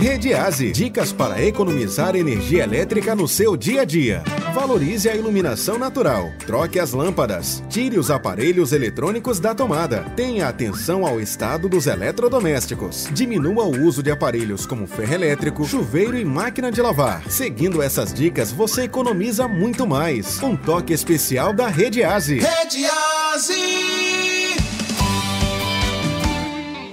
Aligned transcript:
Rede 0.00 0.32
Aze, 0.32 0.72
dicas 0.72 1.12
para 1.12 1.44
economizar 1.44 2.16
energia 2.16 2.64
elétrica 2.64 3.14
no 3.14 3.28
seu 3.28 3.54
dia 3.54 3.82
a 3.82 3.84
dia. 3.84 4.24
Valorize 4.54 5.06
a 5.10 5.14
iluminação 5.14 5.78
natural. 5.78 6.32
Troque 6.46 6.80
as 6.80 6.92
lâmpadas. 6.92 7.62
Tire 7.68 7.98
os 7.98 8.10
aparelhos 8.10 8.72
eletrônicos 8.72 9.38
da 9.38 9.54
tomada. 9.54 10.06
Tenha 10.16 10.48
atenção 10.48 11.06
ao 11.06 11.20
estado 11.20 11.68
dos 11.68 11.86
eletrodomésticos. 11.86 13.10
Diminua 13.12 13.64
o 13.64 13.82
uso 13.84 14.02
de 14.02 14.10
aparelhos 14.10 14.64
como 14.64 14.86
ferro 14.86 15.12
elétrico, 15.12 15.66
chuveiro 15.66 16.16
e 16.16 16.24
máquina 16.24 16.72
de 16.72 16.80
lavar. 16.80 17.22
Seguindo 17.28 17.82
essas 17.82 18.14
dicas, 18.14 18.50
você 18.50 18.84
economiza 18.84 19.46
muito 19.46 19.86
mais. 19.86 20.42
Um 20.42 20.56
toque 20.56 20.94
especial 20.94 21.52
da 21.52 21.68
Rede 21.68 22.02
Aze. 22.02 22.38
Rede 22.38 22.86
Aze. 23.34 23.52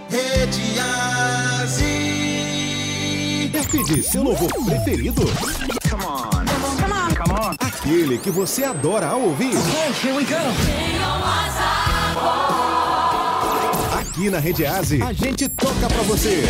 Rede 0.10 0.80
Aze. 0.80 0.97
Pedir 3.72 4.02
seu 4.02 4.24
louvor 4.24 4.50
preferido? 4.66 5.22
Aquele 7.60 8.18
que 8.18 8.32
você 8.32 8.64
adora 8.64 9.14
ouvir. 9.16 9.52
Aqui 14.00 14.30
na 14.30 14.40
Rede 14.40 14.66
Aze, 14.66 15.02
a 15.02 15.14
gente 15.14 15.50
toca 15.50 15.88
pra 15.88 16.04
você. 16.04 16.44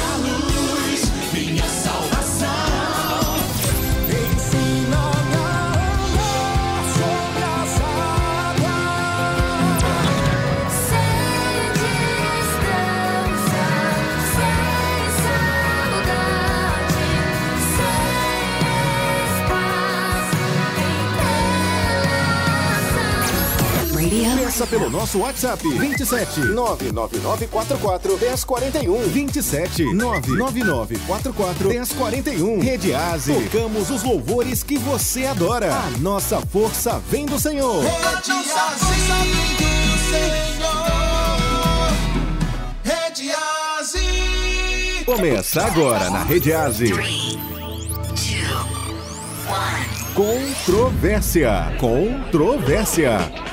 Peça 24.58 24.66
pelo 24.66 24.90
nosso 24.90 25.20
WhatsApp 25.20 25.70
27 25.70 26.40
99944 26.40 28.18
1041 28.18 29.02
27 29.04 29.94
99944 29.94 31.70
1041 31.70 32.60
Rede 32.60 32.92
Aze. 32.92 33.34
Tocamos 33.34 33.92
os 33.92 34.02
louvores 34.02 34.64
que 34.64 34.80
você 34.80 35.26
adora. 35.26 35.76
A 35.76 35.92
nossa 36.00 36.42
força 36.42 37.00
vem 37.08 37.28
do 37.28 37.40
Senhor. 37.40 37.84
Rede 37.84 38.32
Aze. 38.52 38.96
Rede 42.84 43.32
Aze. 43.80 45.06
Começa 45.06 45.66
agora 45.68 46.10
na 46.10 46.24
Rede 46.24 46.52
Aze. 46.52 46.94
Controvérsia. 50.16 51.76
Controvérsia. 51.80 53.47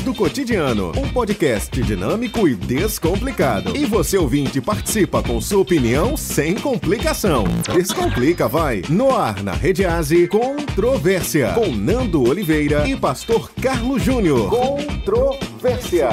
Do 0.00 0.14
cotidiano. 0.14 0.90
Um 0.96 1.06
podcast 1.06 1.82
dinâmico 1.82 2.48
e 2.48 2.54
descomplicado. 2.54 3.76
E 3.76 3.84
você 3.84 4.16
ouvinte 4.16 4.58
participa 4.58 5.22
com 5.22 5.38
sua 5.38 5.60
opinião 5.60 6.16
sem 6.16 6.54
complicação. 6.54 7.44
Descomplica, 7.74 8.48
vai. 8.48 8.82
No 8.88 9.14
ar 9.14 9.42
na 9.42 9.52
Rede 9.52 9.84
Aze, 9.84 10.26
Controvérsia. 10.28 11.52
Com 11.52 11.68
Nando 11.68 12.26
Oliveira 12.26 12.88
e 12.88 12.96
Pastor 12.96 13.50
Carlos 13.60 14.02
Júnior. 14.02 14.48
Controvérsia. 14.48 16.08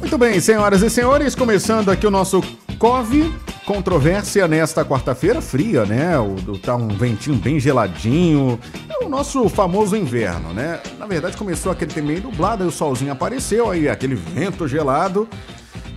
Muito 0.00 0.16
bem, 0.16 0.40
senhoras 0.40 0.82
e 0.82 0.88
senhores, 0.90 1.34
começando 1.34 1.90
aqui 1.90 2.06
o 2.06 2.10
nosso 2.10 2.42
COVE 2.82 3.32
Controvérsia 3.64 4.48
nesta 4.48 4.84
quarta-feira, 4.84 5.40
fria, 5.40 5.86
né? 5.86 6.18
O, 6.18 6.58
tá 6.58 6.74
um 6.74 6.88
ventinho 6.88 7.36
bem 7.36 7.60
geladinho. 7.60 8.58
É 8.90 9.04
o 9.04 9.08
nosso 9.08 9.48
famoso 9.48 9.94
inverno, 9.94 10.52
né? 10.52 10.80
Na 10.98 11.06
verdade, 11.06 11.36
começou 11.36 11.70
aquele 11.70 11.92
tempo 11.92 12.08
meio 12.08 12.20
nublado, 12.24 12.64
aí 12.64 12.68
o 12.68 12.72
solzinho 12.72 13.12
apareceu, 13.12 13.70
aí 13.70 13.88
aquele 13.88 14.16
vento 14.16 14.66
gelado. 14.66 15.28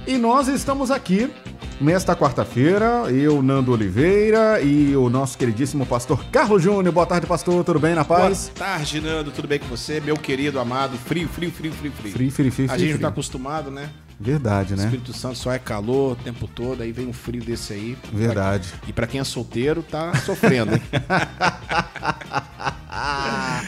E 0.05 0.15
nós 0.15 0.47
estamos 0.47 0.91
aqui 0.91 1.27
nesta 1.81 2.15
quarta-feira, 2.15 3.11
eu, 3.11 3.41
Nando 3.41 3.71
Oliveira 3.71 4.61
e 4.61 4.95
o 4.95 5.09
nosso 5.09 5.39
queridíssimo 5.39 5.87
pastor 5.87 6.23
Carlos 6.25 6.61
Júnior. 6.61 6.93
Boa 6.93 7.07
tarde, 7.07 7.25
pastor, 7.25 7.63
tudo 7.63 7.79
bem, 7.79 7.95
na 7.95 8.05
paz? 8.05 8.51
Boa 8.55 8.69
tarde, 8.69 9.01
Nando. 9.01 9.31
Tudo 9.31 9.47
bem 9.47 9.57
com 9.57 9.65
você? 9.65 9.99
Meu 9.99 10.17
querido, 10.17 10.59
amado. 10.59 10.99
Frio, 10.99 11.27
frio, 11.27 11.51
frio, 11.51 11.71
frio, 11.71 11.91
frio. 11.91 12.13
Frio, 12.13 12.31
frio, 12.31 12.51
frio, 12.51 12.65
A 12.67 12.73
frio, 12.75 12.79
gente 12.79 12.89
não 12.91 12.97
frio. 12.97 13.07
tá 13.07 13.07
acostumado, 13.07 13.71
né? 13.71 13.89
Verdade, 14.19 14.73
O 14.73 14.77
né? 14.77 14.85
Espírito 14.85 15.13
Santo 15.13 15.37
só 15.37 15.51
é 15.51 15.59
calor 15.59 16.13
o 16.13 16.15
tempo 16.15 16.47
todo, 16.47 16.81
aí 16.81 16.91
vem 16.91 17.07
um 17.07 17.13
frio 17.13 17.43
desse 17.43 17.73
aí. 17.73 17.97
Verdade. 18.13 18.73
E 18.87 18.93
pra 18.93 19.05
quem 19.05 19.19
é 19.19 19.23
solteiro, 19.23 19.83
tá 19.83 20.15
sofrendo, 20.25 20.73
hein? 20.73 20.81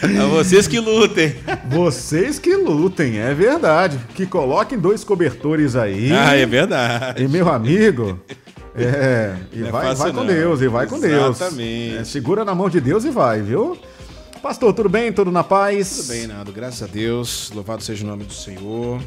é 0.03 0.25
vocês 0.29 0.67
que 0.67 0.79
lutem. 0.79 1.35
Vocês 1.69 2.39
que 2.39 2.55
lutem, 2.55 3.17
é 3.19 3.33
verdade. 3.33 3.99
Que 4.15 4.25
coloquem 4.25 4.79
dois 4.79 5.03
cobertores 5.03 5.75
aí. 5.75 6.11
Ah, 6.13 6.33
é 6.35 6.45
verdade. 6.45 7.23
E 7.23 7.27
meu 7.27 7.49
amigo. 7.49 8.19
É, 8.73 9.35
e 9.51 9.63
é 9.63 9.71
vai, 9.71 9.95
vai 9.95 10.11
com 10.11 10.17
não. 10.17 10.25
Deus, 10.25 10.61
e 10.61 10.67
vai 10.67 10.87
com 10.87 10.99
Deus. 10.99 11.41
Exatamente. 11.41 11.97
É, 11.97 12.03
segura 12.03 12.45
na 12.45 12.53
mão 12.55 12.69
de 12.69 12.79
Deus 12.79 13.03
e 13.03 13.09
vai, 13.09 13.41
viu? 13.41 13.77
Pastor, 14.41 14.71
tudo 14.71 14.87
bem? 14.87 15.11
Tudo 15.11 15.31
na 15.31 15.43
paz? 15.43 15.97
Tudo 15.97 16.07
bem, 16.09 16.27
Nando. 16.27 16.53
Graças 16.53 16.83
a 16.83 16.87
Deus. 16.87 17.51
Louvado 17.53 17.83
seja 17.83 18.05
o 18.05 18.07
nome 18.07 18.23
do 18.23 18.33
Senhor. 18.33 19.01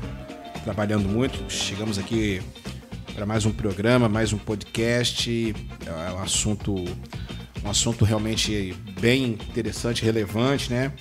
Trabalhando 0.65 1.09
muito. 1.09 1.51
Chegamos 1.51 1.99
aqui 1.99 2.43
para 3.15 3.25
mais 3.25 3.47
um 3.47 3.53
programa, 3.53 4.09
mais 4.09 4.33
um 4.33 4.39
podcast. 4.39 5.55
É 5.87 6.13
um 6.13 6.23
assunto, 6.23 6.75
um 7.65 7.71
assunto 7.71 8.05
realmente 8.05 8.77
bem 9.01 9.39
interessante, 9.49 10.05
relevante, 10.05 10.71
né? 10.71 10.93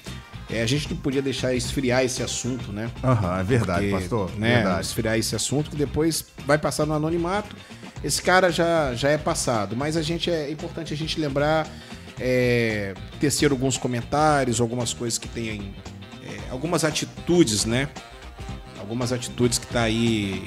É, 0.49 0.63
a 0.63 0.65
gente 0.65 0.89
não 0.89 0.97
podia 0.97 1.21
deixar 1.21 1.53
esfriar 1.53 2.03
esse 2.03 2.23
assunto, 2.23 2.71
né? 2.71 2.89
Aham, 3.03 3.39
é 3.39 3.43
verdade, 3.43 3.81
Porque, 3.81 4.01
pastor. 4.01 4.31
Né, 4.37 4.55
Verdade. 4.55 4.85
Esfriar 4.85 5.17
esse 5.17 5.35
assunto 5.35 5.69
que 5.69 5.75
depois 5.75 6.25
vai 6.45 6.57
passar 6.57 6.85
no 6.85 6.93
anonimato. 6.93 7.55
Esse 8.03 8.21
cara 8.21 8.49
já, 8.49 8.95
já 8.95 9.09
é 9.09 9.17
passado, 9.17 9.75
mas 9.75 9.97
a 9.97 10.01
gente 10.01 10.31
é 10.31 10.49
importante 10.49 10.93
a 10.93 10.97
gente 10.97 11.19
lembrar, 11.19 11.67
é, 12.17 12.93
tecer 13.19 13.51
alguns 13.51 13.77
comentários, 13.77 14.59
algumas 14.61 14.93
coisas 14.93 15.19
que 15.19 15.27
tem, 15.27 15.75
é, 16.23 16.49
algumas 16.49 16.83
atitudes, 16.83 17.65
né? 17.65 17.89
Algumas 18.89 19.13
atitudes 19.13 19.59
que 19.59 19.67
tá 19.67 19.83
aí, 19.83 20.43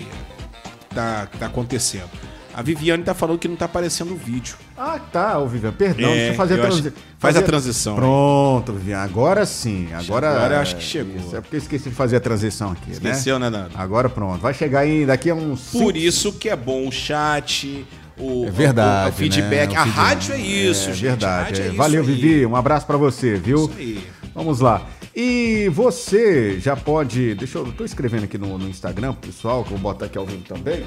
que 0.88 0.94
tá, 0.96 1.28
que 1.30 1.38
tá 1.38 1.46
acontecendo. 1.46 2.10
A 2.52 2.60
Viviane 2.60 3.04
tá 3.04 3.14
falando 3.14 3.38
que 3.38 3.46
não 3.46 3.54
tá 3.54 3.66
aparecendo 3.66 4.12
o 4.12 4.16
vídeo. 4.16 4.56
Ah, 4.76 4.98
tá, 4.98 5.38
ô 5.38 5.46
Vivian, 5.46 5.70
perdão, 5.72 6.10
É, 6.10 6.14
deixa 6.14 6.32
eu 6.32 6.34
fazer 6.34 6.54
a 6.54 6.56
eu 6.56 6.62
acho- 6.64 6.72
transição. 6.82 7.02
faz 7.20 7.36
a 7.36 7.42
transição. 7.42 7.94
Pronto, 7.94 8.72
Vivian, 8.72 8.98
agora 8.98 9.46
sim. 9.46 9.86
Agora, 9.94 10.28
Agora 10.28 10.54
eu 10.56 10.60
acho 10.60 10.74
que 10.74 10.82
chegou. 10.82 11.16
Isso, 11.16 11.36
é 11.36 11.40
porque 11.40 11.54
eu 11.54 11.58
esqueci 11.60 11.88
de 11.88 11.94
fazer 11.94 12.16
a 12.16 12.20
transição 12.20 12.72
aqui, 12.72 12.90
Esqueceu, 12.90 13.38
né? 13.38 13.48
né, 13.48 13.58
Nando? 13.58 13.70
Agora 13.76 14.08
pronto, 14.08 14.40
vai 14.40 14.52
chegar 14.52 14.80
aí 14.80 15.06
daqui 15.06 15.30
a 15.30 15.36
uns 15.36 15.60
Por 15.70 15.78
cinco- 15.78 15.96
isso 15.96 16.32
que 16.32 16.48
é 16.48 16.56
bom 16.56 16.88
o 16.88 16.90
chat, 16.90 17.86
o, 18.18 18.46
É 18.46 18.50
verdade, 18.50 19.10
o, 19.10 19.12
o 19.12 19.16
feedback. 19.16 19.70
né? 19.72 19.78
O 19.78 19.80
a 19.80 19.84
feedback. 19.84 19.94
rádio 20.04 20.34
é 20.34 20.38
isso, 20.40 20.90
é 20.90 20.92
gente. 20.94 21.06
A 21.06 21.10
verdade. 21.10 21.44
rádio 21.44 21.62
é 21.64 21.68
é. 21.68 21.70
Valeu, 21.70 22.00
aí. 22.02 22.06
Vivi. 22.06 22.44
Um 22.44 22.56
abraço 22.56 22.86
pra 22.86 22.96
você, 22.96 23.36
viu? 23.36 23.66
Isso 23.66 23.72
aí. 23.78 24.04
Vamos 24.34 24.58
lá. 24.60 24.82
E 25.14 25.68
você 25.72 26.58
já 26.58 26.74
pode. 26.74 27.34
Deixa 27.34 27.58
eu. 27.58 27.70
tô 27.72 27.84
escrevendo 27.84 28.24
aqui 28.24 28.38
no, 28.38 28.56
no 28.56 28.68
Instagram, 28.68 29.12
pessoal, 29.14 29.62
que 29.62 29.72
eu 29.72 29.76
vou 29.78 29.92
botar 29.92 30.06
aqui 30.06 30.16
ao 30.16 30.24
vivo 30.24 30.42
também. 30.42 30.84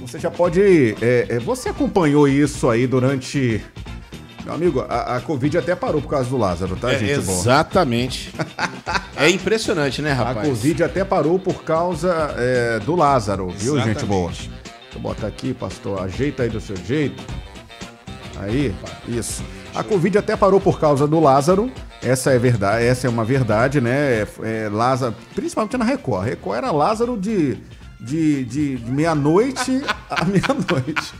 Você 0.00 0.18
já 0.18 0.30
pode. 0.30 0.60
é, 1.00 1.26
é, 1.28 1.38
você 1.38 1.68
acompanhou 1.68 2.26
isso 2.26 2.68
aí 2.68 2.86
durante. 2.86 3.62
Meu 4.44 4.54
amigo, 4.54 4.80
a, 4.88 5.16
a 5.16 5.20
Covid 5.20 5.58
até 5.58 5.76
parou 5.76 6.00
por 6.00 6.08
causa 6.08 6.28
do 6.30 6.36
Lázaro, 6.38 6.74
tá, 6.74 6.90
É, 6.92 6.98
gente? 6.98 7.20
boa? 7.20 7.38
exatamente. 7.38 8.32
é 9.14 9.28
impressionante, 9.28 10.00
né, 10.00 10.12
A 10.12 10.14
rapaz? 10.14 10.48
Covid 10.48 10.82
até 10.82 11.04
parou 11.04 11.38
por 11.38 11.62
causa 11.62 12.34
é, 12.38 12.78
do 12.80 12.96
Lázaro, 12.96 13.48
viu, 13.50 13.76
gente 13.76 13.90
Exatamente. 13.90 14.06
boa? 14.06 14.28
Deixa 14.30 14.50
eu 14.94 15.00
botar 15.00 15.26
aqui, 15.26 15.52
pastor. 15.54 16.02
Ajeita 16.02 16.42
aí 16.42 16.48
do 16.48 16.60
seu 16.60 16.74
jeito. 16.74 17.22
Aí, 18.38 18.74
isso. 19.06 19.44
A 19.74 19.84
Covid 19.84 20.16
até 20.18 20.34
parou 20.34 20.58
por 20.58 20.80
causa 20.80 21.06
do 21.06 21.20
Lázaro. 21.20 21.70
Essa 22.02 22.32
é 22.32 22.38
verdade, 22.38 22.84
essa 22.84 23.06
é 23.06 23.10
uma 23.10 23.24
verdade, 23.24 23.80
né? 23.80 24.22
É, 24.22 24.26
é, 24.42 24.68
Lázaro, 24.70 25.14
principalmente 25.34 25.76
na 25.76 25.84
Record. 25.84 26.24
Record 26.26 26.56
era 26.58 26.70
Lázaro 26.70 27.16
de, 27.18 27.58
de, 28.00 28.44
de, 28.46 28.76
de 28.76 28.90
meia-noite 28.90 29.82
a 30.08 30.24
meia-noite. 30.26 31.12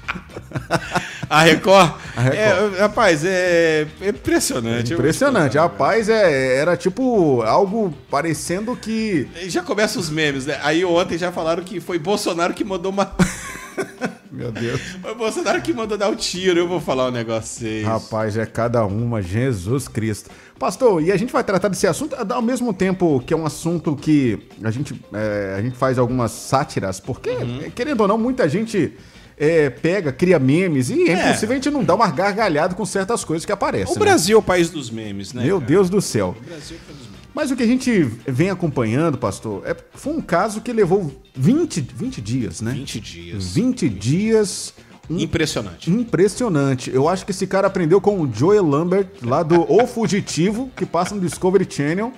A 1.28 1.42
Record. 1.42 1.92
A 2.16 2.20
Record. 2.22 2.76
É, 2.76 2.80
rapaz, 2.80 3.24
é, 3.24 3.86
é 4.00 4.08
impressionante. 4.08 4.94
Impressionante. 4.94 5.56
Eu- 5.56 5.62
Rapaz, 5.62 6.08
é, 6.08 6.56
era 6.56 6.76
tipo 6.76 7.42
algo 7.42 7.94
parecendo 8.10 8.74
que. 8.74 9.28
Já 9.48 9.62
começa 9.62 9.98
os 9.98 10.08
memes, 10.08 10.46
né? 10.46 10.58
Aí 10.62 10.82
ontem 10.84 11.18
já 11.18 11.30
falaram 11.30 11.62
que 11.62 11.78
foi 11.78 11.98
Bolsonaro 11.98 12.54
que 12.54 12.64
mandou 12.64 12.90
uma. 12.90 13.12
Meu 14.30 14.52
Deus. 14.52 14.80
Foi 15.02 15.14
Bolsonaro 15.14 15.60
que 15.60 15.72
mandou 15.72 15.98
dar 15.98 16.08
o 16.08 16.16
tiro. 16.16 16.60
Eu 16.60 16.68
vou 16.68 16.80
falar 16.80 17.08
um 17.08 17.10
negócio 17.10 17.60
vocês. 17.60 17.84
Rapaz, 17.84 18.36
é 18.36 18.46
cada 18.46 18.84
uma, 18.84 19.20
Jesus 19.20 19.88
Cristo. 19.88 20.30
Pastor, 20.58 21.02
e 21.02 21.10
a 21.10 21.16
gente 21.16 21.32
vai 21.32 21.42
tratar 21.42 21.68
desse 21.68 21.86
assunto 21.86 22.14
ao 22.14 22.42
mesmo 22.42 22.72
tempo 22.72 23.20
que 23.26 23.32
é 23.34 23.36
um 23.36 23.46
assunto 23.46 23.96
que 23.96 24.38
a 24.62 24.70
gente, 24.70 25.00
é, 25.12 25.54
a 25.58 25.62
gente 25.62 25.76
faz 25.76 25.98
algumas 25.98 26.30
sátiras, 26.32 27.00
porque, 27.00 27.30
querendo 27.74 28.02
ou 28.02 28.08
não, 28.08 28.18
muita 28.18 28.48
gente 28.48 28.94
é, 29.38 29.70
pega, 29.70 30.12
cria 30.12 30.38
memes 30.38 30.90
e 30.90 31.08
é, 31.08 31.12
É. 31.12 31.28
impossível 31.28 31.52
a 31.52 31.54
gente 31.56 31.70
não 31.70 31.82
dar 31.82 31.94
uma 31.94 32.10
gargalhada 32.10 32.74
com 32.74 32.84
certas 32.84 33.24
coisas 33.24 33.46
que 33.46 33.52
aparecem. 33.52 33.94
O 33.94 33.98
né? 33.98 34.04
Brasil 34.04 34.36
é 34.36 34.38
o 34.38 34.42
país 34.42 34.68
dos 34.68 34.90
memes, 34.90 35.32
né? 35.32 35.44
Meu 35.44 35.58
cara? 35.58 35.68
Deus 35.68 35.88
do 35.88 36.00
céu. 36.02 36.36
O 36.38 36.44
Brasil 36.44 36.76
é 36.76 36.80
o 36.80 36.84
país 36.84 36.98
dos 36.98 37.06
memes. 37.06 37.09
Mas 37.34 37.50
o 37.50 37.56
que 37.56 37.62
a 37.62 37.66
gente 37.66 38.02
vem 38.26 38.50
acompanhando, 38.50 39.16
pastor, 39.18 39.62
é, 39.64 39.76
foi 39.94 40.12
um 40.14 40.20
caso 40.20 40.60
que 40.60 40.72
levou 40.72 41.12
20, 41.34 41.80
20 41.94 42.20
dias, 42.20 42.60
né? 42.60 42.72
20 42.72 43.00
dias. 43.00 43.54
20 43.54 43.88
dias. 43.88 44.74
um- 45.08 45.18
Impressionante. 45.18 45.90
Impressionante. 45.90 46.90
Eu 46.92 47.08
acho 47.08 47.24
que 47.24 47.32
esse 47.32 47.46
cara 47.46 47.66
aprendeu 47.66 48.00
com 48.00 48.20
o 48.20 48.30
Joel 48.32 48.64
Lambert, 48.64 49.08
lá 49.22 49.42
do 49.42 49.60
O 49.72 49.86
Fugitivo, 49.86 50.70
que 50.76 50.86
passa 50.86 51.14
no 51.14 51.20
Discovery 51.20 51.66
Channel. 51.68 52.12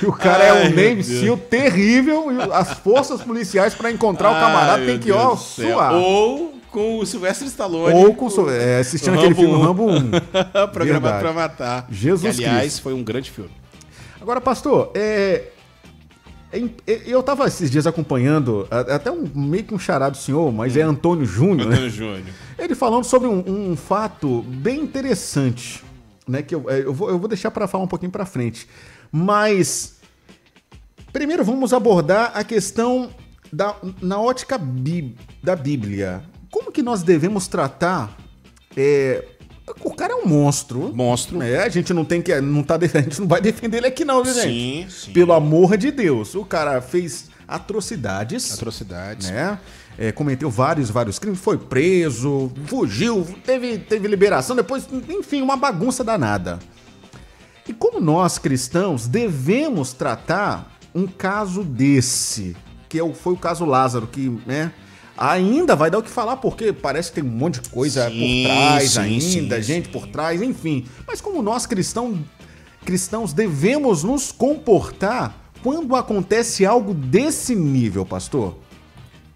Que 0.00 0.06
o 0.06 0.12
cara 0.12 0.42
é 0.44 0.50
Ai, 0.50 0.66
um 0.66 0.74
meu 0.74 0.88
Navy 0.90 1.02
Deus. 1.02 1.20
SEAL 1.20 1.36
terrível 1.36 2.32
e 2.32 2.40
as 2.52 2.72
forças 2.78 3.20
policiais 3.22 3.74
pra 3.74 3.90
encontrar 3.92 4.30
o 4.30 4.34
camarada 4.34 4.80
Ai, 4.82 4.86
tem 4.86 4.98
que, 4.98 5.12
ó, 5.12 5.28
Deus 5.28 5.40
suar. 5.40 5.92
Ou 5.94 6.54
com 6.70 6.98
o 6.98 7.06
Silvestre 7.06 7.46
Stallone. 7.46 7.94
Ou 7.94 8.14
com, 8.14 8.28
so- 8.30 8.48
é, 8.50 8.78
assistindo 8.80 9.14
aquele 9.18 9.34
filme 9.34 9.54
1. 9.54 9.60
Rambo 9.60 9.86
1. 9.90 10.10
Programado 10.72 11.20
pra 11.20 11.32
matar. 11.32 11.86
Jesus 11.90 12.36
que, 12.36 12.44
aliás, 12.44 12.62
Cristo. 12.62 12.82
foi 12.82 12.94
um 12.94 13.02
grande 13.04 13.30
filme. 13.30 13.50
Agora, 14.22 14.40
pastor, 14.40 14.92
é, 14.94 15.48
é 16.52 16.58
é- 16.86 17.02
eu 17.06 17.20
tava 17.24 17.44
esses 17.48 17.68
dias 17.68 17.88
acompanhando, 17.88 18.68
até 18.70 19.10
um, 19.10 19.28
meio 19.34 19.64
que 19.64 19.74
um 19.74 19.78
charado 19.80 20.16
senhor, 20.16 20.52
mas 20.52 20.76
é 20.76 20.82
Antônio 20.82 21.26
Júnior, 21.26 21.66
né? 21.68 21.74
Antônio 21.74 21.90
Júnior. 21.90 22.26
Ele 22.56 22.74
falando 22.76 23.02
sobre 23.02 23.26
um, 23.26 23.42
um 23.72 23.76
fato 23.76 24.42
bem 24.42 24.80
interessante, 24.80 25.82
né? 26.28 26.40
Que 26.40 26.54
eu, 26.54 26.70
é, 26.70 26.82
eu, 26.82 26.94
vou, 26.94 27.10
eu 27.10 27.18
vou 27.18 27.26
deixar 27.26 27.50
para 27.50 27.66
falar 27.66 27.82
um 27.82 27.88
pouquinho 27.88 28.12
para 28.12 28.24
frente. 28.24 28.68
Mas 29.10 29.96
primeiro 31.12 31.44
vamos 31.44 31.72
abordar 31.72 32.30
a 32.34 32.44
questão 32.44 33.10
da, 33.52 33.74
na 34.00 34.20
ótica 34.20 34.56
bí- 34.56 35.16
da 35.42 35.56
Bíblia. 35.56 36.22
Como 36.48 36.70
que 36.70 36.80
nós 36.82 37.02
devemos 37.02 37.48
tratar? 37.48 38.16
é, 38.76 39.24
o 39.80 39.94
cara 39.94 40.12
é 40.12 40.16
um 40.16 40.26
monstro. 40.26 40.92
Monstro. 40.94 41.42
É, 41.42 41.62
a 41.64 41.68
gente 41.68 41.92
não 41.92 42.04
tem 42.04 42.20
que. 42.20 42.38
Não 42.40 42.62
tá, 42.62 42.76
a 42.82 43.00
gente 43.00 43.20
não 43.20 43.28
vai 43.28 43.40
defender 43.40 43.78
ele 43.78 43.86
aqui, 43.86 44.04
não, 44.04 44.22
viu, 44.22 44.34
gente? 44.34 44.46
Sim, 44.48 44.86
sim. 44.88 45.12
Pelo 45.12 45.32
amor 45.32 45.76
de 45.76 45.90
Deus. 45.90 46.34
O 46.34 46.44
cara 46.44 46.80
fez 46.80 47.30
atrocidades 47.46 48.54
Atrocidades. 48.54 49.30
né? 49.30 49.58
É, 49.98 50.10
cometeu 50.10 50.48
vários, 50.48 50.88
vários 50.88 51.18
crimes, 51.18 51.38
foi 51.38 51.58
preso, 51.58 52.50
fugiu, 52.64 53.26
teve, 53.44 53.76
teve 53.78 54.08
liberação, 54.08 54.56
depois, 54.56 54.88
enfim, 55.06 55.42
uma 55.42 55.54
bagunça 55.54 56.02
danada. 56.02 56.58
E 57.68 57.74
como 57.74 58.00
nós 58.00 58.38
cristãos 58.38 59.06
devemos 59.06 59.92
tratar 59.92 60.72
um 60.94 61.06
caso 61.06 61.62
desse, 61.62 62.56
que 62.88 62.98
é 62.98 63.12
foi 63.12 63.34
o 63.34 63.36
caso 63.36 63.66
Lázaro, 63.66 64.06
que, 64.06 64.30
né? 64.46 64.72
Ainda 65.16 65.76
vai 65.76 65.90
dar 65.90 65.98
o 65.98 66.02
que 66.02 66.10
falar, 66.10 66.38
porque 66.38 66.72
parece 66.72 67.10
que 67.10 67.20
tem 67.20 67.24
um 67.24 67.32
monte 67.32 67.60
de 67.60 67.68
coisa 67.68 68.08
Sim, 68.08 68.44
por 68.44 68.48
trás 68.48 68.90
sim, 68.90 69.00
ainda, 69.00 69.56
sim, 69.56 69.62
gente 69.62 69.88
por 69.88 70.06
trás, 70.06 70.40
enfim. 70.40 70.86
Mas 71.06 71.20
como 71.20 71.42
nós 71.42 71.66
cristãos, 71.66 72.18
cristãos 72.84 73.32
devemos 73.32 74.02
nos 74.02 74.32
comportar 74.32 75.36
quando 75.62 75.94
acontece 75.94 76.66
algo 76.66 76.94
desse 76.94 77.54
nível, 77.54 78.04
pastor? 78.04 78.56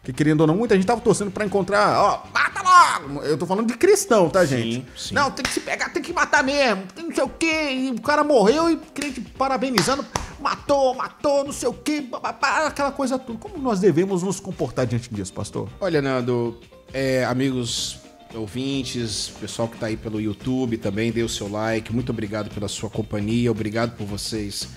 Que 0.03 0.13
querendo 0.13 0.43
ou 0.43 0.47
não, 0.47 0.57
muita 0.57 0.75
gente 0.77 0.87
tava 0.87 1.01
torcendo 1.01 1.31
pra 1.31 1.45
encontrar, 1.45 1.99
ó, 2.01 2.23
mata 2.33 2.63
logo! 2.63 3.23
Eu 3.23 3.37
tô 3.37 3.45
falando 3.45 3.67
de 3.67 3.77
cristão, 3.77 4.31
tá, 4.31 4.45
gente? 4.45 4.87
Não, 5.13 5.31
tem 5.31 5.45
que 5.45 5.53
se 5.53 5.61
pegar, 5.61 5.89
tem 5.91 6.03
que 6.03 6.13
matar 6.13 6.45
mesmo, 6.45 6.85
tem 6.95 7.05
não 7.05 7.15
sei 7.15 7.25
o 7.25 7.29
quê, 7.29 7.71
e 7.73 7.91
o 7.91 8.01
cara 8.01 8.23
morreu 8.23 8.71
e 8.71 8.77
crente 8.77 9.21
parabenizando, 9.21 10.05
matou, 10.41 10.95
matou, 10.95 11.45
não 11.45 11.53
sei 11.53 11.69
o 11.69 11.73
quê, 11.73 12.07
aquela 12.41 12.93
coisa 12.93 13.19
toda. 13.19 13.39
Como 13.39 13.59
nós 13.59 13.81
devemos 13.81 14.23
nos 14.23 14.39
comportar 14.41 14.87
diante 14.87 15.13
disso, 15.13 15.33
pastor? 15.33 15.69
Olha, 15.81 16.01
Nando, 16.03 16.59
é, 16.93 17.25
amigos 17.25 17.99
ouvintes, 18.35 19.29
pessoal 19.41 19.69
que 19.69 19.79
tá 19.79 19.87
aí 19.87 19.97
pelo 19.97 20.21
YouTube 20.21 20.77
também, 20.77 21.11
dê 21.11 21.23
o 21.23 21.29
seu 21.29 21.49
like. 21.51 21.93
Muito 21.93 22.11
obrigado 22.11 22.51
pela 22.51 22.69
sua 22.69 22.91
companhia, 22.91 23.51
obrigado 23.51 23.97
por 23.97 24.07
vocês 24.07 24.69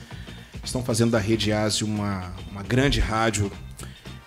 estão 0.63 0.83
fazendo 0.83 1.11
da 1.11 1.19
Rede 1.19 1.51
Ásia 1.53 1.85
uma, 1.85 2.33
uma 2.51 2.61
grande 2.61 2.99
rádio 2.99 3.51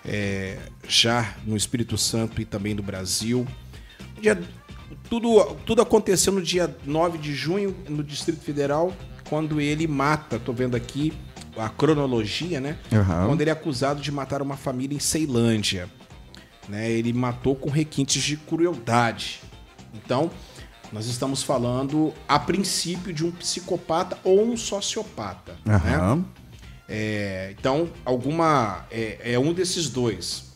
é, 0.05 0.58
já 0.88 1.34
no 1.46 1.56
Espírito 1.56 1.96
Santo 1.96 2.40
e 2.40 2.44
também 2.44 2.75
no 2.75 2.82
Brasil. 2.82 3.46
Dia- 4.20 4.40
tudo, 5.08 5.55
tudo 5.67 5.82
aconteceu 5.82 6.32
no 6.32 6.43
dia 6.43 6.75
9 6.87 7.19
de 7.19 7.34
junho, 7.34 7.75
no 7.88 8.02
Distrito 8.02 8.40
Federal, 8.43 8.93
quando 9.29 9.61
ele 9.61 9.87
mata, 9.87 10.39
tô 10.39 10.53
vendo 10.53 10.77
aqui 10.77 11.13
a 11.57 11.69
cronologia, 11.69 12.61
né? 12.61 12.79
Aham. 12.93 13.27
Quando 13.27 13.41
ele 13.41 13.51
é 13.51 13.53
acusado 13.53 14.01
de 14.01 14.11
matar 14.11 14.43
uma 14.43 14.57
família 14.57 14.97
em 14.97 15.01
Ceilândia. 15.01 15.89
Né? 16.69 16.91
Ele 16.91 17.13
matou 17.13 17.55
com 17.55 17.69
requintes 17.69 18.23
de 18.23 18.37
crueldade. 18.37 19.41
Então, 19.95 20.31
nós 20.93 21.07
estamos 21.07 21.43
falando, 21.43 22.13
a 22.29 22.39
princípio, 22.39 23.13
de 23.13 23.25
um 23.25 23.31
psicopata 23.31 24.19
ou 24.25 24.45
um 24.45 24.57
sociopata. 24.57 25.57
Né? 25.65 25.75
Aham. 25.75 26.25
É, 26.89 27.55
então, 27.59 27.91
alguma. 28.05 28.85
É, 28.91 29.33
é 29.35 29.39
um 29.39 29.53
desses 29.53 29.89
dois. 29.89 30.53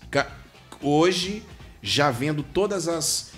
Hoje, 0.83 1.43
já 1.83 2.11
vendo 2.11 2.43
todas 2.43 2.87
as, 2.89 3.33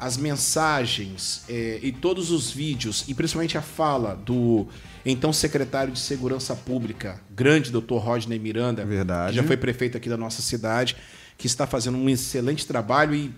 as 0.00 0.16
mensagens 0.16 1.42
é, 1.46 1.78
e 1.82 1.92
todos 1.92 2.30
os 2.30 2.50
vídeos, 2.50 3.04
e 3.06 3.12
principalmente 3.12 3.58
a 3.58 3.62
fala 3.62 4.14
do 4.16 4.66
então 5.04 5.30
secretário 5.30 5.92
de 5.92 5.98
Segurança 5.98 6.56
Pública, 6.56 7.20
grande 7.30 7.70
doutor 7.70 7.98
Rodney 7.98 8.38
Miranda, 8.38 8.82
Verdade. 8.82 9.32
que 9.32 9.36
já 9.36 9.42
foi 9.42 9.58
prefeito 9.58 9.98
aqui 9.98 10.08
da 10.08 10.16
nossa 10.16 10.40
cidade, 10.40 10.96
que 11.36 11.46
está 11.46 11.66
fazendo 11.66 11.98
um 11.98 12.08
excelente 12.08 12.66
trabalho 12.66 13.14
e 13.14 13.30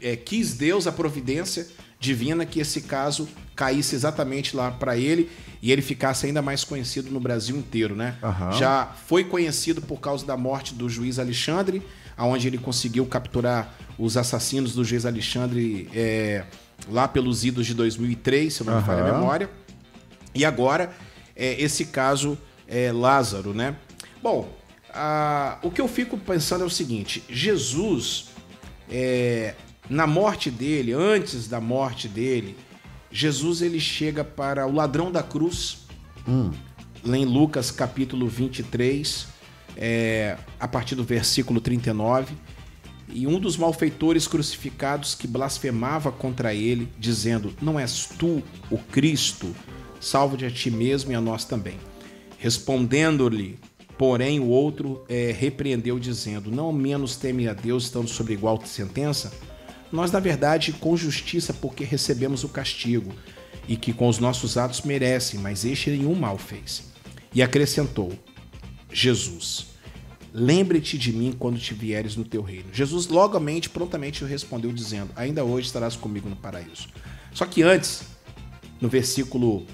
é, 0.00 0.16
quis 0.16 0.54
Deus 0.54 0.88
a 0.88 0.92
providência 0.92 1.68
divina 2.00 2.44
que 2.44 2.58
esse 2.58 2.82
caso 2.82 3.28
caísse 3.54 3.94
exatamente 3.94 4.56
lá 4.56 4.72
para 4.72 4.96
ele 4.96 5.30
e 5.62 5.70
ele 5.70 5.82
ficasse 5.82 6.26
ainda 6.26 6.42
mais 6.42 6.64
conhecido 6.64 7.10
no 7.10 7.20
Brasil 7.20 7.56
inteiro, 7.56 7.94
né? 7.94 8.16
Aham. 8.22 8.52
Já 8.52 8.86
foi 9.06 9.22
conhecido 9.22 9.80
por 9.82 10.00
causa 10.00 10.26
da 10.26 10.36
morte 10.36 10.74
do 10.74 10.88
juiz 10.88 11.18
Alexandre, 11.18 11.82
aonde 12.18 12.46
ele 12.48 12.58
conseguiu 12.58 13.06
capturar 13.06 13.74
os 13.98 14.16
assassinos 14.18 14.74
do 14.74 14.84
juiz 14.84 15.06
Alexandre 15.06 15.88
é, 15.94 16.44
lá 16.90 17.08
pelos 17.08 17.44
idos 17.44 17.64
de 17.66 17.72
2003, 17.74 18.52
se 18.52 18.60
eu 18.60 18.66
não 18.66 18.74
me 18.80 18.84
falha 18.86 19.00
a 19.02 19.12
memória. 19.18 19.50
E 20.34 20.44
agora, 20.44 20.92
é, 21.34 21.60
esse 21.62 21.86
caso 21.86 22.36
é 22.66 22.92
Lázaro, 22.92 23.54
né? 23.54 23.74
Bom, 24.22 24.52
a- 24.92 25.58
o 25.62 25.70
que 25.70 25.80
eu 25.80 25.88
fico 25.88 26.18
pensando 26.18 26.64
é 26.64 26.66
o 26.66 26.70
seguinte: 26.70 27.22
Jesus, 27.30 28.26
é, 28.90 29.54
na 29.88 30.06
morte 30.06 30.50
dele, 30.50 30.92
antes 30.92 31.48
da 31.48 31.60
morte 31.60 32.08
dele, 32.08 32.56
Jesus 33.10 33.62
ele 33.62 33.80
chega 33.80 34.22
para 34.22 34.66
o 34.66 34.72
ladrão 34.72 35.10
da 35.10 35.22
cruz, 35.22 35.86
lá 37.04 37.16
em 37.16 37.24
Lucas 37.24 37.70
capítulo 37.70 38.28
23, 38.28 39.26
é, 39.78 40.36
a 40.58 40.66
partir 40.66 40.96
do 40.96 41.04
versículo 41.04 41.60
39. 41.60 42.34
E 43.10 43.26
um 43.26 43.38
dos 43.40 43.56
malfeitores 43.56 44.26
crucificados 44.26 45.14
que 45.14 45.26
blasfemava 45.26 46.12
contra 46.12 46.52
ele, 46.52 46.88
dizendo: 46.98 47.54
Não 47.62 47.78
és 47.78 48.06
tu 48.18 48.42
o 48.70 48.76
Cristo, 48.76 49.54
salva-te 50.00 50.44
a 50.44 50.50
ti 50.50 50.70
mesmo 50.70 51.12
e 51.12 51.14
a 51.14 51.20
nós 51.20 51.44
também. 51.44 51.78
Respondendo-lhe, 52.38 53.58
porém, 53.96 54.40
o 54.40 54.48
outro 54.48 55.04
é, 55.08 55.32
repreendeu, 55.32 55.98
dizendo: 55.98 56.50
Não 56.50 56.70
menos 56.70 57.16
teme 57.16 57.48
a 57.48 57.54
Deus, 57.54 57.84
estando 57.84 58.08
sobre 58.08 58.34
igual 58.34 58.60
sentença? 58.66 59.32
Nós, 59.90 60.12
na 60.12 60.20
verdade, 60.20 60.72
com 60.72 60.94
justiça, 60.94 61.54
porque 61.54 61.84
recebemos 61.84 62.44
o 62.44 62.48
castigo, 62.48 63.10
e 63.66 63.74
que 63.74 63.92
com 63.92 64.06
os 64.06 64.18
nossos 64.18 64.58
atos 64.58 64.82
merecem, 64.82 65.40
mas 65.40 65.64
este 65.64 65.88
nenhum 65.90 66.14
mal 66.14 66.36
fez. 66.36 66.92
E 67.34 67.42
acrescentou: 67.42 68.12
Jesus, 68.92 69.67
lembre-te 70.32 70.98
de 70.98 71.12
mim 71.12 71.34
quando 71.36 71.58
te 71.58 71.74
vieres 71.74 72.16
no 72.16 72.24
teu 72.24 72.42
reino. 72.42 72.66
Jesus 72.72 73.08
logamente, 73.08 73.70
prontamente 73.70 74.24
respondeu, 74.24 74.72
dizendo: 74.72 75.10
Ainda 75.16 75.44
hoje 75.44 75.66
estarás 75.66 75.96
comigo 75.96 76.28
no 76.28 76.36
paraíso. 76.36 76.88
Só 77.32 77.46
que 77.46 77.62
antes, 77.62 78.02
no 78.80 78.88
versículo 78.88 79.66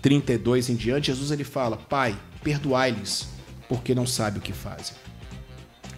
32 0.00 0.70
em 0.70 0.76
diante, 0.76 1.06
Jesus 1.06 1.30
ele 1.30 1.44
fala: 1.44 1.76
Pai, 1.76 2.18
perdoai-lhes, 2.42 3.28
porque 3.68 3.94
não 3.94 4.06
sabem 4.06 4.40
o 4.40 4.42
que 4.42 4.52
fazem. 4.52 4.96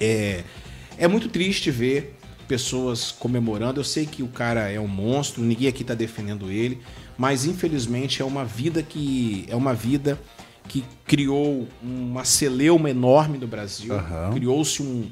É, 0.00 0.44
é 0.99 1.09
muito 1.09 1.28
triste 1.28 1.71
ver 1.71 2.16
pessoas 2.47 3.11
comemorando. 3.11 3.80
Eu 3.80 3.85
sei 3.85 4.06
que 4.06 4.23
o 4.23 4.28
cara 4.28 4.71
é 4.71 4.78
um 4.78 4.88
monstro, 4.88 5.42
ninguém 5.42 5.68
aqui 5.68 5.83
está 5.83 5.94
defendendo 5.94 6.50
ele, 6.50 6.80
mas 7.16 7.44
infelizmente 7.44 8.21
é 8.21 8.25
uma 8.25 8.44
vida 8.44 8.83
que 8.83 9.47
é 9.49 9.56
uma 9.56 9.75
vida 9.75 10.21
que 10.68 10.85
criou 11.06 11.68
uma 11.83 12.25
celeuma 12.25 12.90
enorme 12.90 13.38
no 13.38 13.47
Brasil. 13.47 13.94
Aham. 13.94 14.33
Criou-se 14.33 14.83
um- 14.83 15.11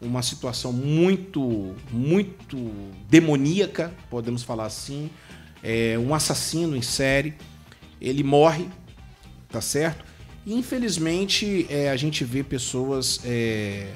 uma 0.00 0.22
situação 0.22 0.72
muito, 0.72 1.74
muito 1.90 2.56
demoníaca, 3.08 3.92
podemos 4.10 4.42
falar 4.42 4.66
assim. 4.66 5.10
É, 5.62 5.96
um 5.98 6.12
assassino 6.14 6.76
em 6.76 6.82
série. 6.82 7.34
Ele 8.00 8.24
morre, 8.24 8.66
tá 9.48 9.60
certo? 9.60 10.04
E, 10.44 10.54
infelizmente, 10.54 11.66
é, 11.70 11.88
a 11.90 11.96
gente 11.96 12.24
vê 12.24 12.42
pessoas, 12.42 13.20
é, 13.24 13.92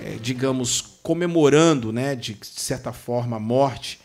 é, 0.00 0.16
digamos, 0.22 0.80
comemorando, 1.02 1.92
né, 1.92 2.14
de 2.14 2.36
certa 2.42 2.92
forma, 2.92 3.36
a 3.36 3.40
morte 3.40 3.98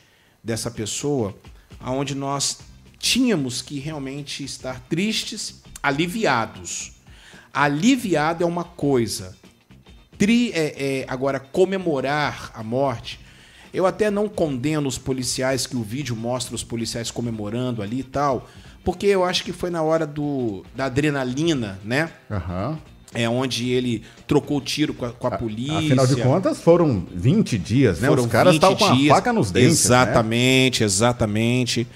dessa 0.43 0.71
pessoa, 0.71 1.38
aonde 1.79 2.15
nós 2.15 2.59
tínhamos 2.98 3.62
que 3.62 3.77
realmente 3.79 4.43
estar 4.43 4.79
tristes, 4.89 5.62
aliviados. 5.81 6.91
Aliviado 7.53 8.43
é 8.43 8.48
uma 8.48 8.63
coisa. 8.63 9.36
Tri, 10.17 10.51
é, 10.53 10.75
é, 10.77 11.05
agora, 11.07 11.39
comemorar 11.39 12.51
a 12.53 12.62
morte. 12.62 13.19
Eu 13.74 13.86
até 13.86 14.09
não 14.09 14.27
condeno 14.27 14.88
os 14.88 14.98
policiais 14.98 15.65
que 15.67 15.75
o 15.75 15.83
vídeo 15.83 16.15
mostra 16.15 16.55
os 16.55 16.63
policiais 16.63 17.12
comemorando 17.12 17.81
ali 17.81 18.00
e 18.00 18.03
tal, 18.03 18.50
porque 18.83 19.05
eu 19.05 19.24
acho 19.24 19.43
que 19.43 19.53
foi 19.53 19.69
na 19.69 19.81
hora 19.81 20.05
do, 20.07 20.63
da 20.75 20.86
adrenalina, 20.86 21.79
né? 21.83 22.09
Aham. 22.29 22.77
É 23.13 23.27
onde 23.27 23.69
ele 23.69 24.03
trocou 24.27 24.57
o 24.57 24.62
tiro 24.62 24.93
com 24.93 25.05
a, 25.05 25.12
com 25.12 25.25
a 25.25 25.31
polícia. 25.31 25.79
Afinal 25.79 26.05
de 26.05 26.21
contas, 26.21 26.62
foram 26.62 27.07
20 27.12 27.57
dias, 27.57 28.00
né? 28.00 28.07
Foram 28.07 28.24
Os 28.25 28.29
caras 28.29 28.53
20 28.53 28.63
estavam 28.63 28.77
com 28.77 28.86
a 28.86 29.15
faca 29.15 29.33
nos 29.33 29.51
dentes. 29.51 29.67
né? 29.67 29.74
Exatamente, 29.74 30.83
exatamente. 30.83 31.88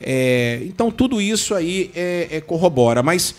É, 0.00 0.60
então 0.64 0.90
tudo 0.90 1.20
isso 1.20 1.54
aí 1.54 1.90
é, 1.94 2.28
é 2.30 2.40
corrobora. 2.40 3.02
Mas 3.02 3.34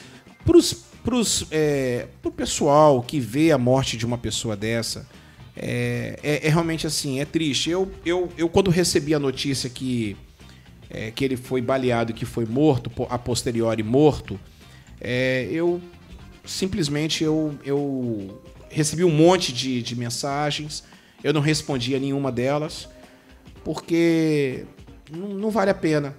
pros, 0.45 0.73
pros, 1.03 1.45
é, 1.51 2.07
pro 2.21 2.31
pessoal 2.31 3.01
que 3.01 3.19
vê 3.19 3.51
a 3.51 3.57
morte 3.57 3.97
de 3.97 4.05
uma 4.05 4.17
pessoa 4.17 4.55
dessa, 4.55 5.07
é, 5.55 6.19
é- 6.23 6.47
é 6.47 6.49
realmente 6.49 6.85
assim, 6.85 7.19
é 7.19 7.25
triste. 7.25 7.69
Eu, 7.69 7.91
eu, 8.05 8.29
eu 8.37 8.47
quando 8.47 8.69
recebi 8.69 9.13
a 9.13 9.19
notícia 9.19 9.69
que, 9.69 10.15
é, 10.89 11.11
que 11.11 11.25
ele 11.25 11.35
foi 11.37 11.61
baleado, 11.61 12.13
que 12.13 12.25
foi 12.25 12.45
morto, 12.45 12.91
a 13.09 13.17
posteriori 13.17 13.83
morto, 13.83 14.39
eu 15.49 15.81
simplesmente 16.45 17.23
eu, 17.23 17.57
eu 17.65 18.41
recebi 18.69 19.03
um 19.03 19.09
monte 19.11 19.51
de, 19.51 19.81
de 19.81 19.95
mensagens, 19.95 20.83
eu 21.23 21.33
não 21.33 21.41
respondi 21.41 21.95
a 21.95 21.99
nenhuma 21.99 22.31
delas, 22.31 22.87
porque 23.63 24.65
não, 25.11 25.29
não 25.29 25.49
vale 25.49 25.71
a 25.71 25.73
pena. 25.73 26.15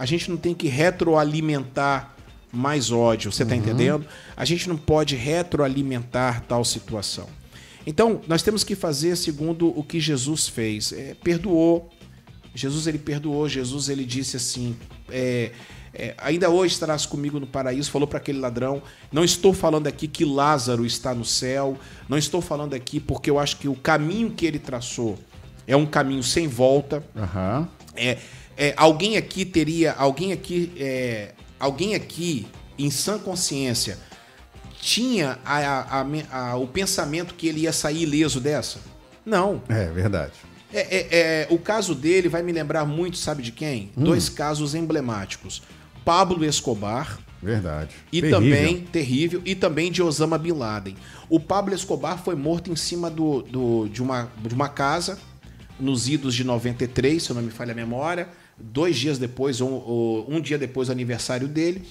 A 0.00 0.06
gente 0.06 0.30
não 0.30 0.38
tem 0.38 0.54
que 0.54 0.66
retroalimentar 0.66 2.16
mais 2.50 2.90
ódio, 2.90 3.30
você 3.30 3.44
tá 3.44 3.54
entendendo? 3.54 4.06
A 4.34 4.46
gente 4.46 4.66
não 4.66 4.78
pode 4.78 5.14
retroalimentar 5.14 6.42
tal 6.48 6.64
situação. 6.64 7.28
Então, 7.86 8.22
nós 8.26 8.42
temos 8.42 8.64
que 8.64 8.74
fazer 8.74 9.14
segundo 9.14 9.68
o 9.78 9.84
que 9.84 10.00
Jesus 10.00 10.48
fez. 10.48 10.94
É, 10.94 11.14
perdoou. 11.22 11.90
Jesus, 12.54 12.86
ele 12.86 12.96
perdoou. 12.96 13.46
Jesus, 13.46 13.90
ele 13.90 14.06
disse 14.06 14.38
assim: 14.38 14.74
é, 15.10 15.52
é, 15.92 16.14
ainda 16.16 16.48
hoje 16.48 16.72
estarás 16.72 17.04
comigo 17.04 17.38
no 17.38 17.46
paraíso. 17.46 17.90
Falou 17.90 18.08
para 18.08 18.16
aquele 18.16 18.38
ladrão. 18.38 18.82
Não 19.12 19.22
estou 19.22 19.52
falando 19.52 19.86
aqui 19.86 20.08
que 20.08 20.24
Lázaro 20.24 20.86
está 20.86 21.14
no 21.14 21.26
céu. 21.26 21.76
Não 22.08 22.16
estou 22.16 22.40
falando 22.40 22.72
aqui 22.72 22.98
porque 23.00 23.28
eu 23.28 23.38
acho 23.38 23.58
que 23.58 23.68
o 23.68 23.74
caminho 23.74 24.30
que 24.30 24.46
ele 24.46 24.58
traçou 24.58 25.18
é 25.66 25.76
um 25.76 25.84
caminho 25.84 26.22
sem 26.22 26.48
volta. 26.48 27.04
Aham. 27.14 27.68
É, 27.94 28.16
é, 28.60 28.74
alguém 28.76 29.16
aqui 29.16 29.44
teria, 29.44 29.92
alguém 29.92 30.32
aqui, 30.32 30.70
é, 30.76 31.32
alguém 31.58 31.94
aqui 31.94 32.46
em 32.78 32.90
sã 32.90 33.18
consciência 33.18 33.98
tinha 34.80 35.38
a- 35.44 36.00
a- 36.00 36.50
a 36.50 36.56
o 36.56 36.66
pensamento 36.66 37.34
que 37.34 37.46
ele 37.48 37.60
ia 37.60 37.72
sair 37.72 38.02
ileso 38.02 38.40
dessa? 38.40 38.78
Não. 39.24 39.62
É 39.68 39.86
verdade. 39.86 40.32
É, 40.72 40.80
é- 40.80 41.08
é, 41.10 41.46
o 41.50 41.58
caso 41.58 41.94
dele 41.94 42.28
vai 42.28 42.42
me 42.42 42.52
lembrar 42.52 42.84
muito, 42.84 43.16
sabe 43.18 43.42
de 43.42 43.52
quem? 43.52 43.90
Dois 43.96 44.28
casos 44.28 44.74
emblemáticos: 44.74 45.62
Pablo 46.04 46.44
Escobar 46.44 47.18
Verdade. 47.42 47.94
e 48.12 48.20
Terrível. 48.20 48.38
também 48.40 48.80
terrível 48.80 49.42
e 49.44 49.54
também 49.54 49.90
de 49.90 50.02
Osama 50.02 50.38
bin 50.38 50.52
Laden. 50.52 50.96
O 51.28 51.38
Pablo 51.40 51.74
Escobar 51.74 52.22
foi 52.22 52.34
morto 52.34 52.70
em 52.70 52.76
cima 52.76 53.10
do, 53.10 53.42
do- 53.42 53.88
de, 53.88 54.00
uma, 54.02 54.30
de 54.46 54.54
uma 54.54 54.68
casa 54.68 55.18
nos 55.78 56.08
idos 56.08 56.34
de 56.34 56.44
93, 56.44 57.22
se 57.22 57.30
eu 57.30 57.36
não 57.36 57.42
me 57.42 57.50
falha 57.50 57.72
a 57.72 57.74
memória. 57.76 58.28
Dois 58.60 58.96
dias 58.96 59.18
depois, 59.18 59.60
ou, 59.60 59.70
ou 59.70 60.26
um 60.30 60.40
dia 60.40 60.58
depois 60.58 60.88
do 60.88 60.92
aniversário 60.92 61.48
dele, 61.48 61.82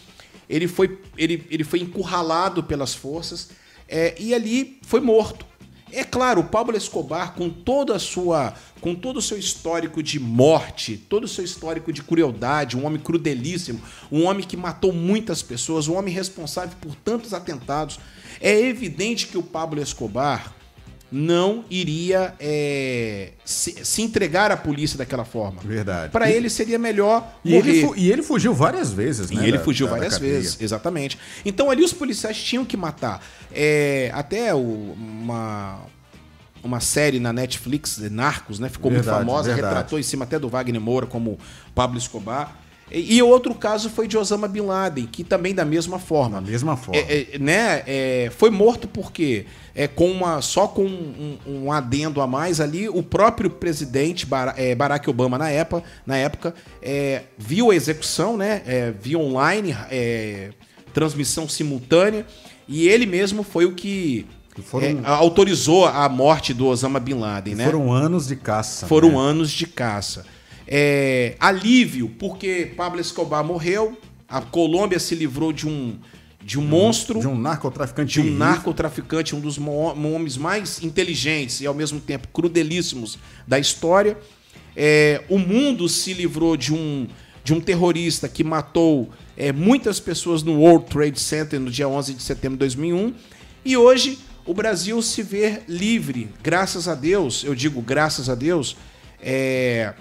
ele 0.50 0.68
foi, 0.68 1.00
ele, 1.18 1.46
ele 1.50 1.64
foi 1.64 1.80
encurralado 1.80 2.64
pelas 2.64 2.94
forças 2.96 3.50
é, 3.88 4.16
e 4.20 4.34
ali 4.34 4.80
foi 4.82 5.00
morto. 5.00 5.46
É 5.92 6.04
claro, 6.04 6.42
o 6.42 6.44
Pablo 6.44 6.78
Escobar, 6.78 7.34
com 7.34 7.50
toda 7.50 7.96
a 7.96 8.00
sua, 8.00 8.54
com 8.80 8.94
todo 8.94 9.18
o 9.18 9.22
seu 9.22 9.38
histórico 9.38 10.04
de 10.04 10.20
morte, 10.20 10.96
todo 10.96 11.24
o 11.24 11.28
seu 11.28 11.44
histórico 11.44 11.92
de 11.92 12.04
crueldade, 12.04 12.78
um 12.78 12.86
homem 12.86 13.02
crudelíssimo, 13.02 13.82
um 14.12 14.26
homem 14.26 14.46
que 14.46 14.56
matou 14.56 14.94
muitas 14.94 15.42
pessoas, 15.42 15.88
um 15.88 15.96
homem 15.96 16.14
responsável 16.14 16.76
por 16.80 16.94
tantos 16.96 17.34
atentados, 17.34 18.00
é 18.40 18.60
evidente 18.60 19.28
que 19.28 19.38
o 19.38 19.44
Pablo 19.44 19.82
Escobar 19.82 20.56
não 21.12 21.66
iria 21.70 22.34
é, 22.40 23.32
se, 23.44 23.84
se 23.84 24.02
entregar 24.02 24.52
à 24.52 24.58
polícia 24.58 24.98
daquela 24.98 25.26
forma. 25.26 25.60
Verdade. 25.64 26.12
Para 26.12 26.30
E- 26.30 26.34
ele 26.34 26.50
seria 26.50 26.78
melhor 26.78 27.28
E 27.44 27.56
ele, 27.56 27.82
morrer. 27.84 28.00
e 28.00 28.12
ele 28.12 28.22
fugiu 28.22 28.54
várias 28.54 28.92
vezes, 28.94 29.32
E 29.32 29.36
né? 29.36 29.48
ele 29.48 29.58
da- 29.58 29.64
fugiu 29.64 29.88
da- 29.88 29.94
da 29.94 29.98
várias 29.98 30.14
cadeia. 30.16 30.34
vezes, 30.34 30.58
exatamente. 30.62 31.18
Então 31.44 31.72
ali 31.72 31.84
os 31.84 31.94
policiais 31.94 32.38
tinham 32.42 32.64
que 32.64 32.78
matar. 32.78 33.24
É, 33.52 34.12
até 34.14 34.54
o- 34.54 34.94
uma, 34.98 35.80
uma 36.64 36.80
série 36.80 37.20
na 37.20 37.34
Netflix, 37.34 37.98
de 37.98 38.10
Narcos, 38.10 38.60
né? 38.60 38.70
Ficou 38.70 38.92
Verdade, 38.92 39.18
muito 39.18 39.28
famosa, 39.28 39.50
verdade. 39.54 39.74
retratou 39.74 39.98
em 40.00 40.04
cima 40.04 40.26
até 40.26 40.38
do 40.38 40.48
Wagner 40.50 40.80
Moura 40.80 41.08
como 41.08 41.40
Pablo 41.74 41.98
Escobar. 41.98 42.56
E, 42.92 43.22
outro 43.22 43.54
caso 43.54 43.90
foi 43.90 44.08
de 44.08 44.18
Osama 44.18 44.48
Bin 44.48 44.62
Laden, 44.62 45.06
que 45.06 45.24
também 45.24 45.54
da 45.54 45.64
mesma 45.64 46.00
forma. 46.00 46.42
Da 46.42 46.50
mesma 46.50 46.76
forma. 46.76 47.00
É, 47.00 47.28
é, 47.34 47.40
né, 47.40 47.84
é, 47.86 48.32
foi 48.36 48.50
morto 48.50 48.88
porque 48.88 49.46
é, 49.76 49.88
com 49.88 50.10
uma, 50.10 50.42
só 50.42 50.68
com 50.68 50.86
um, 50.86 51.38
um 51.46 51.72
adendo 51.72 52.22
a 52.22 52.28
mais 52.28 52.60
ali, 52.60 52.90
o 52.90 53.04
próprio 53.04 53.50
presidente 53.50 54.28
é, 54.56 54.74
Barack 54.74 55.10
Obama 55.10 55.38
na 55.38 55.50
época, 55.50 55.84
na 56.06 56.18
época 56.18 56.54
é, 56.82 57.24
viu 57.38 57.72
a 57.72 57.76
execução, 57.76 58.36
né, 58.36 58.62
é, 58.66 58.92
via 59.00 59.20
online, 59.20 59.76
é, 59.92 60.50
transmissão 60.94 61.48
simultânea, 61.48 62.26
e 62.68 62.88
ele 62.88 63.06
mesmo 63.06 63.44
foi 63.44 63.66
o 63.66 63.74
que 63.74 64.26
Foram- 64.64 65.02
autorizou 65.06 65.86
a 65.86 66.08
morte 66.10 66.54
do 66.54 66.68
Osama 66.68 67.00
Bin 67.00 67.14
Laden, 67.14 67.56
né? 67.56 67.66
Foram 67.66 67.92
anos 67.92 68.28
de 68.28 68.36
caça. 68.36 68.88
Foram 68.88 69.12
né? 69.12 69.18
anos 69.18 69.52
de 69.52 69.66
caça. 69.66 70.26
É, 70.72 71.36
alívio, 71.40 72.10
porque 72.20 72.72
Pablo 72.78 73.02
Escobar 73.02 73.44
morreu, 73.44 73.98
a 74.28 74.40
Colômbia 74.40 75.00
se 75.00 75.16
livrou 75.16 75.52
de 75.52 75.68
um, 75.68 75.98
de 76.44 76.60
um 76.60 76.62
monstro, 76.62 77.20
De 77.20 77.28
um 77.28 77.36
narcotraficante. 77.36 78.14
de 78.14 78.20
um 78.20 78.24
rico. 78.26 78.38
narcotraficante, 78.38 79.36
um 79.36 79.40
dos 79.40 79.58
homens 79.58 80.38
mais 80.38 80.84
inteligentes 80.84 81.60
e 81.62 81.66
ao 81.66 81.74
mesmo 81.74 82.00
tempo 82.00 82.28
crudelíssimos 82.28 83.18
da 83.48 83.58
história. 83.58 84.16
É, 84.76 85.24
o 85.28 85.40
mundo 85.40 85.90
se 85.90 86.14
livrou 86.14 86.56
de 86.56 86.72
um, 86.72 87.08
de 87.44 87.52
um 87.52 87.60
terrorista 87.60 88.30
que 88.30 88.44
matou 88.44 89.10
é, 89.36 89.52
muitas 89.52 90.00
pessoas 90.00 90.44
no 90.44 90.60
World 90.60 90.86
Trade 90.86 91.20
Center 91.20 91.60
no 91.60 91.72
dia 91.72 91.88
11 91.88 92.14
de 92.14 92.22
setembro 92.22 92.58
de 92.58 92.60
2001. 92.60 93.12
E 93.66 93.76
hoje 93.76 94.20
o 94.46 94.54
Brasil 94.54 95.02
se 95.02 95.24
vê 95.24 95.62
livre, 95.68 96.30
graças 96.44 96.88
a 96.88 96.94
Deus, 96.94 97.44
eu 97.44 97.56
digo 97.56 97.82
graças 97.82 98.30
a 98.30 98.36
Deus, 98.36 98.78
é, 99.20 99.94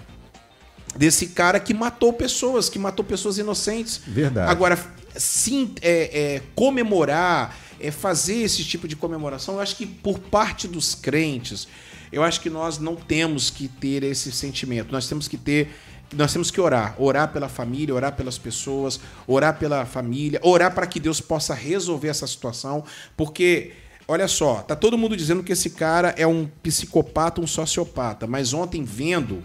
desse 0.95 1.27
cara 1.27 1.59
que 1.59 1.73
matou 1.73 2.13
pessoas, 2.13 2.69
que 2.69 2.79
matou 2.79 3.05
pessoas 3.05 3.37
inocentes. 3.37 4.01
Verdade. 4.07 4.51
Agora, 4.51 4.77
sim, 5.15 5.73
é, 5.81 6.35
é, 6.35 6.41
comemorar, 6.55 7.57
é, 7.79 7.91
fazer 7.91 8.41
esse 8.41 8.63
tipo 8.63 8.87
de 8.87 8.95
comemoração, 8.95 9.55
eu 9.55 9.61
acho 9.61 9.75
que 9.75 9.85
por 9.85 10.19
parte 10.19 10.67
dos 10.67 10.95
crentes, 10.95 11.67
eu 12.11 12.23
acho 12.23 12.41
que 12.41 12.49
nós 12.49 12.79
não 12.79 12.95
temos 12.95 13.49
que 13.49 13.67
ter 13.67 14.03
esse 14.03 14.31
sentimento. 14.31 14.91
Nós 14.91 15.07
temos 15.07 15.27
que 15.27 15.37
ter. 15.37 15.69
Nós 16.11 16.33
temos 16.33 16.49
que 16.49 16.59
orar, 16.59 16.95
orar 16.97 17.31
pela 17.31 17.47
família, 17.47 17.93
orar 17.93 18.15
pelas 18.15 18.35
pessoas, 18.35 18.99
orar 19.27 19.59
pela 19.59 19.85
família, 19.85 20.39
orar 20.41 20.73
para 20.73 20.87
que 20.87 20.99
Deus 20.99 21.21
possa 21.21 21.53
resolver 21.53 22.07
essa 22.07 22.25
situação, 22.25 22.83
porque 23.15 23.73
olha 24.07 24.27
só, 24.27 24.55
tá 24.63 24.75
todo 24.75 24.97
mundo 24.97 25.15
dizendo 25.15 25.43
que 25.43 25.51
esse 25.51 25.69
cara 25.69 26.15
é 26.17 26.25
um 26.25 26.49
psicopata, 26.63 27.39
um 27.39 27.45
sociopata, 27.45 28.25
mas 28.25 28.53
ontem 28.53 28.83
vendo 28.83 29.43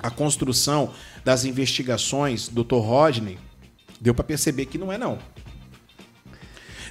a 0.00 0.10
construção 0.10 0.90
das 1.24 1.44
investigações 1.44 2.48
do 2.48 2.62
Dr. 2.64 2.76
Rodney, 2.76 3.38
deu 4.00 4.14
pra 4.14 4.24
perceber 4.24 4.66
que 4.66 4.78
não 4.78 4.92
é 4.92 4.98
não. 4.98 5.18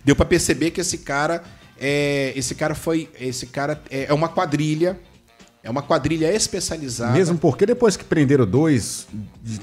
Deu 0.04 0.16
pra 0.16 0.26
perceber 0.26 0.72
que 0.72 0.82
esse 0.82 1.00
cara 1.00 1.44
é, 1.80 2.34
esse 2.36 2.56
cara 2.56 2.74
foi, 2.74 3.10
esse 3.20 3.46
cara 3.48 3.82
é, 3.90 4.06
é 4.06 4.14
uma 4.14 4.28
quadrilha, 4.30 5.00
é 5.64 5.70
uma 5.70 5.82
quadrilha 5.82 6.34
especializada. 6.34 7.12
Mesmo 7.14 7.38
porque 7.38 7.66
depois 7.66 7.98
que 7.98 8.04
prenderam 8.04 8.46
dois, 8.46 9.08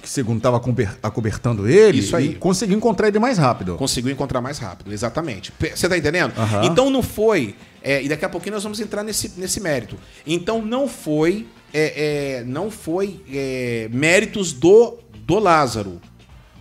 que 0.02 0.08
segundo 0.08 0.36
estava 0.36 0.60
acobertando 1.02 1.66
ele, 1.68 1.98
Isso 1.98 2.14
aí. 2.14 2.34
conseguiu 2.36 2.76
encontrar 2.76 3.08
ele 3.08 3.18
mais 3.18 3.38
rápido. 3.38 3.74
Conseguiu 3.76 4.12
encontrar 4.12 4.40
mais 4.40 4.58
rápido, 4.58 4.92
exatamente. 4.92 5.52
Você 5.74 5.88
tá 5.88 5.96
entendendo? 5.96 6.32
Aham. 6.38 6.64
Então 6.66 6.90
não 6.90 7.02
foi. 7.02 7.54
é, 7.82 8.02
e 8.02 8.08
daqui 8.08 8.24
a 8.24 8.28
pouquinho 8.28 8.54
nós 8.54 8.62
vamos 8.62 8.78
entrar 8.80 9.02
nesse, 9.02 9.32
nesse 9.38 9.60
mérito. 9.60 9.96
Então 10.26 10.60
não 10.62 10.86
foi. 10.86 11.46
É, 11.75 12.38
é, 12.38 12.45
não 12.45 12.71
foi 12.71 13.21
é, 13.28 13.88
méritos 13.93 14.52
do, 14.52 14.99
do 15.26 15.38
Lázaro. 15.40 16.00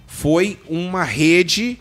Foi 0.07 0.59
uma 0.67 1.03
rede 1.03 1.79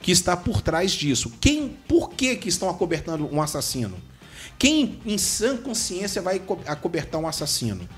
que 0.00 0.10
está 0.10 0.36
por 0.36 0.60
trás 0.60 0.90
disso. 0.90 1.32
Quem, 1.40 1.68
por 1.86 2.10
que, 2.10 2.34
que 2.34 2.48
estão 2.48 2.68
acobertando 2.68 3.32
um 3.32 3.40
assassino? 3.40 3.96
Quem 4.58 4.98
em 5.06 5.16
sã 5.16 5.56
consciência 5.56 6.20
vai 6.20 6.40
co- 6.40 6.58
acobertar 6.66 7.20
um 7.20 7.26
assassino? 7.26 7.88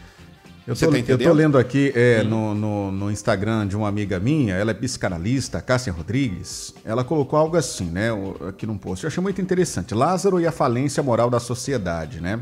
Eu 0.67 0.75
Você 0.75 0.87
tô, 0.87 0.93
tá 0.93 0.99
eu 1.13 1.19
tô 1.19 1.33
lendo 1.33 1.59
aqui 1.59 1.93
é, 1.95 2.23
no, 2.23 2.55
no, 2.55 2.91
no 2.91 3.11
Instagram 3.11 3.67
de 3.67 3.77
uma 3.77 3.87
amiga 3.87 4.19
minha, 4.19 4.55
ela 4.55 4.71
é 4.71 4.75
psicanalista, 4.75 5.61
Cássia 5.61 5.93
Rodrigues. 5.93 6.73
Ela 6.83 7.05
colocou 7.05 7.39
algo 7.39 7.55
assim, 7.55 7.85
né, 7.85 8.09
aqui 8.49 8.67
num 8.67 8.79
post. 8.79 9.05
Eu 9.05 9.09
achei 9.09 9.23
muito 9.23 9.43
interessante. 9.43 9.95
Lázaro 9.95 10.41
e 10.41 10.47
a 10.47 10.53
falência 10.53 11.03
moral 11.03 11.29
da 11.29 11.39
sociedade, 11.39 12.19
né? 12.19 12.41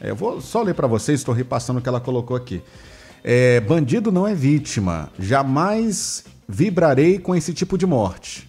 É, 0.00 0.10
eu 0.10 0.16
vou 0.16 0.40
só 0.40 0.62
ler 0.62 0.74
para 0.74 0.86
vocês, 0.86 1.18
estou 1.18 1.34
repassando 1.34 1.80
o 1.80 1.82
que 1.82 1.88
ela 1.88 2.00
colocou 2.00 2.36
aqui. 2.36 2.62
É, 3.24 3.58
bandido 3.58 4.12
não 4.12 4.28
é 4.28 4.34
vítima. 4.34 5.10
Jamais 5.18 6.24
vibrarei 6.48 7.18
com 7.18 7.34
esse 7.34 7.52
tipo 7.52 7.76
de 7.76 7.84
morte, 7.84 8.48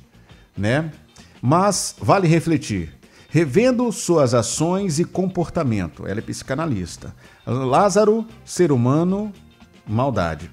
né? 0.56 0.92
Mas 1.42 1.96
vale 2.00 2.28
refletir. 2.28 3.01
Revendo 3.32 3.90
suas 3.94 4.34
ações 4.34 5.00
e 5.00 5.06
comportamento. 5.06 6.06
Ela 6.06 6.20
é 6.20 6.22
psicanalista. 6.22 7.16
Lázaro, 7.46 8.26
ser 8.44 8.74
humano, 8.74 9.32
maldade. 9.88 10.52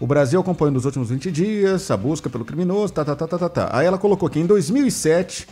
O 0.00 0.06
Brasil 0.06 0.40
acompanhou 0.40 0.72
nos 0.72 0.86
últimos 0.86 1.10
20 1.10 1.30
dias 1.30 1.90
a 1.90 1.96
busca 1.96 2.30
pelo 2.30 2.46
criminoso, 2.46 2.94
tá, 2.94 3.04
tá, 3.04 3.14
tá, 3.14 3.26
tá, 3.26 3.38
tá, 3.38 3.48
tá. 3.48 3.68
Aí 3.72 3.86
ela 3.86 3.98
colocou 3.98 4.28
que 4.30 4.38
em 4.38 4.46
2007, 4.46 5.46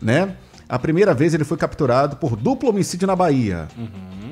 né, 0.00 0.34
a 0.66 0.78
primeira 0.78 1.12
vez 1.12 1.34
ele 1.34 1.44
foi 1.44 1.58
capturado 1.58 2.16
por 2.16 2.36
duplo 2.36 2.70
homicídio 2.70 3.06
na 3.06 3.16
Bahia, 3.16 3.68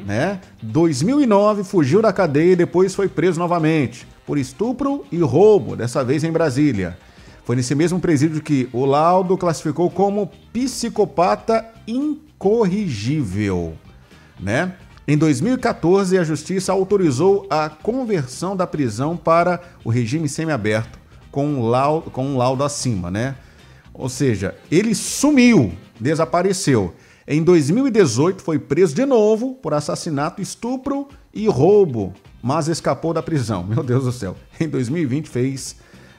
né? 0.06 0.40
2009 0.62 1.64
fugiu 1.64 2.00
da 2.00 2.12
cadeia 2.12 2.52
e 2.52 2.56
depois 2.56 2.94
foi 2.94 3.08
preso 3.08 3.38
novamente 3.38 4.06
por 4.26 4.38
estupro 4.38 5.04
e 5.10 5.18
roubo, 5.18 5.76
dessa 5.76 6.04
vez 6.04 6.24
em 6.24 6.32
Brasília. 6.32 6.96
Foi 7.46 7.54
nesse 7.54 7.76
mesmo 7.76 8.00
presídio 8.00 8.42
que 8.42 8.68
o 8.72 8.84
laudo 8.84 9.38
classificou 9.38 9.88
como 9.88 10.32
psicopata 10.52 11.64
incorrigível, 11.86 13.74
né? 14.40 14.74
Em 15.06 15.16
2014, 15.16 16.18
a 16.18 16.24
justiça 16.24 16.72
autorizou 16.72 17.46
a 17.48 17.68
conversão 17.68 18.56
da 18.56 18.66
prisão 18.66 19.16
para 19.16 19.62
o 19.84 19.90
regime 19.90 20.28
semiaberto 20.28 20.98
com 21.30 21.46
um 21.46 21.68
laudo, 21.68 22.10
com 22.10 22.26
um 22.26 22.36
laudo 22.36 22.64
acima, 22.64 23.12
né? 23.12 23.36
Ou 23.94 24.08
seja, 24.08 24.56
ele 24.68 24.92
sumiu, 24.92 25.72
desapareceu. 26.00 26.94
Em 27.28 27.44
2018 27.44 28.42
foi 28.42 28.58
preso 28.58 28.92
de 28.92 29.06
novo 29.06 29.54
por 29.54 29.72
assassinato, 29.72 30.42
estupro 30.42 31.06
e 31.32 31.46
roubo, 31.46 32.12
mas 32.42 32.66
escapou 32.66 33.14
da 33.14 33.22
prisão. 33.22 33.62
Meu 33.68 33.84
Deus 33.84 34.02
do 34.02 34.10
céu. 34.10 34.34
Em 34.58 34.68
2020 34.68 35.28
fez 35.28 35.76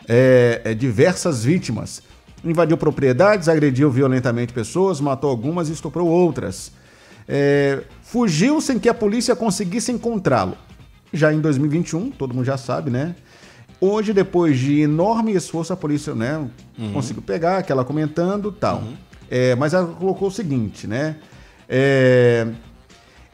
é, 0.07 0.61
é, 0.63 0.73
diversas 0.73 1.43
vítimas. 1.43 2.01
Invadiu 2.43 2.77
propriedades, 2.77 3.49
agrediu 3.49 3.91
violentamente 3.91 4.53
pessoas, 4.53 5.01
matou 5.01 5.29
algumas 5.29 5.69
e 5.69 5.73
estuprou 5.73 6.07
outras. 6.07 6.71
É, 7.27 7.83
fugiu 8.03 8.61
sem 8.61 8.79
que 8.79 8.87
a 8.87 8.93
polícia 8.93 9.35
conseguisse 9.35 9.91
encontrá-lo. 9.91 10.57
Já 11.11 11.33
em 11.33 11.41
2021, 11.41 12.11
todo 12.11 12.33
mundo 12.33 12.45
já 12.45 12.57
sabe, 12.57 12.89
né? 12.89 13.15
Hoje, 13.79 14.13
depois 14.13 14.57
de 14.57 14.81
enorme 14.81 15.33
esforço, 15.33 15.71
a 15.71 15.77
polícia 15.77 16.15
né, 16.15 16.49
conseguiu 16.93 17.21
pegar, 17.21 17.59
aquela 17.59 17.85
comentando 17.85 18.51
tal. 18.51 18.83
É, 19.29 19.55
mas 19.55 19.73
ela 19.73 19.87
colocou 19.87 20.29
o 20.29 20.31
seguinte, 20.31 20.87
né? 20.87 21.17
É, 21.69 22.47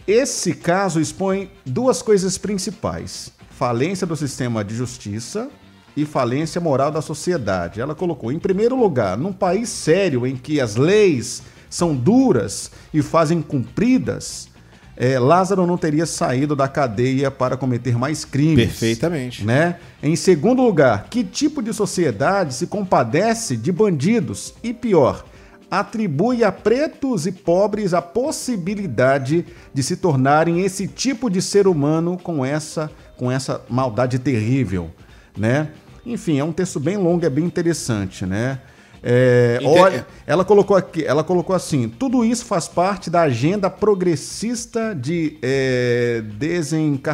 esse 0.08 0.54
caso 0.54 1.00
expõe 1.00 1.50
duas 1.66 2.02
coisas 2.02 2.38
principais: 2.38 3.32
falência 3.52 4.06
do 4.06 4.16
sistema 4.16 4.64
de 4.64 4.76
justiça 4.76 5.50
e 5.96 6.06
falência 6.06 6.60
moral 6.60 6.92
da 6.92 7.02
sociedade. 7.02 7.82
Ela 7.82 7.96
colocou, 7.96 8.32
em 8.32 8.40
primeiro 8.40 8.76
lugar, 8.76 9.18
num 9.18 9.34
país 9.34 9.70
sério 9.70 10.26
em 10.26 10.36
que 10.36 10.60
as 10.60 10.76
leis 10.76 11.44
são 11.70 11.96
duras 11.96 12.72
e 12.94 13.02
fazem 13.02 13.42
cumpridas, 13.42 14.48
eh, 14.96 15.18
Lázaro 15.18 15.66
não 15.66 15.78
teria 15.78 16.06
saído 16.06 16.56
da 16.56 16.68
cadeia 16.68 17.32
para 17.32 17.58
cometer 17.58 17.98
mais 17.98 18.24
crimes. 18.24 18.68
Perfeitamente. 18.68 19.44
Né? 19.44 19.78
Em 20.02 20.16
segundo 20.16 20.62
lugar, 20.62 21.08
que 21.10 21.24
tipo 21.24 21.62
de 21.62 21.74
sociedade 21.74 22.54
se 22.54 22.68
compadece 22.68 23.58
de 23.58 23.72
bandidos? 23.72 24.54
E 24.64 24.72
pior, 24.74 25.26
atribui 25.70 26.44
a 26.44 26.52
pretos 26.52 27.26
e 27.26 27.32
pobres 27.32 27.96
a 27.96 28.02
possibilidade 28.02 29.44
de 29.74 29.82
se 29.82 29.96
tornarem 29.96 30.62
esse 30.62 30.88
tipo 30.88 31.30
de 31.30 31.42
ser 31.42 31.68
humano 31.68 32.16
com 32.22 32.46
essa, 32.46 32.92
com 33.18 33.32
essa 33.32 33.62
maldade 33.68 34.20
terrível, 34.20 34.92
né? 35.36 35.70
Enfim, 36.06 36.40
é 36.40 36.44
um 36.44 36.52
texto 36.52 36.80
bem 36.80 36.98
longo, 36.98 37.26
é 37.26 37.30
bem 37.30 37.46
interessante, 37.46 38.26
né? 38.26 38.60
É, 39.06 39.60
olha, 39.66 40.08
ela 40.26 40.46
colocou 40.46 40.78
aqui, 40.78 41.04
ela 41.04 41.24
colocou 41.26 41.54
assim: 41.54 41.90
tudo 41.90 42.24
isso 42.24 42.46
faz 42.46 42.70
parte 42.70 43.10
da 43.10 43.24
agenda 43.24 43.70
progressista 43.70 44.96
de 44.96 45.38
é, 45.42 46.24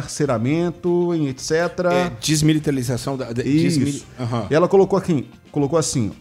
desencarceramento, 0.00 1.12
etc. 1.14 1.50
É, 1.90 2.10
desmilitarização 2.20 3.16
da. 3.16 3.32
desmili- 3.32 4.02
Aham. 4.18 4.46
Ela 4.50 4.68
colocou 4.68 4.98
aqui, 4.98 5.28
colocou 5.50 5.78
assim: 5.78 6.12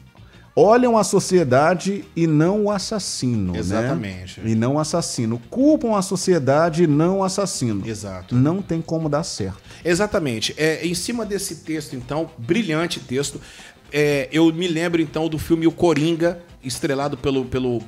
olham 0.60 0.98
a 0.98 1.04
sociedade 1.04 2.04
e 2.16 2.28
não 2.28 2.66
o 2.66 2.72
assassino. 2.72 3.54
né? 3.54 3.60
Exatamente. 3.60 4.42
E 4.44 4.56
não 4.56 4.76
o 4.76 4.80
assassino. 4.80 5.40
Culpam 5.50 5.96
a 5.98 6.02
sociedade 6.02 6.84
e 6.84 6.88
não 6.88 7.20
o 7.20 7.24
assassino. 7.24 7.88
Exato. 7.88 8.36
Não 8.36 8.62
tem 8.62 8.82
como 8.82 9.08
dar 9.08 9.24
certo. 9.24 9.62
Exatamente. 9.86 10.54
É, 10.58 10.86
em 10.86 10.94
cima 10.94 11.26
desse 11.26 11.58
texto, 11.58 11.96
então, 11.96 12.30
brilhante 12.38 13.00
texto, 13.00 13.40
é, 13.92 14.28
eu 14.32 14.52
me 14.54 14.68
lembro 14.68 15.02
então 15.02 15.30
do 15.30 15.38
filme 15.40 15.66
O 15.66 15.72
Coringa, 15.72 16.40
estrelado 16.64 17.16
pelo, 17.18 17.46
pelo 17.46 17.82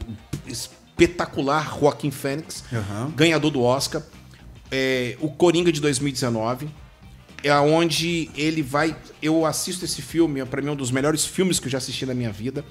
espetacular 0.47 1.77
Joaquim 1.79 2.11
Fênix, 2.11 2.63
Aham. 2.71 3.11
ganhador 3.15 3.51
do 3.51 3.61
Oscar. 3.61 4.01
É, 4.71 5.17
o 5.19 5.29
Coringa 5.29 5.71
de 5.71 5.81
2019. 5.81 6.69
É 7.43 7.53
onde 7.59 8.29
ele 8.35 8.61
vai. 8.61 8.95
Eu 9.21 9.45
assisto 9.45 9.85
esse 9.85 10.01
filme, 10.01 10.43
para 10.45 10.61
mim 10.61 10.69
é 10.69 10.71
um 10.71 10.75
dos 10.75 10.91
melhores 10.91 11.25
filmes 11.25 11.59
que 11.59 11.67
eu 11.67 11.71
já 11.71 11.77
assisti 11.77 12.05
na 12.05 12.13
minha 12.13 12.31
vida. 12.31 12.63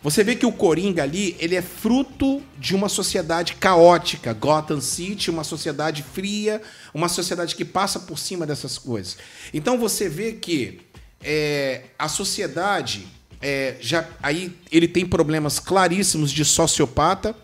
Você 0.00 0.22
vê 0.22 0.36
que 0.36 0.46
o 0.46 0.52
Coringa 0.52 1.02
ali, 1.02 1.36
ele 1.40 1.56
é 1.56 1.62
fruto 1.62 2.40
de 2.56 2.74
uma 2.74 2.88
sociedade 2.88 3.56
caótica, 3.56 4.32
Gotham 4.32 4.80
City, 4.80 5.28
uma 5.28 5.42
sociedade 5.42 6.04
fria, 6.04 6.62
uma 6.94 7.08
sociedade 7.08 7.56
que 7.56 7.64
passa 7.64 7.98
por 7.98 8.16
cima 8.16 8.46
dessas 8.46 8.78
coisas. 8.78 9.18
Então 9.52 9.76
você 9.76 10.08
vê 10.08 10.34
que 10.34 10.80
é, 11.20 11.82
a 11.98 12.08
sociedade 12.08 13.08
é, 13.40 13.76
já 13.80 14.06
aí 14.22 14.56
ele 14.70 14.86
tem 14.86 15.04
problemas 15.04 15.58
claríssimos 15.58 16.30
de 16.30 16.44
sociopata. 16.44 17.34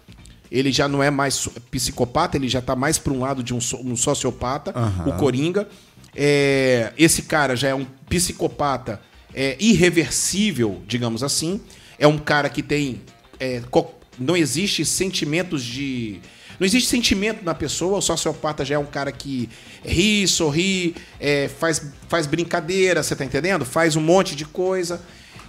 Ele 0.50 0.70
já 0.70 0.86
não 0.86 1.02
é 1.02 1.10
mais 1.10 1.48
psicopata, 1.70 2.36
ele 2.36 2.48
já 2.48 2.60
está 2.60 2.76
mais 2.76 2.96
para 2.96 3.12
um 3.12 3.20
lado 3.20 3.42
de 3.42 3.52
um, 3.52 3.58
um 3.82 3.96
sociopata, 3.96 4.72
Aham. 4.76 5.08
o 5.08 5.16
Coringa. 5.18 5.68
É, 6.16 6.92
esse 6.96 7.22
cara 7.22 7.56
já 7.56 7.68
é 7.68 7.74
um 7.74 7.86
psicopata 8.08 9.00
é, 9.34 9.56
irreversível, 9.58 10.82
digamos 10.86 11.22
assim. 11.22 11.60
É 11.98 12.06
um 12.06 12.18
cara 12.18 12.48
que 12.48 12.62
tem. 12.62 13.02
é, 13.40 13.62
não 14.18 14.36
existe 14.36 14.84
sentimentos 14.84 15.62
de. 15.62 16.20
Não 16.58 16.64
existe 16.64 16.88
sentimento 16.88 17.44
na 17.44 17.54
pessoa. 17.54 17.98
O 17.98 18.02
sociopata 18.02 18.64
já 18.64 18.76
é 18.76 18.78
um 18.78 18.86
cara 18.86 19.10
que 19.10 19.48
ri, 19.84 20.26
sorri, 20.28 20.94
é, 21.18 21.48
faz, 21.48 21.90
faz 22.08 22.26
brincadeira, 22.26 23.02
você 23.02 23.16
tá 23.16 23.24
entendendo? 23.24 23.64
Faz 23.64 23.96
um 23.96 24.00
monte 24.00 24.36
de 24.36 24.44
coisa. 24.44 25.00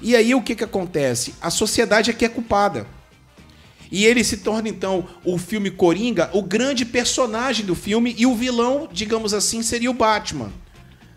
E 0.01 0.15
aí 0.15 0.34
o 0.34 0.41
que, 0.41 0.56
que 0.56 0.63
acontece? 0.63 1.36
A 1.39 1.51
sociedade 1.51 2.10
é 2.10 2.13
que 2.13 2.25
é 2.25 2.30
culpada. 2.30 2.88
E 3.96 4.06
ele 4.06 4.24
se 4.26 4.38
torna, 4.38 4.68
então, 4.68 5.08
o 5.24 5.38
filme 5.38 5.72
Coringa, 5.72 6.30
o 6.34 6.42
grande 6.42 6.84
personagem 6.84 7.66
do 7.66 7.74
filme, 7.76 8.14
e 8.18 8.26
o 8.26 8.36
vilão, 8.36 8.90
digamos 8.92 9.34
assim, 9.34 9.62
seria 9.64 9.90
o 9.90 9.94
Batman. 9.94 10.52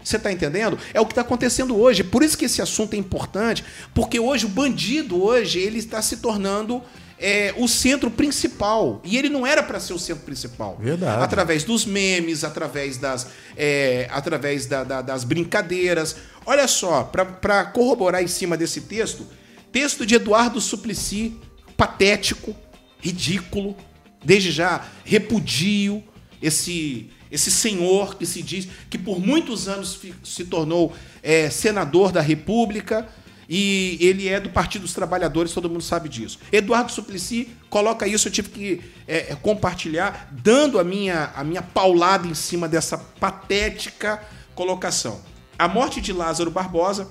Você 0.05 0.17
tá 0.17 0.31
entendendo? 0.31 0.79
É 0.95 1.01
o 1.01 1.05
que 1.05 1.11
está 1.13 1.23
acontecendo 1.23 1.77
hoje. 1.77 2.05
Por 2.05 2.23
isso 2.23 2.39
que 2.39 2.45
esse 2.45 2.63
assunto 2.63 2.95
é 2.95 2.97
importante, 2.97 3.65
porque 3.93 4.21
hoje 4.21 4.47
o 4.47 4.49
bandido, 4.49 5.21
hoje, 5.21 5.59
ele 5.59 5.79
está 5.81 6.01
se 6.01 6.19
tornando 6.19 6.81
é, 7.19 7.53
o 7.57 7.67
centro 7.67 8.13
principal. 8.13 9.03
E 9.05 9.19
ele 9.19 9.29
não 9.29 9.45
era 9.45 9.61
para 9.61 9.81
ser 9.81 9.93
o 9.93 9.99
centro 9.99 10.23
principal. 10.25 10.79
Verdade. 10.81 11.21
Através 11.21 11.65
dos 11.65 11.85
memes, 11.85 12.45
através 12.45 12.97
das, 12.97 13.27
é, 13.57 14.07
através 14.13 14.67
da- 14.67 14.85
da- 14.85 15.03
das 15.03 15.25
brincadeiras. 15.25 16.15
Olha 16.47 16.69
só, 16.69 17.03
para 17.03 17.65
corroborar 17.67 18.23
em 18.23 18.29
cima 18.29 18.57
desse 18.57 18.83
texto, 18.83 19.27
texto 19.73 20.07
de 20.07 20.15
Eduardo 20.15 20.61
Suplicy, 20.61 21.35
patético, 21.77 22.55
ridículo, 23.01 23.77
desde 24.25 24.51
já 24.51 24.87
repudio 25.05 26.03
esse 26.41 27.11
esse 27.31 27.51
senhor 27.51 28.17
que 28.17 28.25
se 28.25 28.43
diz 28.43 28.69
que 28.89 28.97
por 28.97 29.21
muitos 29.21 29.69
anos 29.69 30.01
se 30.25 30.45
tornou 30.47 30.95
é, 31.23 31.51
senador 31.51 32.11
da 32.11 32.21
República 32.21 33.07
e 33.49 33.97
ele 34.01 34.29
é 34.29 34.39
do 34.39 34.51
Partido 34.51 34.83
dos 34.83 34.93
Trabalhadores, 34.93 35.53
todo 35.53 35.71
mundo 35.71 35.83
sabe 35.83 36.09
disso. 36.09 36.39
Eduardo 36.53 36.93
Suplicy 36.93 37.49
coloca 37.71 38.07
isso, 38.07 38.29
eu 38.29 38.33
tive 38.33 38.51
que 38.51 38.81
é, 39.07 39.33
é, 39.33 39.37
compartilhar, 39.37 40.29
dando 40.31 40.79
a 40.79 40.85
minha, 40.85 41.33
a 41.35 41.43
minha 41.43 41.63
paulada 41.63 42.27
em 42.27 42.35
cima 42.35 42.69
dessa 42.69 42.99
patética 42.99 44.23
colocação. 44.55 45.23
A 45.59 45.67
morte 45.67 46.01
de 46.01 46.13
Lázaro 46.13 46.51
Barbosa, 46.51 47.11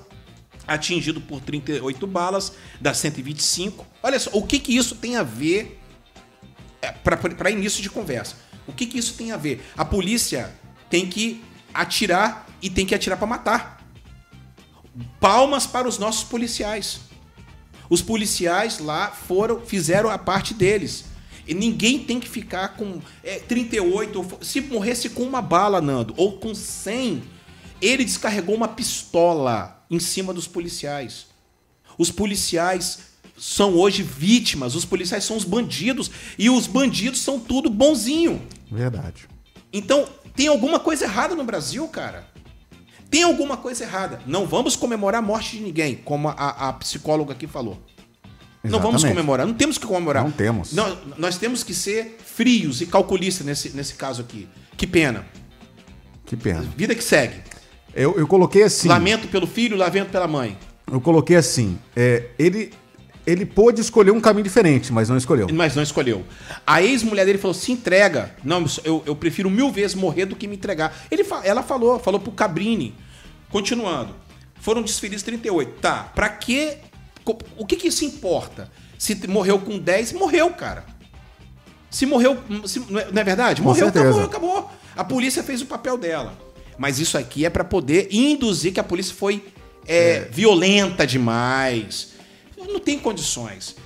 atingido 0.66 1.20
por 1.20 1.40
38 1.40 2.06
balas 2.06 2.52
das 2.80 2.98
125. 2.98 3.84
Olha 4.02 4.20
só, 4.20 4.30
o 4.32 4.46
que, 4.46 4.60
que 4.60 4.76
isso 4.76 4.94
tem 4.94 5.16
a 5.16 5.22
ver 5.24 5.77
É, 6.80 6.90
para 6.90 7.50
início 7.50 7.82
de 7.82 7.90
conversa. 7.90 8.36
O 8.66 8.72
que, 8.72 8.86
que 8.86 8.98
isso 8.98 9.14
tem 9.14 9.32
a 9.32 9.36
ver? 9.36 9.64
A 9.76 9.84
polícia 9.84 10.54
tem 10.90 11.08
que 11.08 11.42
atirar 11.72 12.46
e 12.60 12.68
tem 12.68 12.86
que 12.86 12.94
atirar 12.94 13.18
para 13.18 13.26
matar. 13.26 13.84
Palmas 15.18 15.66
para 15.66 15.88
os 15.88 15.98
nossos 15.98 16.24
policiais. 16.24 17.00
Os 17.88 18.02
policiais 18.02 18.78
lá 18.78 19.10
foram, 19.10 19.60
fizeram 19.60 20.10
a 20.10 20.18
parte 20.18 20.52
deles. 20.52 21.06
E 21.46 21.54
ninguém 21.54 22.00
tem 22.00 22.20
que 22.20 22.28
ficar 22.28 22.76
com 22.76 23.00
é, 23.24 23.38
38. 23.38 24.38
Se 24.42 24.60
morresse 24.60 25.08
com 25.08 25.22
uma 25.22 25.40
bala, 25.40 25.80
Nando, 25.80 26.12
ou 26.16 26.38
com 26.38 26.54
100, 26.54 27.22
ele 27.80 28.04
descarregou 28.04 28.54
uma 28.54 28.68
pistola 28.68 29.82
em 29.90 29.98
cima 29.98 30.34
dos 30.34 30.46
policiais. 30.46 31.28
Os 31.96 32.10
policiais 32.10 33.07
são 33.38 33.74
hoje 33.74 34.02
vítimas, 34.02 34.74
os 34.74 34.84
policiais 34.84 35.24
são 35.24 35.36
os 35.36 35.44
bandidos 35.44 36.10
e 36.38 36.50
os 36.50 36.66
bandidos 36.66 37.20
são 37.20 37.38
tudo 37.38 37.70
bonzinho. 37.70 38.42
Verdade. 38.70 39.28
Então, 39.72 40.06
tem 40.34 40.48
alguma 40.48 40.80
coisa 40.80 41.04
errada 41.04 41.34
no 41.34 41.44
Brasil, 41.44 41.86
cara. 41.88 42.26
Tem 43.10 43.22
alguma 43.22 43.56
coisa 43.56 43.84
errada. 43.84 44.20
Não 44.26 44.46
vamos 44.46 44.76
comemorar 44.76 45.20
a 45.20 45.24
morte 45.24 45.56
de 45.56 45.62
ninguém, 45.62 45.94
como 45.96 46.28
a, 46.28 46.68
a 46.68 46.72
psicóloga 46.74 47.32
aqui 47.32 47.46
falou. 47.46 47.80
Não 48.62 48.80
vamos 48.80 48.96
Exatamente. 48.96 49.16
comemorar, 49.16 49.46
não 49.46 49.54
temos 49.54 49.78
que 49.78 49.86
comemorar. 49.86 50.24
Não 50.24 50.30
temos. 50.30 50.72
Nós, 50.72 50.98
nós 51.16 51.38
temos 51.38 51.62
que 51.62 51.72
ser 51.72 52.18
frios 52.24 52.80
e 52.80 52.86
calculistas 52.86 53.46
nesse, 53.46 53.70
nesse 53.70 53.94
caso 53.94 54.20
aqui. 54.20 54.48
Que 54.76 54.86
pena. 54.86 55.24
Que 56.26 56.36
pena. 56.36 56.60
Vida 56.76 56.94
que 56.94 57.02
segue. 57.02 57.40
Eu, 57.94 58.18
eu 58.18 58.26
coloquei 58.26 58.64
assim. 58.64 58.88
Lamento 58.88 59.28
pelo 59.28 59.46
filho, 59.46 59.76
lamento 59.76 60.10
pela 60.10 60.28
mãe. 60.28 60.58
Eu 60.90 61.00
coloquei 61.00 61.36
assim. 61.36 61.78
é, 61.96 62.28
ele, 62.38 62.72
ele 63.30 63.44
pôde 63.44 63.80
escolher 63.80 64.10
um 64.10 64.20
caminho 64.20 64.44
diferente, 64.44 64.92
mas 64.92 65.08
não 65.08 65.16
escolheu. 65.16 65.48
Mas 65.52 65.76
não 65.76 65.82
escolheu. 65.82 66.24
A 66.66 66.82
ex-mulher 66.82 67.26
dele 67.26 67.38
falou: 67.38 67.54
se 67.54 67.70
entrega. 67.70 68.34
Não, 68.42 68.64
eu, 68.84 69.02
eu 69.04 69.14
prefiro 69.14 69.50
mil 69.50 69.70
vezes 69.70 69.94
morrer 69.94 70.24
do 70.26 70.34
que 70.34 70.46
me 70.48 70.56
entregar. 70.56 70.96
Ele, 71.10 71.24
ela 71.44 71.62
falou, 71.62 71.98
falou 71.98 72.18
pro 72.18 72.32
Cabrini. 72.32 72.94
Continuando. 73.50 74.14
Foram 74.60 74.82
desferidos 74.82 75.22
38. 75.22 75.80
Tá, 75.80 76.04
pra 76.14 76.28
que. 76.28 76.78
O 77.56 77.66
que 77.66 77.76
que 77.76 77.88
isso 77.88 78.04
importa? 78.04 78.70
Se 78.98 79.14
morreu 79.28 79.58
com 79.58 79.78
10, 79.78 80.14
morreu, 80.14 80.50
cara. 80.50 80.84
Se 81.90 82.06
morreu. 82.06 82.38
se- 82.64 82.80
não, 82.88 82.98
é, 82.98 83.08
é 83.14 83.24
verdade? 83.24 83.60
Com 83.62 83.68
Morreu, 83.68 83.84
certeza. 83.84 84.08
acabou, 84.24 84.24
acabou. 84.56 84.70
A 84.96 85.04
polícia 85.04 85.42
fez 85.42 85.60
o 85.62 85.66
papel 85.66 85.96
dela. 85.98 86.36
Mas 86.78 86.98
isso 86.98 87.18
aqui 87.18 87.44
é 87.44 87.50
pra 87.50 87.64
poder 87.64 88.08
induzir 88.10 88.72
que 88.72 88.80
a 88.80 88.84
polícia 88.84 89.14
foi 89.14 89.44
é, 89.86 90.28
violenta 90.30 91.06
demais. 91.06 92.14
Não 92.68 92.78
tem 92.80 92.98
condições. 92.98 93.76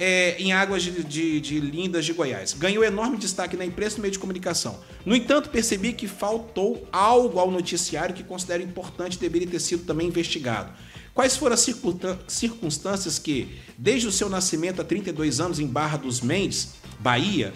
É, 0.00 0.36
em 0.40 0.52
águas 0.52 0.84
de, 0.84 1.02
de- 1.02 1.40
de 1.40 1.58
Lindas 1.58 2.04
de 2.06 2.12
Goiás. 2.12 2.52
Ganhou 2.52 2.84
enorme 2.84 3.16
destaque 3.16 3.56
na 3.56 3.64
imprensa 3.64 3.96
e 3.96 3.98
no 3.98 4.02
meio 4.02 4.12
de 4.12 4.18
comunicação. 4.20 4.78
No 5.04 5.12
entanto, 5.16 5.50
percebi 5.50 5.92
que 5.92 6.06
faltou 6.06 6.86
algo 6.92 7.40
ao 7.40 7.50
noticiário 7.50 8.14
que 8.14 8.22
considero 8.22 8.62
importante 8.62 9.14
e 9.14 9.18
deveria 9.18 9.48
ter 9.48 9.58
sido 9.58 9.84
também 9.84 10.06
investigado. 10.06 10.72
Quais 11.12 11.36
foram 11.36 11.54
as 11.54 11.60
circunstân- 11.62 12.16
circunstâncias 12.28 13.18
que, 13.18 13.58
desde 13.76 14.06
o 14.06 14.12
seu 14.12 14.28
nascimento 14.28 14.80
há 14.80 14.84
32 14.84 15.40
anos 15.40 15.58
em 15.58 15.66
Barra 15.66 15.96
dos 15.96 16.20
Mendes, 16.20 16.74
Bahia, 17.00 17.52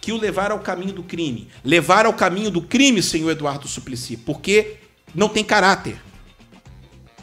que 0.00 0.12
o 0.12 0.16
levaram 0.16 0.54
ao 0.58 0.62
caminho 0.62 0.92
do 0.92 1.02
crime? 1.02 1.48
Levaram 1.64 2.10
ao 2.10 2.16
caminho 2.16 2.52
do 2.52 2.62
crime, 2.62 3.02
senhor 3.02 3.30
Eduardo 3.30 3.66
Suplicy, 3.66 4.16
porque 4.16 4.76
não 5.12 5.28
tem 5.28 5.42
caráter. 5.42 6.00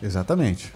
Exatamente. 0.04 0.74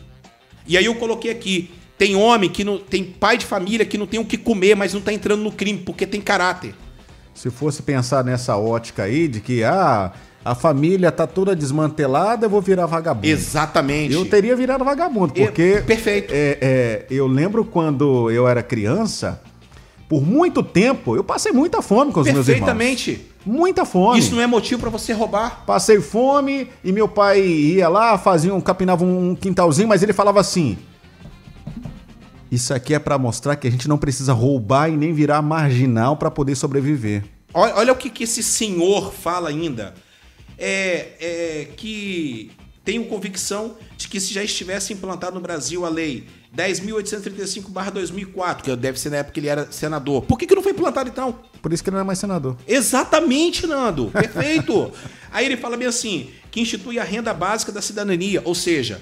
E 0.65 0.77
aí 0.77 0.85
eu 0.85 0.95
coloquei 0.95 1.29
aqui, 1.29 1.71
tem 2.01 2.15
homem 2.15 2.49
que 2.49 2.63
não 2.63 2.79
tem 2.79 3.03
pai 3.03 3.37
de 3.37 3.45
família 3.45 3.85
que 3.85 3.95
não 3.95 4.07
tem 4.07 4.19
o 4.19 4.25
que 4.25 4.35
comer, 4.35 4.75
mas 4.75 4.91
não 4.91 4.99
tá 4.99 5.13
entrando 5.13 5.43
no 5.43 5.51
crime 5.51 5.77
porque 5.85 6.07
tem 6.07 6.19
caráter. 6.19 6.73
Se 7.31 7.51
fosse 7.51 7.83
pensar 7.83 8.23
nessa 8.23 8.57
ótica 8.57 9.03
aí 9.03 9.27
de 9.27 9.39
que 9.39 9.63
ah, 9.63 10.11
a 10.43 10.55
família 10.55 11.11
tá 11.11 11.27
toda 11.27 11.55
desmantelada, 11.55 12.47
eu 12.47 12.49
vou 12.49 12.59
virar 12.59 12.87
vagabundo. 12.87 13.27
Exatamente. 13.27 14.15
Eu 14.15 14.25
teria 14.25 14.55
virado 14.55 14.83
vagabundo, 14.83 15.33
É, 15.35 15.45
porque. 15.45 15.83
perfeito. 15.85 16.33
é, 16.33 16.57
é, 16.59 17.05
eu 17.11 17.27
lembro 17.27 17.63
quando 17.63 18.31
eu 18.31 18.47
era 18.47 18.63
criança, 18.63 19.39
por 20.09 20.25
muito 20.25 20.63
tempo, 20.63 21.15
eu 21.15 21.23
passei 21.23 21.51
muita 21.51 21.83
fome 21.83 22.11
com 22.11 22.21
os 22.21 22.25
meus 22.25 22.47
irmãos. 22.47 22.65
Perfeitamente. 22.65 23.27
Muita 23.45 23.85
fome. 23.85 24.17
Isso 24.17 24.33
não 24.33 24.41
é 24.41 24.47
motivo 24.47 24.81
pra 24.81 24.89
você 24.89 25.13
roubar. 25.13 25.65
Passei 25.67 26.01
fome 26.01 26.67
e 26.83 26.91
meu 26.91 27.07
pai 27.07 27.41
ia 27.41 27.87
lá, 27.87 28.17
fazia 28.17 28.51
um, 28.55 28.59
capinava 28.59 29.05
um 29.05 29.35
quintalzinho, 29.35 29.87
mas 29.87 30.01
ele 30.01 30.13
falava 30.13 30.39
assim: 30.39 30.79
Isso 32.51 32.73
aqui 32.73 32.93
é 32.93 32.99
pra 32.99 33.17
mostrar 33.17 33.55
que 33.55 33.67
a 33.67 33.71
gente 33.71 33.87
não 33.87 33.97
precisa 33.97 34.33
roubar 34.33 34.89
e 34.89 34.97
nem 34.97 35.13
virar 35.13 35.41
marginal 35.41 36.17
pra 36.17 36.29
poder 36.29 36.55
sobreviver. 36.55 37.23
Olha, 37.53 37.75
olha 37.75 37.93
o 37.93 37.95
que, 37.95 38.09
que 38.09 38.25
esse 38.25 38.43
senhor 38.43 39.13
fala 39.13 39.49
ainda. 39.49 39.93
É, 40.57 41.07
é 41.19 41.67
que 41.77 42.51
tenho 42.83 43.05
convicção 43.05 43.77
de 43.97 44.07
que 44.07 44.19
se 44.19 44.33
já 44.33 44.43
estivesse 44.43 44.91
implantado 44.91 45.35
no 45.35 45.41
Brasil 45.41 45.85
a 45.85 45.89
lei 45.89 46.25
10.835-2004, 46.55 48.61
que 48.61 48.75
deve 48.75 48.99
ser 48.99 49.09
na 49.11 49.17
época 49.17 49.33
que 49.33 49.39
ele 49.39 49.47
era 49.47 49.71
senador, 49.71 50.23
por 50.23 50.37
que, 50.37 50.45
que 50.45 50.53
não 50.53 50.61
foi 50.61 50.73
implantado 50.73 51.09
então? 51.09 51.39
Por 51.61 51.71
isso 51.71 51.81
que 51.83 51.89
ele 51.89 51.95
não 51.95 52.01
é 52.01 52.05
mais 52.05 52.19
senador. 52.19 52.57
Exatamente, 52.67 53.65
Nando. 53.65 54.11
Perfeito. 54.11 54.91
Aí 55.31 55.45
ele 55.45 55.55
fala 55.57 55.77
bem 55.77 55.87
assim: 55.87 56.29
que 56.49 56.59
institui 56.59 56.99
a 56.99 57.03
renda 57.03 57.33
básica 57.33 57.71
da 57.71 57.81
cidadania, 57.81 58.41
ou 58.43 58.53
seja, 58.53 58.99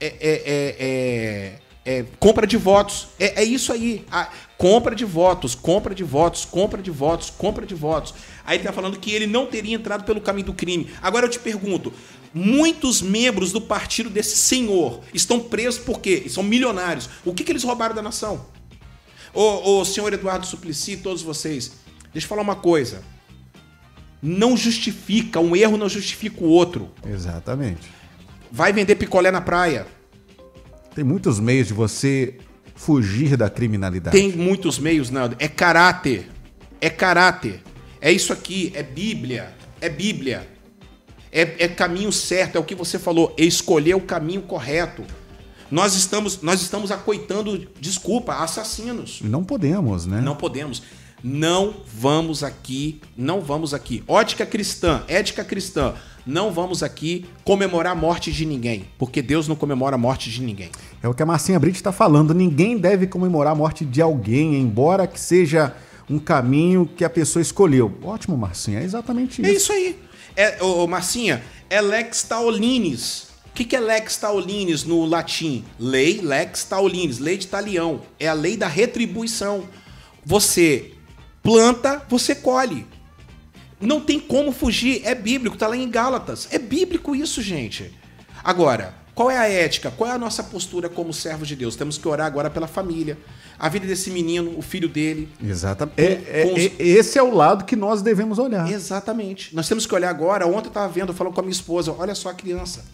é, 0.00 0.06
é- 0.06 0.14
é- 0.20 0.76
é- 0.78 1.58
é 1.84 2.04
compra 2.18 2.46
de 2.46 2.56
votos. 2.56 3.08
É, 3.18 3.42
é 3.42 3.44
isso 3.44 3.72
aí. 3.72 4.04
A 4.10 4.28
compra 4.56 4.94
de 4.94 5.04
votos, 5.04 5.54
compra 5.54 5.94
de 5.94 6.02
votos, 6.02 6.44
compra 6.44 6.80
de 6.80 6.90
votos, 6.90 7.30
compra 7.30 7.66
de 7.66 7.74
votos. 7.74 8.14
Aí 8.44 8.56
ele 8.56 8.64
tá 8.64 8.72
falando 8.72 8.98
que 8.98 9.10
ele 9.10 9.26
não 9.26 9.46
teria 9.46 9.74
entrado 9.74 10.04
pelo 10.04 10.20
caminho 10.20 10.46
do 10.46 10.54
crime. 10.54 10.90
Agora 11.02 11.26
eu 11.26 11.30
te 11.30 11.38
pergunto: 11.38 11.92
muitos 12.32 13.02
membros 13.02 13.52
do 13.52 13.60
partido 13.60 14.08
desse 14.08 14.36
senhor 14.36 15.00
estão 15.12 15.38
presos 15.40 15.80
por 15.80 16.00
quê? 16.00 16.24
São 16.28 16.42
milionários. 16.42 17.08
O 17.24 17.34
que, 17.34 17.44
que 17.44 17.52
eles 17.52 17.64
roubaram 17.64 17.94
da 17.94 18.02
nação? 18.02 18.46
Ô, 19.34 19.80
ô 19.80 19.84
senhor 19.84 20.12
Eduardo 20.12 20.46
Suplicy, 20.46 20.96
todos 20.96 21.20
vocês, 21.20 21.72
deixa 22.12 22.24
eu 22.24 22.28
falar 22.28 22.42
uma 22.42 22.56
coisa. 22.56 23.02
Não 24.22 24.56
justifica, 24.56 25.38
um 25.38 25.54
erro 25.54 25.76
não 25.76 25.88
justifica 25.88 26.42
o 26.42 26.48
outro. 26.48 26.90
Exatamente. 27.06 27.82
Vai 28.50 28.72
vender 28.72 28.94
picolé 28.94 29.30
na 29.30 29.42
praia. 29.42 29.86
Tem 30.94 31.04
muitos 31.04 31.40
meios 31.40 31.68
de 31.68 31.74
você 31.74 32.36
fugir 32.74 33.36
da 33.36 33.50
criminalidade. 33.50 34.16
Tem 34.16 34.30
muitos 34.32 34.78
meios, 34.78 35.10
Nando. 35.10 35.36
É 35.38 35.48
caráter. 35.48 36.28
É 36.80 36.88
caráter. 36.88 37.62
É 38.00 38.12
isso 38.12 38.32
aqui. 38.32 38.72
É 38.74 38.82
Bíblia. 38.82 39.54
É 39.80 39.88
Bíblia. 39.88 40.48
É, 41.32 41.64
é 41.64 41.68
caminho 41.68 42.12
certo. 42.12 42.56
É 42.56 42.58
o 42.60 42.64
que 42.64 42.74
você 42.74 42.98
falou. 42.98 43.34
É 43.38 43.44
escolher 43.44 43.94
o 43.94 44.00
caminho 44.00 44.42
correto. 44.42 45.04
Nós 45.70 45.94
estamos, 45.96 46.40
nós 46.42 46.62
estamos 46.62 46.92
acoitando, 46.92 47.66
desculpa, 47.80 48.34
assassinos. 48.34 49.20
Não 49.22 49.42
podemos, 49.42 50.06
né? 50.06 50.20
Não 50.20 50.36
podemos. 50.36 50.82
Não 51.22 51.76
vamos 51.86 52.44
aqui, 52.44 53.00
não 53.16 53.40
vamos 53.40 53.72
aqui. 53.72 54.04
Ótica 54.06 54.44
cristã, 54.44 55.02
ética 55.08 55.42
cristã. 55.42 55.94
Não 56.26 56.50
vamos 56.50 56.82
aqui 56.82 57.26
comemorar 57.44 57.92
a 57.92 57.94
morte 57.94 58.32
de 58.32 58.46
ninguém, 58.46 58.86
porque 58.98 59.20
Deus 59.20 59.46
não 59.46 59.54
comemora 59.54 59.96
a 59.96 59.98
morte 59.98 60.30
de 60.30 60.40
ninguém. 60.40 60.70
É 61.02 61.08
o 61.08 61.12
que 61.12 61.22
a 61.22 61.26
Marcinha 61.26 61.58
Brito 61.58 61.76
está 61.76 61.92
falando. 61.92 62.32
Ninguém 62.32 62.78
deve 62.78 63.06
comemorar 63.06 63.52
a 63.52 63.56
morte 63.56 63.84
de 63.84 64.00
alguém, 64.00 64.54
embora 64.54 65.06
que 65.06 65.20
seja 65.20 65.74
um 66.08 66.18
caminho 66.18 66.88
que 66.96 67.04
a 67.04 67.10
pessoa 67.10 67.42
escolheu. 67.42 67.92
Ótimo, 68.02 68.38
Marcinha. 68.38 68.80
É 68.80 68.84
exatamente 68.84 69.42
isso. 69.42 69.50
É 69.50 69.54
isso 69.54 69.72
aí. 69.72 69.98
É, 70.34 70.62
ô, 70.62 70.86
Marcinha, 70.86 71.42
é 71.68 71.80
lex 71.80 72.22
taolinis. 72.22 73.28
O 73.50 73.54
que, 73.54 73.64
que 73.64 73.76
é 73.76 73.80
lex 73.80 74.16
taolinis 74.16 74.82
no 74.82 75.04
latim? 75.04 75.64
Lei 75.78 76.20
lex 76.22 76.64
taolinis, 76.64 77.18
lei 77.18 77.36
de 77.36 77.46
talião. 77.46 78.00
É 78.18 78.28
a 78.28 78.32
lei 78.32 78.56
da 78.56 78.66
retribuição. 78.66 79.64
Você 80.24 80.92
planta, 81.42 82.02
você 82.08 82.34
colhe. 82.34 82.86
Não 83.86 84.00
tem 84.00 84.18
como 84.18 84.50
fugir, 84.52 85.02
é 85.04 85.14
bíblico, 85.14 85.56
tá 85.56 85.66
lá 85.68 85.76
em 85.76 85.88
Gálatas. 85.88 86.48
É 86.50 86.58
bíblico 86.58 87.14
isso, 87.14 87.40
gente. 87.42 87.92
Agora, 88.42 88.94
qual 89.14 89.30
é 89.30 89.38
a 89.38 89.48
ética? 89.48 89.90
Qual 89.90 90.10
é 90.10 90.12
a 90.12 90.18
nossa 90.18 90.42
postura 90.42 90.88
como 90.88 91.12
servos 91.12 91.46
de 91.48 91.54
Deus? 91.56 91.76
Temos 91.76 91.96
que 91.98 92.06
orar 92.08 92.26
agora 92.26 92.50
pela 92.50 92.66
família. 92.66 93.16
A 93.58 93.68
vida 93.68 93.86
desse 93.86 94.10
menino, 94.10 94.52
o 94.58 94.62
filho 94.62 94.88
dele. 94.88 95.28
Exatamente. 95.42 95.96
É- 96.00 96.22
é- 96.40 96.46
Com 96.46 96.54
os- 96.54 96.62
é- 96.64 96.72
esse 96.78 97.18
é 97.18 97.22
o 97.22 97.32
lado 97.32 97.64
que 97.64 97.76
nós 97.76 98.02
devemos 98.02 98.38
olhar. 98.38 98.70
Exatamente. 98.70 99.54
Nós 99.54 99.68
temos 99.68 99.86
que 99.86 99.94
olhar 99.94 100.10
agora. 100.10 100.46
Ontem 100.46 100.64
eu 100.66 100.68
estava 100.68 100.88
vendo, 100.92 101.14
falando 101.14 101.32
com 101.34 101.40
a 101.40 101.44
minha 101.44 101.52
esposa: 101.52 101.94
olha 101.96 102.14
só 102.14 102.30
a 102.30 102.34
criança. 102.34 102.84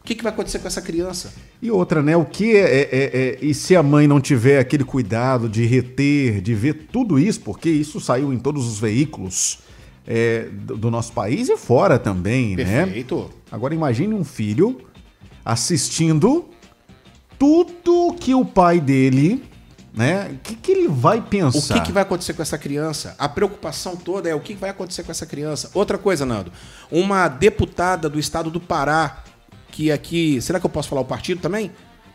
O 0.00 0.04
que, 0.06 0.14
que 0.14 0.22
vai 0.22 0.32
acontecer 0.32 0.60
com 0.60 0.68
essa 0.68 0.80
criança? 0.80 1.34
E 1.60 1.68
outra, 1.68 2.00
né? 2.00 2.16
O 2.16 2.24
que 2.24 2.54
é, 2.54 2.60
é- 2.60 2.88
é- 2.92 3.38
E 3.42 3.52
se 3.52 3.74
a 3.74 3.82
mãe 3.82 4.06
não 4.06 4.20
tiver 4.20 4.60
aquele 4.60 4.84
cuidado 4.84 5.48
de 5.48 5.66
reter, 5.66 6.40
de 6.40 6.54
ver 6.54 6.86
tudo 6.92 7.18
isso, 7.18 7.40
porque 7.40 7.68
isso 7.68 8.00
saiu 8.00 8.32
em 8.32 8.38
todos 8.38 8.64
os 8.68 8.78
veículos 8.78 9.58
é, 10.06 10.48
do, 10.52 10.76
do 10.76 10.90
nosso 10.90 11.12
país 11.12 11.48
e 11.48 11.56
fora 11.56 11.98
também, 11.98 12.56
né? 12.56 12.84
Perfeito. 12.84 13.30
Agora 13.50 13.74
imagine 13.74 14.14
um 14.14 14.24
filho 14.24 14.80
assistindo 15.44 16.46
tudo 17.38 18.14
que 18.18 18.34
o 18.34 18.44
pai 18.44 18.80
dele 18.80 19.44
né? 19.96 20.28
O 20.30 20.38
que, 20.40 20.54
que 20.54 20.72
ele 20.72 20.88
vai 20.88 21.18
O 21.18 21.22
pensar? 21.22 21.74
que, 21.80 21.86
que 21.86 21.92
vai 21.92 22.02
acontecer 22.02 22.34
com 22.34 22.42
essa 22.42 22.58
criança? 22.58 23.14
A 23.18 23.26
preocupação 23.30 23.96
toda 23.96 24.28
é 24.28 24.34
o 24.34 24.40
que 24.40 24.54
vai 24.54 24.68
acontecer 24.68 25.02
com 25.02 25.10
essa 25.10 25.24
criança. 25.24 25.70
Outra 25.72 25.96
coisa, 25.96 26.26
Nando. 26.26 26.52
Uma 26.90 27.28
deputada 27.28 28.06
do 28.06 28.18
estado 28.18 28.50
do 28.50 28.60
Pará, 28.60 29.24
que 29.72 29.90
aqui. 29.90 30.38
Será 30.42 30.60
que 30.60 30.66
eu 30.66 30.70
posso 30.70 30.90
falar 30.90 31.00
o 31.00 31.06
partido 31.06 31.40
também? 31.40 31.72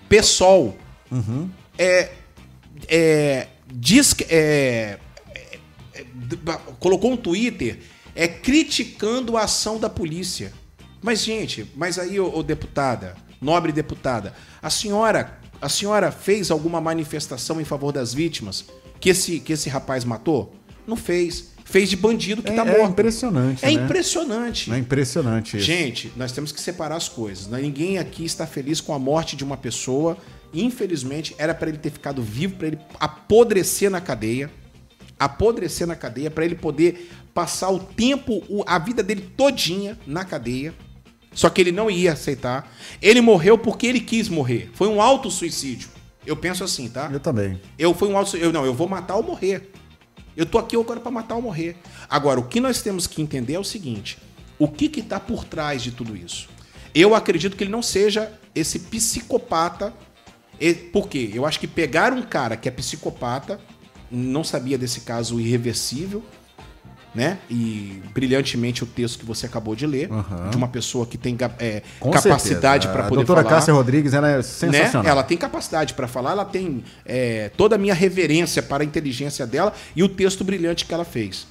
PSOL. 0.07 0.77
É, 1.75 2.11
é, 2.87 3.47
diz 3.73 4.13
que. 4.13 4.27
É, 4.29 4.99
colocou 6.79 7.11
um 7.11 7.17
Twitter 7.17 7.79
é, 8.15 8.27
criticando 8.27 9.37
a 9.37 9.43
ação 9.43 9.79
da 9.79 9.89
polícia. 9.89 10.51
Mas, 11.01 11.23
gente, 11.23 11.65
mas 11.75 11.97
aí, 11.97 12.19
ô, 12.19 12.31
ô 12.35 12.43
deputada, 12.43 13.15
nobre 13.41 13.71
deputada, 13.71 14.33
a 14.61 14.69
senhora, 14.69 15.39
a 15.61 15.67
senhora 15.69 16.11
fez 16.11 16.51
alguma 16.51 16.79
manifestação 16.81 17.59
em 17.59 17.65
favor 17.65 17.91
das 17.91 18.13
vítimas 18.13 18.65
que 18.99 19.09
esse, 19.09 19.39
que 19.39 19.53
esse 19.53 19.67
rapaz 19.69 20.03
matou? 20.05 20.55
Não 20.85 20.95
fez. 20.95 21.49
Fez 21.65 21.89
de 21.89 21.95
bandido 21.95 22.43
que 22.43 22.51
É- 22.51 22.55
tá 22.55 22.65
é 22.65 22.77
morto. 22.77 22.91
impressionante, 22.91 23.63
É 23.65 23.67
né? 23.67 23.73
impressionante. 23.85 24.71
É 24.73 24.77
impressionante 24.77 25.57
isso. 25.57 25.65
Gente, 25.65 26.11
nós 26.17 26.31
temos 26.33 26.51
que 26.51 26.59
separar 26.59 26.97
as 26.97 27.07
coisas. 27.07 27.47
né? 27.47 27.61
Ninguém 27.61 27.97
aqui 27.97 28.25
está 28.25 28.45
feliz 28.45 28.81
com 28.81 28.93
a 28.93 28.99
morte 28.99 29.35
de 29.37 29.43
uma 29.43 29.55
pessoa. 29.55 30.17
Infelizmente, 30.53 31.33
era 31.37 31.53
para 31.55 31.69
ele 31.69 31.77
ter 31.77 31.89
ficado 31.91 32.21
vivo, 32.21 32.55
para 32.57 32.67
ele 32.67 32.79
apodrecer 32.99 33.89
na 33.89 34.01
cadeia. 34.01 34.51
Apodrecer 35.25 35.85
na 35.87 35.95
cadeia, 35.95 36.31
para 36.31 36.43
ele 36.45 36.55
poder 36.55 37.09
passar 37.33 37.69
o 37.69 37.79
tempo, 37.79 38.43
a 38.65 38.77
vida 38.79 39.01
dele 39.03 39.21
todinha 39.37 39.97
na 40.05 40.25
cadeia. 40.25 40.73
Só 41.33 41.49
que 41.49 41.61
ele 41.61 41.71
não 41.71 41.89
ia 41.89 42.13
aceitar. 42.13 42.69
Ele 43.01 43.21
morreu 43.21 43.57
porque 43.57 43.87
ele 43.87 43.99
quis 44.01 44.27
morrer. 44.27 44.69
Foi 44.73 44.87
um 44.89 45.01
auto-suicídio. 45.01 45.89
Eu 46.25 46.35
penso 46.35 46.63
assim, 46.63 46.89
tá? 46.89 47.09
Eu 47.11 47.19
também. 47.19 47.59
Eu 47.79 47.93
fui 47.93 48.09
um 48.09 48.17
auto 48.17 48.35
eu 48.35 48.51
não, 48.51 48.65
eu 48.65 48.73
vou 48.73 48.87
matar 48.87 49.15
ou 49.15 49.23
morrer. 49.23 49.71
Eu 50.35 50.45
tô 50.45 50.57
aqui 50.57 50.75
agora 50.75 50.99
para 50.99 51.11
matar 51.11 51.35
ou 51.35 51.41
morrer. 51.41 51.77
Agora, 52.09 52.39
o 52.39 52.47
que 52.47 52.59
nós 52.59 52.81
temos 52.81 53.07
que 53.07 53.21
entender 53.21 53.53
é 53.53 53.59
o 53.59 53.63
seguinte: 53.63 54.17
o 54.59 54.67
que 54.67 54.89
que 54.89 55.01
tá 55.01 55.19
por 55.19 55.45
trás 55.45 55.81
de 55.81 55.91
tudo 55.91 56.15
isso? 56.17 56.49
Eu 56.93 57.15
acredito 57.15 57.55
que 57.55 57.63
ele 57.63 57.71
não 57.71 57.81
seja 57.81 58.31
esse 58.53 58.79
psicopata. 58.79 59.93
E- 60.59 60.73
Por 60.73 61.07
quê? 61.07 61.31
Eu 61.33 61.45
acho 61.45 61.59
que 61.59 61.67
pegar 61.67 62.11
um 62.13 62.21
cara 62.21 62.55
que 62.57 62.67
é 62.67 62.71
psicopata, 62.71 63.59
não 64.11 64.43
sabia 64.43 64.77
desse 64.77 65.01
caso 65.01 65.39
irreversível, 65.39 66.23
né? 67.13 67.39
E 67.49 68.01
brilhantemente 68.13 68.83
o 68.83 68.87
texto 68.87 69.19
que 69.19 69.25
você 69.25 69.45
acabou 69.45 69.75
de 69.75 69.85
ler, 69.85 70.09
Aham. 70.11 70.49
de 70.49 70.57
uma 70.57 70.67
pessoa 70.67 71.05
que 71.05 71.17
tem 71.17 71.37
é, 71.59 71.81
capacidade 71.99 72.87
para 72.87 73.01
A 73.05 73.09
poder 73.09 73.25
doutora 73.25 73.43
falar 73.43 73.55
Cássia 73.55 73.73
Rodrigues, 73.73 74.13
ela 74.13 74.29
é 74.29 74.41
sensacional. 74.41 75.03
né? 75.03 75.09
Ela 75.09 75.23
tem 75.23 75.37
capacidade 75.37 75.93
para 75.93 76.07
falar, 76.07 76.31
ela 76.31 76.45
tem 76.45 76.83
é, 77.05 77.49
toda 77.57 77.75
a 77.75 77.77
minha 77.77 77.93
reverência 77.93 78.61
para 78.63 78.83
a 78.83 78.85
inteligência 78.85 79.45
dela 79.45 79.73
e 79.95 80.03
o 80.03 80.07
texto 80.09 80.43
brilhante 80.43 80.85
que 80.85 80.93
ela 80.93 81.03
fez. 81.05 81.45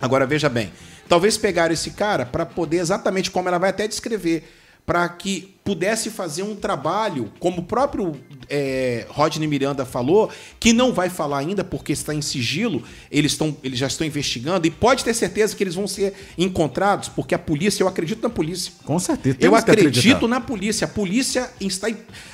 Agora 0.00 0.26
veja 0.26 0.48
bem, 0.48 0.72
talvez 1.08 1.36
pegaram 1.36 1.72
esse 1.72 1.90
cara 1.92 2.26
para 2.26 2.44
poder 2.44 2.78
exatamente 2.78 3.30
como 3.30 3.48
ela 3.48 3.58
vai 3.58 3.70
até 3.70 3.86
descrever, 3.86 4.42
para 4.84 5.08
que 5.08 5.54
pudesse 5.64 6.10
fazer 6.10 6.42
um 6.42 6.54
trabalho, 6.56 7.32
como 7.38 7.60
o 7.60 7.64
próprio 7.64 8.12
é, 8.48 9.06
Rodney 9.08 9.46
Miranda 9.48 9.84
falou, 9.84 10.30
que 10.60 10.72
não 10.72 10.92
vai 10.92 11.08
falar 11.08 11.38
ainda 11.38 11.62
porque 11.64 11.92
está 11.92 12.14
em 12.14 12.22
sigilo, 12.22 12.82
eles, 13.10 13.32
estão, 13.32 13.56
eles 13.62 13.78
já 13.78 13.86
estão 13.86 14.06
investigando 14.06 14.66
e 14.66 14.70
pode 14.70 15.04
ter 15.04 15.14
certeza 15.14 15.54
que 15.56 15.62
eles 15.62 15.74
vão 15.74 15.86
ser 15.86 16.14
encontrados, 16.36 17.08
porque 17.08 17.34
a 17.34 17.38
polícia, 17.38 17.82
eu 17.82 17.88
acredito 17.88 18.22
na 18.22 18.30
polícia. 18.30 18.72
Com 18.84 18.98
certeza. 18.98 19.36
Eu 19.40 19.54
acredito 19.54 20.28
na 20.28 20.40
polícia. 20.40 20.84
A 20.84 20.88
polícia 20.88 21.50
está, 21.60 21.88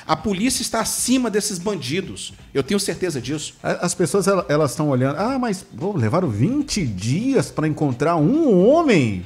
a 0.05 0.15
polícia 0.15 0.61
está 0.61 0.81
acima 0.81 1.29
desses 1.29 1.57
bandidos. 1.57 2.33
Eu 2.53 2.63
tenho 2.63 2.79
certeza 2.79 3.21
disso. 3.21 3.53
As 3.63 3.93
pessoas 3.93 4.27
ela- 4.27 4.45
elas 4.49 4.71
estão 4.71 4.89
olhando. 4.89 5.17
Ah, 5.17 5.37
mas 5.39 5.63
pô, 5.77 5.95
levaram 5.95 6.29
20 6.29 6.85
dias 6.85 7.49
para 7.51 7.67
encontrar 7.67 8.15
um 8.15 8.67
homem. 8.67 9.25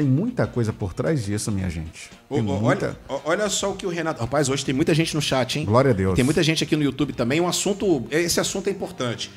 Tem 0.00 0.08
muita 0.08 0.46
coisa 0.46 0.72
por 0.72 0.94
trás 0.94 1.24
disso, 1.24 1.52
minha 1.52 1.68
gente. 1.68 2.10
Ô, 2.28 2.40
muita... 2.40 2.98
olha, 3.08 3.20
olha 3.24 3.48
só 3.50 3.70
o 3.70 3.76
que 3.76 3.84
o 3.86 3.90
Renato. 3.90 4.20
Rapaz, 4.20 4.48
hoje 4.48 4.64
tem 4.64 4.74
muita 4.74 4.94
gente 4.94 5.14
no 5.14 5.20
chat, 5.20 5.58
hein? 5.58 5.66
Glória 5.66 5.90
a 5.90 5.94
Deus. 5.94 6.14
Tem 6.14 6.24
muita 6.24 6.42
gente 6.42 6.64
aqui 6.64 6.74
no 6.74 6.82
YouTube 6.82 7.12
também. 7.12 7.40
Um 7.40 7.46
assunto. 7.46 8.06
Esse 8.10 8.40
assunto 8.40 8.68
é 8.68 8.70
importante. 8.70 9.30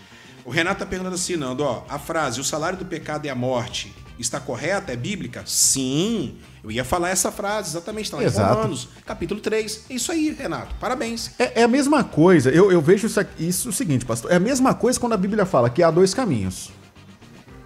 O 0.45 0.49
Renato 0.49 0.79
tá 0.79 0.85
perguntando 0.85 1.15
assim, 1.15 1.35
Nando, 1.35 1.63
ó, 1.63 1.83
a 1.89 1.99
frase 1.99 2.39
o 2.39 2.43
salário 2.43 2.77
do 2.77 2.85
pecado 2.85 3.25
é 3.25 3.29
a 3.29 3.35
morte 3.35 3.93
está 4.17 4.39
correta? 4.39 4.91
É 4.91 4.95
bíblica? 4.95 5.43
Sim. 5.45 6.35
Eu 6.63 6.71
ia 6.71 6.83
falar 6.83 7.09
essa 7.09 7.31
frase, 7.31 7.71
exatamente. 7.71 8.05
Está 8.05 8.17
lá 8.17 8.23
em 8.23 8.25
Exato. 8.25 8.55
Romanos, 8.55 8.87
capítulo 9.05 9.39
3. 9.41 9.85
É 9.89 9.93
isso 9.93 10.11
aí, 10.11 10.31
Renato. 10.31 10.75
Parabéns. 10.79 11.31
É, 11.37 11.61
é 11.61 11.63
a 11.63 11.67
mesma 11.67 12.03
coisa. 12.03 12.49
Eu, 12.49 12.71
eu 12.71 12.81
vejo 12.81 13.07
isso, 13.07 13.19
aqui- 13.19 13.47
isso 13.47 13.69
o 13.69 13.73
seguinte, 13.73 14.05
pastor. 14.05 14.31
É 14.31 14.35
a 14.35 14.39
mesma 14.39 14.73
coisa 14.73 14.99
quando 14.99 15.13
a 15.13 15.17
Bíblia 15.17 15.45
fala 15.45 15.69
que 15.69 15.83
há 15.83 15.91
dois 15.91 16.13
caminhos. 16.13 16.71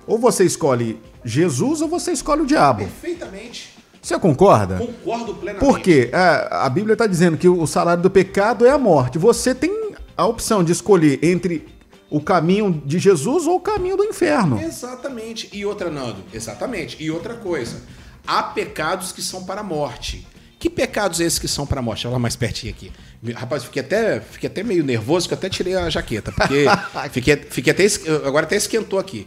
Ou 0.05 0.17
você 0.17 0.45
escolhe 0.45 0.99
Jesus 1.27 1.81
ou 1.81 1.87
você 1.87 2.11
escolhe 2.11 2.41
o 2.41 2.45
diabo. 2.45 2.79
Perfeitamente. 2.79 3.75
Você 4.01 4.17
concorda? 4.17 4.77
Concordo 4.77 5.35
plenamente. 5.35 5.65
Por 5.65 5.79
quê? 5.79 6.09
É, 6.13 6.47
a 6.49 6.69
Bíblia 6.69 6.93
está 6.93 7.05
dizendo 7.05 7.37
que 7.37 7.49
o 7.49 7.67
salário 7.67 8.01
do 8.01 8.09
pecado 8.09 8.65
é 8.65 8.69
a 8.69 8.77
morte. 8.77 9.17
Você 9.17 9.53
tem 9.53 9.91
a 10.15 10.25
opção 10.25 10.63
de 10.63 10.71
escolher 10.71 11.19
entre 11.21 11.67
o 12.09 12.21
caminho 12.21 12.81
de 12.85 12.99
Jesus 12.99 13.45
ou 13.45 13.57
o 13.57 13.59
caminho 13.59 13.97
do 13.97 14.05
inferno. 14.05 14.61
Exatamente. 14.61 15.49
E 15.51 15.65
outra, 15.65 15.89
Nando, 15.89 16.23
exatamente. 16.33 16.95
E 17.03 17.11
outra 17.11 17.33
coisa, 17.33 17.81
há 18.25 18.43
pecados 18.43 19.11
que 19.11 19.21
são 19.21 19.43
para 19.43 19.59
a 19.59 19.63
morte. 19.63 20.25
Que 20.57 20.69
pecados 20.69 21.19
esses 21.19 21.37
que 21.37 21.47
são 21.47 21.67
para 21.67 21.79
a 21.79 21.83
morte? 21.83 22.07
Olha 22.07 22.13
lá 22.13 22.19
mais 22.19 22.35
pertinho 22.35 22.73
aqui. 22.73 22.91
Rapaz, 23.35 23.63
fiquei 23.63 23.81
até, 23.81 24.19
fiquei 24.19 24.47
até 24.47 24.61
meio 24.63 24.83
nervoso 24.83 25.27
que 25.27 25.33
eu 25.33 25.37
até 25.37 25.49
tirei 25.49 25.75
a 25.75 25.89
jaqueta, 25.89 26.31
porque 26.31 26.65
fiquei, 27.11 27.35
fiquei 27.49 27.71
até, 27.73 27.85
agora 28.25 28.45
até 28.45 28.55
esquentou 28.55 28.99
aqui. 28.99 29.25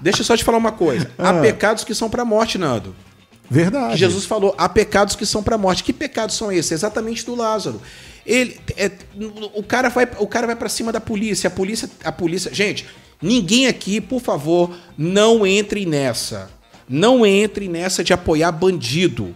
Deixa 0.00 0.20
eu 0.20 0.24
só 0.24 0.36
te 0.36 0.44
falar 0.44 0.58
uma 0.58 0.72
coisa. 0.72 1.10
Há 1.18 1.30
Ah. 1.30 1.40
pecados 1.40 1.84
que 1.84 1.94
são 1.94 2.10
para 2.10 2.22
a 2.22 2.24
morte, 2.24 2.58
Nando. 2.58 2.94
Verdade. 3.50 3.92
Que 3.92 3.98
Jesus 3.98 4.24
falou, 4.24 4.54
há 4.58 4.68
pecados 4.68 5.16
que 5.16 5.24
são 5.26 5.42
para 5.42 5.54
a 5.54 5.58
morte. 5.58 5.82
Que 5.84 5.92
pecados 5.92 6.36
são 6.36 6.50
esses? 6.52 6.72
Exatamente 6.72 7.24
do 7.24 7.34
Lázaro. 7.34 7.80
Ele, 8.26 8.58
é, 8.76 8.90
o 9.54 9.62
cara 9.62 9.88
vai, 9.90 10.08
o 10.18 10.26
cara 10.26 10.46
vai 10.46 10.56
para 10.56 10.68
cima 10.68 10.90
da 10.92 11.00
polícia. 11.00 11.48
A 11.48 11.50
polícia, 11.50 11.88
a 12.04 12.10
polícia. 12.12 12.52
Gente, 12.54 12.86
ninguém 13.20 13.66
aqui, 13.66 14.00
por 14.00 14.20
favor, 14.20 14.74
não 14.96 15.46
entre 15.46 15.84
nessa. 15.86 16.50
Não 16.88 17.24
entre 17.24 17.68
nessa 17.68 18.02
de 18.04 18.12
apoiar 18.12 18.50
bandido. 18.52 19.34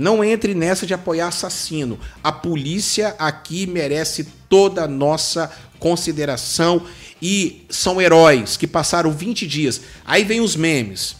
Não 0.00 0.24
entre 0.24 0.54
nessa 0.54 0.86
de 0.86 0.94
apoiar 0.94 1.28
assassino. 1.28 2.00
A 2.24 2.32
polícia 2.32 3.14
aqui 3.18 3.66
merece 3.66 4.26
toda 4.48 4.84
a 4.84 4.88
nossa 4.88 5.52
consideração 5.78 6.86
e 7.20 7.66
são 7.68 8.00
heróis 8.00 8.56
que 8.56 8.66
passaram 8.66 9.12
20 9.12 9.46
dias. 9.46 9.82
Aí 10.06 10.24
vem 10.24 10.40
os 10.40 10.56
memes. 10.56 11.16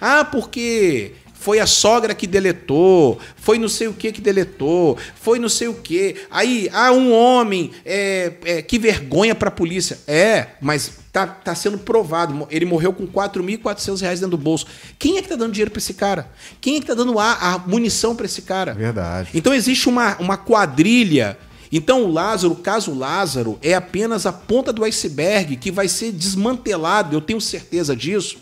Ah, 0.00 0.24
porque 0.24 1.12
foi 1.34 1.60
a 1.60 1.66
sogra 1.66 2.14
que 2.14 2.26
deletou, 2.26 3.18
foi 3.36 3.58
não 3.58 3.68
sei 3.68 3.88
o 3.88 3.92
que 3.92 4.10
que 4.10 4.22
deletou, 4.22 4.96
foi 5.14 5.38
não 5.38 5.50
sei 5.50 5.68
o 5.68 5.74
que. 5.74 6.16
Aí, 6.30 6.70
ah, 6.72 6.90
um 6.90 7.12
homem, 7.12 7.70
é, 7.84 8.32
é, 8.46 8.62
que 8.62 8.78
vergonha 8.78 9.34
pra 9.34 9.50
polícia. 9.50 9.98
É, 10.06 10.46
mas 10.58 11.01
tá, 11.12 11.26
tá 11.26 11.54
sendo 11.54 11.78
provado. 11.78 12.46
Ele 12.50 12.64
morreu 12.64 12.92
com 12.92 13.06
4.400 13.06 14.00
reais 14.00 14.20
dentro 14.20 14.36
do 14.36 14.42
bolso. 14.42 14.66
Quem 14.98 15.18
é 15.18 15.22
que 15.22 15.28
tá 15.28 15.36
dando 15.36 15.52
dinheiro 15.52 15.70
pra 15.70 15.78
esse 15.78 15.94
cara? 15.94 16.30
Quem 16.60 16.76
é 16.76 16.80
que 16.80 16.86
tá 16.86 16.94
dando 16.94 17.18
a, 17.18 17.32
a 17.32 17.58
munição 17.58 18.16
pra 18.16 18.24
esse 18.24 18.42
cara? 18.42 18.72
Verdade. 18.72 19.28
Então 19.34 19.52
existe 19.52 19.88
uma, 19.88 20.16
uma 20.16 20.36
quadrilha. 20.38 21.38
Então 21.70 22.04
o 22.04 22.12
Lázaro, 22.12 22.54
o 22.54 22.56
caso 22.56 22.94
Lázaro, 22.94 23.58
é 23.62 23.74
apenas 23.74 24.24
a 24.24 24.32
ponta 24.32 24.72
do 24.72 24.84
iceberg 24.84 25.56
que 25.56 25.70
vai 25.70 25.88
ser 25.88 26.12
desmantelado, 26.12 27.14
eu 27.14 27.20
tenho 27.20 27.40
certeza 27.40 27.94
disso, 27.94 28.38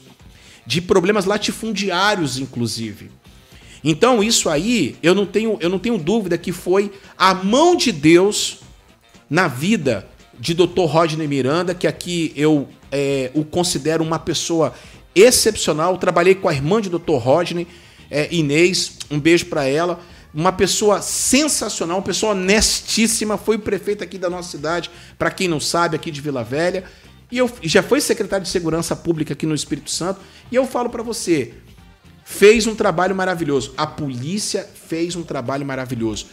de 0.66 0.80
problemas 0.80 1.24
latifundiários, 1.24 2.38
inclusive. 2.38 3.10
Então 3.82 4.22
isso 4.22 4.48
aí, 4.48 4.96
eu 5.02 5.14
não 5.14 5.24
tenho, 5.24 5.56
eu 5.60 5.70
não 5.70 5.78
tenho 5.78 5.96
dúvida 5.96 6.36
que 6.36 6.52
foi 6.52 6.92
a 7.16 7.32
mão 7.32 7.74
de 7.74 7.92
Deus 7.92 8.58
na 9.28 9.46
vida 9.46 10.06
de 10.40 10.54
Dr. 10.54 10.86
Rodney 10.86 11.28
Miranda, 11.28 11.74
que 11.74 11.86
aqui 11.86 12.32
eu 12.34 12.66
é, 12.90 13.30
o 13.34 13.44
considero 13.44 14.02
uma 14.02 14.18
pessoa 14.18 14.72
excepcional. 15.14 15.98
Trabalhei 15.98 16.34
com 16.34 16.48
a 16.48 16.54
irmã 16.54 16.80
de 16.80 16.88
Dr. 16.88 17.18
Rodney, 17.18 17.68
é, 18.10 18.26
Inês, 18.34 18.96
um 19.10 19.20
beijo 19.20 19.46
para 19.46 19.66
ela. 19.66 20.00
Uma 20.32 20.50
pessoa 20.50 21.02
sensacional, 21.02 21.98
uma 21.98 22.02
pessoa 22.02 22.32
honestíssima, 22.32 23.36
foi 23.36 23.58
prefeito 23.58 24.02
aqui 24.02 24.16
da 24.16 24.30
nossa 24.30 24.50
cidade, 24.50 24.90
para 25.18 25.30
quem 25.30 25.46
não 25.46 25.60
sabe, 25.60 25.96
aqui 25.96 26.10
de 26.10 26.20
Vila 26.20 26.42
Velha. 26.42 26.84
E 27.30 27.36
eu 27.36 27.50
já 27.62 27.82
foi 27.82 28.00
secretário 28.00 28.44
de 28.44 28.50
Segurança 28.50 28.96
Pública 28.96 29.34
aqui 29.34 29.44
no 29.44 29.54
Espírito 29.54 29.90
Santo. 29.90 30.20
E 30.50 30.56
eu 30.56 30.66
falo 30.66 30.88
para 30.88 31.02
você, 31.02 31.52
fez 32.24 32.66
um 32.66 32.74
trabalho 32.74 33.14
maravilhoso. 33.14 33.74
A 33.76 33.86
polícia 33.86 34.66
fez 34.88 35.16
um 35.16 35.22
trabalho 35.22 35.66
maravilhoso. 35.66 36.26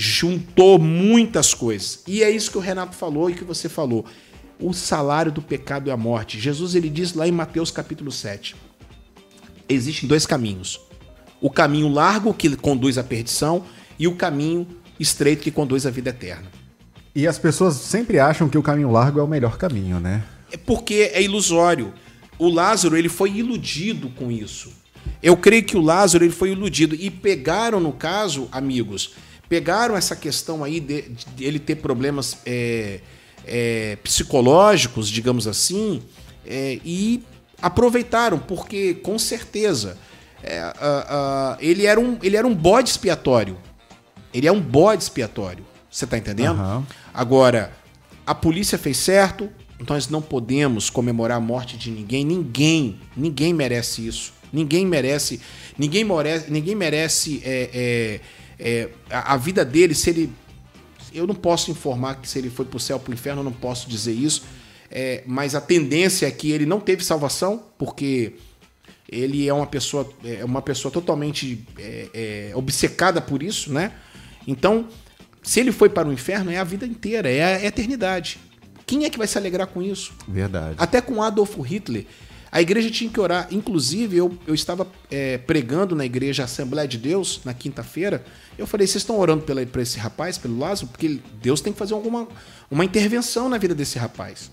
Juntou 0.00 0.78
muitas 0.78 1.52
coisas. 1.52 2.04
E 2.06 2.22
é 2.22 2.30
isso 2.30 2.52
que 2.52 2.56
o 2.56 2.60
Renato 2.60 2.94
falou 2.94 3.28
e 3.28 3.34
que 3.34 3.42
você 3.42 3.68
falou. 3.68 4.04
O 4.60 4.72
salário 4.72 5.32
do 5.32 5.42
pecado 5.42 5.90
é 5.90 5.92
a 5.92 5.96
morte. 5.96 6.38
Jesus 6.38 6.76
ele 6.76 6.88
diz 6.88 7.14
lá 7.14 7.26
em 7.26 7.32
Mateus 7.32 7.72
capítulo 7.72 8.12
7. 8.12 8.54
Existem 9.68 10.08
dois 10.08 10.24
caminhos. 10.24 10.80
O 11.40 11.50
caminho 11.50 11.88
largo 11.88 12.32
que 12.32 12.54
conduz 12.54 12.96
à 12.96 13.02
perdição 13.02 13.64
e 13.98 14.06
o 14.06 14.14
caminho 14.14 14.68
estreito 15.00 15.42
que 15.42 15.50
conduz 15.50 15.84
à 15.84 15.90
vida 15.90 16.10
eterna. 16.10 16.46
E 17.12 17.26
as 17.26 17.36
pessoas 17.36 17.74
sempre 17.74 18.20
acham 18.20 18.48
que 18.48 18.56
o 18.56 18.62
caminho 18.62 18.92
largo 18.92 19.18
é 19.18 19.22
o 19.24 19.26
melhor 19.26 19.58
caminho, 19.58 19.98
né? 19.98 20.22
É 20.52 20.56
porque 20.56 21.10
é 21.12 21.20
ilusório. 21.20 21.92
O 22.38 22.48
Lázaro 22.48 22.96
ele 22.96 23.08
foi 23.08 23.32
iludido 23.32 24.10
com 24.10 24.30
isso. 24.30 24.72
Eu 25.20 25.36
creio 25.36 25.64
que 25.64 25.76
o 25.76 25.82
Lázaro 25.82 26.24
ele 26.24 26.32
foi 26.32 26.52
iludido 26.52 26.94
e 26.94 27.10
pegaram 27.10 27.80
no 27.80 27.92
caso, 27.92 28.48
amigos, 28.52 29.14
pegaram 29.48 29.96
essa 29.96 30.14
questão 30.14 30.62
aí 30.62 30.80
de, 30.80 31.02
de 31.34 31.44
ele 31.44 31.58
ter 31.58 31.76
problemas 31.76 32.38
é, 32.44 33.00
é, 33.46 33.96
psicológicos, 34.02 35.08
digamos 35.08 35.46
assim, 35.46 36.02
é, 36.46 36.78
e 36.84 37.22
aproveitaram 37.60 38.38
porque 38.38 38.94
com 38.94 39.18
certeza 39.18 39.98
é, 40.42 40.72
ele 41.60 41.86
era 41.86 41.98
um 41.98 42.18
ele 42.22 42.36
era 42.36 42.46
um 42.46 42.54
bode 42.54 42.90
expiatório. 42.90 43.56
Ele 44.32 44.46
é 44.46 44.52
um 44.52 44.60
bode 44.60 45.02
expiatório. 45.02 45.64
Você 45.90 46.06
tá 46.06 46.18
entendendo? 46.18 46.60
Aham. 46.60 46.86
Agora, 47.14 47.72
a 48.26 48.34
polícia 48.34 48.76
fez 48.76 48.98
certo, 48.98 49.48
nós 49.88 50.08
não 50.08 50.20
podemos 50.20 50.90
comemorar 50.90 51.38
a 51.38 51.40
morte 51.40 51.76
de 51.76 51.90
ninguém. 51.90 52.24
Ninguém, 52.24 53.00
ninguém 53.16 53.54
merece 53.54 54.06
isso. 54.06 54.32
Ninguém 54.52 54.86
merece, 54.86 55.40
ninguém 55.78 56.04
merece, 56.04 56.50
ninguém 56.50 56.74
merece 56.74 57.40
é, 57.44 57.70
é, 57.72 58.20
é, 58.58 58.88
a, 59.10 59.34
a 59.34 59.36
vida 59.36 59.64
dele 59.64 59.94
se 59.94 60.10
ele. 60.10 60.32
Eu 61.14 61.26
não 61.26 61.34
posso 61.34 61.70
informar 61.70 62.16
que 62.16 62.28
se 62.28 62.38
ele 62.38 62.50
foi 62.50 62.64
pro 62.64 62.78
céu 62.78 62.96
ou 62.96 63.02
pro 63.02 63.14
inferno, 63.14 63.40
eu 63.40 63.44
não 63.44 63.52
posso 63.52 63.88
dizer 63.88 64.12
isso. 64.12 64.42
É, 64.90 65.22
mas 65.26 65.54
a 65.54 65.60
tendência 65.60 66.26
é 66.26 66.30
que 66.30 66.50
ele 66.50 66.66
não 66.66 66.80
teve 66.80 67.04
salvação, 67.04 67.62
porque 67.78 68.34
ele 69.08 69.48
é 69.48 69.52
uma 69.52 69.66
pessoa, 69.66 70.10
é 70.24 70.44
uma 70.44 70.60
pessoa 70.60 70.92
totalmente 70.92 71.64
é, 71.78 72.08
é, 72.12 72.52
obcecada 72.54 73.20
por 73.20 73.42
isso, 73.42 73.72
né? 73.72 73.92
Então, 74.46 74.88
se 75.42 75.60
ele 75.60 75.72
foi 75.72 75.88
para 75.88 76.08
o 76.08 76.12
inferno, 76.12 76.50
é 76.50 76.58
a 76.58 76.64
vida 76.64 76.86
inteira, 76.86 77.30
é 77.30 77.56
a 77.56 77.64
eternidade. 77.64 78.38
Quem 78.86 79.04
é 79.04 79.10
que 79.10 79.18
vai 79.18 79.26
se 79.26 79.36
alegrar 79.36 79.66
com 79.66 79.82
isso? 79.82 80.12
Verdade. 80.26 80.76
Até 80.78 81.00
com 81.00 81.22
Adolfo 81.22 81.60
Hitler, 81.60 82.06
a 82.50 82.60
igreja 82.60 82.90
tinha 82.90 83.10
que 83.10 83.20
orar. 83.20 83.48
Inclusive, 83.50 84.16
eu, 84.16 84.36
eu 84.46 84.54
estava 84.54 84.86
é, 85.10 85.38
pregando 85.38 85.94
na 85.94 86.04
igreja 86.04 86.44
Assembleia 86.44 86.88
de 86.88 86.98
Deus, 86.98 87.40
na 87.44 87.52
quinta-feira. 87.52 88.24
Eu 88.56 88.66
falei, 88.66 88.86
vocês 88.86 89.02
estão 89.02 89.18
orando 89.18 89.44
por 89.44 89.80
esse 89.80 89.98
rapaz, 89.98 90.38
pelo 90.38 90.58
Lázaro? 90.58 90.88
Porque 90.88 91.20
Deus 91.42 91.60
tem 91.60 91.72
que 91.72 91.78
fazer 91.78 91.94
alguma 91.94 92.26
uma 92.70 92.84
intervenção 92.84 93.48
na 93.48 93.58
vida 93.58 93.74
desse 93.74 93.98
rapaz. 93.98 94.50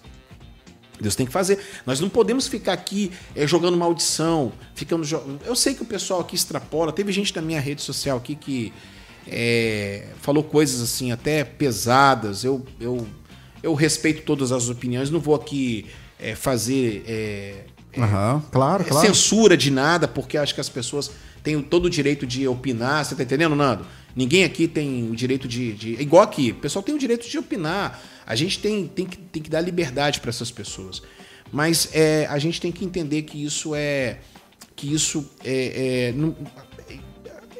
Deus 0.99 1.15
tem 1.15 1.25
que 1.25 1.31
fazer. 1.31 1.60
Nós 1.86 1.99
não 1.99 2.10
podemos 2.10 2.47
ficar 2.47 2.73
aqui 2.73 3.12
é, 3.36 3.45
jogando 3.45 3.75
maldição, 3.77 4.51
ficando. 4.73 5.05
Eu 5.45 5.55
sei 5.55 5.73
que 5.73 5.84
o 5.84 5.86
pessoal 5.86 6.21
aqui 6.21 6.36
extrapola. 6.36 6.91
Teve 6.91 7.12
gente 7.12 7.36
na 7.36 7.41
minha 7.41 7.60
rede 7.60 7.81
social 7.81 8.17
aqui 8.17 8.36
que 8.36 8.73
é, 9.27 10.08
falou 10.21 10.43
coisas 10.43 10.81
assim 10.81 11.12
até 11.12 11.43
pesadas. 11.43 12.43
Eu, 12.43 12.65
eu, 12.79 13.05
eu 13.62 13.73
respeito 13.73 14.21
todas 14.23 14.51
as 14.51 14.69
opiniões. 14.69 15.10
Não 15.10 15.19
vou 15.19 15.36
aqui 15.36 15.86
é, 16.17 16.34
fazer 16.34 17.03
é, 17.97 18.01
Aham, 18.01 18.43
claro, 18.51 18.84
é, 18.84 18.88
claro. 18.88 19.08
censura 19.08 19.55
de 19.58 19.71
nada, 19.71 20.08
porque 20.08 20.38
acho 20.38 20.53
que 20.53 20.62
as 20.62 20.69
pessoas 20.69 21.12
têm 21.43 21.62
todo 21.62 21.86
o 21.86 21.89
direito 21.89 22.25
de 22.25 22.47
opinar. 22.47 23.05
Você 23.05 23.15
tá 23.15 23.23
entendendo, 23.23 23.55
Nando? 23.55 23.86
Ninguém 24.15 24.43
aqui 24.43 24.67
tem 24.67 25.10
o 25.12 25.15
direito 25.15 25.47
de. 25.47 25.73
de- 25.73 26.01
igual 26.01 26.23
aqui, 26.23 26.51
o 26.51 26.55
pessoal 26.55 26.81
tem 26.84 26.95
o 26.95 26.99
direito 26.99 27.27
de 27.29 27.38
opinar. 27.38 28.01
A 28.25 28.36
gente 28.36 28.60
tem, 28.60 28.88
tem, 28.88 29.05
que, 29.05 29.17
tem 29.17 29.41
que 29.43 29.49
dar 29.49 29.62
liberdade 29.62 30.19
para 30.19 30.29
essas 30.29 30.49
pessoas. 30.49 31.01
Mas 31.51 31.89
é, 31.93 32.25
a 32.29 32.39
gente 32.39 32.60
tem 32.60 32.71
que 32.71 32.84
entender 32.84 33.21
que 33.23 33.43
isso 33.43 33.73
é. 33.75 34.17
Que 34.75 34.93
isso 34.93 35.25
é. 35.43 36.10
é, 36.10 36.13
não- 36.15 36.36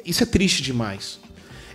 isso 0.04 0.22
é 0.22 0.26
triste 0.26 0.62
demais. 0.62 1.18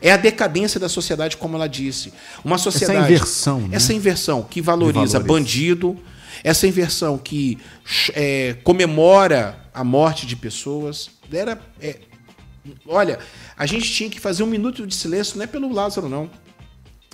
É 0.02 0.12
a 0.12 0.18
decadência 0.18 0.80
da 0.80 0.90
sociedade, 0.90 1.38
como 1.38 1.56
ela 1.56 1.68
disse. 1.68 2.12
Uma 2.44 2.58
sociedade. 2.58 3.06
inversão, 3.14 3.62
né? 3.62 3.76
Essa 3.76 3.94
inversão 3.94 4.42
que 4.42 4.60
valoriza 4.62 5.20
bandido, 5.20 5.96
essa 6.44 6.68
inversão 6.68 7.18
que 7.18 7.58
é, 8.14 8.56
comemora 8.64 9.58
a 9.74 9.84
morte 9.84 10.26
de 10.26 10.36
pessoas. 10.36 11.10
Era, 11.32 11.60
é, 11.80 11.98
olha, 12.88 13.20
a 13.58 13.66
gente 13.66 13.92
tinha 13.92 14.10
que 14.10 14.20
fazer 14.20 14.44
um 14.44 14.48
minuto 14.48 14.86
de 14.86 14.94
silêncio, 14.96 15.38
não 15.38 15.44
é 15.44 15.48
pelo 15.48 15.72
Lázaro, 15.72 16.10
não. 16.10 16.30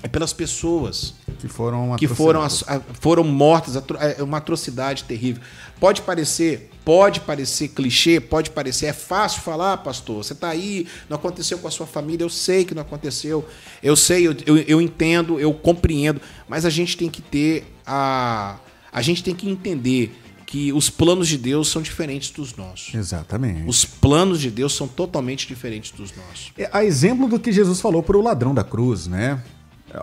É 0.04 0.08
pelas 0.08 0.32
pessoas 0.32 1.16
Que 1.40 1.48
foram 1.48 1.96
que 1.98 2.08
foram, 2.08 2.42
a- 2.44 2.82
foram 3.02 3.24
mortas, 3.24 3.76
atro- 3.76 3.98
é 3.98 4.22
uma 4.22 4.38
atrocidade 4.38 5.04
terrível. 5.06 5.42
Pode 5.80 6.04
parecer, 6.04 6.70
pode 6.86 7.20
parecer 7.22 7.70
clichê, 7.70 8.20
pode 8.20 8.52
parecer, 8.52 8.86
é 8.86 8.94
fácil 8.94 9.42
falar, 9.42 9.78
pastor. 9.78 10.24
Você 10.24 10.34
está 10.34 10.50
aí, 10.50 10.86
não 11.10 11.18
aconteceu 11.18 11.58
com 11.58 11.68
a 11.68 11.72
sua 11.72 11.88
família, 11.88 12.24
eu 12.24 12.30
sei 12.30 12.64
que 12.64 12.76
não 12.76 12.84
aconteceu, 12.84 13.44
eu 13.82 13.96
sei, 13.96 14.28
eu, 14.28 14.36
eu, 14.46 14.58
eu 14.58 14.80
entendo, 14.80 15.40
eu 15.40 15.52
compreendo, 15.52 16.22
mas 16.48 16.64
a 16.64 16.70
gente 16.70 16.96
tem 16.96 17.10
que 17.10 17.22
ter 17.22 17.66
a. 17.86 18.58
A 18.92 19.02
gente 19.02 19.24
tem 19.24 19.34
que 19.36 19.50
entender 19.50 20.16
que 20.46 20.72
os 20.72 20.90
planos 20.90 21.28
de 21.28 21.38
Deus 21.38 21.68
são 21.70 21.82
diferentes 21.82 22.30
dos 22.32 22.56
nossos. 22.56 22.94
Exatamente. 22.94 23.68
Os 23.68 23.84
planos 23.84 24.40
de 24.40 24.50
Deus 24.50 24.74
são 24.74 24.88
totalmente 24.88 25.46
diferentes 25.46 25.92
dos 25.92 26.12
nossos. 26.16 26.52
É, 26.58 26.70
A 26.72 26.86
exemplo 26.86 27.28
do 27.28 27.38
que 27.38 27.52
Jesus 27.52 27.82
falou 27.82 28.02
para 28.02 28.18
o 28.18 28.22
ladrão 28.22 28.54
da 28.54 28.64
cruz, 28.64 29.08
né? 29.08 29.42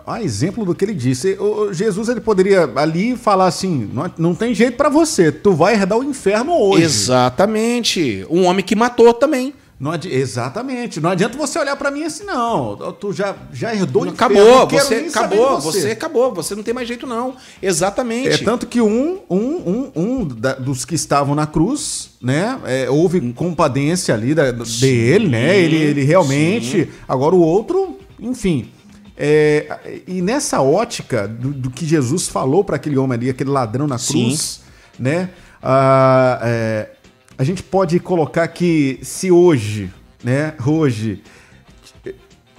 A 0.05 0.21
exemplo 0.21 0.65
do 0.65 0.73
que 0.75 0.83
ele 0.85 0.93
disse. 0.95 1.33
O- 1.39 1.71
Jesus 1.73 2.09
ele 2.09 2.19
poderia 2.19 2.71
ali 2.75 3.15
falar 3.15 3.45
assim: 3.47 3.89
não, 3.93 4.11
não 4.17 4.35
tem 4.35 4.53
jeito 4.53 4.77
para 4.77 4.89
você, 4.89 5.31
tu 5.31 5.53
vai 5.53 5.73
herdar 5.75 5.97
o 5.99 6.03
inferno 6.03 6.53
hoje. 6.53 6.83
Exatamente. 6.83 8.25
Um 8.29 8.45
homem 8.45 8.63
que 8.63 8.75
matou 8.75 9.13
também. 9.13 9.53
Não 9.77 9.91
adi- 9.91 10.09
Exatamente. 10.13 11.01
Não 11.01 11.09
adianta 11.09 11.37
você 11.37 11.59
olhar 11.59 11.75
para 11.75 11.91
mim 11.91 12.03
assim, 12.03 12.23
não. 12.23 12.75
Tu 12.93 13.11
já, 13.11 13.35
já 13.51 13.75
herdou. 13.75 14.07
Acabou, 14.07 14.59
não 14.59 14.67
quero 14.67 14.85
você 14.85 14.95
acabou, 15.09 15.57
de 15.57 15.63
você. 15.63 15.91
acabou, 15.91 16.33
você 16.33 16.55
não 16.55 16.63
tem 16.63 16.73
mais 16.73 16.87
jeito 16.87 17.05
não. 17.05 17.35
Exatamente. 17.61 18.29
É 18.29 18.37
tanto 18.37 18.67
que 18.67 18.79
um, 18.79 19.19
um, 19.29 19.37
um, 19.37 19.91
um 19.95 20.25
da- 20.27 20.53
dos 20.55 20.85
que 20.85 20.95
estavam 20.95 21.35
na 21.35 21.45
cruz, 21.45 22.11
né? 22.21 22.57
é, 22.65 22.89
houve 22.89 23.19
compadência 23.33 24.13
ali 24.15 24.33
da, 24.33 24.51
dele, 24.51 25.27
né? 25.27 25.57
Ele, 25.57 25.75
ele 25.75 26.03
realmente. 26.03 26.89
Agora 27.07 27.35
o 27.35 27.39
outro, 27.41 27.97
enfim. 28.19 28.71
É, 29.17 30.01
e 30.07 30.21
nessa 30.21 30.61
ótica 30.61 31.27
do, 31.27 31.49
do 31.51 31.69
que 31.69 31.85
Jesus 31.85 32.27
falou 32.29 32.63
para 32.63 32.77
aquele 32.77 32.97
homem 32.97 33.15
ali, 33.17 33.29
aquele 33.29 33.49
ladrão 33.49 33.87
na 33.87 33.97
cruz, 33.97 34.61
né? 34.99 35.29
ah, 35.67 36.39
é, 36.43 36.89
a 37.37 37.43
gente 37.43 37.61
pode 37.61 37.99
colocar 37.99 38.47
que 38.47 38.99
se 39.01 39.31
hoje, 39.31 39.91
né? 40.23 40.55
Hoje. 40.65 41.23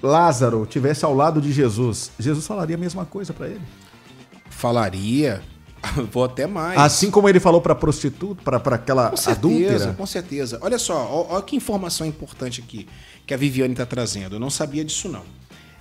Lázaro 0.02 0.66
tivesse 0.66 1.04
ao 1.04 1.14
lado 1.14 1.40
de 1.40 1.50
Jesus, 1.52 2.12
Jesus 2.18 2.46
falaria 2.46 2.76
a 2.76 2.78
mesma 2.78 3.04
coisa 3.06 3.32
para 3.32 3.48
ele. 3.48 3.62
Falaria, 4.50 5.42
vou 6.12 6.24
até 6.24 6.46
mais. 6.46 6.78
Assim 6.78 7.10
como 7.10 7.28
ele 7.28 7.40
falou 7.40 7.60
pra 7.60 7.74
prostituta, 7.74 8.42
pra 8.42 8.60
pra 8.60 8.76
aquela 8.76 9.10
com 9.10 9.16
certeza, 9.16 9.38
adúltera. 9.38 9.92
com 9.94 10.06
certeza. 10.06 10.58
Olha 10.62 10.78
só, 10.78 11.26
olha 11.30 11.42
que 11.42 11.56
informação 11.56 12.06
importante 12.06 12.60
aqui 12.60 12.86
que 13.26 13.34
a 13.34 13.36
Viviane 13.36 13.72
está 13.72 13.86
trazendo. 13.86 14.36
Eu 14.36 14.40
não 14.40 14.50
sabia 14.50 14.84
disso 14.84 15.08
não. 15.08 15.24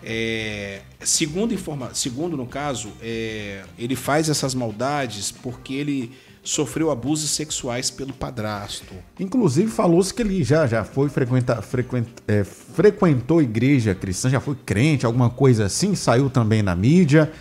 É, 0.03 0.81
segundo, 0.99 1.53
informa 1.53 1.89
segundo, 1.93 2.37
no 2.37 2.45
caso, 2.45 2.91
é, 3.01 3.63
ele 3.77 3.95
faz 3.95 4.29
essas 4.29 4.53
maldades 4.53 5.31
porque 5.31 5.73
ele 5.73 6.11
sofreu 6.45 6.91
abusos 6.91 7.31
sexuais 7.31 7.89
pelo 7.89 8.13
padrasto. 8.13 8.93
Inclusive 9.19 9.69
falou-se 9.69 10.13
que 10.13 10.21
ele 10.21 10.43
já, 10.43 10.65
já 10.67 10.83
foi 10.85 11.09
frequentar, 11.09 11.61
frequent, 11.61 12.07
é, 12.27 12.43
frequentou 12.43 13.41
igreja 13.41 13.93
cristã, 13.95 14.29
já 14.29 14.39
foi 14.39 14.55
crente, 14.65 15.05
alguma 15.05 15.29
coisa 15.29 15.65
assim, 15.65 15.95
saiu 15.95 16.29
também 16.29 16.61
na 16.61 16.75
mídia. 16.75 17.31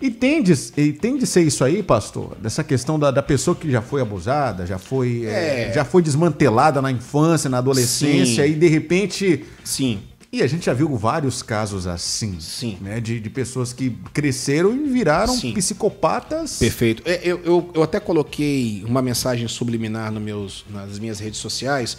E 0.00 0.10
tem 0.10 0.42
de, 0.42 0.52
e 0.76 0.92
tem 0.92 1.16
de 1.16 1.26
ser 1.26 1.42
isso 1.42 1.64
aí, 1.64 1.82
pastor? 1.82 2.36
Dessa 2.40 2.62
questão 2.62 2.98
da, 2.98 3.10
da 3.10 3.22
pessoa 3.22 3.54
que 3.56 3.70
já 3.70 3.80
foi 3.80 4.02
abusada, 4.02 4.66
já 4.66 4.78
foi, 4.78 5.24
é, 5.24 5.70
É. 5.70 5.72
já 5.72 5.84
foi 5.84 6.02
desmantelada 6.02 6.80
na 6.82 6.90
infância, 6.90 7.48
na 7.50 7.58
adolescência, 7.58 8.44
Sim. 8.44 8.50
e 8.50 8.54
de 8.54 8.68
repente 8.68 9.44
Sim, 9.64 10.00
E 10.34 10.42
a 10.42 10.48
gente 10.48 10.66
já 10.66 10.74
viu 10.74 10.96
vários 10.96 11.44
casos 11.44 11.86
assim, 11.86 12.40
Sim. 12.40 12.76
né? 12.80 12.98
De, 12.98 13.20
de 13.20 13.30
pessoas 13.30 13.72
que 13.72 13.90
cresceram 14.12 14.74
e 14.74 14.88
viraram 14.88 15.32
Sim. 15.32 15.54
psicopatas. 15.54 16.58
Perfeito. 16.58 17.04
É, 17.06 17.20
Eu, 17.22 17.40
eu, 17.44 17.70
eu 17.72 17.82
até 17.84 18.00
coloquei 18.00 18.82
uma 18.84 19.00
mensagem 19.00 19.46
subliminar 19.46 20.10
no 20.10 20.18
meus, 20.18 20.64
nas 20.68 20.98
minhas 20.98 21.20
redes 21.20 21.38
sociais 21.38 21.98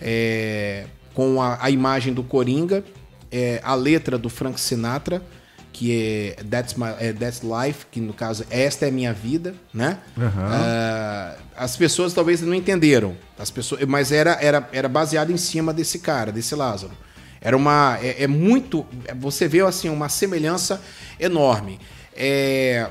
é, 0.00 0.86
com 1.12 1.42
a, 1.42 1.58
a 1.60 1.70
imagem 1.70 2.14
do 2.14 2.22
Coringa, 2.22 2.84
é, 3.32 3.60
a 3.64 3.74
letra 3.74 4.16
do 4.16 4.28
Frank 4.28 4.60
Sinatra, 4.60 5.20
que 5.72 6.36
é 6.38 6.44
That's, 6.44 6.74
my, 6.74 6.94
é 7.00 7.12
That's 7.12 7.40
Life, 7.42 7.86
que 7.90 8.00
no 8.00 8.12
caso 8.12 8.44
Esta 8.48 8.86
é 8.86 8.92
Minha 8.92 9.12
Vida, 9.12 9.56
né? 9.74 9.98
Ah, 10.16 11.34
as 11.56 11.76
pessoas 11.76 12.12
talvez 12.12 12.42
não 12.42 12.54
entenderam, 12.54 13.16
as 13.36 13.50
pessoas, 13.50 13.84
mas 13.86 14.12
era, 14.12 14.38
era, 14.40 14.68
era 14.72 14.88
baseado 14.88 15.32
em 15.32 15.36
cima 15.36 15.72
desse 15.72 15.98
cara, 15.98 16.30
desse 16.30 16.54
Lázaro. 16.54 16.92
Era 17.42 17.56
uma. 17.56 17.98
É, 18.00 18.22
é 18.22 18.26
muito. 18.26 18.86
Você 19.18 19.48
vê 19.48 19.60
assim, 19.60 19.88
uma 19.88 20.08
semelhança 20.08 20.82
enorme. 21.18 21.80
É, 22.14 22.88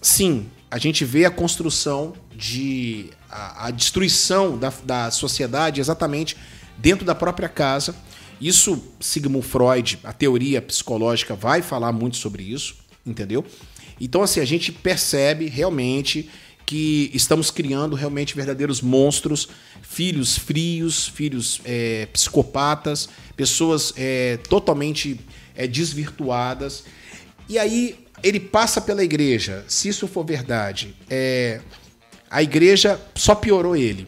sim, 0.00 0.46
a 0.70 0.78
gente 0.78 1.04
vê 1.04 1.24
a 1.24 1.30
construção 1.30 2.12
de. 2.36 3.10
a, 3.30 3.66
a 3.66 3.70
destruição 3.70 4.58
da, 4.58 4.72
da 4.84 5.10
sociedade 5.10 5.80
exatamente 5.80 6.36
dentro 6.76 7.04
da 7.04 7.14
própria 7.14 7.48
casa. 7.48 7.94
Isso, 8.40 8.82
Sigmund 9.00 9.46
Freud, 9.46 9.98
a 10.02 10.12
teoria 10.12 10.60
psicológica, 10.60 11.34
vai 11.34 11.62
falar 11.62 11.92
muito 11.92 12.16
sobre 12.16 12.42
isso. 12.42 12.76
entendeu? 13.06 13.44
Então, 14.00 14.22
assim, 14.22 14.40
a 14.40 14.44
gente 14.44 14.72
percebe 14.72 15.46
realmente 15.46 16.28
que 16.66 17.10
estamos 17.12 17.50
criando 17.50 17.94
realmente 17.94 18.34
verdadeiros 18.34 18.80
monstros, 18.80 19.48
filhos 19.82 20.38
frios, 20.38 21.08
filhos 21.08 21.60
é, 21.64 22.06
psicopatas, 22.12 23.08
pessoas 23.36 23.92
é, 23.96 24.38
totalmente 24.48 25.20
é, 25.54 25.66
desvirtuadas. 25.66 26.84
E 27.48 27.58
aí 27.58 27.98
ele 28.22 28.40
passa 28.40 28.80
pela 28.80 29.02
igreja. 29.02 29.64
Se 29.68 29.88
isso 29.88 30.06
for 30.06 30.24
verdade, 30.24 30.94
é, 31.10 31.60
a 32.30 32.42
igreja 32.42 33.00
só 33.14 33.34
piorou 33.34 33.76
ele. 33.76 34.06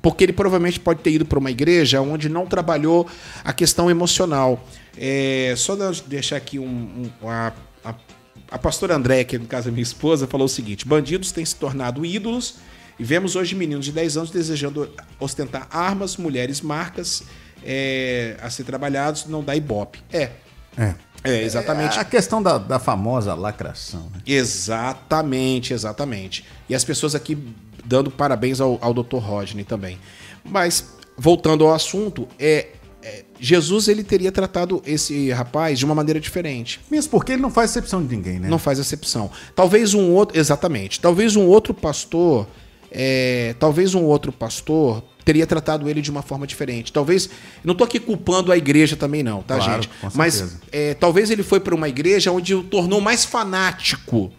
Porque 0.00 0.24
ele 0.24 0.32
provavelmente 0.32 0.78
pode 0.78 1.00
ter 1.00 1.10
ido 1.10 1.26
para 1.26 1.38
uma 1.38 1.50
igreja 1.50 2.00
onde 2.00 2.28
não 2.28 2.46
trabalhou 2.46 3.08
a 3.42 3.52
questão 3.52 3.90
emocional. 3.90 4.64
É, 4.96 5.52
só 5.56 5.76
deixar 6.06 6.36
aqui 6.36 6.58
um, 6.58 7.10
um, 7.22 7.28
a, 7.28 7.52
a, 8.50 8.58
pastora 8.58 8.94
André, 8.94 9.24
que 9.24 9.38
no 9.38 9.46
caso 9.46 9.68
é 9.68 9.70
minha 9.70 9.82
esposa, 9.82 10.26
falou 10.26 10.46
o 10.46 10.48
seguinte: 10.48 10.86
bandidos 10.86 11.32
têm 11.32 11.44
se 11.44 11.56
tornado 11.56 12.04
ídolos 12.04 12.56
e 12.98 13.04
vemos 13.04 13.36
hoje 13.36 13.54
meninos 13.54 13.84
de 13.84 13.92
10 13.92 14.16
anos 14.16 14.30
desejando 14.30 14.90
ostentar 15.18 15.68
armas, 15.70 16.16
mulheres, 16.16 16.60
marcas 16.60 17.22
é, 17.64 18.36
a 18.40 18.48
ser 18.48 18.64
trabalhados, 18.64 19.26
não 19.26 19.42
dá 19.42 19.54
ibope. 19.54 20.00
É. 20.12 20.30
É. 20.76 20.94
É, 21.24 21.42
exatamente. 21.42 21.98
É 21.98 22.00
a 22.00 22.04
questão 22.04 22.40
da, 22.40 22.56
da 22.56 22.78
famosa 22.78 23.34
lacração. 23.34 24.08
Né? 24.14 24.20
Exatamente, 24.26 25.72
exatamente. 25.72 26.44
E 26.68 26.74
as 26.74 26.84
pessoas 26.84 27.14
aqui 27.14 27.36
dando 27.84 28.10
parabéns 28.10 28.60
ao, 28.60 28.78
ao 28.80 28.94
Dr. 28.94 29.16
Rodney 29.16 29.64
também. 29.64 29.98
Mas, 30.44 30.96
voltando 31.16 31.64
ao 31.64 31.74
assunto, 31.74 32.28
é, 32.38 32.44
é, 32.48 32.68
Jesus 33.38 33.88
ele 33.88 34.02
teria 34.02 34.32
tratado 34.32 34.82
esse 34.86 35.30
rapaz 35.30 35.78
de 35.78 35.84
uma 35.84 35.94
maneira 35.94 36.18
diferente. 36.18 36.80
Mesmo 36.90 37.10
porque 37.10 37.32
ele 37.32 37.42
não 37.42 37.50
faz 37.50 37.76
exceção 37.76 38.04
de 38.04 38.14
ninguém, 38.14 38.38
né? 38.38 38.48
Não 38.48 38.58
faz 38.58 38.78
exceção. 38.78 39.30
Talvez 39.54 39.94
um 39.94 40.10
outro. 40.12 40.38
Exatamente. 40.38 41.00
Talvez 41.00 41.36
um 41.36 41.46
outro 41.46 41.74
pastor. 41.74 42.46
é, 42.90 43.54
talvez 43.58 43.94
um 43.94 44.04
outro 44.04 44.32
pastor 44.32 45.02
teria 45.24 45.46
tratado 45.46 45.90
ele 45.90 46.00
de 46.00 46.10
uma 46.10 46.22
forma 46.22 46.46
diferente. 46.46 46.92
Talvez. 46.92 47.28
Não 47.62 47.72
estou 47.72 47.84
aqui 47.84 47.98
culpando 47.98 48.52
a 48.52 48.56
igreja 48.56 48.96
também, 48.96 49.22
não, 49.22 49.42
tá, 49.42 49.56
Claro, 49.56 49.82
gente? 49.82 49.90
Mas 50.14 50.58
é, 50.72 50.94
talvez 50.94 51.30
ele 51.30 51.42
foi 51.42 51.60
para 51.60 51.74
uma 51.74 51.88
igreja 51.88 52.30
onde 52.30 52.54
o 52.54 52.62
tornou 52.62 53.00
mais 53.00 53.24
fanático. 53.24 54.32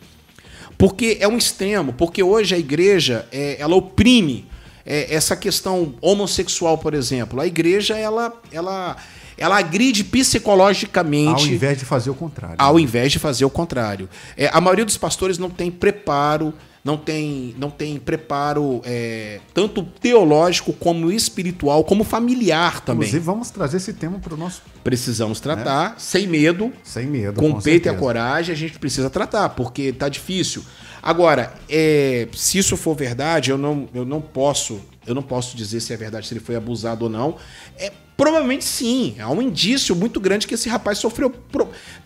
Porque 0.77 1.17
é 1.19 1.27
um 1.27 1.37
extremo. 1.37 1.93
Porque 1.93 2.23
hoje 2.23 2.55
a 2.55 2.57
igreja 2.57 3.27
é, 3.31 3.57
ela 3.59 3.75
oprime 3.75 4.46
é, 4.87 5.13
essa 5.13 5.35
questão 5.35 5.93
homossexual, 6.01 6.77
por 6.77 6.93
exemplo. 6.93 7.41
A 7.41 7.45
igreja 7.45 7.97
ela, 7.97 8.33
ela, 8.51 8.95
ela 9.37 9.57
agride 9.59 10.01
Ao 10.03 10.09
psicologicamente 10.09 11.51
invés 11.51 11.77
de 11.77 11.85
fazer 11.85 12.09
o 12.09 12.15
contrário. 12.15 12.55
ao 12.57 12.79
invés 12.79 13.11
de 13.11 13.19
fazer 13.19 13.45
o 13.45 13.49
contrário. 13.49 14.09
É, 14.37 14.49
a 14.51 14.61
maioria 14.61 14.85
dos 14.85 14.97
pastores 14.97 15.37
não 15.37 15.49
tem 15.49 15.69
preparo, 15.69 16.53
não 16.83 16.95
tem, 16.95 17.53
não 17.57 17.69
tem 17.69 17.99
preparo 17.99 18.81
é, 18.85 19.41
tanto 19.53 19.83
teológico 19.83 20.71
como 20.71 21.11
espiritual, 21.11 21.83
como 21.83 22.05
familiar 22.05 22.79
também. 22.79 23.07
Inclusive, 23.09 23.25
vamos 23.25 23.49
trazer 23.49 23.77
esse 23.77 23.91
tema 23.91 24.19
para 24.19 24.33
o 24.33 24.37
nosso. 24.37 24.61
Precisamos 24.85 25.41
tratar 25.41 25.95
sem 25.97 26.25
medo, 26.27 26.71
Sem 26.83 27.05
medo. 27.07 27.41
com 27.41 27.49
o 27.49 27.61
peito 27.61 27.87
e 27.87 27.89
a 27.89 27.91
certeza. 27.91 27.97
coragem, 27.97 28.53
a 28.53 28.57
gente 28.57 28.79
precisa 28.79 29.09
tratar, 29.09 29.49
porque 29.49 29.91
tá 29.91 30.07
difícil. 30.07 30.63
Agora, 31.01 31.53
é, 31.69 32.27
se 32.33 32.57
isso 32.57 32.75
for 32.75 32.95
verdade, 32.95 33.51
eu 33.51 33.57
não, 33.57 33.87
eu 33.93 34.05
não 34.05 34.21
posso, 34.21 34.81
eu 35.05 35.13
não 35.15 35.21
posso 35.21 35.55
dizer 35.55 35.79
se 35.79 35.93
é 35.93 35.97
verdade, 35.97 36.27
se 36.27 36.33
ele 36.33 36.41
foi 36.41 36.55
abusado 36.55 37.05
ou 37.05 37.09
não. 37.09 37.37
É, 37.77 37.91
provavelmente 38.15 38.65
sim. 38.65 39.15
Há 39.19 39.29
um 39.29 39.41
indício 39.41 39.95
muito 39.95 40.19
grande 40.19 40.47
que 40.47 40.55
esse 40.55 40.67
rapaz 40.67 40.97
sofreu 40.97 41.33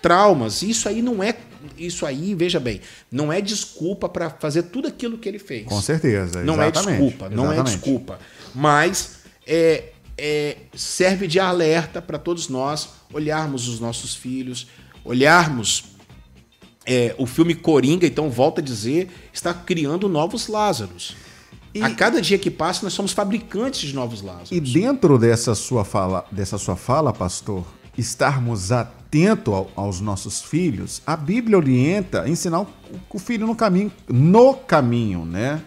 traumas. 0.01 0.61
Isso 0.61 0.89
aí 0.89 1.01
não 1.01 1.23
é, 1.23 1.35
isso 1.77 2.05
aí, 2.05 2.35
veja 2.35 2.59
bem, 2.59 2.81
não 3.11 3.31
é 3.31 3.39
desculpa 3.41 4.09
para 4.09 4.29
fazer 4.29 4.63
tudo 4.63 4.87
aquilo 4.87 5.17
que 5.17 5.27
ele 5.27 5.39
fez. 5.39 5.65
Com 5.65 5.81
certeza. 5.81 6.43
Não 6.43 6.61
é 6.61 6.69
desculpa, 6.69 7.29
não 7.29 7.45
é 7.45 7.55
exatamente. 7.55 7.75
desculpa. 7.75 8.19
Mas 8.53 9.21
é, 9.47 9.85
é, 10.17 10.57
serve 10.75 11.27
de 11.27 11.39
alerta 11.39 12.01
para 12.01 12.19
todos 12.19 12.49
nós 12.49 12.89
olharmos 13.13 13.67
os 13.67 13.79
nossos 13.79 14.13
filhos, 14.13 14.67
olharmos 15.03 15.85
é, 16.91 17.15
o 17.17 17.25
filme 17.25 17.55
Coringa, 17.55 18.05
então, 18.05 18.29
volta 18.29 18.59
a 18.61 18.63
dizer, 18.63 19.07
está 19.33 19.53
criando 19.53 20.09
novos 20.09 20.47
Lázaros. 20.47 21.15
E- 21.73 21.81
A 21.81 21.89
cada 21.91 22.21
dia 22.21 22.37
que 22.37 22.51
passa, 22.51 22.81
nós 22.83 22.93
somos 22.93 23.13
fabricantes 23.13 23.81
de 23.81 23.95
novos 23.95 24.21
Lázaros. 24.21 24.51
E 24.51 24.59
dentro 24.59 25.17
dessa 25.17 25.55
sua 25.55 25.85
fala, 25.85 26.25
dessa 26.31 26.57
sua 26.57 26.75
fala, 26.75 27.13
pastor, 27.13 27.63
estarmos 27.97 28.71
atentos 28.71 29.53
ao- 29.53 29.69
aos 29.75 30.01
nossos 30.01 30.41
filhos, 30.41 31.01
a 31.05 31.15
Bíblia 31.15 31.57
orienta 31.57 32.23
a 32.23 32.29
ensinar 32.29 32.61
o, 32.61 32.67
o 33.13 33.19
filho 33.19 33.45
no 33.47 33.55
caminho, 33.55 33.91
no 34.09 34.53
caminho, 34.53 35.25
né? 35.25 35.61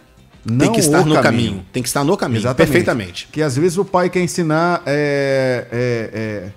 tem 0.47 0.55
Não 0.57 0.71
que 0.73 0.79
estar 0.79 1.03
no 1.05 1.19
caminho. 1.21 1.65
Tem 1.73 1.81
que 1.81 1.89
estar 1.89 2.03
no 2.03 2.15
caminho, 2.15 2.39
Exatamente. 2.41 2.67
perfeitamente. 2.71 3.27
Que 3.31 3.41
às 3.41 3.55
vezes 3.55 3.79
o 3.79 3.83
pai 3.85 4.11
quer 4.11 4.21
ensinar 4.21 4.83
é, 4.85 5.67
é, 5.71 6.09
é, 6.13 6.51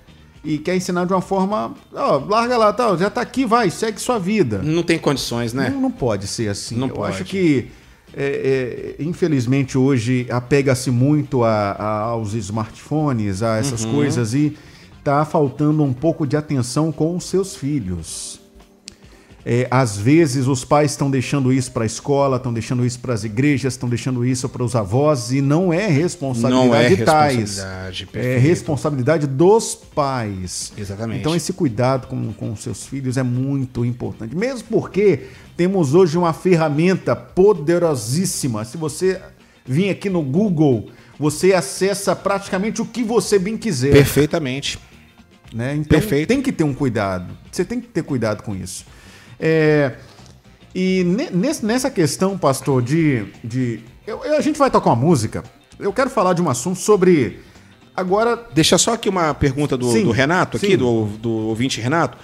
e 0.44 0.58
quer 0.58 0.76
ensinar 0.76 1.04
de 1.04 1.12
uma 1.12 1.20
forma, 1.20 1.74
ó, 1.92 2.18
larga 2.18 2.56
lá, 2.56 2.72
tal, 2.72 2.96
já 2.96 3.10
tá 3.10 3.20
aqui, 3.20 3.44
vai, 3.44 3.70
segue 3.70 4.00
sua 4.00 4.18
vida. 4.18 4.58
Não 4.62 4.82
tem 4.82 4.98
condições, 4.98 5.52
né? 5.52 5.68
Não, 5.70 5.80
não 5.82 5.90
pode 5.90 6.26
ser 6.26 6.48
assim. 6.48 6.76
Não 6.76 6.88
Eu 6.88 6.94
pode. 6.94 7.14
acho 7.14 7.24
que, 7.24 7.68
é, 8.16 8.96
é, 8.98 9.02
infelizmente, 9.02 9.76
hoje 9.76 10.26
apega-se 10.30 10.90
muito 10.90 11.42
a- 11.44 11.72
a- 11.72 12.00
aos 12.02 12.34
smartphones, 12.34 13.42
a 13.42 13.56
essas 13.58 13.84
Uhum. 13.84 13.92
coisas, 13.92 14.32
e 14.34 14.56
tá 15.04 15.24
faltando 15.24 15.82
um 15.82 15.92
pouco 15.92 16.26
de 16.26 16.36
atenção 16.36 16.92
com 16.92 17.16
os 17.16 17.24
seus 17.24 17.56
filhos. 17.56 18.37
É, 19.46 19.66
às 19.70 19.96
vezes 19.96 20.46
os 20.46 20.62
pais 20.64 20.90
estão 20.90 21.10
deixando 21.10 21.50
isso 21.52 21.72
para 21.72 21.84
a 21.84 21.86
escola, 21.86 22.36
estão 22.36 22.52
deixando 22.52 22.84
isso 22.84 22.98
para 22.98 23.14
as 23.14 23.24
igrejas, 23.24 23.72
estão 23.72 23.88
deixando 23.88 24.24
isso 24.26 24.46
para 24.48 24.62
os 24.62 24.74
avós 24.76 25.32
e 25.32 25.40
não 25.40 25.72
é 25.72 25.86
responsabilidade 25.86 26.66
Não 26.68 26.74
é 26.74 26.88
de 26.90 26.96
tais. 27.04 27.36
responsabilidade, 27.38 28.02
É 28.02 28.06
perfeito. 28.12 28.42
responsabilidade 28.42 29.26
dos 29.26 29.74
pais. 29.74 30.72
Exatamente. 30.76 31.20
Então 31.20 31.34
esse 31.34 31.52
cuidado 31.54 32.08
com, 32.08 32.30
com 32.34 32.54
seus 32.56 32.84
filhos 32.86 33.16
é 33.16 33.22
muito 33.22 33.84
importante. 33.86 34.36
Mesmo 34.36 34.68
porque 34.68 35.20
temos 35.56 35.94
hoje 35.94 36.18
uma 36.18 36.32
ferramenta 36.34 37.16
poderosíssima. 37.16 38.64
Se 38.64 38.76
você 38.76 39.20
vir 39.64 39.88
aqui 39.90 40.10
no 40.10 40.22
Google, 40.22 40.90
você 41.18 41.52
acessa 41.54 42.14
praticamente 42.14 42.82
o 42.82 42.84
que 42.84 43.02
você 43.02 43.38
bem 43.38 43.56
quiser. 43.56 43.92
Perfeitamente. 43.92 44.78
né? 45.54 45.74
Então 45.74 45.98
Perfeito. 45.98 46.28
tem 46.28 46.42
que 46.42 46.52
ter 46.52 46.64
um 46.64 46.74
cuidado. 46.74 47.34
Você 47.50 47.64
tem 47.64 47.80
que 47.80 47.86
ter 47.88 48.02
cuidado 48.02 48.42
com 48.42 48.54
isso. 48.54 48.84
É, 49.40 49.92
e 50.74 51.04
ne- 51.04 51.30
nessa 51.62 51.90
questão, 51.90 52.36
pastor, 52.38 52.82
de. 52.82 53.26
de 53.42 53.80
eu- 54.06 54.24
eu- 54.24 54.36
a 54.36 54.40
gente 54.40 54.58
vai 54.58 54.70
tocar 54.70 54.90
uma 54.90 54.96
música. 54.96 55.42
Eu 55.78 55.92
quero 55.92 56.10
falar 56.10 56.32
de 56.34 56.42
um 56.42 56.48
assunto 56.48 56.78
sobre. 56.78 57.40
Agora, 57.96 58.36
Deixa 58.54 58.78
só 58.78 58.94
aqui 58.94 59.08
uma 59.08 59.34
pergunta 59.34 59.76
do, 59.76 59.90
Sim, 59.92 60.04
do 60.04 60.10
Renato, 60.12 60.56
aqui, 60.56 60.76
do, 60.76 61.06
do 61.20 61.30
ouvinte 61.30 61.80
Renato. 61.80 62.16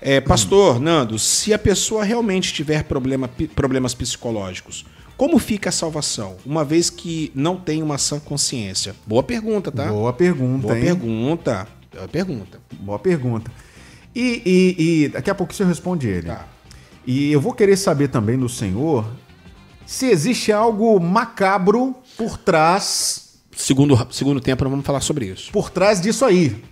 É, 0.00 0.20
Pastor 0.20 0.78
Nando, 0.78 1.18
se 1.18 1.54
a 1.54 1.58
pessoa 1.58 2.04
realmente 2.04 2.52
tiver 2.52 2.84
problema, 2.84 3.26
problemas 3.54 3.94
psicológicos, 3.94 4.84
como 5.16 5.38
fica 5.38 5.70
a 5.70 5.72
salvação? 5.72 6.36
Uma 6.44 6.62
vez 6.62 6.90
que 6.90 7.32
não 7.34 7.56
tem 7.56 7.82
uma 7.82 7.96
sã 7.96 8.20
consciência. 8.20 8.94
Boa 9.06 9.22
pergunta, 9.22 9.72
tá? 9.72 9.86
boa 9.86 10.12
pergunta, 10.12 10.62
Boa 10.66 10.76
hein? 10.78 10.84
pergunta. 10.84 11.68
Boa 11.94 12.08
pergunta. 12.08 12.60
Boa 12.80 12.98
pergunta. 12.98 13.50
E, 14.14 14.42
e- 14.44 15.04
e 15.04 15.08
daqui 15.08 15.30
a 15.30 15.34
pouco 15.34 15.54
senhor 15.54 15.68
responde 15.70 16.06
ele. 16.06 16.26
Tá. 16.26 16.46
E 17.06 17.32
eu 17.32 17.40
vou 17.40 17.52
querer 17.52 17.76
saber 17.76 18.08
também 18.08 18.38
do 18.38 18.48
senhor 18.48 19.06
se 19.86 20.06
existe 20.06 20.50
algo 20.50 20.98
macabro 20.98 21.94
por 22.16 22.38
trás 22.38 23.24
Segundo, 23.56 24.06
segundo 24.10 24.40
tempo, 24.40 24.64
nós 24.64 24.70
vamos 24.70 24.86
falar 24.86 25.00
sobre 25.00 25.26
isso. 25.26 25.52
por 25.52 25.70
trás 25.70 26.00
disso 26.00 26.24
aí. 26.24 26.62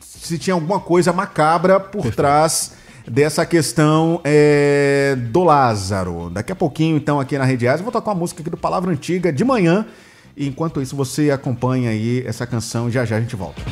Se 0.00 0.38
tinha 0.38 0.54
alguma 0.54 0.80
coisa 0.80 1.12
macabra 1.12 1.78
por 1.78 2.14
trás 2.14 2.72
dessa 3.06 3.44
questão 3.44 4.20
é, 4.24 5.16
do 5.30 5.44
Lázaro. 5.44 6.30
Daqui 6.30 6.52
a 6.52 6.56
pouquinho, 6.56 6.96
então, 6.96 7.20
aqui 7.20 7.36
na 7.36 7.44
Rede 7.44 7.68
Asa, 7.68 7.80
eu 7.80 7.84
vou 7.84 7.92
tocar 7.92 8.12
uma 8.12 8.18
música 8.18 8.40
aqui 8.40 8.48
do 8.48 8.56
Palavra 8.56 8.90
Antiga 8.90 9.32
de 9.32 9.44
manhã. 9.44 9.86
Enquanto 10.36 10.80
isso, 10.80 10.96
você 10.96 11.30
acompanha 11.30 11.90
aí 11.90 12.24
essa 12.26 12.46
canção 12.46 12.88
e 12.88 12.92
já 12.92 13.04
já 13.04 13.16
a 13.16 13.20
gente 13.20 13.36
volta. 13.36 13.62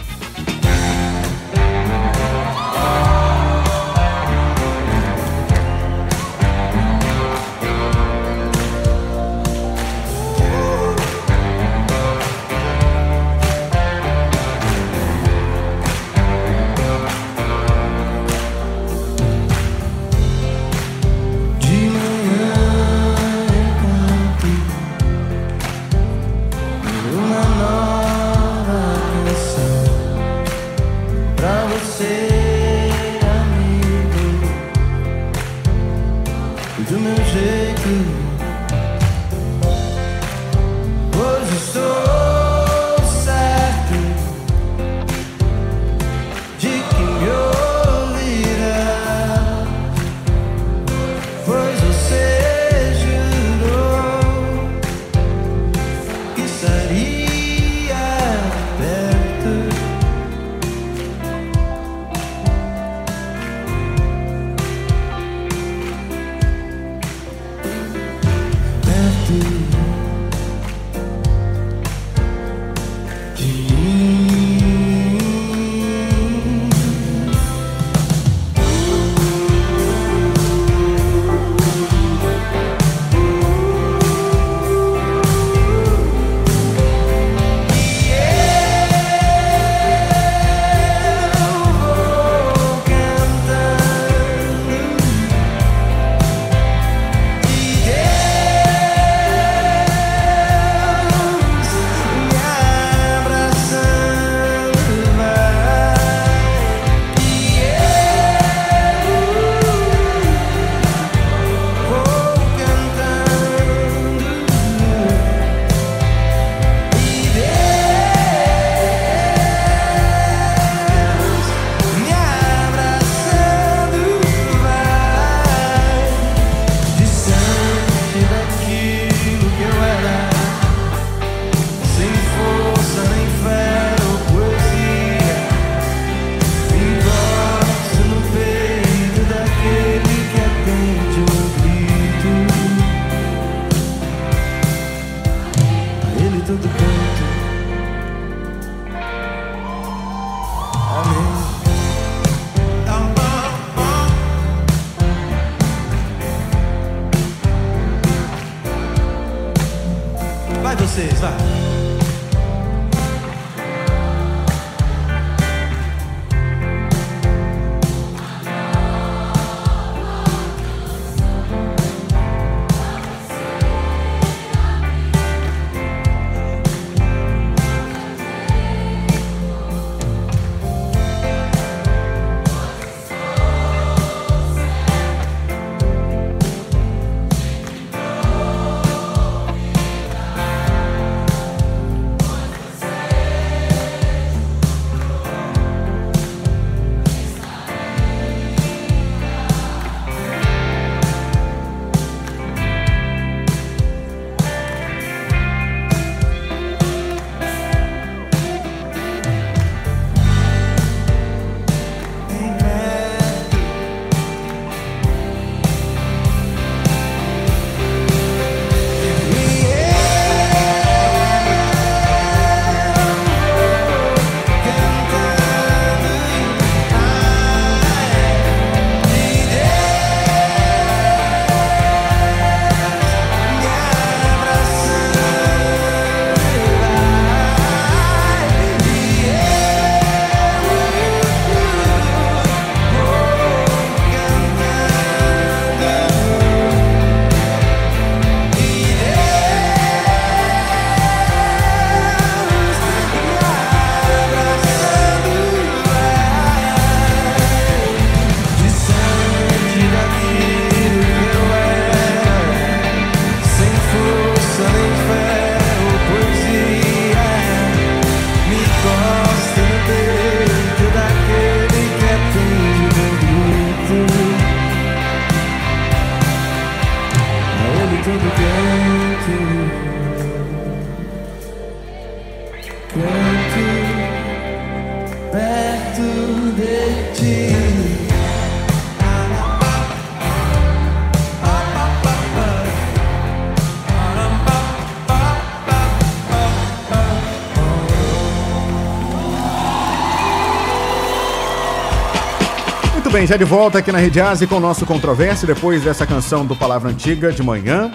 Bem, 303.23 303.27
já 303.27 303.37
de 303.37 303.45
volta 303.45 303.79
aqui 303.79 303.93
na 303.93 303.99
Rede 303.99 304.20
Ásia 304.20 304.47
com 304.49 304.57
o 304.57 304.61
nosso 304.61 304.85
controvérsia, 304.85 305.47
depois 305.47 305.83
dessa 305.85 306.05
canção 306.07 306.45
do 306.45 306.57
Palavra 306.57 306.91
Antiga 306.91 307.31
de 307.33 307.43
manhã. 307.43 307.91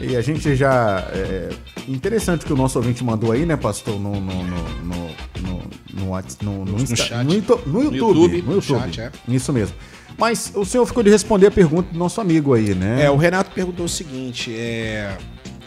E 0.00 0.16
a 0.16 0.20
gente 0.22 0.54
já. 0.56 1.06
É, 1.12 1.50
interessante 1.88 2.44
que 2.46 2.52
o 2.52 2.56
nosso 2.56 2.78
ouvinte 2.78 3.02
mandou 3.04 3.32
aí, 3.32 3.44
né, 3.44 3.56
pastor? 3.56 3.98
No, 4.00 4.18
no, 4.20 4.42
no, 4.44 4.56
no, 4.82 5.10
no, 5.40 5.62
no, 5.92 6.10
Whats- 6.10 6.38
no, 6.40 6.64
no, 6.64 6.78
Insta- 6.80 6.96
chat. 6.96 7.24
no 7.24 7.34
Ito- 7.34 7.60
no 7.66 7.82
YouTube. 7.82 7.98
YouTube, 8.20 8.42
No 8.42 8.54
YouTube. 8.54 9.00
é. 9.00 9.10
Isso 9.28 9.52
mesmo. 9.52 9.76
Mas 10.18 10.50
o 10.54 10.64
senhor 10.64 10.86
ficou 10.86 11.02
de 11.02 11.10
responder 11.10 11.48
a 11.48 11.50
pergunta 11.50 11.92
do 11.92 11.98
nosso 11.98 12.18
amigo 12.20 12.54
aí, 12.54 12.74
né? 12.74 13.04
É, 13.04 13.10
o 13.10 13.16
Renato 13.16 13.50
perguntou 13.50 13.84
o 13.86 13.88
seguinte: 13.88 14.54
é, 14.54 15.16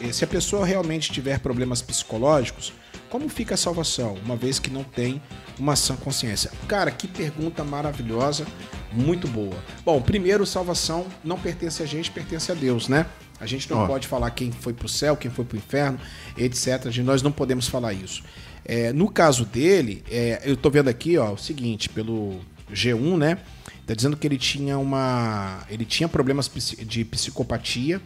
é, 0.02 0.12
se 0.12 0.24
a 0.24 0.28
pessoa 0.28 0.66
realmente 0.66 1.12
tiver 1.12 1.40
problemas 1.40 1.82
psicológicos, 1.82 2.74
como 3.10 3.28
fica 3.30 3.54
a 3.56 3.58
salvação, 3.58 4.16
uma 4.26 4.36
vez 4.36 4.58
que 4.60 4.70
não 4.72 4.84
tem 4.84 5.22
uma 5.60 5.76
sã 5.76 5.96
consciência? 5.96 6.52
Cara, 6.68 6.90
que 6.92 7.08
pergunta 7.08 7.64
maravilhosa. 7.64 8.46
muito 8.92 9.28
boa. 9.28 9.56
Bom, 9.86 10.02
primeiro, 10.02 10.46
salvação 10.46 11.06
não 11.24 11.38
pertence 11.38 11.84
a 11.84 11.86
gente, 11.86 12.10
pertence 12.10 12.52
a 12.52 12.56
Deus, 12.56 12.88
né? 12.88 13.06
A 13.40 13.46
gente 13.46 13.70
não 13.70 13.80
Ó. 13.80 13.88
pode 13.88 14.08
falar 14.08 14.32
quem 14.32 14.52
foi 14.52 14.74
pro 14.74 14.90
céu, 14.90 15.16
quem 15.16 15.30
foi 15.30 15.46
pro 15.46 15.58
inferno, 15.58 16.00
etc. 16.38 16.86
Nós 17.04 17.22
não 17.22 17.32
podemos 17.32 17.68
falar 17.68 17.94
isso. 17.94 18.24
É, 18.66 18.92
no 18.92 19.10
caso 19.10 19.46
dele, 19.46 20.04
é, 20.10 20.42
eu 20.44 20.58
tô 20.58 20.70
vendo 20.70 20.90
aqui, 20.90 21.18
ó, 21.18 21.34
o 21.34 21.38
seguinte, 21.38 21.88
pelo 21.88 22.40
G1, 22.72 23.18
né? 23.18 23.38
Tá 23.86 23.96
dizendo 23.96 24.16
que 24.16 24.28
ele 24.28 24.38
tinha 24.38 24.78
uma. 24.78 25.64
Ele 25.70 25.86
tinha 25.86 26.08
problemas 26.08 26.50
de 26.86 27.04
psicopatia, 27.06 28.00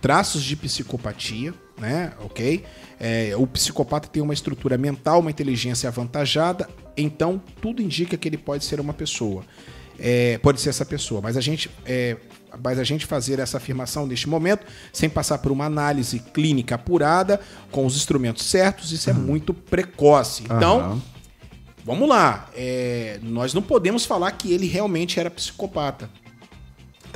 traços 0.00 0.42
de 0.42 0.56
psicopatia, 0.56 1.52
né? 1.78 2.12
Ok? 2.20 2.64
É, 2.98 3.32
o 3.36 3.46
psicopata 3.46 4.08
tem 4.08 4.22
uma 4.22 4.34
estrutura 4.34 4.78
mental, 4.78 5.20
uma 5.20 5.30
inteligência 5.30 5.88
avantajada, 5.88 6.68
então 6.96 7.40
tudo 7.60 7.82
indica 7.82 8.16
que 8.16 8.28
ele 8.28 8.38
pode 8.38 8.64
ser 8.64 8.80
uma 8.80 8.92
pessoa. 8.92 9.44
É, 9.98 10.38
pode 10.38 10.60
ser 10.60 10.70
essa 10.70 10.84
pessoa, 10.84 11.20
mas 11.20 11.36
a 11.36 11.40
gente. 11.40 11.70
é, 11.84 12.16
mas 12.62 12.78
a 12.78 12.84
gente 12.84 13.04
fazer 13.04 13.38
essa 13.38 13.58
afirmação 13.58 14.06
neste 14.06 14.26
momento, 14.28 14.64
sem 14.90 15.10
passar 15.10 15.38
por 15.38 15.52
uma 15.52 15.66
análise 15.66 16.20
clínica 16.32 16.76
apurada, 16.76 17.38
com 17.70 17.84
os 17.84 17.96
instrumentos 17.96 18.46
certos, 18.46 18.92
isso 18.92 19.10
é 19.10 19.12
muito 19.12 19.52
precoce. 19.52 20.44
Então, 20.44 20.80
Aham. 20.80 21.02
Vamos 21.84 22.08
lá. 22.08 22.50
é, 22.56 23.20
nós 23.22 23.54
não 23.54 23.62
podemos 23.62 24.04
falar 24.04 24.32
que 24.32 24.52
ele 24.52 24.66
realmente 24.66 25.20
era 25.20 25.30
psicopata. 25.30 26.10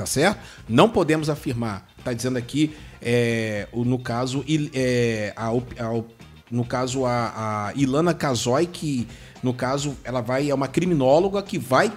Tá 0.01 0.07
certo? 0.07 0.41
Não 0.67 0.89
podemos 0.89 1.29
afirmar. 1.29 1.87
Tá 2.03 2.15
dizendo 2.15 2.39
aqui, 2.39 2.75
é, 3.03 3.69
o- 3.71 3.85
no 3.85 3.99
caso, 3.99 4.43
é, 4.73 5.31
a 5.37 5.49
a 5.51 6.03
no 6.51 6.65
caso, 6.65 7.05
a, 7.05 7.67
a 7.69 7.73
Ilana 7.77 8.15
Kazoy, 8.15 8.67
que, 8.67 9.07
no 9.43 9.53
caso, 9.53 9.95
ela 10.03 10.23
vai, 10.23 10.49
é 10.49 10.55
uma 10.55 10.67
criminóloga 10.69 11.43
que 11.43 11.59
vai 11.59 11.93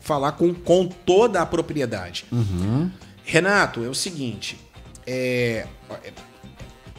falar 0.00 0.30
com, 0.32 0.54
com 0.54 0.86
toda 0.86 1.42
a 1.42 1.46
propriedade. 1.46 2.24
Renato, 3.24 3.82
é 3.84 3.88
o 3.88 3.94
seguinte. 3.94 4.56
é, 5.04 5.66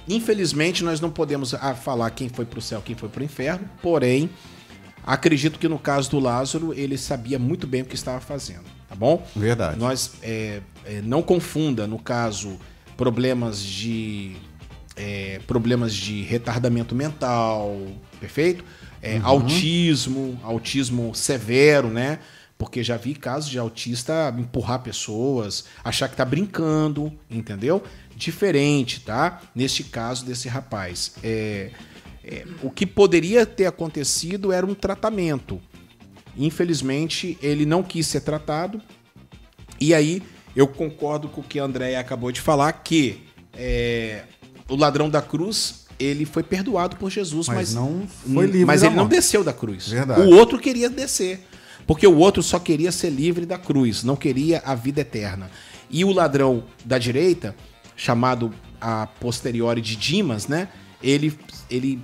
Infelizmente, 0.07 0.83
nós 0.83 0.99
não 0.99 1.09
podemos 1.09 1.53
ah, 1.53 1.73
falar 1.73 2.09
quem 2.11 2.27
foi 2.27 2.43
pro 2.45 2.61
céu, 2.61 2.81
quem 2.83 2.93
foi 2.95 3.07
pro 3.07 3.23
inferno, 3.23 3.67
porém, 3.81 4.29
acredito 5.03 5.57
que 5.57 5.67
no 5.69 5.79
caso 5.79 6.11
do 6.11 6.19
Lázaro, 6.19 6.73
ele 6.73 6.97
sabia 6.97 7.39
muito 7.39 7.65
bem 7.65 7.81
o 7.81 7.86
que 7.86 7.95
estava 7.95 8.19
fazendo, 8.19 8.65
tá 8.95 8.99
bom? 8.99 9.27
Verdade. 9.35 9.77
Nós 9.77 10.13
é, 10.23 10.61
é, 10.85 11.01
não 11.01 11.21
confunda, 11.21 11.85
no 11.85 11.99
caso, 11.99 12.57
problemas 12.95 13.61
de 13.61 14.35
é, 14.95 15.41
problemas 15.45 15.93
de 15.93 16.21
retardamento 16.21 16.95
mental, 16.95 17.77
perfeito? 18.19 18.63
É, 19.01 19.19
Autismo, 19.21 20.39
autismo 20.41 21.13
severo, 21.13 21.89
né? 21.89 22.19
Porque 22.57 22.81
já 22.81 22.95
vi 22.95 23.13
casos 23.13 23.49
de 23.49 23.59
autista 23.59 24.33
empurrar 24.37 24.79
pessoas, 24.79 25.65
achar 25.83 26.07
que 26.07 26.15
tá 26.15 26.23
brincando, 26.23 27.11
entendeu? 27.29 27.83
Diferente, 28.15 29.01
tá? 29.01 29.41
Neste 29.53 29.83
caso 29.83 30.25
desse 30.25 30.47
rapaz. 30.47 31.15
É, 31.21 31.71
é, 32.23 32.45
o 32.63 32.71
que 32.71 32.87
poderia 32.87 33.45
ter 33.45 33.65
acontecido 33.65 34.51
era 34.51 34.65
um 34.65 34.73
tratamento. 34.73 35.61
Infelizmente, 36.38 37.38
ele 37.41 37.65
não 37.65 37.81
quis 37.83 38.07
ser 38.07 38.21
tratado. 38.21 38.81
E 39.79 39.93
aí, 39.93 40.21
eu 40.55 40.67
concordo 40.67 41.27
com 41.27 41.41
o 41.41 41.43
que 41.43 41.59
a 41.59 41.63
Andréia 41.63 41.99
acabou 41.99 42.31
de 42.31 42.41
falar, 42.41 42.71
que 42.73 43.23
é, 43.53 44.23
o 44.69 44.75
ladrão 44.75 45.09
da 45.09 45.21
cruz, 45.21 45.86
ele 45.99 46.25
foi 46.25 46.43
perdoado 46.43 46.95
por 46.97 47.09
Jesus, 47.09 47.47
Mas 47.47 47.57
mas, 47.57 47.73
não 47.73 48.07
foi 48.07 48.45
livre 48.45 48.65
Mas 48.65 48.83
ele 48.83 48.95
não 48.95 49.03
morte. 49.03 49.15
desceu 49.15 49.43
da 49.43 49.53
cruz. 49.53 49.89
Verdade. 49.89 50.21
O 50.21 50.36
outro 50.36 50.59
queria 50.59 50.89
descer. 50.89 51.45
Porque 51.88 52.07
o 52.07 52.17
outro 52.17 52.41
só 52.41 52.57
queria 52.57 52.91
ser 52.91 53.11
livre 53.11 53.45
da 53.45 53.57
cruz, 53.57 54.03
não 54.03 54.15
queria 54.15 54.61
a 54.65 54.73
vida 54.73 55.01
eterna. 55.01 55.51
E 55.89 56.03
o 56.03 56.11
ladrão 56.11 56.63
da 56.83 56.97
direita, 56.97 57.55
chamado 57.95 58.51
a 58.81 59.07
posteriori 59.19 59.81
de 59.81 59.95
Dimas, 59.95 60.47
né? 60.47 60.67
Ele, 61.01 61.38
ele 61.69 62.01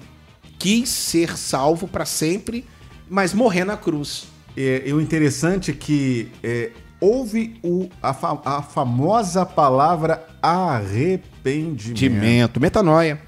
quis 0.60 0.88
ser 0.88 1.36
salvo 1.36 1.88
para 1.88 2.06
sempre, 2.06 2.64
mas 3.12 3.34
morrer 3.34 3.66
na 3.66 3.76
cruz. 3.78 4.26
É, 4.58 4.84
e 4.86 4.94
o 4.94 5.00
interessante 5.02 5.72
é 5.72 5.74
que 5.74 6.32
é, 6.44 6.72
houve 7.00 7.60
o, 7.64 7.88
a, 8.02 8.14
fa- 8.14 8.42
a 8.44 8.62
famosa 8.62 9.46
palavra 9.46 10.26
arrependimento. 10.42 11.94
Dimento, 11.98 12.60
metanoia. 12.60 13.22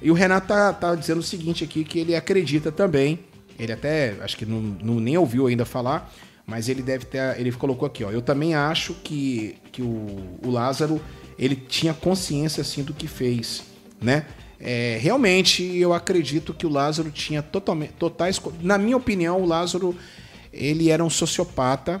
E 0.00 0.10
o 0.10 0.14
Renato 0.14 0.48
tá, 0.48 0.72
tá 0.72 0.94
dizendo 0.94 1.18
o 1.18 1.22
seguinte 1.22 1.64
aqui, 1.64 1.84
que 1.84 1.98
ele 1.98 2.14
acredita 2.14 2.70
também. 2.72 3.20
Ele 3.58 3.72
até, 3.72 4.14
acho 4.20 4.36
que 4.36 4.44
não, 4.46 4.60
não- 4.60 5.00
nem 5.00 5.16
ouviu 5.16 5.46
ainda 5.46 5.64
falar, 5.64 6.12
mas 6.46 6.68
ele 6.68 6.82
deve 6.82 7.04
ter. 7.04 7.38
Ele 7.38 7.52
colocou 7.52 7.86
aqui, 7.86 8.02
ó. 8.02 8.10
Eu 8.10 8.20
também 8.22 8.54
acho 8.54 8.94
que, 8.94 9.56
que 9.70 9.80
o, 9.82 10.38
o 10.44 10.50
Lázaro 10.50 11.00
ele 11.38 11.54
tinha 11.56 11.94
consciência 11.94 12.60
assim 12.62 12.82
do 12.82 12.92
que 12.92 13.06
fez, 13.06 13.62
né? 14.00 14.24
É, 14.64 14.96
realmente 15.00 15.64
eu 15.76 15.92
acredito 15.92 16.54
que 16.54 16.64
o 16.64 16.68
Lázaro 16.68 17.10
tinha 17.10 17.42
totalmente, 17.42 17.94
totais. 17.94 18.40
Na 18.60 18.78
minha 18.78 18.96
opinião, 18.96 19.42
o 19.42 19.44
Lázaro 19.44 19.96
ele 20.52 20.88
era 20.88 21.02
um 21.02 21.10
sociopata, 21.10 22.00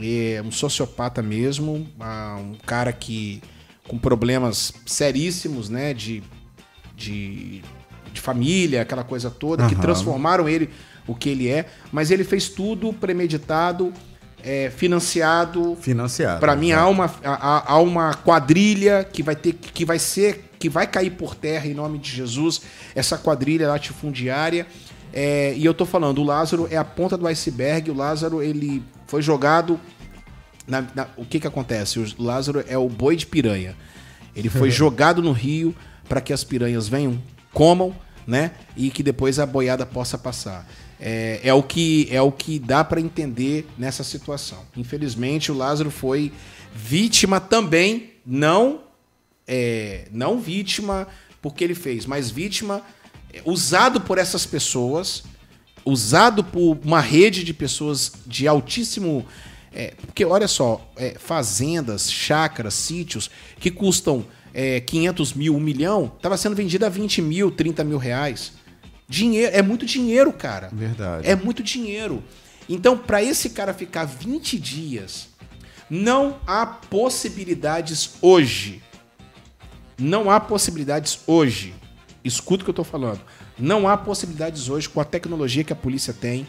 é, 0.00 0.40
um 0.44 0.52
sociopata 0.52 1.20
mesmo, 1.20 1.88
ah, 1.98 2.38
um 2.40 2.54
cara 2.64 2.92
que 2.92 3.42
com 3.88 3.98
problemas 3.98 4.72
seríssimos, 4.86 5.68
né, 5.68 5.92
de, 5.92 6.22
de, 6.94 7.62
de 8.12 8.20
família, 8.20 8.82
aquela 8.82 9.02
coisa 9.02 9.28
toda, 9.28 9.66
que 9.66 9.74
Aham. 9.74 9.82
transformaram 9.82 10.48
ele 10.48 10.70
o 11.04 11.16
que 11.16 11.30
ele 11.30 11.48
é, 11.48 11.66
mas 11.90 12.12
ele 12.12 12.22
fez 12.22 12.48
tudo 12.48 12.92
premeditado, 12.92 13.92
é, 14.44 14.70
financiado, 14.70 15.76
Financiado. 15.80 16.38
Pra 16.38 16.54
mim 16.54 16.70
há 16.70 16.86
uma, 16.86 17.12
há, 17.24 17.72
há 17.72 17.78
uma 17.80 18.14
quadrilha 18.14 19.02
que 19.02 19.20
vai 19.20 19.34
ter 19.34 19.54
que 19.54 19.84
vai 19.84 19.98
ser 19.98 20.51
que 20.62 20.68
vai 20.68 20.86
cair 20.86 21.10
por 21.10 21.34
terra 21.34 21.66
em 21.66 21.74
nome 21.74 21.98
de 21.98 22.08
Jesus. 22.08 22.62
Essa 22.94 23.18
quadrilha 23.18 23.66
latifundiária. 23.66 24.64
É, 25.12 25.52
e 25.56 25.64
eu 25.64 25.74
tô 25.74 25.84
falando, 25.84 26.18
o 26.20 26.24
Lázaro 26.24 26.68
é 26.70 26.76
a 26.76 26.84
ponta 26.84 27.16
do 27.16 27.26
iceberg. 27.26 27.90
O 27.90 27.94
Lázaro 27.94 28.40
ele 28.40 28.80
foi 29.08 29.20
jogado. 29.22 29.78
na- 30.68 30.86
na- 30.94 31.08
o 31.16 31.24
que 31.24 31.40
que 31.40 31.46
acontece? 31.48 31.98
O 31.98 32.22
Lázaro 32.22 32.64
é 32.68 32.78
o 32.78 32.88
boi 32.88 33.16
de 33.16 33.26
piranha. 33.26 33.74
Ele 34.36 34.48
foi 34.48 34.70
jogado 34.82 35.20
no 35.20 35.32
rio 35.32 35.74
para 36.08 36.20
que 36.20 36.32
as 36.32 36.44
piranhas 36.44 36.86
venham, 36.86 37.20
comam, 37.52 37.92
né? 38.24 38.52
E 38.76 38.88
que 38.88 39.02
depois 39.02 39.40
a 39.40 39.44
boiada 39.44 39.84
possa 39.84 40.16
passar. 40.16 40.64
É, 41.00 41.40
é 41.42 41.52
o 41.52 41.64
que 41.64 42.06
é 42.12 42.22
o 42.22 42.30
que 42.30 42.60
dá 42.60 42.84
para 42.84 43.00
entender 43.00 43.66
nessa 43.76 44.04
situação. 44.04 44.60
Infelizmente, 44.76 45.50
o 45.50 45.56
Lázaro 45.56 45.90
foi 45.90 46.30
vítima 46.72 47.40
também, 47.40 48.12
não 48.24 48.82
é, 49.46 50.08
não 50.10 50.40
vítima 50.40 51.06
porque 51.40 51.64
ele 51.64 51.74
fez, 51.74 52.06
mas 52.06 52.30
vítima 52.30 52.82
é, 53.32 53.42
usado 53.44 54.00
por 54.00 54.18
essas 54.18 54.46
pessoas, 54.46 55.24
usado 55.84 56.44
por 56.44 56.78
uma 56.84 57.00
rede 57.00 57.42
de 57.44 57.52
pessoas 57.52 58.12
de 58.26 58.46
altíssimo. 58.46 59.26
é, 59.74 59.94
porque 60.06 60.24
olha 60.24 60.46
só, 60.46 60.92
é, 60.96 61.16
fazendas, 61.18 62.10
chácaras, 62.12 62.74
sítios 62.74 63.30
que 63.58 63.70
custam 63.70 64.24
é, 64.54 64.80
500 64.80 65.32
mil, 65.32 65.56
1 65.56 65.60
milhão, 65.60 66.12
estava 66.16 66.36
sendo 66.36 66.54
vendido 66.54 66.84
a 66.84 66.88
20 66.88 67.22
mil, 67.22 67.50
30 67.50 67.84
mil 67.84 67.98
reais. 67.98 68.52
Dinheiro, 69.08 69.54
é 69.54 69.62
muito 69.62 69.84
dinheiro, 69.84 70.32
cara. 70.32 70.70
Verdade. 70.72 71.28
É 71.28 71.34
muito 71.34 71.62
dinheiro. 71.62 72.22
Então, 72.68 72.96
para 72.96 73.22
esse 73.22 73.50
cara 73.50 73.74
ficar 73.74 74.04
20 74.04 74.58
dias, 74.58 75.28
não 75.90 76.38
há 76.46 76.64
possibilidades 76.64 78.14
hoje. 78.22 78.82
Não 79.98 80.30
há 80.30 80.40
possibilidades 80.40 81.20
hoje. 81.26 81.74
Escuta 82.24 82.62
o 82.62 82.64
que 82.64 82.70
eu 82.70 82.74
tô 82.74 82.84
falando. 82.84 83.20
Não 83.58 83.88
há 83.88 83.96
possibilidades 83.96 84.68
hoje 84.68 84.88
com 84.88 85.00
a 85.00 85.04
tecnologia 85.04 85.64
que 85.64 85.72
a 85.72 85.76
polícia 85.76 86.12
tem. 86.12 86.46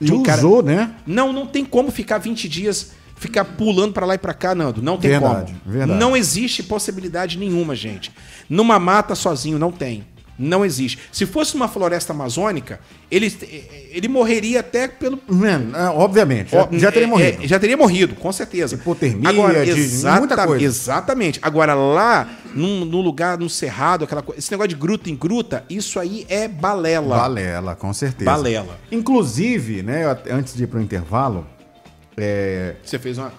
E 0.00 0.06
de 0.06 0.12
um 0.12 0.22
cara- 0.22 0.38
usou, 0.38 0.62
né? 0.62 0.94
Não, 1.06 1.32
não 1.32 1.46
tem 1.46 1.64
como 1.64 1.90
ficar 1.90 2.18
20 2.18 2.48
dias, 2.48 2.92
ficar 3.16 3.44
pulando 3.44 3.92
pra 3.92 4.04
lá 4.04 4.14
e 4.14 4.18
pra 4.18 4.34
cá, 4.34 4.54
Nando. 4.54 4.82
Não 4.82 4.96
tem 4.98 5.10
Verdade, 5.12 5.52
como. 5.62 5.72
verdade. 5.72 5.98
Não 6.00 6.16
existe 6.16 6.62
possibilidade 6.62 7.38
nenhuma, 7.38 7.74
gente. 7.76 8.12
Numa 8.48 8.78
mata 8.78 9.14
sozinho, 9.14 9.58
não 9.58 9.70
tem. 9.70 10.04
Não 10.38 10.64
existe. 10.64 10.98
Se 11.12 11.26
fosse 11.26 11.54
numa 11.54 11.68
floresta 11.68 12.12
amazônica, 12.12 12.80
ele, 13.10 13.32
ele 13.90 14.08
morreria 14.08 14.60
até 14.60 14.88
pelo. 14.88 15.20
Mano, 15.28 15.76
é, 15.76 15.88
obviamente, 15.90 16.50
já, 16.50 16.68
já 16.72 16.90
teria 16.90 17.06
é, 17.06 17.10
morrido. 17.10 17.44
é, 17.44 17.46
já 17.46 17.58
teria 17.60 17.76
morrido, 17.76 18.14
com 18.16 18.32
certeza. 18.32 18.74
Hipotermia, 18.74 19.28
Agora, 19.28 19.64
de- 19.64 19.70
exata- 19.70 20.18
muita 20.18 20.46
coisa. 20.46 20.64
Exatamente. 20.64 21.38
Agora, 21.40 21.74
lá, 21.74 22.28
num, 22.52 22.84
num 22.84 23.00
lugar, 23.00 23.38
num 23.38 23.48
cerrado, 23.48 24.04
aquela 24.04 24.22
coisa. 24.22 24.40
Esse 24.40 24.50
negócio 24.50 24.68
de 24.70 24.74
gruta 24.74 25.08
em 25.08 25.14
gruta, 25.14 25.64
isso 25.70 26.00
aí 26.00 26.26
é 26.28 26.48
balela. 26.48 27.16
Balela, 27.16 27.76
com 27.76 27.92
certeza. 27.92 28.28
Balela. 28.30 28.76
Inclusive, 28.90 29.82
né, 29.84 30.02
antes 30.30 30.54
de 30.56 30.64
ir 30.64 30.66
pro 30.66 30.80
intervalo, 30.80 31.46
é, 32.16 32.74
Você 32.84 32.98
fez 32.98 33.18
uma. 33.18 33.32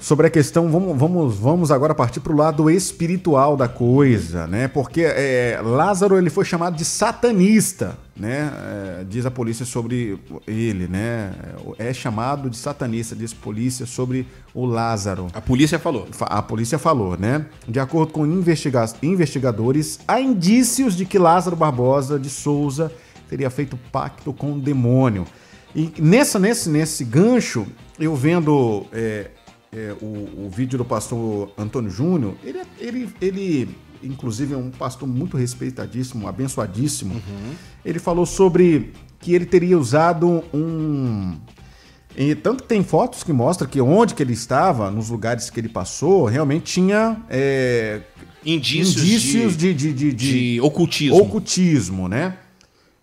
Sobre 0.00 0.28
a 0.28 0.30
questão, 0.30 0.70
vamos, 0.70 0.96
vamos, 0.96 1.34
vamos 1.36 1.70
agora 1.72 1.92
partir 1.92 2.20
para 2.20 2.32
o 2.32 2.36
lado 2.36 2.70
espiritual 2.70 3.56
da 3.56 3.66
coisa, 3.66 4.46
né? 4.46 4.68
Porque 4.68 5.02
é, 5.02 5.58
Lázaro 5.60 6.16
ele 6.16 6.30
foi 6.30 6.44
chamado 6.44 6.76
de 6.76 6.84
satanista, 6.84 7.98
né? 8.16 8.52
É, 9.00 9.04
diz 9.08 9.26
a 9.26 9.30
polícia 9.30 9.66
sobre 9.66 10.16
ele, 10.46 10.86
né? 10.86 11.32
É 11.78 11.92
chamado 11.92 12.48
de 12.48 12.56
satanista, 12.56 13.16
diz 13.16 13.32
a 13.32 13.42
polícia 13.42 13.86
sobre 13.86 14.24
o 14.54 14.64
Lázaro. 14.64 15.26
A 15.34 15.40
polícia 15.40 15.80
falou. 15.80 16.06
Fa- 16.12 16.26
A 16.26 16.42
polícia 16.42 16.78
falou, 16.78 17.16
né? 17.18 17.46
De 17.66 17.80
acordo 17.80 18.12
com 18.12 18.24
investiga- 18.24 18.86
investigadores, 19.02 19.98
há 20.06 20.20
indícios 20.20 20.94
de 20.96 21.04
que 21.04 21.18
Lázaro 21.18 21.56
Barbosa 21.56 22.20
de 22.20 22.30
Souza 22.30 22.92
teria 23.28 23.50
feito 23.50 23.76
pacto 23.90 24.32
com 24.32 24.52
o 24.54 24.60
demônio. 24.60 25.26
E 25.74 25.92
nessa, 25.98 26.38
nesse, 26.38 26.70
nesse 26.70 27.04
gancho, 27.04 27.66
eu 28.00 28.14
vendo 28.16 28.86
é, 28.92 29.30
é, 29.72 29.94
o, 30.00 30.46
o 30.46 30.50
vídeo 30.50 30.78
do 30.78 30.84
pastor 30.84 31.50
Antônio 31.56 31.90
Júnior, 31.90 32.34
ele, 32.42 32.58
é- 32.58 32.66
ele, 32.78 33.08
ele, 33.20 33.76
inclusive, 34.02 34.54
é 34.54 34.56
um 34.56 34.70
pastor 34.70 35.08
muito 35.08 35.36
respeitadíssimo, 35.36 36.26
abençoadíssimo. 36.28 37.20
Ele 37.84 37.98
falou 37.98 38.24
sobre 38.26 38.92
que 39.20 39.34
ele 39.34 39.46
teria 39.46 39.78
usado 39.78 40.42
um. 40.54 41.36
E 42.16 42.34
tanto 42.34 42.62
que 42.64 42.68
tem 42.68 42.82
fotos 42.82 43.22
que 43.22 43.32
mostram 43.32 43.68
que 43.68 43.80
onde 43.80 44.14
que 44.14 44.22
ele 44.22 44.32
estava, 44.32 44.90
nos 44.90 45.08
lugares 45.08 45.50
que 45.50 45.60
ele 45.60 45.68
passou, 45.68 46.24
realmente 46.24 46.72
tinha 46.72 47.22
é, 47.28 48.00
Indícios, 48.44 49.02
indícios 49.02 49.56
de, 49.56 49.74
de, 49.74 49.92
de, 49.92 50.12
de, 50.12 50.60
ocultismo. 50.60 51.16
ocultismo, 51.20 52.08
né? 52.08 52.38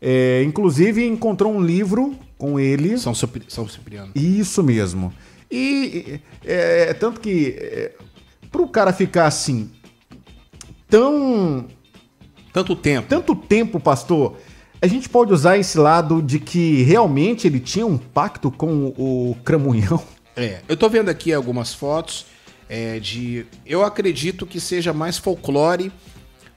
É, 0.01 0.43
inclusive 0.43 1.05
encontrou 1.05 1.53
um 1.53 1.61
livro 1.61 2.15
com 2.37 2.59
ele. 2.59 2.97
São, 2.97 3.13
São 3.13 3.67
Cipriano. 3.67 4.11
Isso 4.15 4.61
mesmo. 4.61 5.13
E 5.55 6.19
é, 6.43 6.93
tanto 6.93 7.19
que 7.19 7.55
é, 7.57 7.93
pro 8.51 8.67
cara 8.67 8.91
ficar 8.91 9.25
assim 9.27 9.71
tão 10.89 11.67
Tanto 12.51 12.75
tempo. 12.75 13.07
tanto 13.07 13.35
tempo, 13.35 13.79
pastor, 13.79 14.37
a 14.81 14.87
gente 14.87 15.09
pode 15.09 15.33
usar 15.33 15.57
esse 15.57 15.77
lado 15.77 16.21
de 16.21 16.39
que 16.39 16.83
realmente 16.83 17.47
ele 17.47 17.59
tinha 17.59 17.85
um 17.85 17.97
pacto 17.97 18.51
com 18.51 18.93
o 18.97 19.35
Cramunhão. 19.43 20.01
É, 20.37 20.59
eu 20.67 20.75
tô 20.75 20.89
vendo 20.89 21.07
aqui 21.09 21.31
algumas 21.33 21.73
fotos 21.73 22.25
é, 22.67 22.99
de. 22.99 23.45
Eu 23.65 23.83
acredito 23.83 24.45
que 24.45 24.59
seja 24.59 24.91
mais 24.91 25.17
folclore 25.17 25.91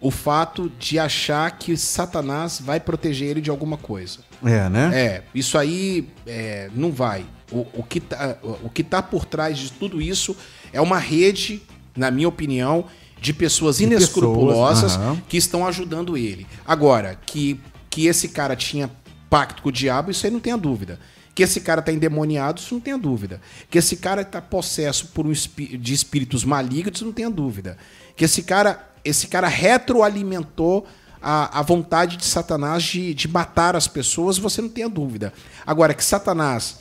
o 0.01 0.11
fato 0.11 0.71
de 0.79 0.99
achar 0.99 1.51
que 1.59 1.77
Satanás 1.77 2.61
vai 2.61 2.79
proteger 2.81 3.29
ele 3.29 3.41
de 3.41 3.51
alguma 3.51 3.77
coisa. 3.77 4.19
É, 4.45 4.69
né? 4.69 4.91
É, 4.95 5.23
isso 5.35 5.59
aí 5.59 6.09
é, 6.27 6.71
não 6.75 6.91
vai. 6.93 7.25
O, 7.51 7.67
o, 7.75 7.83
que 7.83 8.01
tá, 8.01 8.37
o 8.63 8.69
que 8.69 8.85
tá 8.85 9.03
por 9.03 9.25
trás 9.25 9.59
de 9.59 9.73
tudo 9.73 10.03
isso 10.03 10.37
é 10.73 10.81
uma 10.81 10.99
rede, 10.99 11.63
na 11.97 12.11
minha 12.11 12.29
opinião, 12.29 12.85
de 13.21 13.33
pessoas 13.33 13.81
inescrupulosas 13.81 14.97
pessoas, 14.97 15.19
que 15.29 15.37
estão 15.37 15.67
ajudando 15.67 16.17
ele. 16.17 16.47
Agora, 16.67 17.19
que, 17.27 17.61
que 17.91 18.07
esse 18.07 18.29
cara 18.29 18.55
tinha 18.55 18.91
pacto 19.29 19.63
com 19.63 19.69
o 19.69 19.73
diabo, 19.73 20.11
isso 20.11 20.25
aí 20.27 20.33
não 20.33 20.41
tenha 20.41 20.57
dúvida. 20.57 20.99
Que 21.35 21.43
esse 21.43 21.61
cara 21.61 21.81
tá 21.81 21.93
endemoniado, 21.93 22.61
isso 22.61 22.75
não 22.75 22.81
tenha 22.81 22.99
dúvida. 22.99 23.41
Que 23.71 23.79
esse 23.79 23.97
cara 23.97 24.25
tá 24.25 24.41
possesso 24.41 25.09
por 25.09 25.27
um 25.27 25.33
de 25.33 25.95
espíritos 25.95 26.45
malignos, 26.45 26.97
isso 26.97 27.05
não 27.05 27.13
tenha 27.13 27.31
dúvida. 27.31 27.77
Que 28.17 28.25
esse 28.25 28.43
cara, 28.43 28.89
esse 29.05 29.29
cara 29.29 29.47
retroalimentou 29.47 30.87
a, 31.23 31.61
a 31.61 31.63
vontade 31.63 32.17
de 32.17 32.25
Satanás 32.25 32.83
de, 32.83 33.15
de 33.15 33.29
matar 33.29 33.77
as 33.77 33.87
pessoas, 33.87 34.39
você 34.39 34.61
não 34.61 34.69
tenha 34.69 34.89
dúvida. 34.89 35.33
Agora, 35.67 35.95
que 35.95 36.05
Satanás 36.05 36.79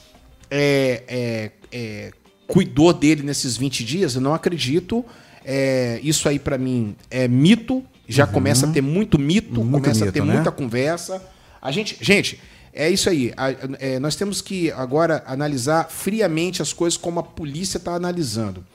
é, 0.49 1.03
é, 1.07 1.51
é, 1.71 2.11
cuidou 2.47 2.93
dele 2.93 3.23
nesses 3.23 3.57
20 3.57 3.83
dias, 3.83 4.15
eu 4.15 4.21
não 4.21 4.33
acredito. 4.33 5.03
É, 5.45 5.99
isso 6.03 6.27
aí, 6.27 6.39
pra 6.39 6.57
mim, 6.57 6.95
é 7.09 7.27
mito. 7.27 7.83
Já 8.07 8.25
começa 8.25 8.65
a 8.65 8.71
ter 8.71 8.81
muito 8.81 9.19
mito, 9.19 9.61
Muito 9.63 9.83
começa 9.83 10.03
a 10.03 10.05
mito, 10.05 10.13
ter 10.13 10.23
né? 10.25 10.33
muita 10.35 10.51
conversa. 10.51 11.21
A 11.61 11.71
gente, 11.71 11.97
gente, 11.99 12.39
é 12.73 12.89
isso 12.89 13.09
aí. 13.09 13.33
A- 13.35 13.49
é, 13.79 13.99
nós 13.99 14.15
temos 14.15 14.41
que 14.41 14.71
agora 14.71 15.23
analisar 15.27 15.89
friamente 15.89 16.61
as 16.61 16.71
coisas 16.71 16.95
como 16.97 17.19
a 17.19 17.23
polícia 17.23 17.77
está 17.77 17.93
analisando. 17.95 18.65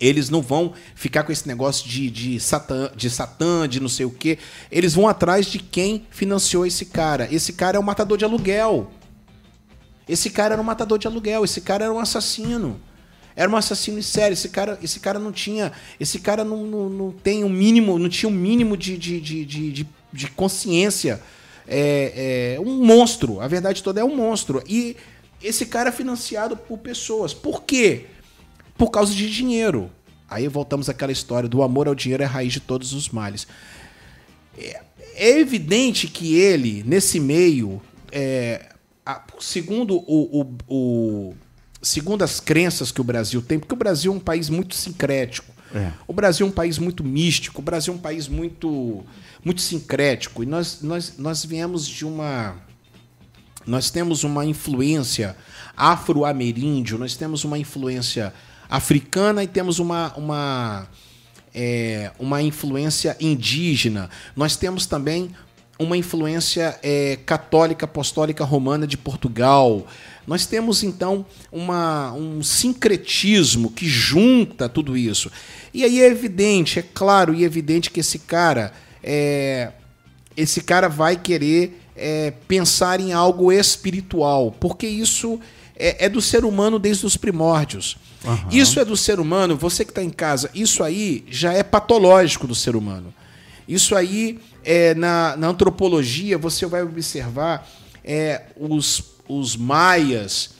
Eles 0.00 0.28
não 0.28 0.42
vão 0.42 0.72
ficar 0.94 1.22
com 1.22 1.30
esse 1.32 1.46
negócio 1.46 1.88
de, 1.88 2.10
de, 2.10 2.40
satã, 2.40 2.90
de 2.94 3.08
satã, 3.08 3.68
de 3.68 3.78
não 3.80 3.88
sei 3.88 4.04
o 4.04 4.10
quê. 4.10 4.36
Eles 4.70 4.94
vão 4.94 5.06
atrás 5.08 5.46
de 5.46 5.58
quem 5.60 6.04
financiou 6.10 6.66
esse 6.66 6.86
cara. 6.86 7.28
Esse 7.30 7.52
cara 7.52 7.76
é 7.76 7.80
um 7.80 7.84
matador 7.84 8.18
de 8.18 8.24
aluguel. 8.24 8.90
Esse 10.08 10.30
cara 10.30 10.54
era 10.54 10.62
um 10.62 10.64
matador 10.64 10.98
de 10.98 11.06
aluguel. 11.06 11.44
Esse 11.44 11.60
cara 11.60 11.84
era 11.84 11.92
um 11.92 11.98
assassino. 11.98 12.80
Era 13.34 13.50
um 13.50 13.56
assassino 13.56 13.98
em 13.98 14.02
série. 14.02 14.34
Esse 14.34 14.48
cara, 14.48 14.78
esse 14.82 15.00
cara 15.00 15.18
não 15.18 15.32
tinha. 15.32 15.72
Esse 15.98 16.18
cara 16.18 16.44
não, 16.44 16.66
não, 16.66 16.88
não 16.88 17.12
tem 17.12 17.44
um 17.44 17.48
mínimo. 17.48 17.98
Não 17.98 18.08
tinha 18.08 18.28
um 18.28 18.34
mínimo 18.34 18.76
de, 18.76 18.98
de, 18.98 19.20
de, 19.20 19.44
de, 19.44 19.86
de- 20.12 20.28
consciência. 20.30 21.20
É, 21.66 22.56
é 22.56 22.60
um 22.60 22.84
monstro. 22.84 23.40
A 23.40 23.48
verdade 23.48 23.82
toda 23.82 24.00
é 24.00 24.04
um 24.04 24.14
monstro. 24.14 24.62
E 24.68 24.96
esse 25.42 25.66
cara 25.66 25.88
é 25.88 25.92
financiado 25.92 26.56
por 26.56 26.78
pessoas. 26.78 27.32
Por 27.32 27.62
quê? 27.62 28.06
Por 28.76 28.90
causa 28.90 29.14
de 29.14 29.30
dinheiro. 29.30 29.90
Aí 30.28 30.48
voltamos 30.48 30.88
àquela 30.88 31.12
história 31.12 31.48
do 31.48 31.62
amor 31.62 31.86
ao 31.86 31.94
dinheiro 31.94 32.22
é 32.22 32.26
a 32.26 32.28
raiz 32.28 32.52
de 32.52 32.60
todos 32.60 32.92
os 32.92 33.10
males. 33.10 33.46
É, 34.56 34.80
é 35.14 35.38
evidente 35.38 36.08
que 36.08 36.36
ele, 36.36 36.82
nesse 36.86 37.20
meio, 37.20 37.82
é, 38.10 38.71
a- 39.04 39.22
segundo, 39.40 39.96
o, 39.96 40.40
o- 40.40 40.56
o- 40.68 41.34
segundo 41.80 42.22
as 42.22 42.40
crenças 42.40 42.92
que 42.92 43.00
o 43.00 43.04
Brasil 43.04 43.42
tem, 43.42 43.58
porque 43.58 43.74
o 43.74 43.76
Brasil 43.76 44.12
é 44.12 44.16
um 44.16 44.20
país 44.20 44.48
muito 44.48 44.74
sincrético. 44.74 45.52
É. 45.74 45.90
O 46.06 46.12
Brasil 46.12 46.46
é 46.46 46.48
um 46.50 46.52
país 46.52 46.78
muito 46.78 47.02
místico, 47.02 47.60
o 47.60 47.64
Brasil 47.64 47.92
é 47.94 47.96
um 47.96 48.00
país 48.00 48.28
muito, 48.28 49.04
muito 49.44 49.60
sincrético. 49.62 50.42
E 50.42 50.46
nós, 50.46 50.82
nós, 50.82 51.14
nós 51.18 51.44
viemos 51.44 51.86
de 51.88 52.04
uma. 52.04 52.56
Nós 53.66 53.90
temos 53.90 54.22
uma 54.24 54.44
influência 54.44 55.36
afro-ameríndio, 55.76 56.98
nós 56.98 57.16
temos 57.16 57.44
uma 57.44 57.58
influência 57.58 58.34
africana 58.68 59.42
e 59.44 59.46
temos 59.46 59.78
uma, 59.78 60.12
uma, 60.16 60.88
é, 61.54 62.10
uma 62.18 62.42
influência 62.42 63.16
indígena. 63.20 64.10
Nós 64.34 64.56
temos 64.56 64.84
também 64.86 65.30
uma 65.82 65.96
influência 65.96 66.78
é, 66.82 67.18
católica 67.26 67.84
apostólica 67.84 68.44
romana 68.44 68.86
de 68.86 68.96
Portugal. 68.96 69.86
Nós 70.26 70.46
temos 70.46 70.82
então 70.82 71.26
uma, 71.50 72.12
um 72.12 72.42
sincretismo 72.42 73.70
que 73.70 73.86
junta 73.86 74.68
tudo 74.68 74.96
isso. 74.96 75.30
E 75.74 75.84
aí 75.84 76.00
é 76.00 76.06
evidente, 76.06 76.78
é 76.78 76.82
claro 76.82 77.34
e 77.34 77.44
evidente 77.44 77.90
que 77.90 78.00
esse 78.00 78.20
cara 78.20 78.72
é, 79.02 79.72
esse 80.36 80.60
cara 80.62 80.88
vai 80.88 81.16
querer 81.16 81.80
é, 81.96 82.32
pensar 82.48 83.00
em 83.00 83.12
algo 83.12 83.52
espiritual, 83.52 84.54
porque 84.58 84.86
isso 84.86 85.40
é, 85.76 86.06
é 86.06 86.08
do 86.08 86.20
ser 86.20 86.44
humano 86.44 86.78
desde 86.78 87.04
os 87.04 87.16
primórdios. 87.16 87.96
Isso 88.50 88.78
é 88.78 88.84
do 88.84 88.96
ser 88.96 89.18
humano, 89.18 89.56
você 89.56 89.84
que 89.84 89.90
está 89.90 90.02
em 90.02 90.10
casa, 90.10 90.48
isso 90.54 90.84
aí 90.84 91.24
já 91.28 91.52
é 91.52 91.62
patológico 91.62 92.46
do 92.46 92.54
ser 92.54 92.76
humano. 92.76 93.12
Isso 93.66 93.96
aí, 93.96 94.38
é, 94.64 94.94
na, 94.94 95.36
na 95.36 95.48
antropologia, 95.48 96.38
você 96.38 96.66
vai 96.66 96.82
observar 96.82 97.68
é, 98.04 98.42
os, 98.56 99.02
os 99.28 99.56
maias, 99.56 100.50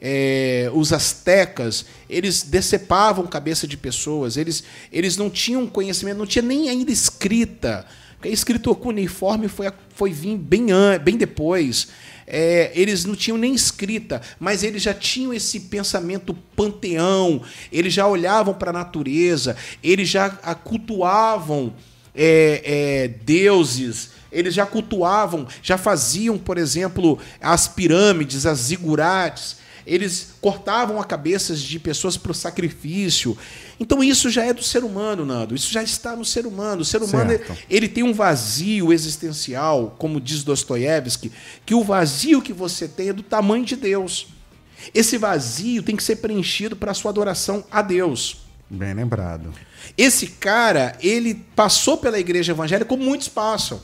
é, 0.00 0.70
os 0.74 0.92
astecas, 0.92 1.86
eles 2.08 2.42
decepavam 2.42 3.26
cabeça 3.26 3.66
de 3.66 3.76
pessoas, 3.76 4.36
eles, 4.36 4.62
eles 4.92 5.16
não 5.16 5.30
tinham 5.30 5.66
conhecimento, 5.66 6.18
não 6.18 6.26
tinha 6.26 6.42
nem 6.42 6.68
ainda 6.68 6.90
escrita. 6.90 7.86
Porque 8.14 8.28
a 8.28 8.32
escrita 8.32 8.74
cuneiforme 8.74 9.48
foi, 9.48 9.70
foi 9.94 10.12
vir 10.12 10.36
bem, 10.36 10.66
bem 11.02 11.16
depois. 11.16 11.88
É, 12.26 12.72
eles 12.74 13.04
não 13.04 13.14
tinham 13.14 13.38
nem 13.38 13.54
escrita, 13.54 14.20
mas 14.40 14.64
eles 14.64 14.82
já 14.82 14.92
tinham 14.92 15.32
esse 15.32 15.60
pensamento 15.60 16.34
panteão, 16.56 17.40
eles 17.70 17.94
já 17.94 18.04
olhavam 18.06 18.52
para 18.52 18.70
a 18.70 18.72
natureza, 18.72 19.56
eles 19.80 20.08
já 20.08 20.28
cultuavam 20.28 21.72
é, 22.16 22.62
é, 22.64 23.08
deuses, 23.08 24.10
eles 24.32 24.54
já 24.54 24.66
cultuavam, 24.66 25.46
já 25.62 25.78
faziam, 25.78 26.36
por 26.36 26.58
exemplo, 26.58 27.18
as 27.40 27.68
pirâmides, 27.68 28.46
as 28.46 28.58
zigurates, 28.58 29.56
eles 29.86 30.34
cortavam 30.40 31.00
a 31.00 31.04
cabeças 31.04 31.60
de 31.60 31.78
pessoas 31.78 32.16
para 32.16 32.32
o 32.32 32.34
sacrifício. 32.34 33.38
Então 33.78 34.02
isso 34.02 34.28
já 34.28 34.44
é 34.44 34.52
do 34.52 34.62
ser 34.62 34.82
humano, 34.82 35.24
Nando. 35.24 35.54
Isso 35.54 35.72
já 35.72 35.82
está 35.82 36.16
no 36.16 36.24
ser 36.24 36.44
humano. 36.44 36.82
O 36.82 36.84
ser 36.84 37.02
humano 37.02 37.30
Certo. 37.30 37.56
ele 37.70 37.88
tem 37.88 38.02
um 38.02 38.12
vazio 38.12 38.92
existencial, 38.92 39.94
como 39.96 40.20
diz 40.20 40.42
Dostoiévski, 40.42 41.30
que 41.64 41.74
o 41.74 41.84
vazio 41.84 42.42
que 42.42 42.52
você 42.52 42.88
tem 42.88 43.10
é 43.10 43.12
do 43.12 43.22
tamanho 43.22 43.64
de 43.64 43.76
Deus. 43.76 44.26
Esse 44.92 45.16
vazio 45.16 45.82
tem 45.82 45.94
que 45.94 46.02
ser 46.02 46.16
preenchido 46.16 46.74
para 46.74 46.90
a 46.90 46.94
sua 46.94 47.10
adoração 47.10 47.64
a 47.70 47.80
Deus. 47.80 48.38
Bem 48.68 48.92
lembrado. 48.92 49.52
Esse 49.96 50.26
cara, 50.28 50.96
ele 51.00 51.34
passou 51.34 51.96
pela 51.98 52.18
igreja 52.18 52.52
evangélica 52.52 52.88
como 52.88 53.04
muitos 53.04 53.28
passam. 53.28 53.80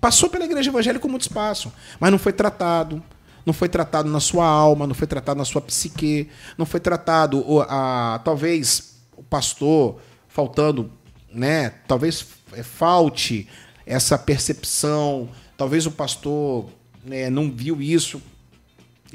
Passou 0.00 0.28
pela 0.28 0.44
igreja 0.44 0.70
evangélica 0.70 1.00
como 1.00 1.12
muitos 1.12 1.28
passam, 1.28 1.72
mas 1.98 2.10
não 2.10 2.18
foi 2.18 2.32
tratado, 2.32 3.02
não 3.46 3.54
foi 3.54 3.68
tratado 3.68 4.08
na 4.10 4.20
sua 4.20 4.46
alma, 4.46 4.86
não 4.86 4.94
foi 4.94 5.06
tratado 5.06 5.38
na 5.38 5.44
sua 5.44 5.60
psique, 5.62 6.28
não 6.58 6.66
foi 6.66 6.78
tratado 6.80 7.42
o- 7.50 7.62
a, 7.62 8.20
talvez 8.22 8.96
o 9.16 9.22
pastor 9.22 9.98
faltando, 10.28 10.90
né? 11.32 11.70
Talvez 11.88 12.26
é, 12.52 12.62
falte 12.62 13.48
essa 13.86 14.18
percepção, 14.18 15.28
talvez 15.56 15.86
o 15.86 15.90
pastor 15.90 16.68
né, 17.02 17.30
não 17.30 17.50
viu 17.50 17.80
isso 17.80 18.20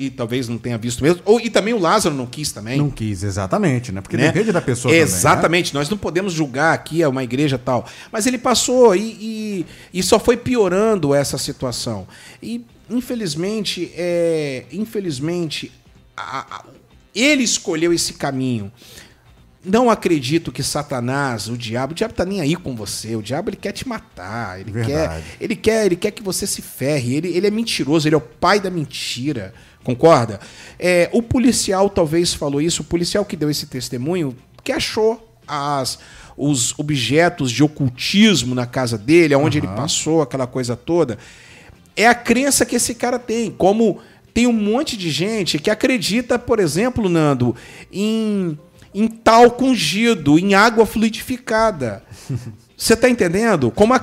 e 0.01 0.09
talvez 0.09 0.47
não 0.47 0.57
tenha 0.57 0.77
visto 0.77 1.03
mesmo, 1.03 1.21
ou 1.25 1.41
e 1.41 1.49
também 1.49 1.73
o 1.73 1.77
Lázaro 1.77 2.15
não 2.15 2.25
quis 2.25 2.53
também. 2.53 2.77
Não 2.77 2.89
quis, 2.89 3.21
exatamente, 3.21 3.91
né? 3.91 3.99
Porque 3.99 4.15
né? 4.15 4.27
depende 4.31 4.49
da 4.53 4.61
pessoa 4.61 4.93
também, 4.93 5.05
né? 5.05 5.11
Exatamente, 5.11 5.73
nós 5.73 5.89
não 5.89 5.97
podemos 5.97 6.31
julgar 6.31 6.73
aqui 6.73 7.01
é 7.03 7.07
uma 7.07 7.21
igreja 7.21 7.57
tal. 7.57 7.85
Mas 8.09 8.25
ele 8.25 8.37
passou 8.37 8.95
e, 8.95 9.01
e, 9.01 9.65
e 9.93 10.01
só 10.01 10.17
foi 10.17 10.37
piorando 10.37 11.13
essa 11.13 11.37
situação. 11.37 12.07
E, 12.41 12.63
infelizmente, 12.89 13.91
é, 13.93 14.63
infelizmente 14.71 15.69
a- 16.15 16.45
a- 16.49 16.63
ele 17.13 17.43
escolheu 17.43 17.91
esse 17.91 18.13
caminho. 18.13 18.71
Não 19.65 19.89
acredito 19.89 20.53
que 20.53 20.63
Satanás, 20.63 21.49
o 21.49 21.57
diabo, 21.57 21.91
o 21.91 21.95
diabo 21.95 22.13
tá 22.13 22.23
nem 22.23 22.39
aí 22.39 22.55
com 22.55 22.73
você. 22.73 23.17
O 23.17 23.21
diabo 23.21 23.49
ele 23.49 23.57
quer 23.57 23.73
te 23.73 23.85
matar. 23.85 24.61
Ele 24.61 24.71
quer, 24.71 24.85
Verdade. 24.85 25.23
ele 25.41 25.55
quer, 25.57 25.85
ele 25.87 25.95
quer 25.97 26.11
que 26.11 26.23
você 26.23 26.47
se 26.47 26.61
ferre. 26.61 27.15
Ele, 27.15 27.27
ele 27.27 27.47
é 27.47 27.51
mentiroso. 27.51 28.07
Ele 28.07 28.15
é 28.15 28.17
o 28.17 28.21
pai 28.21 28.61
da 28.61 28.69
mentira. 28.69 29.53
Concorda? 29.89 30.39
É, 30.77 31.09
o 31.11 31.21
policial 31.21 31.89
talvez 31.89 32.33
falou 32.33 32.61
isso. 32.61 32.81
O 32.81 32.85
policial 32.85 33.25
que 33.25 33.35
deu 33.35 33.49
esse 33.49 33.65
testemunho 33.65 34.35
que 34.63 34.71
achou 34.71 35.27
as 35.47 35.99
os 36.41 36.73
objetos 36.79 37.51
de 37.51 37.61
ocultismo 37.61 38.55
na 38.55 38.65
casa 38.65 38.97
dele, 38.97 39.33
aonde 39.33 39.57
ele 39.57 39.67
passou, 39.67 40.21
aquela 40.21 40.47
coisa 40.47 40.73
toda. 40.73 41.17
É 41.97 42.07
a 42.07 42.15
crença 42.15 42.65
que 42.65 42.77
esse 42.77 42.95
cara 42.95 43.19
tem. 43.19 43.51
Como 43.51 43.99
tem 44.33 44.47
um 44.47 44.53
monte 44.53 44.95
de 44.95 45.09
gente 45.09 45.59
que 45.59 45.69
acredita, 45.69 46.39
por 46.39 46.59
exemplo, 46.59 47.09
Nando, 47.09 47.53
em, 47.91 48.57
em 48.95 49.05
talco 49.07 49.65
ungido, 49.65 50.39
em 50.39 50.53
água 50.53 50.85
fluidificada. 50.85 52.01
Você 52.77 52.95
tá 52.95 53.09
entendendo? 53.09 53.69
Como 53.69 53.93
a, 53.93 53.99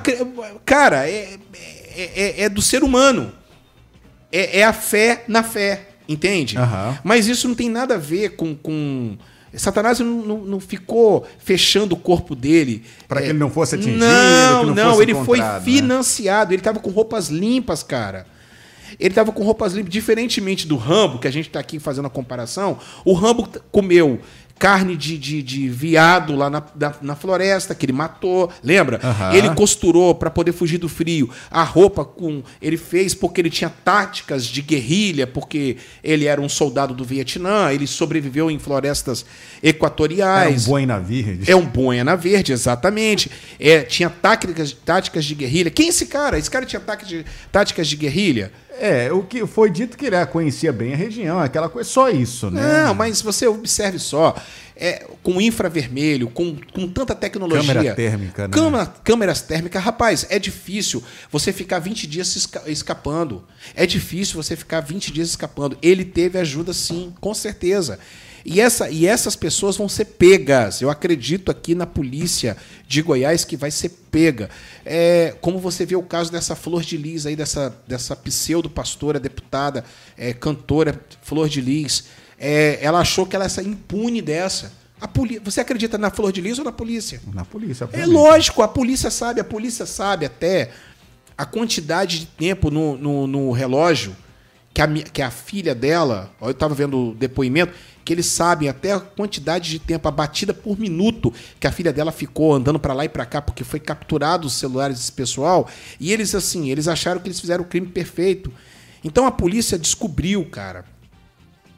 cara, 0.63 1.09
é, 1.09 1.37
é, 1.95 2.11
é- 2.15 2.41
é 2.43 2.49
do 2.49 2.61
ser 2.61 2.83
humano. 2.83 3.31
É, 4.31 4.59
é 4.59 4.63
a 4.63 4.73
fé 4.73 5.23
na 5.27 5.41
fé, 5.43 5.87
entende? 6.07 6.57
Aham. 6.57 6.97
Mas 7.03 7.27
isso 7.27 7.47
não 7.47 7.55
tem 7.55 7.69
nada 7.69 7.95
a 7.95 7.97
ver 7.97 8.35
com. 8.35 8.55
com... 8.55 9.17
Satanás 9.53 9.99
não, 9.99 10.05
não- 10.21 10.45
não 10.45 10.59
ficou 10.59 11.25
fechando 11.39 11.95
o 11.95 11.97
corpo 11.97 12.35
dele. 12.35 12.83
Pra 13.07 13.21
que 13.21 13.29
ele 13.29 13.39
não 13.39 13.49
fosse 13.49 13.75
atingido, 13.75 13.97
Não, 13.97 14.65
não 14.65 14.75
não, 14.75 15.01
ele 15.01 15.15
foi 15.15 15.39
né? 15.39 15.61
financiado. 15.63 16.53
Ele 16.53 16.61
tava 16.61 16.79
com 16.79 16.91
roupas 16.91 17.29
limpas, 17.29 17.81
cara. 17.81 18.27
Ele 18.99 19.13
tava 19.13 19.31
com 19.31 19.43
roupas 19.43 19.73
limpas. 19.73 19.91
Diferentemente 19.91 20.67
do 20.67 20.75
Rambo, 20.75 21.17
que 21.17 21.27
a 21.27 21.31
gente 21.31 21.49
tá 21.49 21.59
aqui 21.59 21.79
fazendo 21.79 22.05
a 22.05 22.09
comparação, 22.09 22.77
o 23.05 23.13
Rambo 23.13 23.47
comeu 23.71 24.19
carne 24.59 24.95
de, 24.95 25.17
de, 25.17 25.41
de 25.41 25.69
viado 25.69 26.35
lá 26.35 26.49
na, 26.49 26.63
na, 26.79 26.95
na 27.01 27.15
floresta, 27.15 27.75
que 27.75 27.85
ele 27.85 27.93
matou. 27.93 28.51
Lembra? 28.63 28.99
Aham. 29.03 29.33
Ele 29.33 29.49
costurou 29.51 30.15
para 30.15 30.29
poder 30.29 30.51
fugir 30.51 30.77
do 30.77 30.89
frio. 30.89 31.29
A 31.49 31.63
roupa 31.63 32.03
com 32.03 32.43
ele 32.61 32.77
fez 32.77 33.13
porque 33.13 33.41
ele 33.41 33.49
tinha 33.49 33.69
táticas 33.69 34.45
de 34.45 34.61
guerrilha, 34.61 35.27
porque 35.27 35.77
ele 36.03 36.25
era 36.25 36.41
um 36.41 36.49
soldado 36.49 36.93
do 36.93 37.03
Vietnã, 37.03 37.71
ele 37.71 37.87
sobreviveu 37.87 38.49
em 38.49 38.59
florestas 38.59 39.25
Era 39.61 39.65
um 39.65 39.69
equatoriais. 39.69 40.65
boina 40.65 40.99
verde. 40.99 41.49
É 41.49 41.55
um 41.55 41.65
boina 41.65 42.15
verde, 42.15 42.51
exatamente. 42.51 43.31
É, 43.59 43.81
tinha 43.81 44.09
táticas, 44.09 44.71
táticas 44.71 45.25
de 45.25 45.35
guerrilha. 45.35 45.69
Quem 45.71 45.87
é 45.87 45.89
esse 45.89 46.05
cara? 46.05 46.37
Esse 46.37 46.49
cara 46.49 46.65
tinha 46.65 46.79
táticas 46.79 47.09
de, 47.09 47.25
táticas 47.51 47.87
de 47.87 47.95
guerrilha? 47.95 48.51
É, 48.79 49.11
o 49.11 49.23
que 49.23 49.45
foi 49.47 49.69
dito 49.69 49.97
que 49.97 50.05
ele 50.05 50.25
conhecia 50.27 50.71
bem 50.71 50.93
a 50.93 50.97
região, 50.97 51.39
aquela 51.39 51.67
coisa, 51.69 51.89
só 51.89 52.09
isso, 52.09 52.49
né? 52.51 52.83
Não, 52.85 52.93
mas 52.93 53.21
você 53.21 53.47
observe 53.47 53.97
só. 53.99 54.35
É, 54.79 55.07
com 55.23 55.41
infravermelho, 55.41 56.29
com, 56.29 56.55
com 56.71 56.87
tanta 56.87 57.15
tecnologia. 57.15 57.63
Câmera 57.73 57.95
térmica, 57.95 58.43
né? 58.47 58.53
Câmera- 58.53 58.85
câmeras 59.03 59.41
térmicas, 59.41 59.83
rapaz, 59.83 60.27
é 60.29 60.37
difícil 60.37 61.03
você 61.31 61.51
ficar 61.51 61.79
20 61.79 62.05
dias 62.05 62.35
esca- 62.35 62.61
escapando. 62.67 63.43
É 63.75 63.87
difícil 63.87 64.35
você 64.35 64.55
ficar 64.55 64.81
20 64.81 65.11
dias 65.11 65.29
escapando. 65.29 65.75
Ele 65.81 66.05
teve 66.05 66.37
ajuda 66.37 66.73
sim, 66.73 67.11
com 67.19 67.33
certeza. 67.33 67.97
E, 68.49 68.61
essa, 68.61 68.89
e 68.89 69.05
essas 69.05 69.35
pessoas 69.35 69.75
vão 69.75 69.89
ser 69.89 70.05
pegas. 70.05 70.81
Eu 70.81 70.89
acredito 70.89 71.51
aqui 71.51 71.75
na 71.75 71.85
polícia 71.85 72.55
de 72.87 73.01
Goiás 73.01 73.43
que 73.43 73.57
vai 73.57 73.69
ser 73.69 73.89
pega. 74.09 74.49
É, 74.85 75.35
como 75.41 75.59
você 75.59 75.85
vê 75.85 75.97
o 75.97 76.01
caso 76.01 76.31
dessa 76.31 76.55
Flor 76.55 76.81
de 76.81 76.95
Lis 76.95 77.25
aí, 77.25 77.35
dessa, 77.35 77.77
dessa 77.85 78.15
pseudo-pastora, 78.15 79.19
deputada, 79.19 79.83
é, 80.17 80.31
cantora 80.31 80.97
Flor 81.21 81.49
de 81.49 81.59
Lis. 81.59 82.05
É, 82.39 82.79
ela 82.81 82.99
achou 82.99 83.25
que 83.25 83.35
ela 83.35 83.43
ia 83.43 83.49
sair 83.49 83.67
impune 83.67 84.21
dessa. 84.21 84.71
A 85.01 85.09
poli... 85.09 85.39
Você 85.39 85.59
acredita 85.59 85.97
na 85.97 86.09
Flor 86.09 86.31
de 86.31 86.39
Lis 86.39 86.57
ou 86.57 86.63
na 86.63 86.71
polícia? 86.71 87.19
Na 87.33 87.43
polícia. 87.43 87.83
É 87.83 87.87
obviamente. 87.87 88.13
lógico, 88.13 88.61
a 88.61 88.67
polícia 88.69 89.11
sabe, 89.11 89.41
a 89.41 89.43
polícia 89.43 89.85
sabe 89.85 90.25
até 90.25 90.69
a 91.37 91.45
quantidade 91.45 92.19
de 92.21 92.25
tempo 92.27 92.71
no, 92.71 92.97
no, 92.97 93.27
no 93.27 93.51
relógio 93.51 94.15
que 94.77 94.81
a, 94.81 94.87
que 94.87 95.21
a 95.23 95.31
filha 95.31 95.73
dela, 95.73 96.31
ó, 96.39 96.47
eu 96.47 96.51
estava 96.51 96.75
vendo 96.75 97.09
o 97.09 97.15
depoimento, 97.15 97.73
que 98.07 98.13
eles 98.13 98.25
sabem 98.27 98.69
até 98.69 98.93
a 98.93 99.01
quantidade 99.01 99.69
de 99.69 99.79
tempo, 99.79 100.07
a 100.07 100.11
batida 100.11 100.53
por 100.53 100.79
minuto 100.79 101.33
que 101.59 101.67
a 101.67 101.71
filha 101.73 101.91
dela 101.91 102.09
ficou 102.09 102.53
andando 102.55 102.79
para 102.79 102.93
lá 102.93 103.03
e 103.03 103.09
para 103.09 103.25
cá, 103.25 103.41
porque 103.41 103.65
foi 103.65 103.81
capturado 103.81 104.47
os 104.47 104.53
celulares 104.53 104.95
desse 104.97 105.11
pessoal, 105.11 105.67
e 105.99 106.13
eles 106.13 106.33
assim, 106.33 106.69
eles 106.69 106.87
acharam 106.87 107.19
que 107.19 107.27
eles 107.27 107.37
fizeram 107.37 107.65
o 107.65 107.67
crime 107.67 107.87
perfeito. 107.87 108.49
Então 109.03 109.25
a 109.25 109.31
polícia 109.31 109.77
descobriu, 109.77 110.45
cara. 110.45 110.85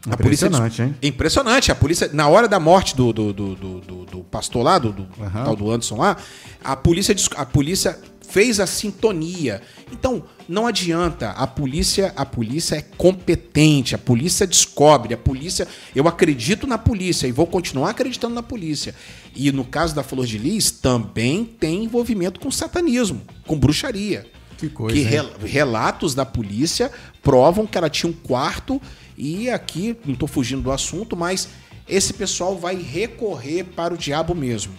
A 0.08 0.16
polícia 0.16 0.46
Impressionante, 0.46 0.78
des- 0.84 0.88
hein? 0.88 0.96
Impressionante. 1.02 1.72
A 1.72 1.76
polícia, 1.76 2.10
na 2.14 2.28
hora 2.28 2.48
da 2.48 2.60
morte 2.60 2.96
do, 2.96 3.12
do, 3.12 3.34
do, 3.34 3.56
do, 3.56 3.80
do- 4.06 4.24
pastor 4.30 4.64
lá, 4.64 4.78
do, 4.78 4.94
do 4.94 5.08
Aham. 5.20 5.44
tal 5.46 5.56
do 5.56 5.72
Anderson 5.72 5.98
lá, 5.98 6.16
a 6.64 6.76
polícia, 6.76 7.16
a 7.36 7.46
polícia 7.46 8.00
fez 8.30 8.60
a 8.60 8.68
sintonia. 8.68 9.62
Então, 9.92 10.24
não 10.48 10.68
adianta. 10.68 11.32
A 11.32 11.48
polícia, 11.48 12.14
a 12.16 12.26
polícia 12.26 12.76
é 12.76 12.82
competente, 12.82 13.96
a 13.96 13.98
polícia 13.98 14.46
descobre, 14.46 15.14
a 15.14 15.18
polícia. 15.18 15.68
Eu 15.96 16.08
acredito 16.08 16.68
na 16.68 16.78
polícia 16.78 17.28
e 17.28 17.32
vou 17.32 17.48
continuar 17.48 17.90
acreditando 17.90 18.36
na 18.36 18.44
polícia. 18.44 18.94
E 19.36 19.52
no 19.52 19.66
caso 19.66 19.96
da 19.96 20.04
Flor 20.04 20.26
de 20.26 20.38
Lis, 20.38 20.72
também 20.72 21.44
tem 21.44 21.84
envolvimento 21.86 22.40
com 22.40 22.52
satanismo, 22.52 23.22
com 23.48 23.58
bruxaria. 23.58 24.26
Que 24.58 24.70
coisa, 24.70 24.96
Que 24.96 25.04
rel- 25.04 25.32
relatos 25.44 26.14
da 26.14 26.26
polícia 26.26 26.92
provam 27.24 27.66
que 27.66 27.78
ela 27.78 27.90
tinha 27.90 28.10
um 28.10 28.14
quarto 28.14 28.82
e 29.18 29.50
aqui, 29.50 29.96
não 30.06 30.14
estou 30.14 30.28
fugindo 30.28 30.62
do 30.62 30.72
assunto, 30.72 31.16
mas 31.16 31.48
esse 31.88 32.14
pessoal 32.14 32.58
vai 32.58 32.76
recorrer 32.76 33.64
para 33.64 33.94
o 33.94 33.98
diabo 33.98 34.36
mesmo. 34.36 34.74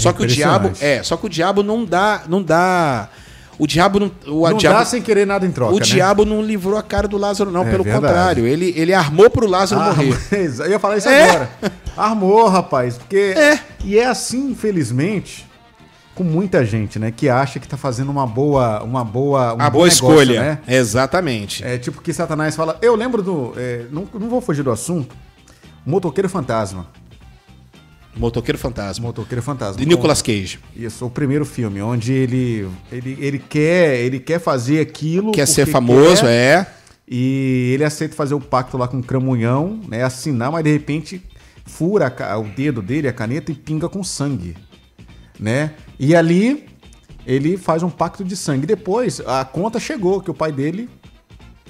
Só 0.00 0.12
que 0.12 0.22
o 0.22 0.26
diabo, 0.26 0.70
é, 0.80 1.02
só 1.02 1.16
que 1.16 1.26
o 1.26 1.28
diabo 1.28 1.62
não 1.62 1.84
dá, 1.84 2.22
não 2.28 2.42
dá, 2.42 3.08
o 3.58 3.66
diabo 3.66 4.00
não, 4.00 4.10
o 4.26 4.48
Não 4.48 4.56
diabo, 4.56 4.78
dá 4.78 4.84
sem 4.84 5.02
querer 5.02 5.26
nada 5.26 5.44
em 5.46 5.50
troca, 5.52 5.74
o 5.74 5.78
né? 5.78 5.84
diabo 5.84 6.24
não 6.24 6.42
livrou 6.42 6.76
a 6.78 6.82
cara 6.82 7.06
do 7.06 7.18
Lázaro 7.18 7.50
não, 7.50 7.62
É 7.62 7.70
pelo 7.70 7.84
verdade. 7.84 8.06
contrário, 8.06 8.46
ele, 8.46 8.72
ele 8.76 8.94
armou 8.94 9.28
para 9.28 9.44
o 9.44 9.48
Lázaro 9.48 9.80
Ah, 9.82 9.86
morrer. 9.94 10.14
eu 10.60 10.70
ia 10.70 10.78
falar 10.78 10.96
isso 10.96 11.08
É. 11.08 11.28
agora. 11.30 11.50
Armou, 11.96 12.48
rapaz, 12.48 12.96
porque 12.96 13.34
É. 13.36 13.58
e 13.84 13.98
é 13.98 14.06
assim, 14.06 14.50
infelizmente, 14.50 15.46
com 16.14 16.24
muita 16.24 16.64
gente, 16.64 16.98
né, 16.98 17.10
que 17.10 17.28
acha 17.28 17.58
que 17.60 17.68
tá 17.68 17.76
fazendo 17.76 18.10
uma 18.10 18.26
boa, 18.26 18.82
uma 18.82 19.04
boa, 19.04 19.54
um 19.54 19.60
a 19.60 19.70
bom 19.70 19.78
boa 19.78 19.88
negócio, 19.88 19.88
escolha, 19.88 20.40
né? 20.42 20.58
exatamente. 20.66 21.62
É 21.64 21.76
tipo 21.78 22.00
que 22.02 22.12
Satanás 22.12 22.56
fala. 22.56 22.78
Eu 22.82 22.94
lembro 22.94 23.22
do, 23.22 23.52
é, 23.56 23.84
não, 23.90 24.06
não 24.14 24.28
vou 24.28 24.40
fugir 24.40 24.62
do 24.62 24.70
assunto. 24.70 25.14
Motoqueiro 25.84 26.28
Fantasma. 26.28 26.86
Motoqueiro 28.16 28.58
Fantasma. 28.58 29.06
Motoqueiro 29.06 29.42
Fantasma. 29.42 29.76
De 29.80 29.86
Nicolas 29.86 30.20
Cage. 30.20 30.58
Isso, 30.76 31.06
o 31.06 31.10
primeiro 31.10 31.44
filme, 31.46 31.80
onde 31.80 32.12
ele, 32.12 32.68
ele, 32.90 33.16
ele 33.20 33.38
quer, 33.38 34.00
ele 34.00 34.18
quer 34.18 34.40
fazer 34.40 34.80
aquilo. 34.80 35.32
Quer 35.32 35.46
ser 35.46 35.66
famoso, 35.66 36.22
quer, 36.22 36.28
é. 36.28 36.66
E 37.08 37.72
ele 37.74 37.84
aceita 37.84 38.14
fazer 38.14 38.34
o 38.34 38.40
pacto 38.40 38.76
lá 38.76 38.86
com 38.86 38.98
o 38.98 39.02
Cramunhão, 39.02 39.80
né? 39.88 40.02
Assinar, 40.04 40.50
mas 40.52 40.62
de 40.64 40.70
repente 40.72 41.22
fura 41.64 42.12
a 42.20 42.38
o 42.38 42.44
dedo 42.44 42.82
dele, 42.82 43.08
a 43.08 43.12
caneta, 43.12 43.50
e 43.52 43.54
pinga 43.54 43.88
com 43.88 44.02
sangue. 44.04 44.56
Né? 45.38 45.72
E 45.98 46.14
ali 46.14 46.66
ele 47.26 47.56
faz 47.56 47.82
um 47.82 47.90
pacto 47.90 48.24
de 48.24 48.36
sangue. 48.36 48.66
Depois 48.66 49.20
a 49.26 49.44
conta 49.44 49.78
chegou 49.80 50.20
que 50.20 50.30
o 50.30 50.34
pai 50.34 50.52
dele 50.52 50.88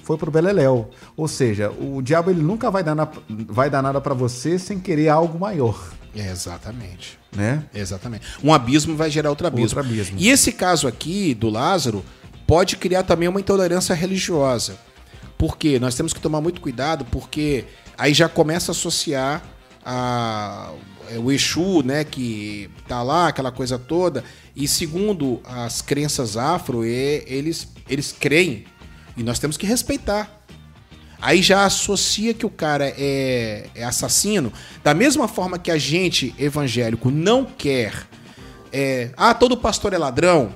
foi 0.03 0.17
pro 0.17 0.31
Beleléu. 0.31 0.91
Ou 1.17 1.29
seja, 1.29 1.71
o 1.71 2.01
diabo 2.03 2.31
ele 2.31 2.43
nunca 2.43 2.71
vai 2.71 2.83
dar, 2.83 2.95
na- 2.95 3.09
vai 3.29 3.71
dar 3.71 3.83
nada 3.83 4.01
pra 4.01 4.13
você 4.15 4.59
sem 4.59 4.79
querer 4.81 5.09
algo 5.09 5.39
maior. 5.39 5.79
É, 6.15 6.31
exatamente. 6.31 7.19
Né? 7.35 7.65
Exatamente. 7.75 8.27
Um 8.43 8.53
abismo 8.53 8.97
vai 8.97 9.11
gerar 9.11 9.31
outro 9.31 9.47
abismo. 9.47 9.65
Outro 9.65 9.81
abismo. 9.81 10.17
E 10.19 10.29
esse 10.29 10.53
caso 10.53 10.89
aqui 10.89 11.35
do 11.35 11.49
Lázaro 11.49 12.05
pode 12.47 12.77
criar 12.77 13.05
também 13.05 13.29
uma 13.29 13.41
intolerância 13.41 13.95
religiosa. 13.95 14.77
Porque 15.39 15.79
nós 15.79 15.95
temos 15.95 16.13
que 16.13 16.21
tomar 16.21 16.41
muito 16.41 16.61
cuidado, 16.61 17.05
porque 17.07 17.65
aí 17.97 18.13
já 18.13 18.29
começa 18.29 18.71
a 18.71 18.75
associar 18.75 19.43
a, 19.85 20.73
é, 21.11 21.19
o 21.19 21.31
Exu, 21.33 21.83
né, 21.83 22.05
que 22.05 22.71
tá 22.87 23.03
lá, 23.03 23.29
aquela 23.29 23.51
coisa 23.53 23.79
toda. 23.79 24.25
E 24.55 24.67
segundo 24.69 25.41
as 25.45 25.81
crenças 25.81 26.37
afro, 26.37 26.85
e- 26.85 27.25
eles, 27.27 27.69
eles 27.89 28.13
creem. 28.13 28.65
E 29.17 29.23
nós 29.23 29.39
temos 29.39 29.57
que 29.57 29.67
respeitar. 29.67 30.40
Aí 31.21 31.43
já 31.43 31.65
associa 31.65 32.33
que 32.33 32.47
o 32.47 32.51
cara 32.51 32.93
é, 32.97 33.69
é 33.75 33.85
assassino. 33.85 34.53
Da 34.83 34.95
mesma 34.95 35.29
forma 35.29 35.59
que 35.59 35.71
a 35.71 35.79
gente, 35.79 36.35
evangélico, 36.39 37.11
não 37.11 37.45
quer. 37.45 37.93
é, 38.73 39.11
ah, 39.17 39.35
todo 39.35 39.57
pastor 39.57 39.93
é 39.93 39.99
ladrão. 39.99 40.53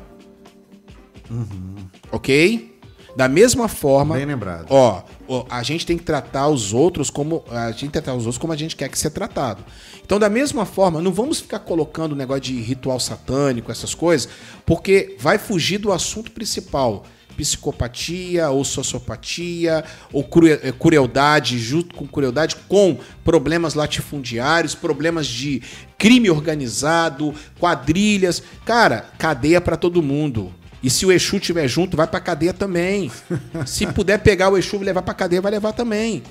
Ok? 2.10 2.74
Da 3.16 3.28
mesma 3.28 3.68
forma. 3.68 4.16
Bem 4.16 4.24
lembrado. 4.24 4.66
Ó, 4.70 5.02
ó, 5.28 5.46
a 5.48 5.62
gente 5.62 5.86
tem 5.86 5.96
que 5.96 6.02
tratar 6.02 6.48
os 6.48 6.72
outros 6.72 7.10
como. 7.10 7.44
A 7.48 7.70
gente 7.70 7.90
tratar 7.90 8.14
os 8.14 8.24
outros 8.24 8.38
como 8.38 8.52
a 8.52 8.56
gente 8.56 8.74
quer 8.74 8.88
que 8.88 8.98
ser 8.98 9.10
tratado. 9.10 9.64
Então, 10.04 10.18
da 10.18 10.28
mesma 10.28 10.64
forma, 10.64 11.00
não 11.00 11.12
vamos 11.12 11.40
ficar 11.40 11.60
colocando 11.60 12.16
negócio 12.16 12.42
de 12.42 12.60
ritual 12.60 12.98
satânico, 12.98 13.70
essas 13.70 13.94
coisas, 13.94 14.28
porque 14.66 15.16
vai 15.18 15.38
fugir 15.38 15.78
do 15.78 15.92
assunto 15.92 16.30
principal. 16.32 17.04
Psicopatia 17.36 18.50
ou 18.50 18.64
sociopatia 18.64 19.84
ou 20.12 20.28
eh, 20.46 20.72
crueldade, 20.72 21.58
junto 21.58 21.94
com 21.94 22.06
crueldade, 22.06 22.56
com 22.68 22.98
problemas 23.24 23.74
latifundiários, 23.74 24.74
problemas 24.74 25.26
de 25.26 25.62
crime 25.98 26.30
organizado, 26.30 27.34
quadrilhas. 27.58 28.42
Cara, 28.64 29.06
cadeia 29.18 29.60
pra 29.60 29.76
todo 29.76 30.02
mundo. 30.02 30.52
E 30.82 30.90
se 30.90 31.06
o 31.06 31.10
Exu 31.10 31.40
tiver 31.40 31.66
junto, 31.66 31.96
vai 31.96 32.06
pra 32.06 32.20
cadeia 32.20 32.52
também. 32.52 33.10
Se 33.64 33.86
puder 33.86 34.18
pegar 34.18 34.50
o 34.50 34.58
Exu 34.58 34.76
e 34.76 34.84
levar 34.84 35.00
pra 35.00 35.14
cadeia, 35.14 35.40
vai 35.40 35.50
levar 35.50 35.72
também. 35.72 36.22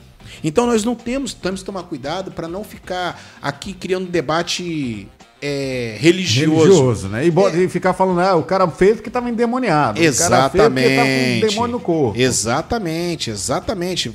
Então 0.43 0.67
nós 0.67 0.83
não 0.83 0.93
temos, 0.93 1.33
temos 1.33 1.61
que 1.61 1.65
tomar 1.65 1.83
cuidado 1.83 2.31
para 2.31 2.47
não 2.47 2.63
ficar 2.63 3.19
aqui 3.41 3.73
criando 3.73 4.07
um 4.07 4.11
debate 4.11 5.07
é, 5.45 5.97
religioso. 5.99 6.63
Religioso, 6.63 7.07
né? 7.09 7.25
E, 7.27 7.29
bo- 7.31 7.49
e 7.49 7.67
ficar 7.67 7.93
falando, 7.93 8.21
ah, 8.21 8.35
o 8.35 8.43
cara 8.43 8.65
fez 8.69 8.95
porque 8.95 9.09
tava 9.09 9.29
endemoniado. 9.29 9.99
O 9.99 10.03
cara 10.03 10.49
fez 10.49 10.63
porque 10.63 10.79
Exatamente. 10.79 10.95
tava 10.95 11.07
com 11.07 11.35
um 11.45 11.49
demônio 11.49 11.71
no 11.73 11.79
corpo. 11.81 12.17
Exatamente, 12.19 13.29
exatamente. 13.29 14.13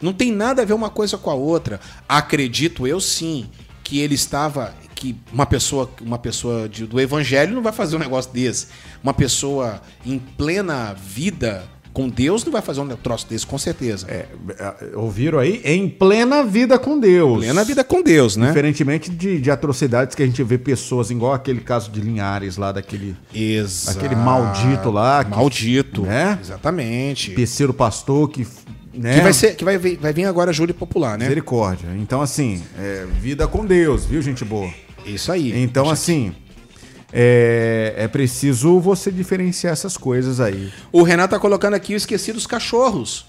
Não 0.00 0.12
tem 0.12 0.30
nada 0.30 0.62
a 0.62 0.64
ver 0.64 0.74
uma 0.74 0.90
coisa 0.90 1.16
com 1.16 1.30
a 1.30 1.34
outra. 1.34 1.80
Acredito 2.08 2.86
eu 2.86 3.00
sim 3.00 3.46
que 3.82 4.00
ele 4.00 4.14
estava 4.14 4.74
que 4.94 5.14
uma 5.32 5.44
pessoa, 5.46 5.90
uma 6.00 6.18
pessoa 6.18 6.68
de- 6.68 6.86
do 6.86 6.98
evangelho 7.00 7.54
não 7.54 7.62
vai 7.62 7.72
fazer 7.72 7.96
um 7.96 7.98
negócio 7.98 8.32
desse. 8.32 8.68
Uma 9.02 9.12
pessoa 9.12 9.80
em 10.04 10.18
plena 10.18 10.94
vida 10.94 11.64
com 11.96 12.10
Deus 12.10 12.44
não 12.44 12.52
vai 12.52 12.60
fazer 12.60 12.82
um 12.82 12.88
troço 12.88 13.26
desse, 13.26 13.46
com 13.46 13.56
certeza. 13.56 14.06
É, 14.10 14.26
é, 14.58 14.96
ouviram 14.96 15.38
aí? 15.38 15.62
Em 15.64 15.88
plena 15.88 16.44
vida 16.44 16.78
com 16.78 17.00
Deus. 17.00 17.38
Plena 17.38 17.64
vida 17.64 17.82
com 17.82 18.02
Deus, 18.02 18.36
né? 18.36 18.48
Diferentemente 18.48 19.10
de, 19.10 19.40
de 19.40 19.50
atrocidades 19.50 20.14
que 20.14 20.22
a 20.22 20.26
gente 20.26 20.42
vê 20.42 20.58
pessoas, 20.58 21.10
igual 21.10 21.32
aquele 21.32 21.60
caso 21.60 21.90
de 21.90 21.98
Linhares 22.02 22.58
lá, 22.58 22.70
daquele 22.70 23.16
Exato. 23.34 23.96
Aquele 23.96 24.14
maldito 24.14 24.90
lá 24.90 25.24
que- 25.24 25.30
Maldito. 25.30 26.02
né? 26.02 26.38
Exatamente. 26.38 27.30
terceiro 27.32 27.72
pastor 27.72 28.28
que. 28.28 28.46
Né? 28.92 29.14
Que 29.14 29.20
vai, 29.22 29.32
ser, 29.32 29.54
que 29.56 29.64
vai, 29.64 29.78
vir- 29.78 29.96
vai 29.98 30.12
vir 30.12 30.26
agora 30.26 30.50
a 30.50 30.52
júri 30.52 30.74
popular, 30.74 31.16
né? 31.16 31.24
Misericórdia. 31.24 31.88
Então, 31.98 32.20
assim, 32.20 32.62
é, 32.78 33.06
vida 33.22 33.48
com 33.48 33.64
Deus, 33.64 34.04
viu, 34.04 34.20
gente 34.20 34.44
boa? 34.44 34.68
Isso 35.06 35.32
aí. 35.32 35.62
Então, 35.62 35.88
assim, 35.88 36.34
é, 37.12 37.94
é 37.96 38.08
preciso 38.08 38.80
você 38.80 39.10
diferenciar 39.10 39.72
essas 39.72 39.96
coisas 39.96 40.40
aí. 40.40 40.72
O 40.92 41.02
Renato 41.02 41.34
tá 41.34 41.38
colocando 41.40 41.74
aqui 41.74 41.94
o 41.94 41.96
esqueci 41.96 42.32
dos 42.32 42.46
cachorros. 42.46 43.26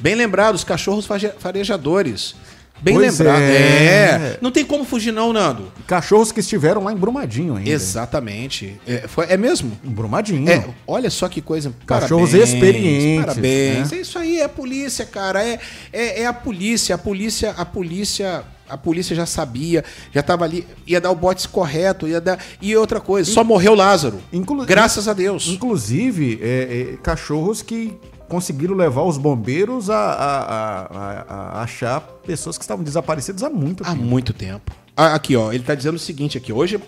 Bem 0.00 0.14
lembrado, 0.14 0.54
os 0.54 0.64
cachorros 0.64 1.06
farejadores. 1.38 2.34
Bem 2.82 2.94
Pois 2.94 3.18
lembrado. 3.18 3.42
é. 3.42 3.52
É. 3.52 4.38
Não 4.40 4.50
tem 4.50 4.64
como 4.64 4.86
fugir, 4.86 5.12
não, 5.12 5.34
Nando. 5.34 5.70
Cachorros 5.86 6.32
que 6.32 6.40
estiveram 6.40 6.82
lá 6.82 6.90
em 6.90 6.96
Brumadinho 6.96 7.54
ainda. 7.56 7.68
Exatamente. 7.68 8.80
É, 8.86 9.06
foi- 9.06 9.26
é 9.28 9.36
mesmo? 9.36 9.78
Em 9.84 9.90
Brumadinho. 9.90 10.48
É, 10.48 10.66
olha 10.86 11.10
só 11.10 11.28
que 11.28 11.42
coisa. 11.42 11.74
Cachorros 11.84 12.30
Parabéns, 12.30 12.54
experientes, 12.54 13.26
Parabéns. 13.26 13.90
né? 13.90 13.98
É 13.98 14.00
isso 14.00 14.18
aí, 14.18 14.38
é 14.40 14.44
a 14.44 14.48
polícia, 14.48 15.04
cara. 15.04 15.44
É, 15.44 15.58
é, 15.92 16.22
é 16.22 16.26
a 16.26 16.32
polícia. 16.32 16.94
A 16.94 16.98
polícia, 16.98 17.50
a 17.50 17.66
polícia. 17.66 18.44
A 18.70 18.76
polícia 18.76 19.14
já 19.16 19.26
sabia, 19.26 19.84
já 20.12 20.22
tava 20.22 20.44
ali, 20.44 20.66
ia 20.86 21.00
dar 21.00 21.10
o 21.10 21.14
bote 21.14 21.48
correto, 21.48 22.06
ia 22.08 22.20
dar. 22.20 22.38
E 22.62 22.76
outra 22.76 23.00
coisa, 23.00 23.30
só 23.30 23.42
morreu 23.44 23.74
Lázaro. 23.74 24.20
Inclu- 24.32 24.64
Graças 24.64 25.08
a 25.08 25.12
Deus. 25.12 25.48
Inclusive, 25.48 26.38
é, 26.42 26.92
é, 26.94 26.96
cachorros 27.02 27.62
que 27.62 27.94
conseguiram 28.28 28.74
levar 28.76 29.02
os 29.02 29.18
bombeiros 29.18 29.90
a, 29.90 29.96
a- 29.96 30.86
a- 30.90 31.24
a- 31.58 31.62
achar 31.62 32.00
pessoas 32.24 32.56
que 32.56 32.62
estavam 32.64 32.84
desaparecidas 32.84 33.42
há 33.42 33.50
muito 33.50 33.82
Há 33.82 33.90
tempo. 33.90 34.02
muito 34.04 34.32
tempo. 34.32 34.72
Aqui, 34.96 35.34
ó, 35.34 35.50
ele 35.50 35.62
tá 35.64 35.74
dizendo 35.74 35.94
o 35.94 35.98
seguinte 35.98 36.36
aqui. 36.36 36.52
Hoje, 36.52 36.78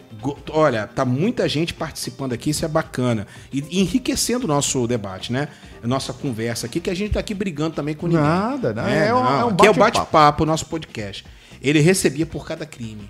olha, 0.50 0.86
tá 0.86 1.02
muita 1.04 1.48
gente 1.48 1.72
participando 1.72 2.34
aqui, 2.34 2.50
isso 2.50 2.62
é 2.64 2.68
bacana. 2.68 3.26
E 3.50 3.80
enriquecendo 3.80 4.44
o 4.44 4.48
nosso 4.48 4.86
debate, 4.86 5.32
né? 5.32 5.48
Nossa 5.82 6.12
conversa 6.12 6.66
aqui, 6.66 6.78
que 6.78 6.90
a 6.90 6.94
gente 6.94 7.14
tá 7.14 7.20
aqui 7.20 7.32
brigando 7.32 7.74
também 7.74 7.94
com 7.94 8.06
ninguém. 8.06 8.22
Nada, 8.22 8.74
né? 8.74 9.08
É 9.08 9.14
um- 9.14 9.18
é 9.18 9.44
um 9.44 9.48
aqui 9.48 9.66
é 9.66 9.70
o 9.70 9.74
bate-papo. 9.74 9.80
bate-papo, 9.98 10.42
o 10.42 10.46
nosso 10.46 10.66
podcast. 10.66 11.24
Ele 11.62 11.80
recebia 11.80 12.26
por 12.26 12.46
cada 12.46 12.66
crime. 12.66 13.08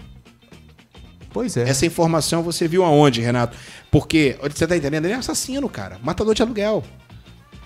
Pois 1.32 1.56
é. 1.56 1.68
Essa 1.68 1.86
informação 1.86 2.42
você 2.42 2.68
viu 2.68 2.84
aonde, 2.84 3.20
Renato? 3.20 3.56
Porque, 3.90 4.36
você 4.42 4.66
tá 4.66 4.76
entendendo? 4.76 5.06
Ele 5.06 5.14
é 5.14 5.16
assassino, 5.16 5.68
cara. 5.68 5.98
Matador 6.02 6.34
de 6.34 6.42
aluguel. 6.42 6.84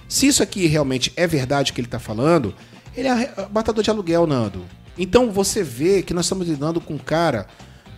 Se 0.08 0.28
isso 0.28 0.42
aqui 0.42 0.66
realmente 0.66 1.12
é 1.16 1.26
verdade 1.26 1.72
que 1.72 1.80
ele 1.80 1.88
tá 1.88 1.98
falando, 1.98 2.54
ele 2.96 3.08
é 3.08 3.34
matador 3.52 3.82
de 3.82 3.90
aluguel, 3.90 4.26
Nando. 4.26 4.64
Então 4.96 5.30
você 5.32 5.62
vê 5.62 6.02
que 6.02 6.14
nós 6.14 6.26
estamos 6.26 6.48
lidando 6.48 6.80
com 6.80 6.94
um 6.94 6.98
cara 6.98 7.46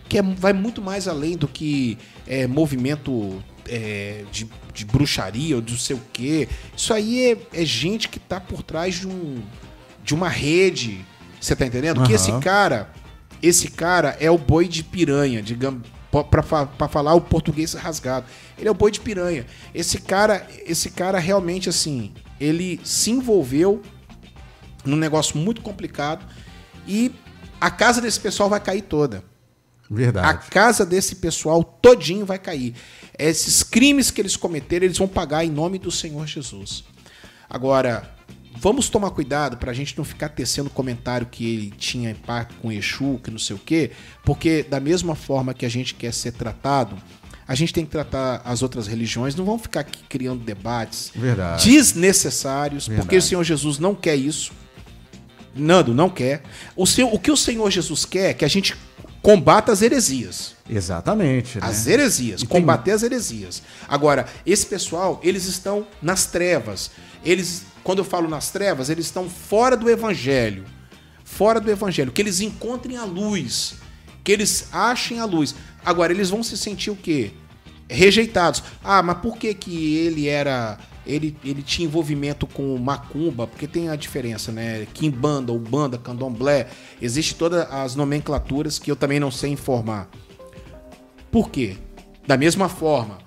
que 0.09 0.17
é- 0.17 0.23
vai 0.23 0.53
muito 0.53 0.81
mais 0.81 1.07
além 1.07 1.37
do 1.37 1.47
que 1.47 1.97
é, 2.27 2.47
movimento 2.47 3.41
é, 3.67 4.23
de, 4.31 4.49
de 4.73 4.85
bruxaria 4.85 5.55
ou 5.55 5.61
de 5.61 5.73
não 5.73 5.79
sei 5.79 5.95
o 5.95 6.01
quê. 6.11 6.49
Isso 6.75 6.93
aí 6.93 7.31
é, 7.31 7.61
é 7.61 7.63
gente 7.65 8.09
que 8.09 8.19
tá 8.19 8.39
por 8.39 8.63
trás 8.63 8.95
de, 8.95 9.07
um, 9.07 9.41
de 10.03 10.15
uma 10.15 10.27
rede. 10.27 11.05
Você 11.39 11.55
tá 11.55 11.65
entendendo? 11.65 12.03
Que 12.03 12.13
Aham. 12.13 12.15
esse 12.15 12.39
cara, 12.39 12.89
esse 13.41 13.69
cara 13.71 14.17
é 14.19 14.29
o 14.29 14.37
boi 14.37 14.67
de 14.67 14.83
piranha, 14.83 15.41
digamos, 15.41 15.87
pra 16.29 16.87
falar 16.87 17.13
o 17.13 17.21
português 17.21 17.73
rasgado. 17.73 18.25
Ele 18.57 18.67
é 18.67 18.71
o 18.71 18.75
boi 18.75 18.91
de 18.91 18.99
piranha. 18.99 19.45
Esse 19.73 19.99
cara, 19.99 20.45
esse 20.65 20.89
cara 20.91 21.19
realmente 21.19 21.69
assim, 21.69 22.13
ele 22.39 22.79
se 22.83 23.11
envolveu 23.11 23.81
num 24.83 24.97
negócio 24.97 25.37
muito 25.37 25.61
complicado 25.61 26.25
e 26.87 27.11
a 27.61 27.69
casa 27.69 28.01
desse 28.01 28.19
pessoal 28.19 28.49
vai 28.49 28.59
cair 28.59 28.81
toda. 28.81 29.23
A 29.91 29.93
Verdade. 29.95 30.47
casa 30.49 30.85
desse 30.85 31.15
pessoal 31.15 31.63
todinho 31.63 32.25
vai 32.25 32.37
cair. 32.37 32.75
Esses 33.17 33.63
crimes 33.63 34.11
que 34.11 34.21
eles 34.21 34.35
cometeram, 34.35 34.85
eles 34.85 34.97
vão 34.97 35.07
pagar 35.07 35.43
em 35.43 35.49
nome 35.49 35.79
do 35.79 35.89
Senhor 35.91 36.25
Jesus. 36.27 36.83
Agora, 37.49 38.09
vamos 38.57 38.89
tomar 38.89 39.11
cuidado 39.11 39.57
pra 39.57 39.73
gente 39.73 39.97
não 39.97 40.03
ficar 40.03 40.29
tecendo 40.29 40.69
comentário 40.69 41.27
que 41.27 41.45
ele 41.45 41.73
tinha 41.77 42.11
impacto 42.11 42.55
com 42.61 42.71
Exu, 42.71 43.19
que 43.23 43.31
não 43.31 43.39
sei 43.39 43.55
o 43.55 43.59
quê, 43.59 43.91
porque 44.23 44.63
da 44.63 44.79
mesma 44.79 45.15
forma 45.15 45.53
que 45.53 45.65
a 45.65 45.69
gente 45.69 45.93
quer 45.93 46.13
ser 46.13 46.33
tratado, 46.33 46.95
a 47.47 47.55
gente 47.55 47.73
tem 47.73 47.83
que 47.83 47.91
tratar 47.91 48.41
as 48.45 48.61
outras 48.61 48.85
religiões, 48.85 49.35
não 49.35 49.43
vamos 49.43 49.63
ficar 49.63 49.79
aqui 49.79 50.03
criando 50.07 50.43
debates 50.43 51.11
Verdade. 51.15 51.67
desnecessários, 51.69 52.85
porque 52.85 52.97
Verdade. 52.97 53.17
o 53.17 53.21
Senhor 53.21 53.43
Jesus 53.43 53.79
não 53.79 53.95
quer 53.95 54.15
isso. 54.15 54.51
Nando, 55.55 55.93
não 55.93 56.09
quer. 56.09 56.43
O, 56.75 56.85
seu, 56.85 57.11
o 57.11 57.17
que 57.17 57.31
o 57.31 57.35
Senhor 57.35 57.69
Jesus 57.71 58.05
quer 58.05 58.29
é 58.29 58.33
que 58.35 58.45
a 58.45 58.47
gente 58.47 58.75
combata 59.21 59.71
as 59.71 59.81
heresias. 59.81 60.55
Exatamente. 60.69 61.57
Né? 61.59 61.65
As 61.65 61.87
heresias, 61.87 62.41
E 62.41 62.45
tem- 62.47 62.59
combater 62.59 62.91
as 62.91 63.03
heresias. 63.03 63.61
Agora, 63.87 64.25
esse 64.45 64.65
pessoal, 64.65 65.19
eles 65.23 65.45
estão 65.45 65.85
nas 66.01 66.25
trevas. 66.25 66.91
Eles, 67.23 67.63
quando 67.83 67.99
eu 67.99 68.05
falo 68.05 68.29
nas 68.29 68.49
trevas, 68.49 68.89
eles 68.89 69.05
estão 69.05 69.29
fora 69.29 69.75
do 69.75 69.89
evangelho. 69.89 70.65
Fora 71.23 71.59
do 71.59 71.69
evangelho. 71.69 72.11
Que 72.11 72.21
eles 72.21 72.39
encontrem 72.41 72.97
a 72.97 73.03
luz. 73.05 73.75
Que 74.23 74.31
eles 74.31 74.67
achem 74.71 75.19
a 75.19 75.25
luz. 75.25 75.55
Agora, 75.85 76.13
eles 76.13 76.29
vão 76.29 76.43
se 76.43 76.57
sentir 76.57 76.91
o 76.91 76.95
quê? 76.95 77.31
Rejeitados. 77.89 78.63
Ah, 78.83 79.01
mas 79.01 79.17
por 79.19 79.37
que 79.37 79.53
que 79.53 79.95
ele 79.97 80.27
era... 80.27 80.77
Ele, 81.05 81.35
ele 81.43 81.61
tinha 81.63 81.87
envolvimento 81.87 82.45
com 82.45 82.77
macumba, 82.77 83.47
porque 83.47 83.67
tem 83.67 83.89
a 83.89 83.95
diferença, 83.95 84.51
né? 84.51 84.85
Kimbanda, 84.93 85.51
Ubanda, 85.51 85.97
Candomblé. 85.97 86.67
Existe 87.01 87.35
todas 87.35 87.69
as 87.71 87.95
nomenclaturas 87.95 88.77
que 88.77 88.91
eu 88.91 88.95
também 88.95 89.19
não 89.19 89.31
sei 89.31 89.51
informar. 89.51 90.09
Por 91.31 91.49
quê? 91.49 91.77
Da 92.27 92.37
mesma 92.37 92.69
forma 92.69 93.17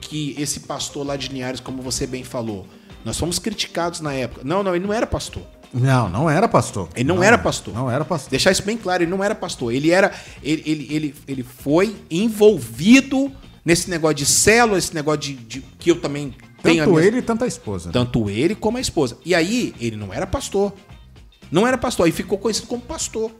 que 0.00 0.34
esse 0.38 0.60
pastor 0.60 1.06
lá 1.06 1.16
de 1.16 1.28
Linhares, 1.28 1.60
como 1.60 1.82
você 1.82 2.06
bem 2.06 2.24
falou, 2.24 2.66
nós 3.04 3.18
fomos 3.18 3.38
criticados 3.38 4.00
na 4.00 4.12
época. 4.12 4.42
Não, 4.44 4.62
não, 4.62 4.74
ele 4.74 4.86
não 4.86 4.92
era 4.92 5.06
pastor. 5.06 5.42
Não, 5.72 6.08
não 6.08 6.30
era 6.30 6.48
pastor. 6.48 6.88
Ele 6.96 7.04
não 7.06 7.22
era 7.22 7.36
pastor. 7.36 7.74
Não 7.74 7.90
era 7.90 8.04
pastor. 8.04 8.30
Deixar 8.30 8.50
isso 8.50 8.62
bem 8.62 8.76
claro, 8.76 9.02
ele 9.02 9.10
não 9.10 9.22
era 9.22 9.34
pastor. 9.34 9.72
Ele 9.72 9.90
era. 9.90 10.12
Ele, 10.42 10.62
ele, 10.64 10.88
ele, 10.90 11.14
ele 11.28 11.42
foi 11.42 11.94
envolvido 12.10 13.30
nesse 13.64 13.90
negócio 13.90 14.16
de 14.16 14.24
célula, 14.26 14.78
esse 14.78 14.94
negócio 14.94 15.20
de, 15.20 15.34
de- 15.34 15.60
que 15.78 15.90
eu 15.90 16.00
também 16.00 16.34
a 16.58 16.62
Tanto 16.62 16.98
ele 17.00 17.18
e 17.18 17.22
tanto 17.22 17.44
a 17.44 17.46
esposa. 17.46 17.86
né? 17.88 17.92
tanto 17.92 18.28
ele 18.30 18.54
como 18.54 18.78
a 18.78 18.80
esposa. 18.80 19.16
E 19.24 19.34
aí, 19.34 19.74
ele 19.80 19.96
não 19.96 20.12
era 20.12 20.26
pastor. 20.26 20.72
Não 21.50 21.66
era 21.66 21.78
pastor, 21.78 22.06
aí 22.06 22.12
ficou 22.12 22.36
conhecido 22.38 22.66
como 22.66 22.82
pastor. 22.82 23.30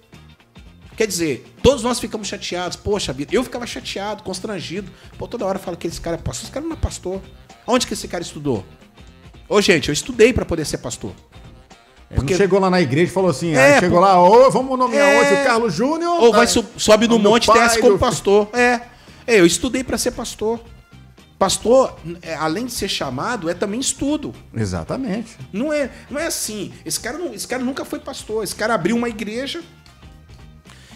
Quer 0.96 1.06
dizer, 1.06 1.46
todos 1.62 1.82
nós 1.82 2.00
ficamos 2.00 2.26
chateados. 2.26 2.76
Poxa 2.76 3.12
vida, 3.12 3.34
eu 3.34 3.44
ficava 3.44 3.66
chateado, 3.66 4.22
constrangido. 4.22 4.90
Pô, 5.16 5.28
toda 5.28 5.44
hora 5.46 5.58
fala 5.58 5.76
que 5.76 5.86
esse 5.86 6.00
cara 6.00 6.16
é 6.16 6.18
pastor. 6.20 6.44
Esse 6.44 6.52
cara 6.52 6.64
não 6.66 6.72
é 6.72 6.76
pastor. 6.78 7.20
Onde 7.66 7.86
que 7.86 7.92
esse 7.92 8.08
cara 8.08 8.22
estudou? 8.22 8.64
Ô, 9.48 9.60
gente, 9.60 9.88
eu 9.88 9.92
estudei 9.92 10.32
pra 10.32 10.44
poder 10.44 10.64
ser 10.64 10.78
pastor. 10.78 11.12
Porque 12.14 12.34
chegou 12.34 12.58
lá 12.58 12.70
na 12.70 12.80
igreja 12.80 13.10
e 13.10 13.14
falou 13.14 13.30
assim, 13.30 13.52
É, 13.54 13.74
aí 13.74 13.80
chegou 13.80 13.98
por- 13.98 14.04
lá, 14.06 14.20
ô, 14.22 14.50
vamos 14.50 14.78
nomear 14.78 15.06
É. 15.06 15.20
hoje 15.20 15.34
o 15.42 15.44
Carlos 15.44 15.74
Júnior. 15.74 16.22
Ou 16.22 16.32
vai 16.32 16.46
sobe 16.46 17.06
no 17.06 17.18
monte 17.18 17.48
e 17.50 17.52
desce 17.52 17.78
como 17.80 17.98
pastor. 17.98 18.48
É. 18.54 18.80
É, 19.26 19.38
eu 19.38 19.44
estudei 19.46 19.84
para 19.84 19.98
ser 19.98 20.12
pastor. 20.12 20.58
Pastor, 21.38 21.96
é, 22.20 22.34
além 22.34 22.66
de 22.66 22.72
ser 22.72 22.88
chamado, 22.88 23.48
é 23.48 23.54
também 23.54 23.78
estudo. 23.78 24.34
Exatamente. 24.52 25.36
Não 25.52 25.72
é, 25.72 25.88
não 26.10 26.18
é 26.20 26.26
assim. 26.26 26.72
Esse 26.84 26.98
cara, 26.98 27.16
não, 27.16 27.32
esse 27.32 27.46
cara 27.46 27.62
nunca 27.62 27.84
foi 27.84 28.00
pastor. 28.00 28.42
Esse 28.42 28.56
cara 28.56 28.74
abriu 28.74 28.96
uma 28.96 29.08
igreja 29.08 29.62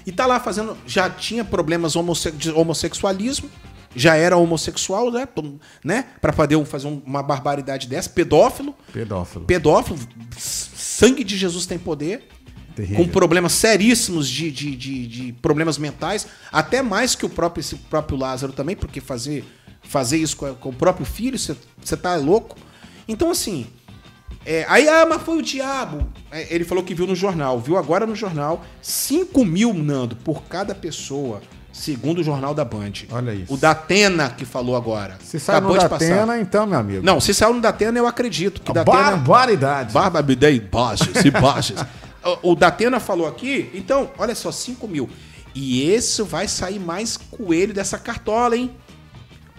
e 0.05 0.11
tá 0.11 0.27
lá 0.27 0.41
fazendo. 0.41 0.77
Já 0.87 1.09
tinha 1.09 1.45
problemas 1.45 1.95
homosse- 1.95 2.33
de 2.33 2.51
homossexualismo. 2.51 3.49
Já 3.95 4.17
era 4.17 4.37
homossexual, 4.39 5.11
né? 5.13 5.29
Né? 5.85 6.07
Pra 6.21 6.33
poder 6.33 6.57
um- 6.57 6.65
fazer 6.65 6.87
um- 6.89 7.03
uma 7.05 7.23
barbaridade 7.23 7.87
dessa. 7.87 8.09
Pedófilo. 8.09 8.75
Pedófilo. 8.93 9.45
Pedófilo. 9.45 9.99
Sangue 10.39 11.23
de 11.23 11.37
Jesus 11.37 11.67
tem 11.67 11.79
poder. 11.79 12.27
Terrível. 12.75 13.05
Com 13.05 13.11
problemas 13.11 13.53
seríssimos 13.53 14.27
de, 14.29 14.51
de, 14.51 14.75
de, 14.75 15.07
de 15.07 15.33
problemas 15.35 15.77
mentais. 15.77 16.27
Até 16.51 16.81
mais 16.81 17.15
que 17.15 17.27
o 17.27 17.29
próprio, 17.29 17.61
esse 17.61 17.77
próprio 17.77 18.17
Lázaro 18.17 18.51
também, 18.55 18.75
porque 18.75 18.99
fazer, 18.99 19.45
fazer 19.83 20.19
isso 20.19 20.37
com, 20.37 20.47
a- 20.47 20.55
com 20.55 20.69
o 20.71 20.73
próprio 20.73 21.05
filho, 21.05 21.39
você 21.39 21.97
tá 21.97 22.17
louco. 22.17 22.57
Então, 23.07 23.31
assim. 23.31 23.67
É, 24.45 24.67
aí, 24.69 24.89
ah, 24.89 25.07
mas 25.09 25.23
foi 25.23 25.39
o 25.39 25.43
diabo. 25.43 26.07
É, 26.31 26.53
ele 26.53 26.65
falou 26.65 26.83
que 26.83 26.95
viu 26.95 27.07
no 27.07 27.15
jornal. 27.15 27.61
Viu 27.61 27.77
agora 27.77 28.07
no 28.07 28.17
jornal. 28.17 28.65
5 28.81 29.45
mil, 29.45 29.73
Nando, 29.73 30.17
por 30.17 30.43
cada 30.45 30.75
pessoa. 30.75 31.41
Segundo 31.73 32.19
o 32.19 32.25
jornal 32.25 32.53
da 32.53 32.65
Band. 32.65 32.93
Olha 33.11 33.33
isso. 33.33 33.53
O 33.53 33.57
da 33.57 33.71
Atena 33.71 34.29
que 34.31 34.45
falou 34.45 34.77
agora. 34.77 35.17
Se 35.25 35.41
sai 35.41 35.59
no 35.61 35.75
Datena, 35.75 36.39
então, 36.39 36.67
meu 36.67 36.79
amigo. 36.79 37.05
Não, 37.05 37.19
se 37.19 37.33
saiu 37.33 37.55
no 37.55 37.61
Datena, 37.63 37.99
eu 37.99 38.07
acredito. 38.07 38.61
Que 38.61 38.73
Datena... 38.73 38.97
Barbaridade. 38.97 39.93
Barbaridade 39.93 40.61
baixas 40.61 41.25
e 41.25 41.31
baixas. 41.31 41.81
o, 42.43 42.51
o 42.53 42.55
Datena 42.55 43.01
falou 43.01 43.27
aqui, 43.27 43.71
então, 43.73 44.11
olha 44.19 44.35
só, 44.35 44.53
5 44.53 44.87
mil. 44.87 45.09
E 45.55 45.91
esse 45.91 46.23
vai 46.23 46.47
sair 46.47 46.79
mais 46.79 47.17
coelho 47.17 47.73
dessa 47.73 47.99
cartola, 47.99 48.55
hein? 48.57 48.71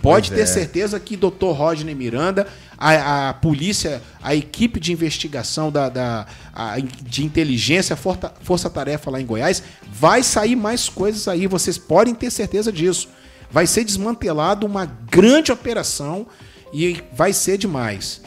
Pode 0.03 0.29
Pois 0.29 0.37
ter 0.37 0.43
é. 0.43 0.45
certeza 0.45 0.99
que 0.99 1.15
Dr. 1.17 1.51
Rodney 1.53 1.95
Miranda, 1.95 2.45
a, 2.77 3.29
a 3.29 3.33
polícia, 3.33 4.01
a 4.21 4.35
equipe 4.35 4.77
de 4.79 4.91
investigação 4.91 5.71
da, 5.71 5.87
da- 5.87 6.27
a- 6.53 6.75
de 7.01 7.23
inteligência, 7.25 7.95
forta- 7.95 8.33
força-tarefa 8.41 9.09
lá 9.09 9.19
em 9.21 9.25
Goiás, 9.25 9.63
vai 9.91 10.21
sair 10.21 10.55
mais 10.57 10.89
coisas 10.89 11.27
aí, 11.27 11.47
vocês 11.47 11.77
podem 11.77 12.13
ter 12.13 12.29
certeza 12.31 12.69
disso. 12.71 13.07
Vai 13.49 13.65
ser 13.65 13.83
desmantelado 13.85 14.65
uma 14.67 14.85
grande 14.85 15.51
operação 15.51 16.27
e 16.73 17.01
vai 17.15 17.31
ser 17.31 17.57
demais. 17.57 18.21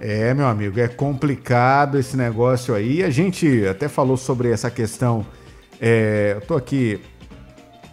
É, 0.00 0.32
meu 0.32 0.46
amigo, 0.46 0.80
é 0.80 0.88
complicado 0.88 1.98
esse 1.98 2.16
negócio 2.16 2.74
aí. 2.74 3.02
A 3.04 3.10
gente 3.10 3.66
até 3.66 3.88
falou 3.88 4.16
sobre 4.16 4.50
essa 4.50 4.70
questão. 4.70 5.26
É, 5.78 6.32
eu 6.36 6.40
tô 6.40 6.56
aqui. 6.56 6.98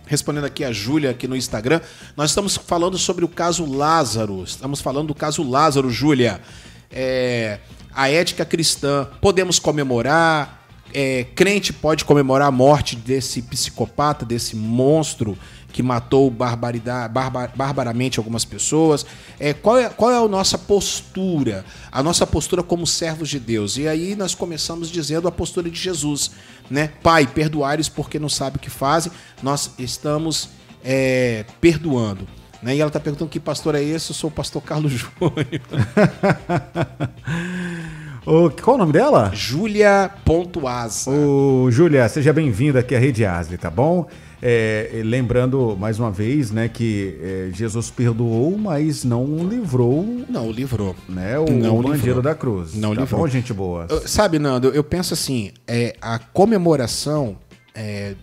Respondendo 0.08 0.46
aqui 0.46 0.64
a 0.64 0.72
Júlia 0.72 1.12
aqui 1.12 1.28
no 1.28 1.36
Instagram, 1.36 1.82
nós 2.16 2.32
estamos 2.32 2.58
falando 2.58 2.98
sobre 2.98 3.24
o 3.24 3.28
caso 3.28 3.66
Lázaro. 3.66 4.44
Estamos 4.44 4.82
falando 4.82 5.08
do 5.08 5.16
caso 5.16 5.48
Lázaro, 5.48 5.90
Júlia. 5.90 6.42
É, 6.90 7.60
a 7.94 8.10
ética 8.10 8.46
cristã, 8.46 9.08
podemos 9.22 9.60
comemorar. 9.60 10.66
é, 10.94 11.26
crente 11.36 11.74
pode 11.74 12.06
comemorar 12.06 12.48
a 12.48 12.52
morte 12.52 12.96
desse 12.96 13.42
psicopata, 13.42 14.26
desse 14.26 14.56
monstro 14.56 15.38
que 15.78 15.84
matou 15.84 16.32
barbaridade, 16.32 17.14
barbaramente 17.56 18.18
algumas 18.18 18.44
pessoas. 18.44 19.06
É, 19.40 19.54
qual, 19.54 19.78
é, 19.78 19.88
qual 19.90 20.12
é 20.12 20.18
a 20.18 20.28
nossa 20.28 20.58
postura? 20.58 21.64
A 21.92 22.02
nossa 22.02 22.26
postura 22.26 22.64
como 22.64 22.88
servos 22.88 23.30
de 23.30 23.40
Deus. 23.40 23.78
E 23.78 23.88
aí 23.88 24.16
nós 24.16 24.34
começamos 24.34 24.90
dizendo 24.90 25.28
a 25.28 25.32
postura 25.32 25.70
de 25.70 25.80
Jesus. 25.80 26.32
Né? 26.68 26.90
Pai, 27.04 27.28
perdoares 27.28 27.88
porque 27.88 28.18
não 28.18 28.28
sabe 28.28 28.58
o 28.58 28.60
que 28.60 28.72
fazem. 28.72 29.12
Nós 29.44 29.70
estamos 29.78 30.50
é, 30.84 31.46
perdoando. 31.62 32.28
Né? 32.60 32.76
E 32.76 32.82
ela 32.82 32.90
está 32.90 33.00
perguntando 33.00 33.30
que 33.30 33.40
pastor 33.40 33.76
é 33.76 33.84
esse? 33.84 34.10
Eu 34.10 34.16
sou 34.16 34.32
o 34.32 34.34
pastor 34.34 34.64
Carlos 34.64 34.92
Júnior. 34.98 35.62
Ô, 38.26 38.50
qual 38.50 38.78
o 38.78 38.80
nome 38.80 38.94
dela? 38.94 39.30
Júlia 39.32 40.10
Pontuasa. 40.26 41.12
Ô, 41.12 41.70
Júlia, 41.70 42.10
seja 42.10 42.34
bem-vinda 42.34 42.80
aqui 42.80 42.96
à 42.96 43.00
Rede 43.00 43.24
Asli, 43.24 43.60
tá 43.60 43.70
bom? 43.70 44.08
É, 44.42 45.02
lembrando 45.04 45.76
mais 45.80 46.00
uma 46.00 46.12
vez, 46.12 46.52
né, 46.52 46.70
que 46.70 47.18
é, 47.22 47.50
Jesus 47.54 47.90
perdoou, 47.90 48.56
mas 48.56 49.04
não 49.04 49.26
livrou, 49.48 50.26
Não, 50.30 50.52
livrou. 50.52 50.96
né, 51.10 51.40
o, 51.40 51.50
Não 51.50 51.80
o 51.80 52.22
da 52.22 52.36
cruz. 52.36 52.76
Não 52.76 52.94
tá 52.94 53.02
livrou. 53.02 53.22
bom, 53.22 53.28
gente 53.28 53.52
boa? 53.52 53.88
Eu- 53.90 54.08
Sabe, 54.08 54.38
Nando, 54.38 54.68
eu 54.70 54.84
penso 54.84 55.14
assim, 55.16 55.52
é, 55.68 55.96
a 56.02 56.20
comemoração. 56.20 57.38
é, 57.74 58.14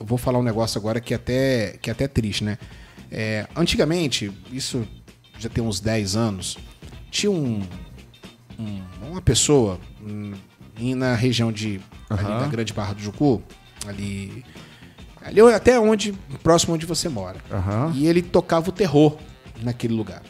eu 0.00 0.06
vou 0.06 0.18
falar 0.18 0.40
um 0.40 0.42
negócio 0.42 0.78
agora 0.78 1.00
que 1.00 1.12
é 1.14 1.16
até, 1.16 1.76
que 1.80 1.88
é 1.88 1.92
até 1.92 2.08
triste, 2.08 2.42
né? 2.42 2.58
É, 3.10 3.46
antigamente, 3.54 4.32
isso 4.52 4.82
já 5.38 5.48
tem 5.48 5.62
uns 5.62 5.78
10 5.78 6.16
anos, 6.16 6.58
tinha 7.10 7.30
um, 7.30 7.62
um- 8.58 8.82
uma 9.10 9.20
pessoa 9.22 9.78
em- 10.78 10.94
na 10.96 11.14
região 11.14 11.52
de 11.52 11.80
Aham. 12.10 12.40
da 12.40 12.46
Grande 12.48 12.72
Barra 12.72 12.94
do 12.94 13.00
Jucu, 13.00 13.40
ali, 13.86 14.44
ali 15.24 15.40
até 15.40 15.78
onde 15.78 16.12
próximo 16.42 16.74
onde 16.74 16.86
você 16.86 17.08
mora. 17.08 17.36
Aham. 17.50 17.92
E 17.94 18.06
ele 18.06 18.22
tocava 18.22 18.68
o 18.70 18.72
terror 18.72 19.16
naquele 19.62 19.94
lugar. 19.94 20.22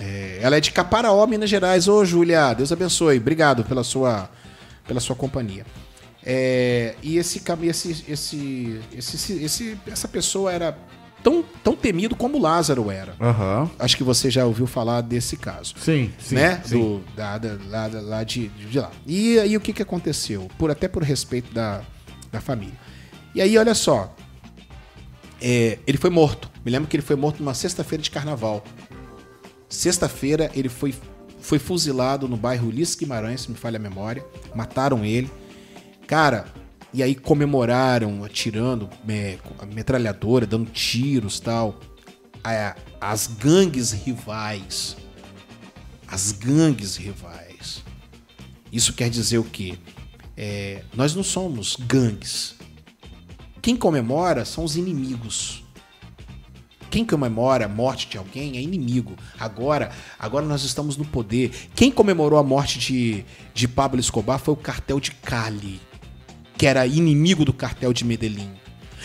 É, 0.00 0.38
ela 0.40 0.56
é 0.56 0.60
de 0.60 0.70
Caparaó, 0.72 1.26
Minas 1.26 1.50
Gerais. 1.50 1.86
Ô, 1.88 2.04
Júlia, 2.04 2.54
Deus 2.54 2.72
abençoe. 2.72 3.18
Obrigado 3.18 3.62
pela 3.64 3.84
sua, 3.84 4.28
pela 4.86 5.00
sua 5.00 5.14
companhia. 5.14 5.64
É, 6.24 6.94
e 7.02 7.18
esse, 7.18 7.42
esse, 7.62 8.04
esse, 8.08 8.80
esse, 8.96 9.32
esse, 9.44 9.78
essa 9.86 10.06
pessoa 10.08 10.52
era 10.52 10.78
tão, 11.22 11.44
tão 11.64 11.74
temido 11.74 12.14
como 12.14 12.38
Lázaro 12.40 12.90
era. 12.90 13.14
Aham. 13.20 13.68
Acho 13.78 13.96
que 13.96 14.04
você 14.04 14.30
já 14.30 14.46
ouviu 14.46 14.66
falar 14.66 15.00
desse 15.00 15.36
caso 15.36 15.74
Sim, 15.78 16.12
sim. 16.18 16.36
né? 16.36 16.60
sim. 16.64 16.78
Do, 16.78 17.04
da, 17.16 17.38
da- 17.38 17.58
lá, 17.68 17.90
lá 17.92 18.24
de, 18.24 18.48
de 18.48 18.78
lá. 18.78 18.90
E 19.06 19.38
aí 19.40 19.56
o 19.56 19.60
que, 19.60 19.72
que 19.72 19.82
aconteceu? 19.82 20.48
Por, 20.58 20.70
até 20.70 20.86
por 20.88 21.02
respeito 21.02 21.52
da, 21.52 21.82
da 22.30 22.40
família. 22.40 22.78
E 23.34 23.40
aí, 23.40 23.56
olha 23.58 23.74
só. 23.74 24.14
É, 25.42 25.78
ele 25.86 25.98
foi 25.98 26.10
morto. 26.10 26.50
Me 26.64 26.70
lembro 26.70 26.88
que 26.88 26.96
ele 26.96 27.02
foi 27.02 27.16
morto 27.16 27.40
numa 27.40 27.54
sexta-feira 27.54 28.02
de 28.02 28.10
carnaval. 28.10 28.62
Sexta-feira 29.68 30.50
ele 30.54 30.68
foi, 30.68 30.94
foi 31.40 31.58
fuzilado 31.58 32.28
no 32.28 32.36
bairro 32.36 32.68
Ulisses 32.68 32.94
Guimarães, 32.94 33.42
se 33.42 33.50
me 33.50 33.56
falha 33.56 33.76
a 33.76 33.80
memória. 33.80 34.24
Mataram 34.54 35.04
ele. 35.04 35.30
Cara, 36.06 36.46
e 36.94 37.02
aí 37.02 37.14
comemoraram, 37.14 38.22
atirando 38.22 38.88
é, 39.08 39.38
a 39.58 39.66
metralhadora, 39.66 40.46
dando 40.46 40.70
tiros 40.70 41.40
tal. 41.40 41.80
As 43.00 43.26
gangues 43.26 43.90
rivais 43.90 44.96
as 46.12 46.30
gangues 46.30 46.96
rivais. 46.96 47.82
Isso 48.70 48.92
quer 48.92 49.08
dizer 49.08 49.38
o 49.38 49.44
quê? 49.44 49.78
É, 50.36 50.84
nós 50.94 51.14
não 51.14 51.22
somos 51.22 51.74
gangues. 51.74 52.54
Quem 53.62 53.76
comemora 53.76 54.44
são 54.44 54.64
os 54.64 54.76
inimigos. 54.76 55.62
Quem 56.90 57.06
comemora 57.06 57.66
a 57.66 57.68
morte 57.68 58.08
de 58.08 58.18
alguém 58.18 58.56
é 58.56 58.60
inimigo. 58.60 59.14
Agora, 59.38 59.92
agora 60.18 60.44
nós 60.44 60.64
estamos 60.64 60.96
no 60.96 61.04
poder. 61.04 61.52
Quem 61.72 61.90
comemorou 61.90 62.40
a 62.40 62.42
morte 62.42 62.80
de, 62.80 63.24
de 63.54 63.68
Pablo 63.68 64.00
Escobar 64.00 64.40
foi 64.40 64.52
o 64.52 64.56
cartel 64.56 64.98
de 64.98 65.12
Cali, 65.12 65.80
que 66.58 66.66
era 66.66 66.84
inimigo 66.88 67.44
do 67.44 67.52
cartel 67.52 67.92
de 67.92 68.04
Medellín. 68.04 68.50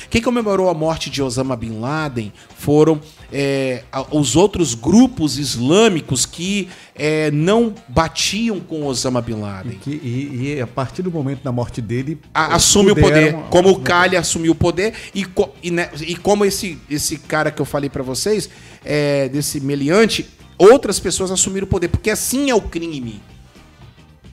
Quem 0.10 0.22
comemorou 0.22 0.70
a 0.70 0.74
morte 0.74 1.10
de 1.10 1.22
Osama 1.22 1.56
Bin 1.56 1.80
Laden 1.80 2.32
foram 2.58 3.00
é, 3.32 3.84
os 4.12 4.36
outros 4.36 4.74
grupos 4.74 5.38
islâmicos 5.38 6.26
que 6.26 6.70
é, 6.96 7.30
não 7.32 7.74
batiam 7.88 8.60
com 8.60 8.86
Osama 8.86 9.22
Bin 9.22 9.36
Laden. 9.42 9.78
Que- 9.80 9.90
e, 9.92 10.54
e 10.58 10.62
a 10.62 10.68
partir 10.68 11.02
do 11.02 11.12
momento 11.12 11.44
da 11.44 11.52
morte 11.52 11.82
dele. 11.82 12.20
A- 12.34 12.56
assume 12.56 12.92
o 12.92 12.96
poder. 12.96 13.34
Como 13.50 13.70
o 13.70 13.80
Cali 13.80 14.16
assumiu 14.16 14.54
o 14.54 14.56
poder 14.56 14.94
e, 15.14 15.26
co- 15.26 15.50
e, 15.62 15.70
né, 15.72 15.90
e 16.02 16.16
como 16.16 16.46
esse, 16.46 16.78
esse 16.90 17.18
cara 17.18 17.52
que 17.52 17.62
eu 17.62 17.66
falei 17.66 17.90
pra 17.90 18.04
vocês, 18.04 18.50
é, 18.86 19.28
desse 19.30 19.60
meliante, 19.60 20.26
outras 20.58 21.00
pessoas 21.00 21.30
assumiram 21.32 21.66
o 21.66 21.70
poder, 21.70 21.88
porque 21.90 22.10
assim 22.10 22.50
é 22.50 22.56
o 22.56 22.62
crime. 22.62 23.22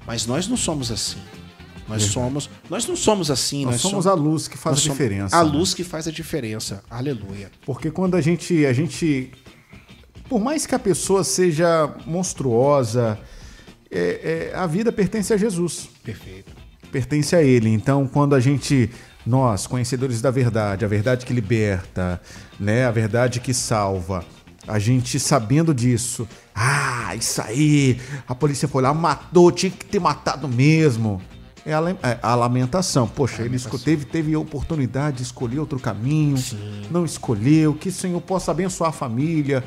Mas 0.07 0.27
nós 0.27 0.47
não 0.47 0.57
somos 0.57 0.91
assim. 0.93 1.16
Nós 1.89 2.02
somos, 2.05 2.51
nós 2.70 2.86
não 2.86 2.97
somos 2.97 3.31
assim. 3.31 3.65
Nós, 3.65 3.81
somos 3.81 4.06
a 4.06 4.15
luz 4.15 4.48
que 4.48 4.56
faz 4.56 4.73
a 4.73 4.77
nós 4.77 4.81
somos 4.81 4.98
diferença. 4.98 5.36
A 5.36 5.44
né? 5.44 5.51
luz 5.51 5.74
que 5.74 5.85
faz 5.85 6.09
a 6.09 6.11
diferença. 6.11 6.82
Aleluia. 6.89 7.51
Porque 7.66 7.90
quando 7.90 8.15
a 8.16 8.20
gente, 8.20 8.65
a 8.65 8.73
gente. 8.73 9.31
Por 10.28 10.40
mais 10.40 10.65
que 10.65 10.74
a 10.74 10.78
pessoa 10.78 11.23
seja 11.23 11.94
monstruosa, 12.06 13.19
é- 13.90 14.51
é, 14.52 14.56
a 14.56 14.66
vida 14.66 14.90
pertence 14.90 15.32
a 15.32 15.36
Jesus. 15.36 15.89
Perfeito. 16.02 16.52
Pertence 16.90 17.36
a 17.36 17.43
Ele. 17.43 17.69
Então, 17.69 18.06
quando 18.06 18.35
a 18.35 18.40
gente. 18.40 18.90
Nós, 19.27 19.66
conhecedores 19.66 20.20
da 20.20 20.31
verdade, 20.31 20.85
a 20.85 20.89
verdade 20.89 21.24
que 21.24 21.32
liberta, 21.32 22.20
né? 22.61 22.85
A 22.85 22.90
verdade 22.90 23.40
que 23.40 23.55
salva. 23.55 24.23
A 24.66 24.78
gente 24.78 25.19
sabendo 25.19 25.73
disso. 25.74 26.28
Ah, 26.55 27.15
isso 27.16 27.40
aí. 27.40 27.98
A 28.28 28.35
polícia 28.35 28.69
foi 28.69 28.82
lá, 28.82 28.93
matou, 28.93 29.51
tinha 29.51 29.70
que 29.70 29.85
ter 29.85 29.98
matado 29.98 30.47
mesmo. 30.47 31.23
É 31.66 31.73
a, 31.74 31.81
é 32.03 32.19
a 32.23 32.35
lamentação. 32.35 33.07
Poxa, 33.09 33.43
ele 33.43 33.59
teve, 33.85 34.05
teve 34.05 34.35
a 34.35 34.39
oportunidade 34.39 35.19
de 35.19 35.23
escolher 35.23 35.59
outro 35.59 35.78
caminho, 35.81 36.36
não 36.91 37.05
escolheu, 37.05 37.74
que 37.74 37.89
o 37.89 37.93
Senhor 37.93 38.20
possa 38.20 38.51
abençoar 38.51 38.91
a 38.91 38.93
família. 38.93 39.65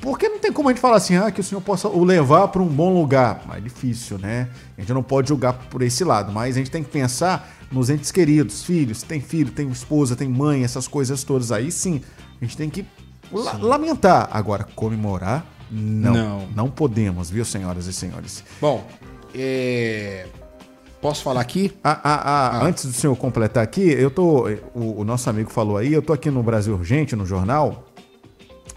Porque 0.00 0.30
não 0.30 0.38
tem 0.38 0.50
como 0.50 0.70
a 0.70 0.72
gente 0.72 0.80
falar 0.80 0.96
assim, 0.96 1.16
ah, 1.16 1.30
que 1.30 1.42
o 1.42 1.44
Senhor 1.44 1.60
possa 1.60 1.86
o 1.86 2.02
levar 2.02 2.48
para 2.48 2.62
um 2.62 2.66
bom 2.68 2.94
lugar. 2.94 3.42
Mas 3.46 3.58
é 3.58 3.60
difícil, 3.60 4.16
né? 4.18 4.48
A 4.78 4.80
gente 4.80 4.94
não 4.94 5.02
pode 5.02 5.28
julgar 5.28 5.52
por 5.52 5.82
esse 5.82 6.02
lado, 6.04 6.32
mas 6.32 6.56
a 6.56 6.58
gente 6.58 6.70
tem 6.70 6.82
que 6.82 6.88
pensar 6.88 7.52
nos 7.70 7.90
entes 7.90 8.10
queridos, 8.10 8.64
filhos, 8.64 9.02
tem 9.02 9.20
filho, 9.20 9.52
tem 9.52 9.68
esposa, 9.68 10.16
tem 10.16 10.26
mãe, 10.26 10.64
essas 10.64 10.88
coisas 10.88 11.22
todas 11.22 11.52
aí, 11.52 11.70
sim. 11.70 12.00
A 12.40 12.44
gente 12.46 12.56
tem 12.56 12.70
que 12.70 12.86
la- 13.30 13.58
lamentar. 13.60 14.26
Agora, 14.32 14.64
comemorar, 14.74 15.44
não. 15.70 16.14
Não. 16.14 16.48
Não 16.56 16.70
podemos, 16.70 17.28
viu, 17.28 17.44
senhoras 17.44 17.86
e 17.86 17.92
senhores? 17.92 18.42
Bom, 18.58 18.86
é, 19.34 20.26
posso 21.00 21.22
falar 21.22 21.40
aqui? 21.40 21.72
Ah, 21.82 21.98
ah, 22.02 22.58
ah, 22.60 22.64
Antes 22.64 22.84
do 22.86 22.92
senhor 22.92 23.16
completar 23.16 23.62
aqui, 23.62 23.82
eu 23.90 24.10
tô. 24.10 24.48
O, 24.74 25.00
o 25.00 25.04
nosso 25.04 25.28
amigo 25.30 25.50
falou 25.50 25.76
aí, 25.76 25.92
eu 25.92 26.02
tô 26.02 26.12
aqui 26.12 26.30
no 26.30 26.42
Brasil 26.42 26.74
Urgente, 26.74 27.14
no 27.16 27.24
jornal, 27.26 27.86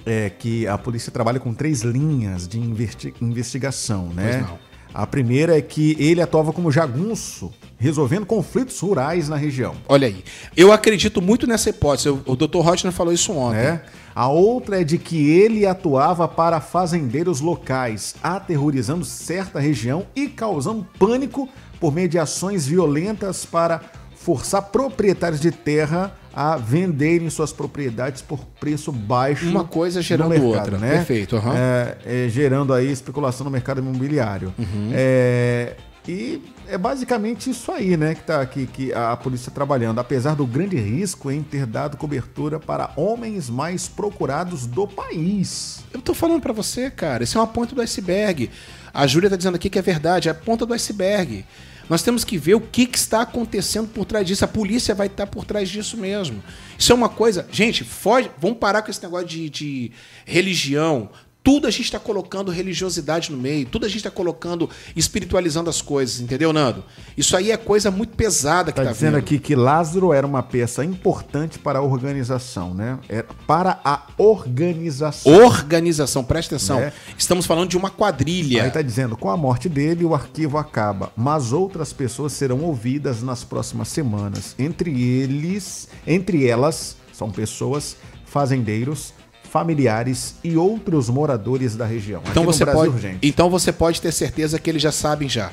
é, 0.06 0.30
que 0.30 0.68
a 0.68 0.78
polícia 0.78 1.12
trabalha 1.12 1.40
com 1.40 1.54
três 1.54 1.82
linhas 1.82 2.48
de 2.48 2.60
investi- 2.60 3.14
investigação, 3.22 4.08
né? 4.08 4.46
A 4.94 5.08
primeira 5.08 5.58
é 5.58 5.62
que 5.62 5.96
ele 6.00 6.22
atuava 6.22 6.54
como 6.54 6.72
jagunço, 6.72 7.52
resolvendo 7.80 8.28
conflitos 8.28 8.80
rurais 8.80 9.28
na 9.28 9.36
região. 9.36 9.74
Olha 9.90 10.08
aí. 10.08 10.24
Eu 10.56 10.72
acredito 10.72 11.20
muito 11.20 11.48
nessa 11.48 11.72
hipótese. 11.72 12.10
O, 12.10 12.22
o 12.28 12.36
Dr. 12.36 12.60
Rotner 12.60 12.94
falou 12.94 13.12
isso 13.12 13.32
ontem. 13.34 13.58
né? 13.64 13.82
A 14.14 14.28
outra 14.28 14.80
é 14.82 14.84
de 14.84 15.00
que 15.00 15.32
ele 15.32 15.66
atuava 15.66 16.28
para 16.28 16.62
fazendeiros 16.62 17.42
locais, 17.42 18.14
aterrorizando 18.22 19.04
certa 19.04 19.60
região 19.60 20.06
e 20.16 20.28
causando 20.28 20.86
pânico 21.00 21.50
por 21.84 21.94
meio 21.94 22.08
de 22.08 22.18
ações 22.18 22.66
violentas 22.66 23.46
para 23.46 23.82
forçar 24.16 24.62
proprietários 24.62 25.42
de 25.42 25.52
terra 25.52 26.16
a 26.34 26.56
venderem 26.56 27.30
suas 27.30 27.52
propriedades 27.52 28.22
por 28.22 28.40
preço 28.58 28.90
baixo. 28.90 29.50
Uma 29.50 29.66
coisa 29.66 30.02
gerando 30.02 30.30
mercado, 30.30 30.48
outra. 30.48 30.78
né? 30.78 30.92
Perfeito, 30.92 31.36
aham. 31.36 31.54
É, 31.54 31.98
é, 32.06 32.30
gerando 32.30 32.74
aí 32.74 32.90
especulação 32.90 33.44
no 33.44 33.52
mercado 33.52 33.82
imobiliário. 33.82 34.54
Uhum. 34.58 34.92
É, 34.94 35.76
e 36.08 36.42
é 36.70 36.78
basicamente 36.78 37.50
isso 37.50 37.70
aí, 37.70 37.98
né, 37.98 38.16
que, 38.16 38.24
tá, 38.24 38.46
que, 38.46 38.66
que 38.66 38.94
a 38.94 39.18
polícia 39.18 39.52
trabalhando, 39.52 40.00
apesar 40.00 40.36
do 40.36 40.48
grande 40.48 40.78
risco 40.78 41.30
em 41.30 41.44
ter 41.44 41.66
dado 41.66 41.98
cobertura 41.98 42.62
para 42.62 42.92
homens 42.96 43.50
mais 43.50 43.90
procurados 43.90 44.66
do 44.66 44.88
país. 44.88 45.84
Eu 45.94 46.02
tô 46.02 46.14
falando 46.14 46.42
pra 46.42 46.54
você, 46.54 46.90
cara, 46.90 47.26
isso 47.26 47.38
é 47.38 47.42
uma 47.42 47.48
ponta 47.48 47.76
do 47.76 47.82
iceberg. 47.82 48.50
A 48.94 49.06
Júlia 49.06 49.30
tá 49.30 49.36
dizendo 49.36 49.56
aqui 49.56 49.70
que 49.70 49.80
é 49.80 49.82
verdade, 49.82 50.30
é 50.30 50.32
a 50.32 50.36
ponta 50.36 50.66
do 50.66 50.74
iceberg. 50.74 51.44
Nós 51.90 52.02
temos 52.02 52.24
que 52.24 52.38
ver 52.38 52.56
o 52.56 52.62
que, 52.62 52.86
que 52.86 52.98
está 52.98 53.22
acontecendo 53.22 53.88
por 53.88 54.06
trás 54.06 54.26
disso. 54.26 54.46
A 54.46 54.48
polícia 54.48 54.96
vai 54.96 55.08
estar 55.08 55.28
por 55.28 55.46
trás 55.46 55.70
disso 55.70 55.98
mesmo. 55.98 56.44
Isso 56.78 56.92
é 56.92 56.96
uma 56.96 57.10
coisa. 57.10 57.48
Gente, 57.52 57.84
foge. 57.84 58.32
Vamos 58.40 58.58
parar 58.58 58.82
com 58.82 58.90
esse 58.90 59.04
negócio 59.04 59.28
de, 59.28 59.50
de 59.50 59.92
religião. 60.26 61.10
Tudo 61.44 61.68
a 61.68 61.70
gente 61.70 61.84
está 61.84 62.00
colocando 62.00 62.50
religiosidade 62.52 63.30
no 63.30 63.38
meio, 63.38 63.66
tudo 63.66 63.86
a 63.86 63.90
gente 63.90 63.98
está 63.98 64.10
colocando, 64.10 64.70
espiritualizando 64.96 65.70
as 65.70 65.82
coisas, 65.82 66.22
entendeu, 66.22 66.54
Nando? 66.54 66.86
Isso 67.18 67.36
aí 67.36 67.52
é 67.52 67.58
coisa 67.58 67.92
muito 67.92 68.16
pesada 68.16 68.72
que 68.72 68.78
Tá 68.78 68.86
tá, 68.86 68.92
dizendo 68.94 69.16
vindo. 69.16 69.24
aqui 69.24 69.38
que 69.40 69.54
Lázaro 69.54 70.14
era 70.14 70.26
uma 70.26 70.42
peça 70.42 70.86
importante 70.86 71.60
para 71.60 71.80
a 71.80 71.82
organização, 71.82 72.74
né? 72.74 72.98
Era 73.10 73.28
para 73.46 73.78
a 73.84 74.08
organização. 74.18 75.34
Organização, 75.34 76.24
presta 76.24 76.56
atenção. 76.56 76.80
Né? 76.80 76.94
Estamos 77.18 77.46
falando 77.46 77.70
de 77.70 77.76
uma 77.78 77.90
quadrilha. 77.90 78.64
Aí 78.64 78.72
tá 78.72 78.82
dizendo, 78.82 79.18
com 79.18 79.30
a 79.30 79.36
morte 79.36 79.68
dele, 79.68 80.06
o 80.06 80.16
arquivo 80.16 80.58
acaba, 80.58 81.12
mas 81.16 81.52
outras 81.52 81.92
pessoas 81.92 82.32
serão 82.32 82.62
ouvidas 82.62 83.22
nas 83.22 83.44
próximas 83.44 83.90
semanas. 83.90 84.56
Entre 84.58 85.02
eles, 85.04 85.90
entre 86.08 86.48
elas, 86.48 86.96
são 87.12 87.30
pessoas, 87.30 87.98
fazendeiros, 88.26 89.14
familiares 89.54 90.34
e 90.44 90.58
outros 90.58 91.10
moradores 91.10 91.76
da 91.76 91.86
região. 91.86 92.24
Então 92.32 92.44
você 92.44 92.66
Brasil 92.66 92.92
pode, 92.92 93.18
então 93.22 93.52
você 93.52 93.72
pode 93.72 94.02
ter 94.02 94.12
certeza 94.12 94.58
que 94.58 94.68
eles 94.68 94.82
já 94.82 94.92
sabem 94.92 95.30
já. 95.30 95.52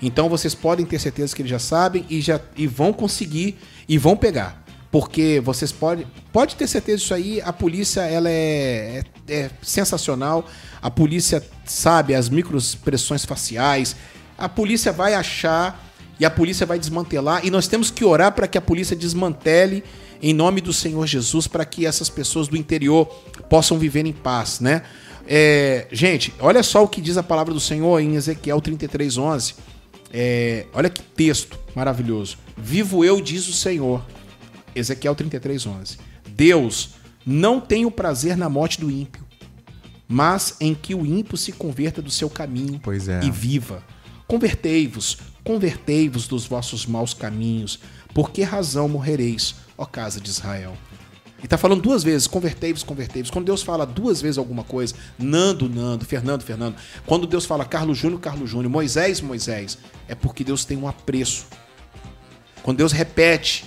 Então 0.00 0.28
vocês 0.28 0.54
podem 0.54 0.86
ter 0.86 1.00
certeza 1.00 1.34
que 1.34 1.42
eles 1.42 1.50
já 1.50 1.58
sabem 1.58 2.06
e 2.08 2.20
já 2.20 2.40
e 2.56 2.64
vão 2.68 2.92
conseguir 2.92 3.58
e 3.88 3.98
vão 3.98 4.16
pegar. 4.16 4.62
Porque 4.88 5.42
vocês 5.44 5.72
podem 5.72 6.06
pode 6.32 6.54
ter 6.54 6.68
certeza 6.68 6.98
disso 6.98 7.12
aí, 7.12 7.40
a 7.40 7.52
polícia 7.52 8.02
ela 8.02 8.30
é, 8.30 9.02
é, 9.26 9.34
é 9.34 9.50
sensacional. 9.62 10.46
A 10.80 10.88
polícia 10.88 11.44
sabe 11.64 12.14
as 12.14 12.28
microexpressões 12.28 13.24
faciais. 13.24 13.96
A 14.38 14.48
polícia 14.48 14.92
vai 14.92 15.14
achar 15.14 15.84
e 16.20 16.24
a 16.24 16.30
polícia 16.30 16.64
vai 16.64 16.78
desmantelar 16.78 17.44
e 17.44 17.50
nós 17.50 17.66
temos 17.66 17.90
que 17.90 18.04
orar 18.04 18.30
para 18.30 18.46
que 18.46 18.56
a 18.56 18.60
polícia 18.60 18.94
desmantele 18.94 19.82
em 20.22 20.32
nome 20.32 20.60
do 20.60 20.72
Senhor 20.72 21.06
Jesus 21.06 21.46
para 21.46 21.64
que 21.64 21.86
essas 21.86 22.08
pessoas 22.08 22.48
do 22.48 22.56
interior 22.56 23.06
possam 23.48 23.78
viver 23.78 24.04
em 24.06 24.12
paz, 24.12 24.60
né? 24.60 24.82
É, 25.26 25.86
gente, 25.92 26.32
olha 26.40 26.62
só 26.62 26.82
o 26.82 26.88
que 26.88 27.00
diz 27.00 27.18
a 27.18 27.22
palavra 27.22 27.52
do 27.52 27.60
Senhor 27.60 28.00
em 28.00 28.14
Ezequiel 28.14 28.60
33:11. 28.60 29.54
É, 30.10 30.64
olha 30.72 30.88
que 30.88 31.02
texto 31.02 31.58
maravilhoso. 31.74 32.38
Vivo 32.56 33.04
eu, 33.04 33.20
diz 33.20 33.46
o 33.46 33.52
Senhor. 33.52 34.02
Ezequiel 34.74 35.14
33:11. 35.14 35.98
Deus 36.30 36.90
não 37.26 37.60
tem 37.60 37.84
o 37.84 37.90
prazer 37.90 38.38
na 38.38 38.48
morte 38.48 38.80
do 38.80 38.90
ímpio, 38.90 39.22
mas 40.08 40.56
em 40.60 40.74
que 40.74 40.94
o 40.94 41.04
ímpio 41.04 41.36
se 41.36 41.52
converta 41.52 42.00
do 42.00 42.10
seu 42.10 42.30
caminho 42.30 42.80
é. 42.86 43.26
e 43.26 43.30
viva. 43.30 43.84
Convertei-vos, 44.26 45.18
convertei-vos 45.44 46.26
dos 46.26 46.46
vossos 46.46 46.86
maus 46.86 47.12
caminhos. 47.12 47.80
Por 48.14 48.30
que 48.30 48.42
razão 48.42 48.88
morrereis, 48.88 49.56
ó 49.78 49.86
casa 49.86 50.20
de 50.20 50.28
Israel? 50.28 50.76
Ele 51.38 51.46
está 51.46 51.56
falando 51.56 51.80
duas 51.80 52.02
vezes, 52.02 52.26
convertei-vos, 52.26 52.82
convertei-vos. 52.82 53.30
Quando 53.30 53.46
Deus 53.46 53.62
fala 53.62 53.86
duas 53.86 54.20
vezes 54.20 54.36
alguma 54.36 54.64
coisa, 54.64 54.94
Nando, 55.16 55.68
Nando, 55.68 56.04
Fernando, 56.04 56.42
Fernando. 56.42 56.74
Quando 57.06 57.26
Deus 57.26 57.46
fala 57.46 57.64
Carlos 57.64 57.96
Júnior, 57.96 58.20
Carlos 58.20 58.50
Júnior, 58.50 58.70
Moisés, 58.70 59.20
Moisés, 59.20 59.78
é 60.08 60.14
porque 60.16 60.42
Deus 60.42 60.64
tem 60.64 60.76
um 60.76 60.88
apreço. 60.88 61.46
Quando 62.62 62.78
Deus 62.78 62.90
repete, 62.90 63.64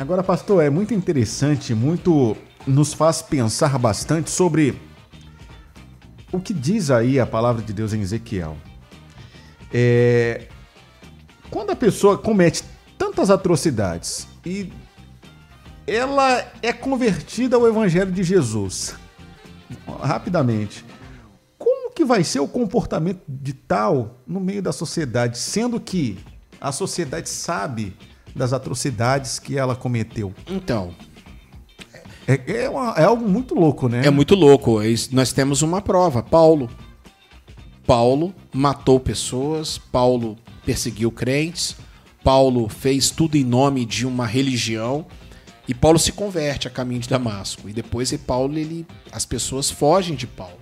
Agora, 0.00 0.22
pastor, 0.22 0.64
é 0.64 0.70
muito 0.70 0.94
interessante, 0.94 1.74
muito 1.74 2.34
nos 2.66 2.94
faz 2.94 3.20
pensar 3.20 3.78
bastante 3.78 4.30
sobre 4.30 4.80
o 6.32 6.40
que 6.40 6.54
diz 6.54 6.90
aí 6.90 7.20
a 7.20 7.26
palavra 7.26 7.60
de 7.60 7.70
Deus 7.70 7.92
em 7.92 8.00
Ezequiel. 8.00 8.56
É, 9.70 10.46
quando 11.50 11.68
a 11.68 11.76
pessoa 11.76 12.16
comete 12.16 12.64
tantas 12.96 13.28
atrocidades 13.28 14.26
e 14.42 14.72
ela 15.94 16.44
é 16.62 16.72
convertida 16.72 17.56
ao 17.56 17.66
evangelho 17.66 18.12
de 18.12 18.22
Jesus, 18.22 18.94
rapidamente, 20.02 20.84
como 21.58 21.90
que 21.92 22.04
vai 22.04 22.22
ser 22.24 22.40
o 22.40 22.48
comportamento 22.48 23.22
de 23.28 23.52
tal 23.52 24.20
no 24.26 24.40
meio 24.40 24.62
da 24.62 24.72
sociedade, 24.72 25.38
sendo 25.38 25.80
que 25.80 26.18
a 26.60 26.72
sociedade 26.72 27.28
sabe 27.28 27.96
das 28.34 28.52
atrocidades 28.52 29.38
que 29.38 29.58
ela 29.58 29.74
cometeu? 29.74 30.32
então, 30.46 30.94
É, 32.28 32.62
é, 32.64 32.68
uma- 32.70 32.94
é 32.96 33.02
algo 33.02 33.28
muito 33.28 33.56
louco, 33.56 33.88
né? 33.88 34.06
É 34.06 34.10
muito 34.10 34.36
louco. 34.36 34.80
É 34.80 34.86
Nós 35.10 35.32
temos 35.32 35.62
uma 35.62 35.80
prova. 35.82 36.22
Paulo. 36.22 36.70
Paulo 37.84 38.32
matou 38.54 39.00
pessoas. 39.00 39.78
Paulo 39.78 40.36
perseguiu 40.64 41.10
crentes. 41.10 41.74
Paulo 42.22 42.68
fez 42.68 43.10
tudo 43.10 43.36
em 43.36 43.42
nome 43.42 43.84
de 43.84 44.06
uma 44.06 44.26
religião. 44.26 45.06
E 45.70 45.74
Paulo 45.74 46.00
se 46.00 46.10
converte 46.10 46.66
a 46.66 46.70
caminho 46.70 47.00
de 47.00 47.08
Damasco. 47.08 47.68
E 47.68 47.72
depois 47.72 48.10
e 48.10 48.18
Paulo, 48.18 48.58
ele, 48.58 48.84
as 49.12 49.24
pessoas 49.24 49.70
fogem 49.70 50.16
de 50.16 50.26
Paulo. 50.26 50.58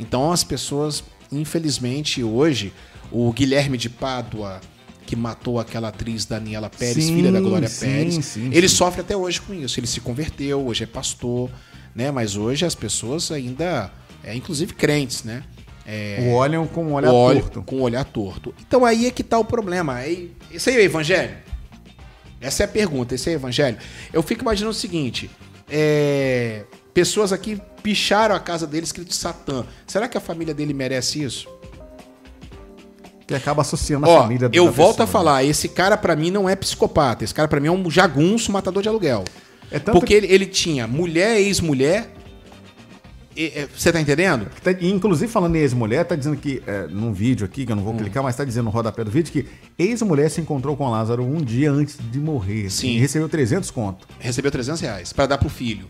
Então 0.00 0.32
as 0.32 0.42
pessoas, 0.42 1.04
infelizmente, 1.30 2.24
hoje, 2.24 2.72
o 3.10 3.30
Guilherme 3.30 3.76
de 3.76 3.90
Pádua, 3.90 4.58
que 5.04 5.14
matou 5.14 5.60
aquela 5.60 5.88
atriz 5.88 6.24
Daniela 6.24 6.70
Pérez, 6.70 7.04
Sim, 7.04 7.16
filha 7.16 7.30
da 7.30 7.40
Glória 7.40 7.68
sim, 7.68 7.84
Pérez, 7.84 8.24
sim, 8.24 8.48
ele 8.54 8.70
sofre 8.70 9.02
até 9.02 9.14
hoje 9.14 9.38
com 9.38 9.52
isso. 9.52 9.78
Ele 9.78 9.86
se 9.86 10.00
converteu, 10.00 10.66
hoje 10.66 10.84
é 10.84 10.86
pastor, 10.86 11.50
né? 11.94 12.10
Mas 12.10 12.34
hoje 12.34 12.64
as 12.64 12.74
pessoas 12.74 13.30
ainda, 13.30 13.92
é, 14.24 14.34
inclusive 14.34 14.72
crentes, 14.72 15.24
né? 15.24 15.42
É, 15.84 16.20
O 16.22 16.32
olham 16.32 16.66
com 16.66 16.84
um 16.86 16.94
olhar 16.94 17.12
o 17.12 17.14
olho- 17.14 17.40
torto. 17.42 17.62
Com 17.64 17.76
o 17.76 17.80
olhar 17.82 18.04
torto. 18.06 18.54
Então 18.66 18.82
aí 18.82 19.04
é 19.06 19.10
que 19.10 19.22
tá 19.22 19.38
o 19.38 19.44
problema. 19.44 19.96
Aí, 19.96 20.32
esse 20.50 20.70
aí 20.70 20.76
é 20.76 20.78
o 20.78 20.82
evangelho? 20.84 21.36
Essa 22.42 22.64
é 22.64 22.66
a 22.66 22.68
pergunta, 22.68 23.14
esse 23.14 23.30
é 23.30 23.32
o 23.32 23.36
evangelho? 23.36 23.78
Eu 24.12 24.22
fico 24.22 24.42
imaginando 24.42 24.72
o 24.72 24.78
seguinte: 24.78 25.30
é, 25.70 26.64
pessoas 26.92 27.32
aqui 27.32 27.60
picharam 27.82 28.34
a 28.34 28.40
casa 28.40 28.66
dele 28.66 28.84
escrito 28.84 29.14
Satã. 29.14 29.64
Será 29.86 30.08
que 30.08 30.18
a 30.18 30.20
família 30.20 30.52
dele 30.52 30.74
merece 30.74 31.22
isso? 31.22 31.48
Que 33.26 33.34
acaba 33.34 33.62
associando 33.62 34.04
a 34.06 34.08
Ó, 34.08 34.22
família 34.22 34.48
da 34.48 34.56
eu 34.56 34.70
volto 34.70 34.96
pessoa, 34.98 35.04
a 35.04 35.06
falar, 35.06 35.44
esse 35.44 35.68
cara 35.68 35.96
pra 35.96 36.16
mim 36.16 36.30
não 36.30 36.48
é 36.48 36.56
psicopata. 36.56 37.24
Esse 37.24 37.32
cara 37.32 37.48
pra 37.48 37.60
mim 37.60 37.68
é 37.68 37.72
um 37.72 37.90
jagunço 37.90 38.50
matador 38.50 38.82
de 38.82 38.88
aluguel. 38.88 39.24
É 39.70 39.78
tanto 39.78 39.98
Porque 39.98 40.12
ele, 40.12 40.26
ele 40.26 40.46
tinha 40.46 40.86
mulher, 40.86 41.40
ex-mulher, 41.40 42.10
Você 43.76 43.90
tá 43.92 44.00
entendendo? 44.00 44.46
Tá- 44.62 44.72
inclusive, 44.80 45.30
falando 45.30 45.56
em 45.56 45.60
ex-mulher, 45.60 46.04
tá 46.04 46.14
dizendo 46.14 46.36
que, 46.36 46.62
é, 46.66 46.86
num 46.88 47.12
vídeo 47.12 47.44
aqui, 47.46 47.64
que 47.64 47.72
eu 47.72 47.76
não 47.76 47.82
Hum. 47.82 47.86
vou 47.86 47.94
clicar, 47.96 48.22
mas 48.22 48.36
tá 48.36 48.44
dizendo 48.44 48.64
no 48.64 48.70
rodapé 48.70 49.02
do 49.04 49.10
vídeo 49.10 49.32
que 49.32 49.46
ex-mulher 49.78 50.30
se 50.30 50.40
encontrou 50.40 50.76
com 50.76 50.88
Lázaro 50.90 51.22
um 51.24 51.38
dia 51.42 51.70
antes 51.72 51.96
de 51.98 52.18
morrer. 52.18 52.68
Sim. 52.70 52.96
E 52.96 52.98
recebeu 52.98 53.28
300 53.28 53.70
conto. 53.70 54.06
Recebeu 54.18 54.50
300 54.50 54.80
reais 54.80 55.12
pra 55.12 55.26
dar 55.26 55.38
pro 55.38 55.48
filho. 55.48 55.86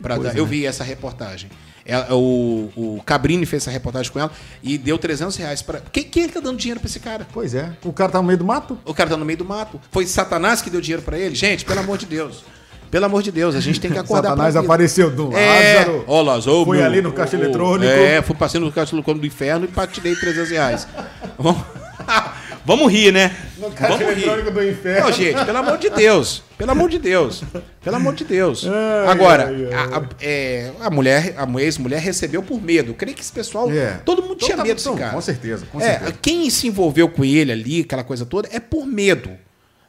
Pra 0.00 0.16
Coisa, 0.16 0.32
dar- 0.32 0.38
eu 0.38 0.44
né? 0.44 0.50
vi 0.50 0.66
essa 0.66 0.82
reportagem. 0.84 1.48
Ela- 1.84 2.14
o, 2.14 2.70
o 2.76 3.02
Cabrini 3.04 3.44
fez 3.46 3.62
essa 3.64 3.70
reportagem 3.70 4.12
com 4.12 4.18
ela 4.20 4.30
e 4.62 4.78
deu 4.78 4.96
300 4.98 5.34
reais 5.36 5.62
pra. 5.62 5.80
Quem, 5.80 6.04
quem 6.04 6.24
é 6.24 6.28
que 6.28 6.34
tá 6.34 6.40
dando 6.40 6.56
dinheiro 6.58 6.78
pra 6.80 6.88
esse 6.88 7.00
cara? 7.00 7.26
Pois 7.32 7.54
é. 7.54 7.72
O 7.84 7.92
cara 7.92 8.10
tá 8.12 8.18
no 8.18 8.24
meio 8.26 8.38
do 8.38 8.44
mato? 8.44 8.78
O 8.84 8.94
cara 8.94 9.10
tá 9.10 9.16
no 9.16 9.24
meio 9.24 9.38
do 9.38 9.44
mato. 9.44 9.80
Foi 9.90 10.06
Satanás 10.06 10.62
que 10.62 10.70
deu 10.70 10.80
dinheiro 10.80 11.02
pra 11.02 11.18
ele? 11.18 11.34
Gente, 11.34 11.64
pelo 11.64 11.80
amor 11.80 11.98
de 11.98 12.06
Deus. 12.06 12.44
Pelo 12.92 13.06
amor 13.06 13.22
de 13.22 13.32
Deus, 13.32 13.54
a 13.56 13.60
gente 13.60 13.80
tem 13.80 13.90
que 13.90 13.98
acordar 13.98 14.28
Satanás 14.28 14.54
apareceu 14.54 15.10
do 15.10 15.34
É, 15.34 15.76
Lázaro. 15.78 16.04
ó, 16.06 16.20
Lázaro. 16.22 16.64
Foi 16.66 16.76
meu, 16.76 16.86
ali 16.86 17.00
no 17.00 17.10
caixa 17.10 17.36
eletrônico. 17.36 17.90
É, 17.90 18.20
fui 18.20 18.36
passei 18.36 18.60
no 18.60 18.70
caixa 18.70 18.94
eletrônico 18.94 19.20
do 19.22 19.26
inferno 19.26 19.64
e 19.64 19.68
patinei 19.68 20.14
300 20.14 20.50
reais. 20.50 20.86
Vamos, 21.38 21.62
Vamos 22.64 22.92
rir, 22.92 23.10
né? 23.12 23.34
Caixa 23.74 23.96
Vamos 23.96 24.14
rir. 24.14 24.22
eletrônico 24.24 24.50
do 24.52 24.68
inferno. 24.68 25.06
Não, 25.06 25.12
gente, 25.12 25.44
pelo 25.44 25.58
amor 25.58 25.78
de 25.78 25.88
Deus. 25.90 26.42
Pelo 26.58 26.70
amor 26.70 26.90
de 26.90 26.98
Deus. 26.98 27.44
Pelo 27.82 27.96
amor 27.96 28.14
de 28.14 28.24
Deus. 28.24 28.66
Ai, 28.68 29.08
Agora, 29.08 29.46
ai, 29.48 29.66
ai. 29.66 29.72
a, 29.72 29.96
a- 29.98 30.08
é, 30.20 30.70
a 30.80 30.90
mulher, 30.90 31.34
a 31.38 31.60
ex-mulher 31.62 31.98
recebeu 32.00 32.42
por 32.42 32.60
medo. 32.62 32.90
Eu 32.90 32.94
creio 32.94 33.16
que 33.16 33.22
esse 33.22 33.32
pessoal. 33.32 33.68
É. 33.72 34.00
Todo 34.04 34.20
mundo 34.22 34.34
Então 34.34 34.46
tinha 34.46 34.56
tá- 34.58 34.62
medo 34.64 34.74
desse 34.76 34.86
então, 34.86 34.98
cara. 34.98 35.12
Com 35.14 35.20
certeza, 35.22 35.66
com 35.72 35.80
É, 35.80 35.84
certeza. 35.92 36.14
quem 36.20 36.48
se 36.50 36.68
envolveu 36.68 37.08
com 37.08 37.24
ele 37.24 37.50
ali, 37.50 37.80
aquela 37.80 38.04
coisa 38.04 38.26
toda, 38.26 38.48
é 38.52 38.60
por 38.60 38.86
medo. 38.86 39.30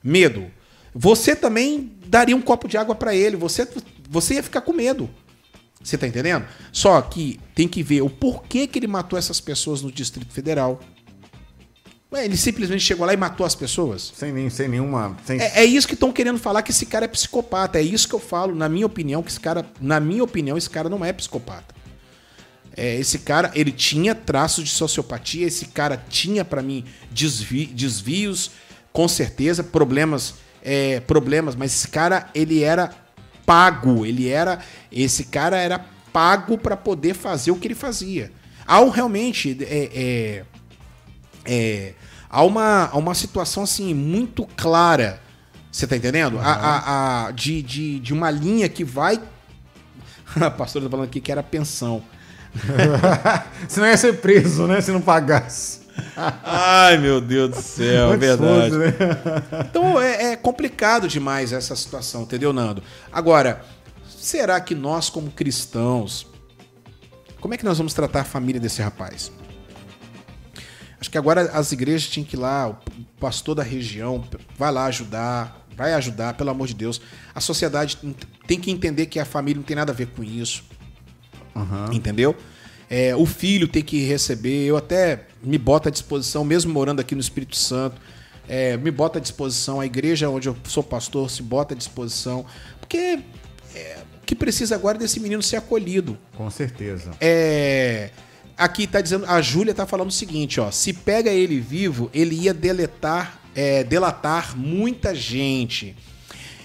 Medo. 0.04 0.46
Você 0.94 1.36
também 1.36 1.92
daria 2.06 2.36
um 2.36 2.42
copo 2.42 2.68
de 2.68 2.78
água 2.78 2.94
pra 2.96 3.16
ele. 3.16 3.36
Você, 3.36 3.68
você 4.10 4.36
ia 4.36 4.44
ficar 4.44 4.62
com 4.62 4.74
medo. 4.74 5.10
Você 5.84 5.98
tá 5.98 6.08
entendendo? 6.08 6.46
Só 6.72 7.02
que 7.02 7.40
tem 7.54 7.68
que 7.68 7.84
ver 7.84 8.02
o 8.02 8.10
porquê 8.10 8.68
que 8.68 8.80
ele 8.80 8.88
matou 8.88 9.20
essas 9.20 9.42
pessoas 9.42 9.82
no 9.82 9.92
Distrito 9.92 10.32
Federal. 10.32 10.80
Ué, 12.12 12.26
ele 12.26 12.38
simplesmente 12.38 12.84
chegou 12.84 13.06
lá 13.06 13.14
e 13.14 13.18
matou 13.18 13.46
as 13.46 13.56
pessoas. 13.56 14.14
Sem, 14.16 14.32
nem, 14.32 14.50
sem 14.50 14.68
nenhuma. 14.68 15.18
Sem... 15.26 15.42
É, 15.42 15.62
é 15.62 15.66
isso 15.66 15.88
que 15.88 15.96
estão 15.96 16.14
querendo 16.14 16.38
falar 16.38 16.62
que 16.62 16.72
esse 16.72 16.86
cara 16.86 17.06
é 17.06 17.08
psicopata. 17.08 17.80
É 17.80 17.82
isso 17.82 18.08
que 18.08 18.14
eu 18.14 18.20
falo, 18.20 18.54
na 18.54 18.70
minha 18.70 18.86
opinião, 18.86 19.24
que 19.24 19.32
esse 19.32 19.40
cara, 19.40 19.66
na 19.82 20.00
minha 20.00 20.24
opinião, 20.24 20.56
esse 20.56 20.70
cara 20.70 20.88
não 20.88 21.04
é 21.04 21.12
psicopata. 21.12 21.74
É, 22.78 22.96
esse 22.96 23.20
cara, 23.20 23.52
ele 23.54 23.72
tinha 23.72 24.16
traços 24.16 24.64
de 24.64 24.70
sociopatia, 24.70 25.46
esse 25.46 25.66
cara 25.66 25.98
tinha 26.10 26.46
pra 26.46 26.62
mim 26.62 26.86
desvi- 27.12 27.68
desvios, 27.68 28.52
com 28.92 29.08
certeza, 29.08 29.64
problemas, 29.64 30.36
é, 30.64 31.00
problemas, 31.02 31.56
mas 31.56 31.74
esse 31.74 31.88
cara, 31.90 32.30
ele 32.34 32.64
era 32.64 32.90
pago, 33.46 34.06
ele 34.06 34.30
era, 34.30 34.60
esse 34.92 35.26
cara 35.26 35.58
era 35.58 35.80
pago 36.12 36.58
pra 36.58 36.78
poder 36.78 37.14
fazer 37.14 37.52
o 37.52 37.56
que 37.58 37.68
ele 37.68 37.76
fazia. 37.76 38.32
Há 38.66 38.80
um, 38.80 38.90
realmente, 38.90 39.58
é, 39.62 39.90
é, 39.94 40.44
é, 41.46 41.94
há, 42.30 42.44
uma, 42.44 42.90
uma 42.94 43.14
situação 43.14 43.64
assim 43.64 43.94
muito 43.94 44.48
clara. 44.56 45.22
Você 45.72 45.86
tá 45.88 45.98
entendendo? 45.98 46.40
A, 46.40 46.44
a- 46.54 47.28
a- 47.28 47.32
de, 47.32 47.62
de, 47.62 48.00
de 48.00 48.14
uma 48.14 48.32
linha 48.32 48.70
que 48.70 48.84
vai. 48.84 49.20
A 50.40 50.50
pastora 50.50 50.86
tá 50.86 50.92
falando 50.92 51.06
aqui 51.08 51.20
que 51.20 51.32
era 51.32 51.44
pensão. 51.44 52.02
Senão 53.68 53.88
ia 53.88 53.98
ser 53.98 54.14
preso, 54.22 54.68
né? 54.68 54.80
Se 54.82 54.92
não 54.92 55.02
pagasse. 55.02 55.82
Ai, 56.44 56.98
meu 56.98 57.22
Deus 57.22 57.50
do 57.52 57.62
céu, 57.62 58.10
Muito 58.10 58.24
esforço, 58.24 58.78
né? 58.78 58.94
Então 59.70 60.00
é, 60.02 60.34
é 60.34 60.36
complicado 60.36 61.08
demais 61.08 61.52
essa 61.52 61.76
situação, 61.76 62.24
entendeu, 62.24 62.52
Nando? 62.54 62.84
Agora, 63.12 63.64
será 64.08 64.60
que 64.60 64.74
nós, 64.74 65.10
como 65.10 65.30
cristãos, 65.32 66.28
como 67.40 67.54
é 67.54 67.58
que 67.58 67.66
nós 67.66 67.78
vamos 67.78 67.94
tratar 67.94 68.22
a 68.22 68.24
família 68.24 68.60
desse 68.60 68.82
rapaz? 68.82 69.32
Acho 71.00 71.12
que 71.12 71.18
agora 71.18 71.52
as 71.54 71.72
igrejas 71.74 72.08
tinham 72.08 72.26
que 72.26 72.36
ir 72.36 72.40
lá, 72.40 72.70
o 72.70 72.78
pastor 73.20 73.56
da 73.56 73.64
região, 73.64 74.24
vai 74.58 74.72
lá 74.72 74.86
ajudar, 74.86 75.68
vai 75.76 75.94
ajudar, 75.94 76.36
pelo 76.36 76.50
amor 76.50 76.68
de 76.68 76.74
Deus. 76.74 77.02
A 77.36 77.42
sociedade 77.42 77.98
tem 78.48 78.58
que 78.60 78.72
entender 78.72 79.08
que 79.08 79.20
a 79.20 79.26
família 79.26 79.60
não 79.60 79.66
tem 79.66 79.76
nada 79.76 79.92
a 79.92 79.96
ver 79.96 80.08
com 80.08 80.24
isso. 80.24 80.64
Entendeu? 81.92 82.36
É, 82.96 83.16
o 83.16 83.26
filho 83.26 83.68
tem 83.68 83.82
que 83.82 84.06
receber, 84.06 84.68
eu 84.68 84.78
até 84.78 85.22
me 85.42 85.58
boto 85.58 85.88
à 85.88 85.92
disposição, 85.92 86.46
mesmo 86.46 86.72
morando 86.72 87.00
aqui 87.00 87.16
no 87.16 87.22
Espírito 87.22 87.56
Santo, 87.56 88.00
é, 88.48 88.78
me 88.78 88.92
bota 88.92 89.18
à 89.18 89.22
disposição, 89.22 89.80
a 89.80 89.86
igreja 89.88 90.30
onde 90.30 90.48
eu 90.48 90.56
sou 90.66 90.84
pastor 90.84 91.28
se 91.32 91.42
bota 91.42 91.74
à 91.74 91.78
disposição, 91.78 92.46
porque 92.80 93.18
é, 93.74 93.98
o 94.22 94.26
que 94.28 94.36
precisa 94.36 94.76
agora 94.76 94.96
é 94.96 95.00
desse 95.00 95.20
menino 95.20 95.42
ser 95.42 95.56
acolhido. 95.56 96.16
Com 96.38 96.48
certeza. 96.52 97.10
É, 97.20 98.12
aqui 98.56 98.86
tá 98.86 99.02
dizendo, 99.02 99.26
a 99.26 99.42
Júlia 99.42 99.74
tá 99.74 99.88
falando 99.88 100.10
o 100.10 100.14
seguinte, 100.14 100.60
ó, 100.60 100.70
se 100.70 100.94
pega 100.94 101.32
ele 101.32 101.60
vivo, 101.60 102.12
ele 102.14 102.36
ia 102.36 102.54
deletar, 102.54 103.42
é, 103.56 103.84
delatar 103.84 104.56
muita 104.56 105.16
gente. 105.16 105.96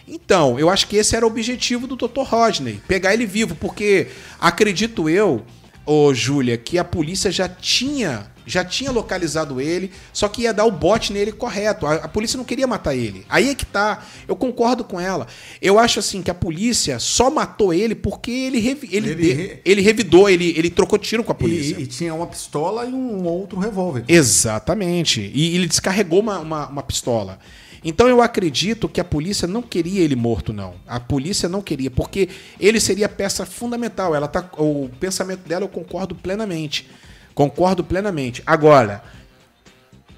Então, 0.06 0.58
eu 0.58 0.68
acho 0.68 0.86
que 0.88 0.96
esse 0.96 1.16
era 1.16 1.24
o 1.24 1.30
objetivo 1.30 1.86
do 1.86 1.96
Dr. 1.96 2.20
Rodney, 2.20 2.82
pegar 2.86 3.14
ele 3.14 3.24
vivo, 3.24 3.54
porque 3.54 4.08
acredito 4.38 5.08
eu, 5.08 5.42
ô 5.90 6.12
Júlia, 6.12 6.56
que 6.58 6.78
a 6.78 6.84
polícia 6.84 7.30
já 7.30 7.48
tinha 7.48 8.30
já 8.46 8.64
tinha 8.64 8.90
localizado 8.90 9.60
ele, 9.60 9.90
só 10.10 10.26
que 10.26 10.40
ia 10.42 10.54
dar 10.54 10.64
o 10.64 10.70
bote 10.72 11.12
nele 11.12 11.30
correto. 11.32 11.84
A, 11.84 11.96
a 11.96 12.08
polícia 12.08 12.38
não 12.38 12.46
queria 12.46 12.66
matar 12.66 12.94
ele. 12.96 13.26
Aí 13.28 13.50
é 13.50 13.54
que 13.54 13.66
tá. 13.66 14.02
Eu 14.26 14.34
concordo 14.34 14.82
com 14.84 14.98
ela. 14.98 15.26
Eu 15.60 15.78
acho 15.78 15.98
assim 15.98 16.22
que 16.22 16.30
a 16.30 16.34
polícia 16.34 16.98
só 16.98 17.30
matou 17.30 17.74
ele 17.74 17.94
porque 17.94 18.30
ele 18.30 18.58
revi- 18.58 18.88
ele, 18.90 19.10
Ele 19.10 19.32
re- 19.34 19.60
ele 19.66 19.80
revidou, 19.82 20.30
ele, 20.30 20.54
ele 20.56 20.70
trocou 20.70 20.98
tiro 20.98 21.22
com 21.22 21.30
a 21.32 21.34
polícia. 21.34 21.76
E, 21.78 21.82
e 21.82 21.86
tinha 21.86 22.14
uma 22.14 22.26
pistola 22.26 22.86
e 22.86 22.88
um 22.94 23.22
outro 23.24 23.58
revólver. 23.58 24.04
Exatamente. 24.08 25.30
E 25.34 25.54
ele 25.54 25.66
descarregou 25.66 26.20
uma, 26.20 26.38
uma, 26.38 26.68
uma 26.68 26.82
pistola. 26.82 27.38
Então 27.84 28.08
eu 28.08 28.20
acredito 28.20 28.88
que 28.88 29.00
a 29.00 29.04
polícia 29.04 29.46
não 29.46 29.62
queria 29.62 30.00
ele 30.00 30.16
morto, 30.16 30.52
não. 30.52 30.74
A 30.86 30.98
polícia 30.98 31.48
não 31.48 31.62
queria, 31.62 31.90
porque 31.90 32.28
ele 32.58 32.80
seria 32.80 33.08
peça 33.08 33.46
fundamental. 33.46 34.14
Ela 34.14 34.28
tá, 34.28 34.48
o 34.58 34.90
pensamento 35.00 35.46
dela 35.46 35.64
eu 35.64 35.68
concordo 35.68 36.14
plenamente. 36.14 36.88
Concordo 37.34 37.84
plenamente. 37.84 38.42
Agora, 38.44 39.02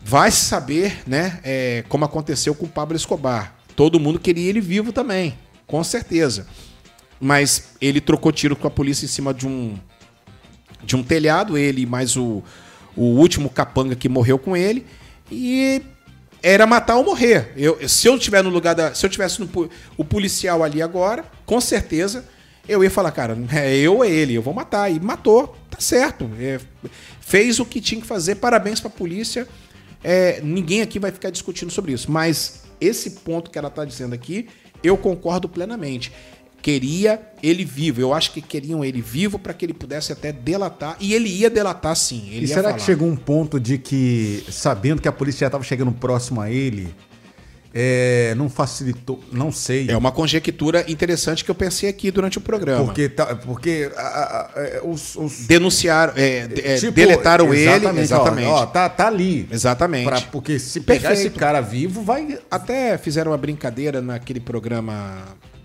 vai 0.02 0.30
saber, 0.30 1.02
né, 1.06 1.38
é, 1.44 1.84
como 1.88 2.04
aconteceu 2.04 2.54
com 2.54 2.66
o 2.66 2.68
Pablo 2.68 2.96
Escobar. 2.96 3.54
Todo 3.76 4.00
mundo 4.00 4.18
queria 4.18 4.48
ele 4.48 4.60
vivo 4.60 4.92
também, 4.92 5.38
com 5.66 5.82
certeza. 5.84 6.46
Mas 7.20 7.74
ele 7.80 8.00
trocou 8.00 8.32
tiro 8.32 8.56
com 8.56 8.66
a 8.66 8.70
polícia 8.70 9.04
em 9.04 9.08
cima 9.08 9.34
de 9.34 9.46
um 9.46 9.78
de 10.82 10.96
um 10.96 11.02
telhado, 11.02 11.58
ele 11.58 11.84
mais 11.84 12.16
o, 12.16 12.42
o 12.96 13.04
último 13.04 13.50
capanga 13.50 13.94
que 13.94 14.08
morreu 14.08 14.38
com 14.38 14.56
ele. 14.56 14.86
E 15.30 15.82
era 16.42 16.66
matar 16.66 16.96
ou 16.96 17.04
morrer. 17.04 17.52
Eu, 17.56 17.88
se 17.88 18.06
eu 18.06 18.18
tiver 18.18 18.42
no 18.42 18.50
lugar 18.50 18.74
da. 18.74 18.94
Se 18.94 19.04
eu 19.04 19.10
tivesse 19.10 19.40
no, 19.40 19.70
o 19.96 20.04
policial 20.04 20.62
ali 20.62 20.80
agora, 20.80 21.24
com 21.44 21.60
certeza, 21.60 22.24
eu 22.68 22.82
ia 22.82 22.90
falar, 22.90 23.12
cara, 23.12 23.36
é 23.52 23.76
eu 23.76 23.96
ou 23.96 24.04
é 24.04 24.10
ele, 24.10 24.34
eu 24.34 24.42
vou 24.42 24.54
matar. 24.54 24.90
E 24.90 24.98
matou, 25.00 25.56
tá 25.70 25.80
certo. 25.80 26.30
É, 26.38 26.60
fez 27.20 27.60
o 27.60 27.64
que 27.64 27.80
tinha 27.80 28.00
que 28.00 28.06
fazer, 28.06 28.36
parabéns 28.36 28.80
pra 28.80 28.90
polícia. 28.90 29.46
É, 30.02 30.40
ninguém 30.42 30.80
aqui 30.80 30.98
vai 30.98 31.10
ficar 31.10 31.30
discutindo 31.30 31.70
sobre 31.70 31.92
isso. 31.92 32.10
Mas 32.10 32.62
esse 32.80 33.10
ponto 33.10 33.50
que 33.50 33.58
ela 33.58 33.70
tá 33.70 33.84
dizendo 33.84 34.14
aqui, 34.14 34.48
eu 34.82 34.96
concordo 34.96 35.48
plenamente. 35.48 36.12
Queria 36.62 37.20
ele 37.42 37.64
vivo. 37.64 38.00
Eu 38.00 38.12
acho 38.12 38.32
que 38.32 38.42
queriam 38.42 38.84
ele 38.84 39.00
vivo 39.00 39.38
para 39.38 39.54
que 39.54 39.64
ele 39.64 39.72
pudesse 39.74 40.12
até 40.12 40.30
delatar. 40.30 40.96
E 41.00 41.14
ele 41.14 41.28
ia 41.28 41.48
delatar 41.48 41.96
sim. 41.96 42.28
Ele 42.30 42.44
E 42.44 42.48
será 42.48 42.62
falar. 42.64 42.74
que 42.74 42.82
chegou 42.82 43.08
um 43.08 43.16
ponto 43.16 43.58
de 43.58 43.78
que, 43.78 44.44
sabendo 44.50 45.00
que 45.00 45.08
a 45.08 45.12
polícia 45.12 45.40
já 45.40 45.46
estava 45.46 45.64
chegando 45.64 45.90
próximo 45.92 46.40
a 46.40 46.50
ele, 46.50 46.94
é, 47.72 48.34
não 48.36 48.50
facilitou? 48.50 49.22
Não 49.32 49.50
sei. 49.52 49.88
É 49.88 49.96
uma 49.96 50.10
conjectura 50.12 50.84
interessante 50.90 51.44
que 51.44 51.50
eu 51.50 51.54
pensei 51.54 51.88
aqui 51.88 52.10
durante 52.10 52.36
o 52.36 52.40
programa. 52.40 52.84
Porque, 52.84 53.08
tá, 53.08 53.34
porque 53.36 53.90
a- 53.96 54.00
a- 54.00 54.50
a- 54.56 54.60
é, 54.60 54.80
os, 54.84 55.14
os- 55.16 55.46
Denunciaram, 55.46 56.12
é, 56.16 56.48
é, 56.62 56.74
tipo, 56.76 56.92
deletaram 56.92 57.54
ele. 57.54 57.62
exatamente, 57.70 58.00
Exatamente. 58.02 58.48
Ó, 58.48 58.54
ó, 58.62 58.66
tá, 58.66 58.88
tá 58.88 59.06
ali. 59.06 59.48
Exatamente. 59.50 60.04
Pra- 60.04 60.20
porque 60.32 60.58
se 60.58 60.80
pegar 60.80 61.12
esse 61.12 61.22
Perfeito. 61.22 61.38
cara 61.38 61.60
vivo, 61.60 62.02
vai. 62.02 62.38
Até 62.50 62.98
fizeram 62.98 63.30
uma 63.30 63.38
brincadeira 63.38 64.00
naquele 64.02 64.40
programa 64.40 65.18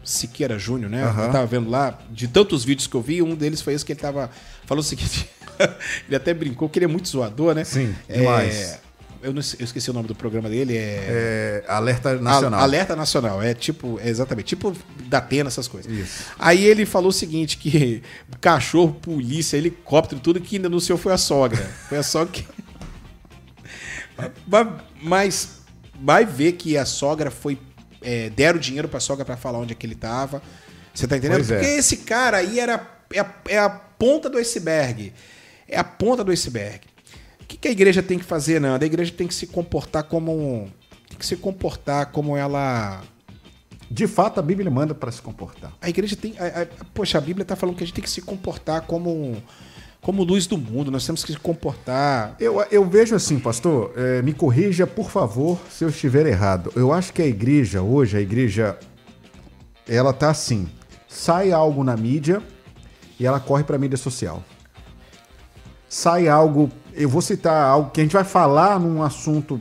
Siqueira 0.05 0.57
Júnior, 0.59 0.89
né? 0.89 1.03
Aham. 1.03 1.25
Eu 1.25 1.31
tava 1.31 1.45
vendo 1.47 1.69
lá, 1.69 1.99
de 2.11 2.27
tantos 2.27 2.63
vídeos 2.63 2.87
que 2.87 2.95
eu 2.95 3.01
vi, 3.01 3.21
um 3.21 3.35
deles 3.35 3.61
foi 3.61 3.73
esse 3.73 3.83
que 3.83 3.91
ele 3.91 3.99
tava. 3.99 4.29
Falou 4.65 4.81
o 4.81 4.83
seguinte. 4.85 5.27
ele 6.07 6.15
até 6.15 6.33
brincou 6.33 6.69
que 6.69 6.77
ele 6.79 6.85
é 6.85 6.87
muito 6.87 7.07
zoador, 7.09 7.53
né? 7.55 7.63
Sim, 7.63 7.93
É, 8.07 8.19
demais. 8.19 8.79
eu, 9.23 9.33
não 9.33 9.41
sei- 9.41 9.59
eu 9.61 9.65
esqueci 9.65 9.89
o 9.89 9.93
nome 9.93 10.07
do 10.07 10.13
programa 10.15 10.47
dele. 10.49 10.75
É. 10.77 11.63
é, 11.65 11.65
alerta 11.67 12.15
nacional. 12.19 12.59
A- 12.59 12.63
Alerta 12.63 12.95
Nacional, 12.95 13.41
é 13.41 13.53
tipo, 13.53 13.99
é 14.01 14.07
exatamente, 14.09 14.47
tipo 14.47 14.75
da 15.07 15.17
Atena, 15.17 15.47
essas 15.47 15.67
coisas. 15.67 15.91
Isso. 15.91 16.25
Aí 16.37 16.63
ele 16.65 16.85
falou 16.85 17.09
o 17.09 17.13
seguinte, 17.13 17.57
que 17.57 18.03
cachorro, 18.41 18.93
polícia, 18.93 19.57
helicóptero, 19.57 20.21
tudo 20.21 20.39
que 20.39 20.57
ainda 20.57 20.67
anunciou 20.67 20.97
foi 20.97 21.13
a 21.13 21.17
sogra. 21.17 21.57
Foi 21.89 21.97
a 21.97 22.03
sogra 22.03 22.31
que... 22.33 22.45
Mas- 24.47 24.67
Mas 25.01 25.49
vai 26.01 26.25
ver 26.25 26.53
que 26.53 26.77
a 26.77 26.85
sogra 26.85 27.29
foi... 27.31 27.57
é, 28.05 28.29
deram 28.29 28.59
dinheiro 28.59 28.87
pra 28.87 28.99
sogra 28.99 29.25
pra 29.25 29.35
falar 29.35 29.59
onde 29.59 29.73
é 29.73 29.75
que 29.75 29.85
ele 29.85 29.95
tava. 29.95 30.41
Você 30.93 31.07
tá 31.07 31.17
entendendo? 31.17 31.37
Pois 31.39 31.51
é. 31.51 31.57
Porque 31.59 31.71
esse 31.71 31.97
cara 31.97 32.37
aí 32.37 32.59
era... 32.59 32.95
É 33.13 33.19
a, 33.19 33.33
é 33.49 33.57
a 33.59 33.69
ponta 33.69 34.29
do 34.29 34.37
iceberg. 34.37 35.13
É 35.67 35.77
a 35.77 35.83
ponta 35.83 36.23
do 36.23 36.31
iceberg. 36.31 36.81
O 37.41 37.45
que, 37.47 37.57
que 37.57 37.67
a 37.67 37.71
igreja 37.71 38.01
tem 38.01 38.17
que 38.17 38.25
fazer, 38.25 38.59
Nando? 38.59 38.83
A 38.83 38.87
igreja 38.87 39.11
tem 39.11 39.27
que 39.27 39.33
se 39.35 39.45
comportar 39.47 40.03
como 40.03 40.31
um. 40.35 40.69
Tem 41.09 41.17
que 41.17 41.25
se 41.25 41.35
comportar 41.35 42.07
como 42.07 42.35
ela. 42.35 43.01
De 43.89 44.07
fato, 44.07 44.39
a 44.39 44.43
Bíblia 44.43 44.71
manda 44.71 44.95
para 44.95 45.11
se 45.11 45.21
comportar. 45.21 45.71
A 45.79 45.87
igreja 45.87 46.15
tem. 46.15 46.33
a- 46.39 46.63
a- 46.63 46.67
poxa, 46.93 47.19
a 47.19 47.21
Bíblia 47.21 47.43
está 47.43 47.55
falando 47.55 47.75
que 47.75 47.83
a 47.83 47.85
gente 47.85 47.95
tem 47.95 48.03
que 48.03 48.09
se 48.09 48.21
comportar 48.21 48.81
como. 48.81 49.11
um- 49.11 49.41
Como 50.05 50.23
luz 50.23 50.45
do 50.45 50.55
mundo. 50.55 50.91
Nós 50.91 51.03
temos 51.03 51.23
que 51.23 51.31
se 51.31 51.39
comportar. 51.39 52.35
Eu, 52.39 52.63
eu 52.69 52.87
vejo 52.87 53.15
assim, 53.15 53.39
pastor, 53.39 53.91
eh, 53.97 54.21
me 54.21 54.33
corrija, 54.33 54.85
por 54.85 55.09
favor, 55.09 55.57
se 55.67 55.83
eu 55.83 55.89
estiver 55.89 56.27
errado. 56.27 56.71
Eu 56.75 56.93
acho 56.93 57.11
que 57.11 57.23
a 57.23 57.25
igreja, 57.25 57.81
hoje, 57.81 58.15
a 58.15 58.21
igreja, 58.21 58.77
ela 59.87 60.13
tá 60.13 60.29
assim: 60.29 60.69
sai 61.09 61.51
algo 61.51 61.83
na 61.83 61.97
mídia 61.97 62.39
e 63.19 63.25
ela 63.25 63.39
corre 63.39 63.63
para 63.63 63.79
mídia 63.79 63.97
social. 63.97 64.43
Sai 65.89 66.27
algo, 66.27 66.69
eu 66.93 67.09
vou 67.09 67.21
citar 67.23 67.63
algo 67.63 67.89
que 67.89 67.99
a 67.99 68.03
gente 68.03 68.13
vai 68.13 68.23
falar 68.23 68.79
num 68.79 69.01
assunto, 69.01 69.59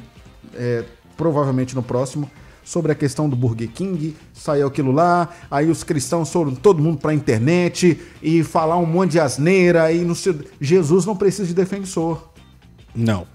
eh, 0.53 0.85
provavelmente 1.17 1.75
no 1.75 1.83
próximo, 1.83 2.31
sobre 2.65 2.93
a 2.93 2.95
questão 2.95 3.29
do 3.29 3.37
Burger 3.37 3.69
King, 3.69 4.17
saiu 4.33 4.67
aquilo 4.67 4.91
lá, 4.91 5.29
aí 5.51 5.71
os 5.71 5.85
cristãos 5.85 6.31
foram 6.33 6.55
todo 6.55 6.83
mundo 6.83 6.99
pra 6.99 7.13
internet 7.13 8.01
e 8.23 8.43
falar 8.43 8.79
um 8.79 8.87
monte 8.87 9.13
de 9.13 9.21
asneira 9.21 9.93
e 9.93 10.05
não 10.05 10.15
sei, 10.15 10.35
Jesus 10.61 11.05
não 11.05 11.15
precisa 11.15 11.47
de 11.47 11.55
defensor. 11.55 12.31
Não. 12.95 13.27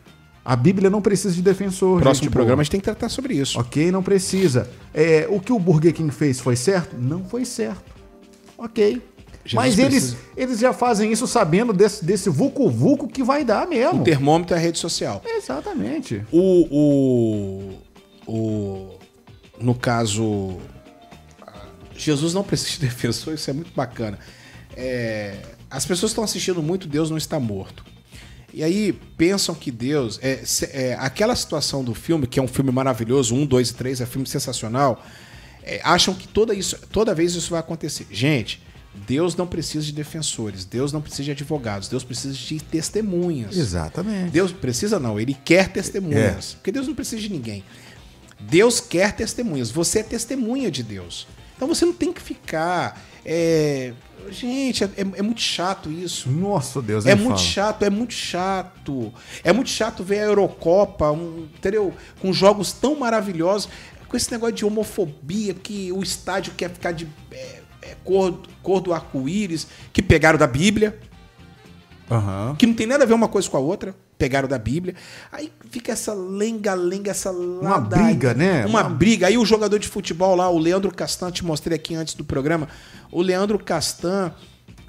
A 0.44 0.56
Bíblia 0.56 0.90
não 0.90 1.02
precisa 1.02 1.36
de 1.36 1.42
defensor. 1.42 2.02
Próximo 2.02 2.24
gente 2.24 2.34
programa 2.34 2.54
a 2.54 2.56
boa. 2.56 2.64
gente 2.64 2.72
tem 2.72 2.80
que 2.80 2.86
tratar 2.86 3.10
sobre 3.10 3.36
isso. 3.36 3.60
Ok, 3.60 3.92
não 3.92 4.02
precisa. 4.02 4.70
É, 4.94 5.28
o 5.30 5.40
que 5.40 5.54
o 5.54 5.60
Burger 5.60 5.94
King 5.94 6.12
fez 6.12 6.40
foi 6.40 6.56
certo? 6.56 6.96
Não 6.98 7.24
foi 7.24 7.46
certo. 7.46 7.84
Ok. 8.58 9.02
Jesus 9.46 9.54
Mas 9.54 9.80
eles, 9.80 10.16
eles 10.36 10.60
já 10.60 10.74
fazem 10.74 11.12
isso 11.12 11.26
sabendo 11.26 11.74
desse, 11.74 12.04
desse 12.04 12.30
vulco-vulco 12.30 13.08
que 13.08 13.24
vai 13.24 13.44
dar 13.44 13.68
mesmo. 13.68 14.02
O 14.02 14.04
termômetro 14.04 14.56
é 14.56 14.58
a 14.58 14.62
rede 14.62 14.78
social. 14.78 15.22
Exatamente. 15.26 16.24
O, 16.32 17.78
o, 18.28 18.32
o. 18.32 18.99
No 19.60 19.76
caso. 19.76 20.58
Jesus 21.96 22.34
não 22.34 22.44
precisa 22.44 22.72
de 22.72 22.80
defensor, 22.80 23.34
isso 23.34 23.50
é 23.50 23.54
muito 23.54 23.72
bacana. 23.76 24.18
É, 24.76 25.36
as 25.70 25.86
pessoas 25.86 26.12
estão 26.12 26.24
assistindo 26.24 26.64
muito 26.64 26.88
Deus 26.88 27.10
não 27.10 27.18
está 27.18 27.40
morto. 27.40 27.84
E 28.54 28.64
aí 28.64 28.94
pensam 29.18 29.54
que 29.54 29.70
Deus. 29.70 30.20
É, 30.22 30.42
é, 30.72 30.98
aquela 31.00 31.36
situação 31.36 31.84
do 31.84 31.94
filme, 31.94 32.26
que 32.26 32.40
é 32.40 32.42
um 32.42 32.48
filme 32.48 32.72
maravilhoso, 32.72 33.36
um, 33.36 33.46
dois 33.46 33.70
e 33.70 33.74
três, 33.74 34.02
é 34.02 34.06
um 34.06 34.08
filme 34.08 34.28
sensacional. 34.28 35.04
é, 35.64 35.82
acham 35.84 36.14
que 36.14 36.28
toda, 36.28 36.54
isso, 36.54 36.78
toda 36.92 37.14
vez 37.14 37.36
isso 37.36 37.52
vai 37.52 37.60
acontecer. 37.60 38.08
Gente, 38.10 38.62
Deus 39.08 39.36
não 39.36 39.46
precisa 39.46 39.86
de 39.86 39.92
defensores, 39.92 40.66
Deus 40.66 40.92
não 40.92 41.02
precisa 41.02 41.24
de 41.26 41.32
advogados, 41.32 41.88
Deus 41.88 42.04
precisa 42.04 42.34
de 42.34 42.60
testemunhas. 42.60 43.56
Exatamente. 43.56 44.32
Deus 44.32 44.52
precisa 44.52 45.00
não, 45.00 45.20
ele 45.20 45.34
quer 45.34 45.70
testemunhas. 45.70 46.56
Porque 46.56 46.72
Deus 46.72 46.88
não 46.88 46.96
precisa 46.96 47.22
de 47.22 47.30
ninguém. 47.30 47.64
Deus 48.40 48.80
quer 48.80 49.14
testemunhas. 49.14 49.72
Você 49.72 50.00
é 50.00 50.04
testemunha 50.04 50.70
de 50.72 50.84
Deus. 50.84 51.28
Então 51.56 51.68
você 51.68 51.86
não 51.86 51.94
tem 51.94 52.12
que 52.14 52.22
ficar. 52.22 53.02
é, 53.26 53.94
Gente, 54.30 54.84
é, 54.84 54.88
é- 54.98 55.20
é 55.20 55.22
muito 55.22 55.42
chato 55.42 55.90
isso. 55.90 56.30
Nossa, 56.30 56.82
Deus, 56.82 57.06
É 57.06 57.16
muito 57.16 57.38
fala. 57.38 57.38
chato, 57.38 57.84
é 57.84 57.90
muito 57.90 58.14
chato. 58.14 59.14
É 59.44 59.52
muito 59.52 59.70
chato 59.70 60.04
ver 60.04 60.20
a 60.20 60.24
Eurocopa, 60.26 61.10
um, 61.12 61.48
entendeu? 61.58 61.94
Com 62.22 62.32
jogos 62.32 62.72
tão 62.72 62.96
maravilhosos, 63.00 63.70
com 64.08 64.16
esse 64.18 64.30
negócio 64.32 64.56
de 64.56 64.66
homofobia, 64.66 65.54
que 65.54 65.92
o 65.92 66.04
estádio 66.04 66.54
quer 66.56 66.70
ficar 66.70 66.92
de 66.92 67.08
é, 67.32 67.62
é, 67.82 67.96
cor, 68.04 68.40
cor 68.62 68.82
do 68.82 68.94
arco-íris, 68.94 69.68
que 69.94 70.02
pegaram 70.04 70.38
da 70.38 70.46
Bíblia 70.48 71.00
Aham. 72.12 72.56
que 72.58 72.68
não 72.68 72.74
tem 72.74 72.86
nada 72.86 73.04
a 73.04 73.08
ver 73.08 73.14
uma 73.14 73.28
coisa 73.28 73.50
com 73.50 73.58
a 73.58 73.60
outra, 73.60 73.96
pegaram 74.20 74.48
da 74.50 74.60
Bíblia. 74.60 74.94
Aí 75.32 75.52
fica 75.72 75.94
essa 75.94 76.14
lenga-lenga, 76.14 77.10
essa 77.10 77.32
ladainha, 77.32 78.06
briga, 78.10 78.34
né? 78.36 78.66
Uma, 78.66 78.82
Uma- 78.82 78.90
briga. 78.90 79.26
Aí 79.28 79.38
o 79.38 79.46
jogador 79.46 79.80
de 79.80 79.88
futebol 79.88 80.36
lá, 80.36 80.50
o 80.50 80.60
Leandro 80.60 80.94
Castan, 80.94 81.32
te 81.32 81.44
mostrei 81.44 81.76
aqui 81.78 81.96
antes 81.96 82.14
do 82.14 82.24
programa. 82.26 82.68
O 83.12 83.22
Leandro 83.22 83.58
Castan, 83.58 84.32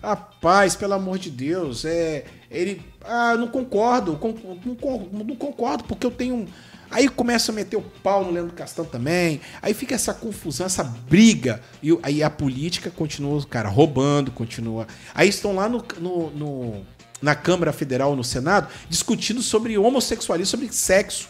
rapaz, 0.02 0.74
pelo 0.77 0.94
amor 0.94 1.19
de 1.19 1.31
Deus, 1.31 1.85
é. 1.85 2.24
Ele. 2.51 2.82
Ah, 3.05 3.36
não 3.36 3.47
concordo, 3.47 4.16
con- 4.16 4.35
não, 4.66 4.74
con- 4.74 5.09
não 5.12 5.36
concordo, 5.36 5.85
porque 5.85 6.05
eu 6.05 6.11
tenho. 6.11 6.47
Aí 6.90 7.09
começa 7.09 7.52
a 7.52 7.55
meter 7.55 7.77
o 7.77 7.82
pau 8.02 8.24
no 8.24 8.32
Leandro 8.32 8.52
Castan 8.57 8.82
também. 8.82 9.40
Aí 9.62 9.73
fica 9.73 9.94
essa 9.94 10.12
confusão, 10.12 10.66
essa 10.66 10.82
briga. 10.82 11.62
E 11.81 11.97
aí 12.02 12.20
a 12.20 12.28
política 12.28 12.90
continua, 12.90 13.40
cara, 13.47 13.69
roubando, 13.69 14.32
continua. 14.32 14.89
Aí 15.15 15.28
estão 15.28 15.55
lá 15.55 15.69
no, 15.69 15.85
no- 16.01 16.31
no- 16.31 16.86
na 17.20 17.34
Câmara 17.34 17.72
Federal, 17.72 18.14
no 18.16 18.24
Senado, 18.24 18.68
discutindo 18.88 19.42
sobre 19.42 19.76
homossexualismo, 19.76 20.51
sobre 20.51 20.72
sexo. 20.72 21.28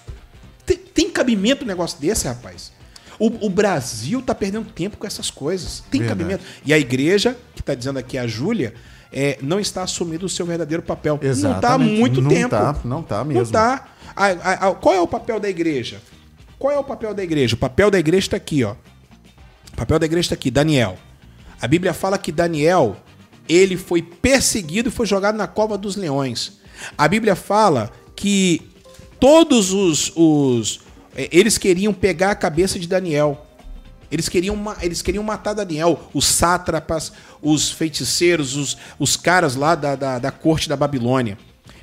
Tem, 0.65 0.77
tem 0.77 1.11
cabimento 1.11 1.65
um 1.65 1.67
negócio 1.67 1.99
desse, 2.01 2.27
rapaz? 2.29 2.73
O, 3.19 3.47
o 3.47 3.51
Brasil 3.51 4.23
tá 4.23 4.35
perdendo 4.35 4.71
tempo 4.71 4.97
com 4.97 5.07
essas 5.07 5.31
coisas. 5.31 5.83
Tem 5.91 6.01
Verdade. 6.01 6.19
cabimento. 6.21 6.45
E 6.65 6.73
a 6.73 6.79
igreja, 6.79 7.37
que 7.55 7.63
tá 7.63 7.75
dizendo 7.75 7.99
aqui 7.99 8.17
a 8.17 8.27
Júlia, 8.27 8.73
é, 9.13 9.37
não 9.43 9.59
está 9.61 9.83
assumindo 9.83 10.25
o 10.25 10.29
seu 10.29 10.47
verdadeiro 10.47 10.83
papel. 10.83 11.15
Não 11.15 11.21
tá 11.21 11.27
há 11.27 11.31
Exatamente. 11.31 11.99
muito 12.01 12.21
Não 12.23 12.31
tempo. 12.31 12.51
tá, 12.51 12.77
não 12.85 13.03
tá 13.03 13.25
mesmo. 13.25 13.43
Não 13.45 13.51
tá. 13.51 13.89
A- 14.17 14.75
qual 14.75 14.95
é 14.95 15.01
o 15.01 15.07
papel 15.07 15.39
da 15.41 15.49
igreja? 15.49 16.01
Qual 16.59 16.73
é 16.73 16.79
o 16.79 16.85
papel 16.85 17.13
da 17.15 17.23
igreja? 17.23 17.55
O 17.55 17.59
papel 17.59 17.91
da 17.91 17.99
igreja 17.99 18.27
está 18.27 18.37
aqui, 18.37 18.63
ó. 18.65 18.75
O 19.73 19.77
papel 19.77 19.99
da 19.99 20.07
igreja 20.07 20.27
está 20.27 20.35
aqui, 20.35 20.51
Daniel. 20.51 20.97
A 21.61 21.67
Bíblia 21.67 21.93
fala 21.93 22.17
que 22.19 22.31
Daniel, 22.33 22.97
ele 23.51 23.77
foi 23.77 24.01
perseguido 24.01 24.89
e 24.89 24.93
foi 24.93 25.07
jogado 25.07 25.37
na 25.37 25.49
cova 25.49 25.77
dos 25.77 25.97
leões. 25.97 26.61
A 26.97 27.09
Bíblia 27.09 27.35
fala 27.35 27.91
que 28.15 28.63
todos 29.19 29.73
os, 29.73 30.13
os 30.15 30.81
eh, 31.17 31.29
eles 31.33 31.59
queriam 31.59 31.93
pegar 31.93 32.31
a 32.31 32.35
cabeça 32.37 32.79
de 32.79 32.87
Daniel. 32.87 33.47
Eles 34.11 34.29
queriam, 34.29 34.57
eles 34.81 35.03
queriam 35.03 35.25
matar 35.25 35.55
Daniel, 35.55 36.01
os 36.15 36.27
sátrapas, 36.27 37.13
os 37.43 37.71
feiticeiros, 37.73 38.57
os, 38.57 38.77
os 38.99 39.17
caras 39.17 39.57
lá 39.57 39.75
da, 39.75 39.97
da, 39.97 40.19
da 40.21 40.31
corte 40.31 40.69
da 40.69 40.77
Babilônia. 40.77 41.37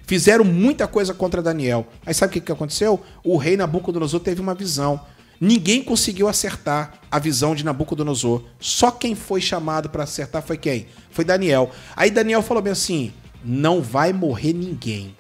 Fizeram 0.06 0.45
muita 0.45 0.88
coisa 0.88 1.14
contra 1.14 1.41
Daniel. 1.41 1.85
Aí 2.06 2.14
sabe 2.14 2.30
o 2.30 2.34
que, 2.34 2.41
que 2.41 2.52
aconteceu? 2.52 3.02
O 3.26 3.35
rei 3.35 3.57
Nabucodonosor 3.57 4.22
teve 4.22 4.39
uma 4.39 4.56
visão. 4.56 5.02
Ninguém 5.39 5.84
conseguiu 5.84 6.27
acertar 6.27 6.93
a 7.11 7.19
visão 7.19 7.53
de 7.53 7.64
Nabucodonosor. 7.64 8.43
Só 8.59 8.89
quem 8.89 9.15
foi 9.15 9.39
chamado 9.39 9.89
para 9.89 10.03
acertar 10.03 10.41
foi 10.41 10.57
quem? 10.57 10.88
Foi 11.11 11.23
Daniel. 11.23 11.72
Aí 11.95 12.09
Daniel 12.09 12.41
falou 12.41 12.61
bem 12.64 12.73
assim: 12.73 13.14
não 13.43 13.81
vai 13.81 14.11
morrer 14.11 14.53
ninguém. 14.53 15.15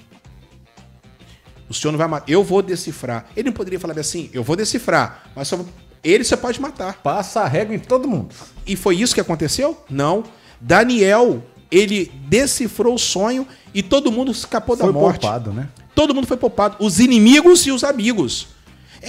O 1.69 1.73
senhor 1.73 1.91
não 1.91 1.99
vai 1.99 2.07
matar. 2.07 2.29
Eu 2.29 2.43
vou 2.43 2.61
decifrar. 2.61 3.25
Ele 3.35 3.49
não 3.49 3.53
poderia 3.53 3.79
falar 3.79 3.93
bem 3.93 4.01
assim: 4.01 4.29
eu 4.33 4.43
vou 4.43 4.55
decifrar, 4.55 5.29
mas 5.35 5.47
só 5.47 5.59
ele 6.03 6.23
você 6.23 6.37
pode 6.37 6.59
matar. 6.59 7.01
Passa 7.01 7.41
a 7.41 7.47
régua 7.47 7.75
em 7.75 7.79
todo 7.79 8.07
mundo. 8.07 8.33
E 8.65 8.75
foi 8.75 8.95
isso 8.95 9.13
que 9.13 9.21
aconteceu? 9.21 9.83
Não. 9.89 10.23
Daniel, 10.59 11.43
ele 11.69 12.11
decifrou 12.27 12.95
o 12.95 12.99
sonho 12.99 13.47
e 13.73 13.83
todo 13.83 14.11
mundo 14.11 14.31
escapou 14.31 14.75
da 14.75 14.85
Foi 14.85 14.93
morte. 14.93 15.21
poupado, 15.21 15.51
né? 15.51 15.69
Todo 15.93 16.13
mundo 16.15 16.25
foi 16.25 16.37
poupado. 16.37 16.77
Os 16.79 16.99
inimigos 16.99 17.65
e 17.67 17.71
os 17.71 17.83
amigos. 17.83 18.47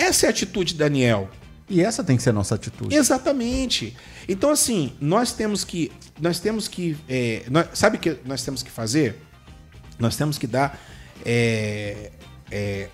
Essa 0.01 0.27
é 0.27 0.29
a 0.29 0.31
atitude 0.31 0.73
de 0.73 0.79
Daniel. 0.79 1.29
E 1.69 1.83
essa 1.83 2.03
tem 2.03 2.17
que 2.17 2.23
ser 2.23 2.31
a 2.31 2.33
nossa 2.33 2.55
atitude. 2.55 2.95
Exatamente. 2.95 3.95
Então, 4.27 4.51
assim, 4.51 4.93
nós 5.01 5.33
temos 5.33 5.65
que. 5.65 5.93
Nós 6.21 6.41
temos 6.41 6.67
que. 6.69 6.97
é, 7.09 7.43
nós- 7.51 7.67
sabe 7.75 7.99
o 7.99 8.01
que 8.01 8.17
nós 8.25 8.43
temos 8.43 8.63
que 8.63 8.71
fazer? 8.71 9.17
Nós 9.99 10.17
temos 10.17 10.39
que 10.39 10.47
dar. 10.47 10.81
é, 11.27 12.11
é, 12.51 12.89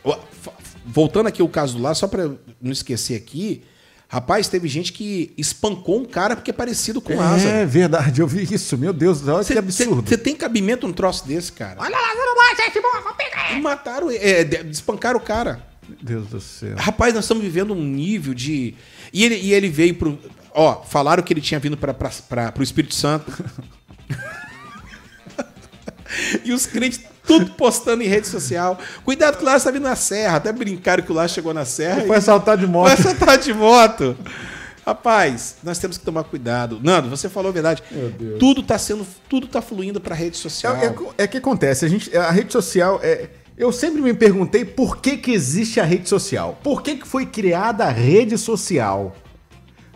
voltando 0.84 1.28
aqui 1.28 1.42
o 1.42 1.48
caso 1.48 1.76
do 1.76 1.82
lá, 1.82 1.94
só 1.94 2.08
pra 2.08 2.28
não 2.60 2.72
esquecer 2.72 3.14
aqui. 3.14 3.62
Rapaz, 4.08 4.48
teve 4.48 4.68
gente 4.68 4.92
que 4.92 5.32
espancou 5.36 5.98
um 6.00 6.04
cara 6.04 6.36
porque 6.36 6.50
é 6.50 6.54
parecido 6.54 7.00
com 7.00 7.14
o 7.14 7.16
Lázaro. 7.16 7.50
É 7.50 7.66
verdade, 7.66 8.20
eu 8.20 8.26
vi 8.28 8.46
isso. 8.54 8.76
Meu 8.78 8.92
Deus, 8.92 9.26
olha 9.26 9.44
que 9.44 9.58
absurdo. 9.58 10.08
Você 10.08 10.16
tem 10.18 10.36
cabimento 10.36 10.86
num 10.86 10.92
troço 10.92 11.26
desse, 11.26 11.50
cara? 11.52 11.80
Olha 11.80 11.90
lá, 11.96 12.14
não 12.14 12.34
vai, 12.36 12.64
gente 12.64 12.80
boa, 12.80 13.00
vou 13.00 13.14
pegar. 13.14 13.56
E 13.56 13.60
mataram, 13.60 14.10
é, 14.10 14.42
espancaram 14.70 15.18
o 15.18 15.22
cara. 15.22 15.66
Meu 15.88 15.98
Deus 16.02 16.28
do 16.28 16.40
céu. 16.40 16.74
Rapaz, 16.76 17.14
nós 17.14 17.24
estamos 17.24 17.42
vivendo 17.42 17.74
um 17.74 17.84
nível 17.84 18.34
de. 18.34 18.74
E 19.12 19.24
ele, 19.24 19.36
e 19.36 19.52
ele 19.52 19.68
veio 19.68 19.94
pro. 19.94 20.18
Ó, 20.52 20.82
falaram 20.82 21.22
que 21.22 21.32
ele 21.32 21.40
tinha 21.40 21.60
vindo 21.60 21.76
para 21.76 21.94
o 22.58 22.62
Espírito 22.62 22.94
Santo. 22.94 23.32
e 26.44 26.52
os 26.52 26.66
crentes 26.66 27.00
tudo 27.26 27.52
postando 27.52 28.02
em 28.02 28.06
rede 28.06 28.26
social. 28.28 28.78
Cuidado 29.04 29.36
que 29.36 29.42
o 29.42 29.46
Lázaro 29.46 29.58
está 29.58 29.70
vindo 29.70 29.84
na 29.84 29.96
serra. 29.96 30.36
Até 30.36 30.52
brincaram 30.52 31.02
que 31.02 31.10
o 31.10 31.14
Lázaro 31.14 31.34
chegou 31.34 31.54
na 31.54 31.64
serra. 31.64 32.02
Foi 32.02 32.16
assaltar 32.16 32.56
de 32.56 32.66
moto. 32.66 32.84
Vai 32.84 32.94
assaltar 32.94 33.38
de 33.38 33.52
moto. 33.52 34.16
Rapaz, 34.86 35.56
nós 35.62 35.78
temos 35.78 35.96
que 35.96 36.04
tomar 36.04 36.24
cuidado. 36.24 36.78
Nando, 36.82 37.08
você 37.08 37.28
falou 37.28 37.48
a 37.48 37.52
verdade. 37.52 37.82
Tudo 38.38 38.62
tá 38.62 38.78
sendo. 38.78 39.06
Tudo 39.28 39.46
tá 39.46 39.62
fluindo 39.62 40.00
pra 40.00 40.14
rede 40.14 40.36
social. 40.36 40.76
É, 40.76 40.86
é, 40.86 41.24
é 41.24 41.26
que 41.26 41.38
acontece, 41.38 41.86
a, 41.86 41.88
gente, 41.88 42.14
a 42.16 42.30
rede 42.30 42.52
social 42.52 43.00
é. 43.02 43.28
Eu 43.56 43.72
sempre 43.72 44.00
me 44.02 44.12
perguntei 44.12 44.64
por 44.64 44.98
que, 44.98 45.16
que 45.16 45.30
existe 45.30 45.80
a 45.80 45.84
rede 45.84 46.08
social. 46.08 46.58
Por 46.62 46.82
que, 46.82 46.96
que 46.96 47.06
foi 47.06 47.26
criada 47.26 47.84
a 47.84 47.90
rede 47.90 48.36
social? 48.36 49.14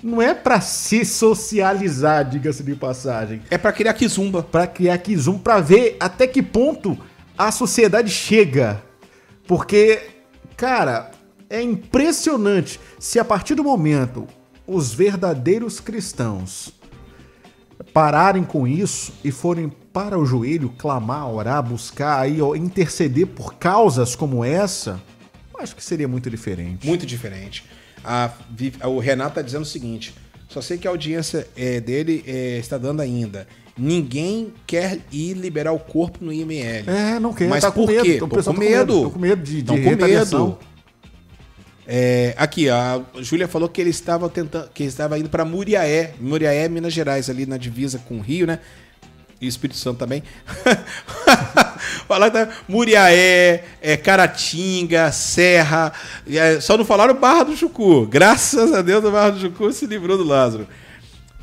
não 0.03 0.23
é 0.23 0.35
pra 0.35 0.61
se 0.61 1.05
socializar, 1.05 2.29
diga-se 2.29 2.63
de 2.63 2.75
passagem. 2.75 3.43
É 3.51 3.59
pra 3.59 3.73
criar 3.73 3.95
kizumba. 3.95 4.43
Pra 4.43 4.67
criar 4.67 4.99
Kizum, 4.99 5.39
pra 5.39 5.61
ver 5.61 5.97
até 5.99 6.27
que 6.27 6.43
ponto 6.43 6.97
a 7.37 7.51
sociedade 7.51 8.11
chega. 8.11 8.83
Porque, 9.47 10.01
cara, 10.57 11.11
é 11.49 11.63
impressionante 11.63 12.79
se 12.99 13.19
a 13.19 13.25
partir 13.25 13.55
do 13.55 13.65
momento 13.65 14.27
os 14.67 14.93
verdadeiros 14.93 15.81
cristãos 15.81 16.73
pararem 17.93 18.45
com 18.45 18.67
isso 18.67 19.13
e 19.25 19.31
forem 19.31 19.73
para 19.99 20.17
o 20.17 20.25
joelho 20.25 20.69
clamar, 20.79 21.29
orar, 21.29 21.61
buscar 21.61 22.21
aí, 22.21 22.41
ó, 22.41 22.55
interceder 22.55 23.27
por 23.27 23.55
causas 23.55 24.15
como 24.15 24.45
essa, 24.45 25.01
eu 25.53 25.61
acho 25.61 25.75
que 25.75 25.83
seria 25.83 26.07
muito 26.07 26.31
diferente. 26.31 26.87
Muito 26.87 27.05
diferente. 27.05 27.65
A 28.05 28.31
o 28.85 29.01
Renato 29.01 29.35
tá 29.35 29.43
dizendo 29.43 29.63
o 29.63 29.67
seguinte: 29.67 30.15
só 30.49 30.61
sei 30.61 30.79
que 30.79 30.87
a 30.87 30.91
audiência 30.93 31.49
é, 31.57 31.81
dele 31.81 32.23
é, 32.29 32.59
está 32.59 32.79
dando 32.79 33.01
ainda. 33.01 33.49
Ninguém 33.77 34.53
quer 34.69 35.01
ir 35.11 35.35
liberar 35.35 35.73
o 35.73 35.81
corpo 35.81 36.25
no 36.25 36.33
IML. 36.33 36.85
É, 36.89 37.19
não 37.19 37.33
quer, 37.33 37.49
Mas 37.49 37.65
tá 37.65 37.73
com 37.73 37.85
por 37.85 37.93
medo, 37.93 38.05
quê? 38.05 38.19
Tô 38.19 38.29
com 38.29 38.41
com 38.41 38.53
medo, 38.53 39.03
tô 39.03 39.11
com 39.11 39.19
medo 39.19 39.43
de- 39.43 39.63
de 39.63 39.69
com 39.69 39.75
medo. 39.97 40.59
É, 41.89 42.35
aqui, 42.37 42.69
a 42.71 43.03
Júlia 43.21 43.49
falou 43.49 43.69
que 43.69 43.81
ele 43.81 43.91
estava 43.91 44.29
tentando, 44.29 44.69
que 44.71 44.85
ele 44.85 44.91
estava 44.91 45.19
indo 45.19 45.29
para 45.29 45.45
Muriaé, 45.45 46.15
Muriaé, 46.21 46.69
Minas 46.69 46.93
Gerais, 46.93 47.29
ali 47.29 47.47
na 47.47 47.57
divisa 47.57 47.99
com 47.99 48.19
o 48.19 48.21
Rio, 48.21 48.47
né? 48.47 48.61
E 49.41 49.47
Espírito 49.47 49.79
Santo 49.79 49.99
também. 49.99 50.23
Falar 52.09 52.31
tá, 52.31 52.49
Muriaé, 52.67 53.65
é, 53.81 53.97
Caratinga, 53.97 55.13
Serra. 55.13 55.93
é, 56.29 56.61
só 56.61 56.77
não 56.77 56.85
falaram 56.85 57.15
Barra 57.15 57.45
do 57.45 57.57
Chucu. 57.57 58.07
Graças 58.07 58.73
a 58.73 58.83
Deus, 58.83 59.05
o 59.05 59.11
Barra 59.11 59.31
do 59.31 59.41
Chucu 59.41 59.73
se 59.73 59.87
livrou 59.87 60.19
do 60.19 60.25
Lázaro. 60.25 60.67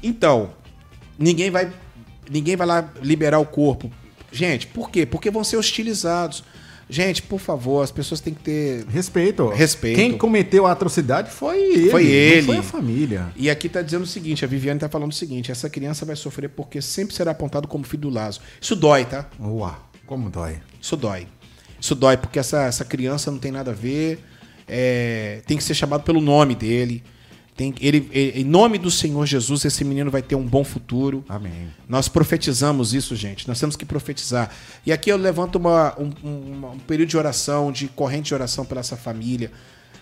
Então, 0.04 0.52
ninguém 1.18 1.50
vai, 1.50 1.72
ninguém 2.30 2.56
vai 2.56 2.68
lá 2.68 2.90
liberar 3.02 3.40
o 3.40 3.46
corpo. 3.46 3.90
Gente, 4.32 4.68
por 4.68 4.90
quê? 4.90 5.06
Porque 5.06 5.32
vão 5.32 5.44
ser 5.44 5.56
hostilizados. 5.56 6.44
Gente, 6.90 7.22
por 7.24 7.40
favor, 7.40 7.84
as 7.84 7.92
pessoas 7.92 8.22
têm 8.22 8.34
que 8.34 8.42
ter 8.42 8.86
Respeito. 8.88 9.50
Respeito. 9.50 9.96
Quem 9.96 10.18
cometeu 10.18 10.68
a 10.68 10.72
atrocidade 10.72 11.32
foi 11.32 11.60
ele. 11.60 11.90
Foi 11.90 12.06
ele. 12.06 12.46
Foi 12.46 12.58
a 12.58 12.64
família. 12.64 13.34
E 13.36 13.50
aqui 13.50 13.68
tá 13.68 13.82
dizendo 13.82 14.04
o 14.04 14.08
seguinte, 14.08 14.46
a 14.46 14.48
Viviane 14.48 14.80
tá 14.80 14.88
falando 14.88 15.12
o 15.12 15.16
seguinte, 15.16 15.52
essa 15.52 15.70
criança 15.70 16.06
vai 16.06 16.16
sofrer 16.16 16.50
porque 16.50 16.82
sempre 16.82 17.16
será 17.16 17.32
apontado 17.32 17.68
como 17.68 17.84
filho 17.84 18.02
do 18.02 18.10
Lázaro. 18.10 18.44
Isso 18.62 18.76
dói, 18.76 19.06
tá? 19.06 19.28
Uau, 19.40 19.90
como 20.06 20.30
dói. 20.30 20.58
Isso 20.80 20.96
dói. 20.96 21.28
Isso 21.80 21.96
dói 21.96 22.18
porque 22.18 22.40
essa, 22.40 22.64
essa 22.66 22.86
criança 22.86 23.32
não 23.32 23.40
tem 23.40 23.52
nada 23.52 23.72
a 23.72 23.74
ver, 23.74 24.20
é, 24.68 25.42
tem 25.46 25.58
que 25.58 25.64
ser 25.64 25.74
chamado 25.74 26.04
pelo 26.04 26.22
nome 26.22 26.56
dele. 26.56 27.04
Tem, 27.56 27.74
ele, 27.80 28.10
ele- 28.12 28.42
em 28.42 28.44
nome 28.44 28.78
do 28.78 28.92
Senhor 28.92 29.26
Jesus, 29.26 29.64
esse 29.64 29.84
menino 29.86 30.12
vai 30.12 30.22
ter 30.22 30.36
um 30.36 30.44
bom 30.46 30.64
futuro. 30.64 31.24
Amém. 31.30 31.68
Nós 31.88 32.10
profetizamos 32.10 32.94
isso, 32.94 33.16
gente. 33.16 33.48
Nós 33.48 33.58
temos 33.60 33.76
que 33.78 33.86
profetizar. 33.86 34.52
E 34.86 34.92
aqui 34.92 35.10
eu 35.10 35.16
levanto 35.18 35.56
uma- 35.56 35.96
um, 35.98 36.12
um- 36.28 36.72
um 36.74 36.80
período 36.80 37.10
de 37.10 37.18
oração, 37.18 37.72
de 37.72 37.88
corrente 37.88 38.28
de 38.28 38.34
oração 38.34 38.66
pela 38.66 38.82
essa 38.82 38.98
família. 38.98 39.52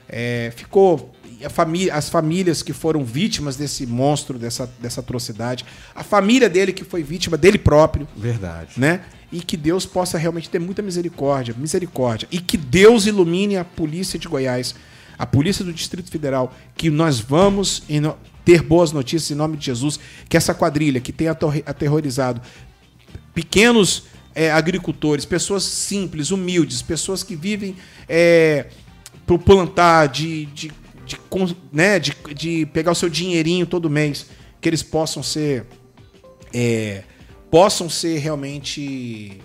É, 0.09 0.51
ficou 0.55 1.13
a 1.45 1.49
família, 1.49 1.93
as 1.93 2.09
famílias 2.09 2.61
que 2.63 2.73
foram 2.73 3.03
vítimas 3.05 3.55
desse 3.55 3.85
monstro, 3.85 4.37
dessa, 4.39 4.69
dessa 4.79 4.99
atrocidade, 5.01 5.63
a 5.95 6.03
família 6.03 6.49
dele 6.49 6.73
que 6.73 6.83
foi 6.83 7.03
vítima 7.03 7.37
dele 7.37 7.57
próprio, 7.57 8.07
Verdade. 8.17 8.71
né? 8.77 9.01
E 9.31 9.41
que 9.41 9.55
Deus 9.55 9.85
possa 9.85 10.17
realmente 10.17 10.49
ter 10.49 10.59
muita 10.59 10.81
misericórdia, 10.81 11.55
misericórdia. 11.57 12.27
E 12.31 12.39
que 12.39 12.57
Deus 12.57 13.05
ilumine 13.05 13.57
a 13.57 13.63
polícia 13.63 14.17
de 14.19 14.27
Goiás, 14.27 14.75
a 15.17 15.25
polícia 15.25 15.63
do 15.63 15.73
Distrito 15.73 16.09
Federal, 16.09 16.53
que 16.75 16.89
nós 16.89 17.19
vamos 17.19 17.83
ter 18.43 18.61
boas 18.61 18.91
notícias 18.91 19.31
em 19.31 19.35
nome 19.35 19.57
de 19.57 19.65
Jesus, 19.65 19.99
que 20.27 20.35
essa 20.35 20.53
quadrilha 20.53 20.99
que 20.99 21.11
tem 21.11 21.27
aterrorizado 21.27 22.41
pequenos 23.33 24.03
é, 24.35 24.51
agricultores, 24.51 25.25
pessoas 25.25 25.63
simples, 25.63 26.31
humildes, 26.31 26.81
pessoas 26.81 27.23
que 27.23 27.35
vivem 27.35 27.75
é, 28.07 28.67
pro 29.25 29.37
plantar, 29.39 30.07
de, 30.07 30.45
de, 30.47 30.71
de, 31.05 31.19
né, 31.71 31.99
de, 31.99 32.15
de 32.35 32.65
pegar 32.67 32.91
o 32.91 32.95
seu 32.95 33.09
dinheirinho 33.09 33.65
todo 33.65 33.89
mês, 33.89 34.27
que 34.59 34.67
eles 34.67 34.83
possam 34.83 35.21
ser 35.21 35.65
é, 36.53 37.03
possam 37.49 37.89
ser 37.89 38.17
realmente 38.19 39.39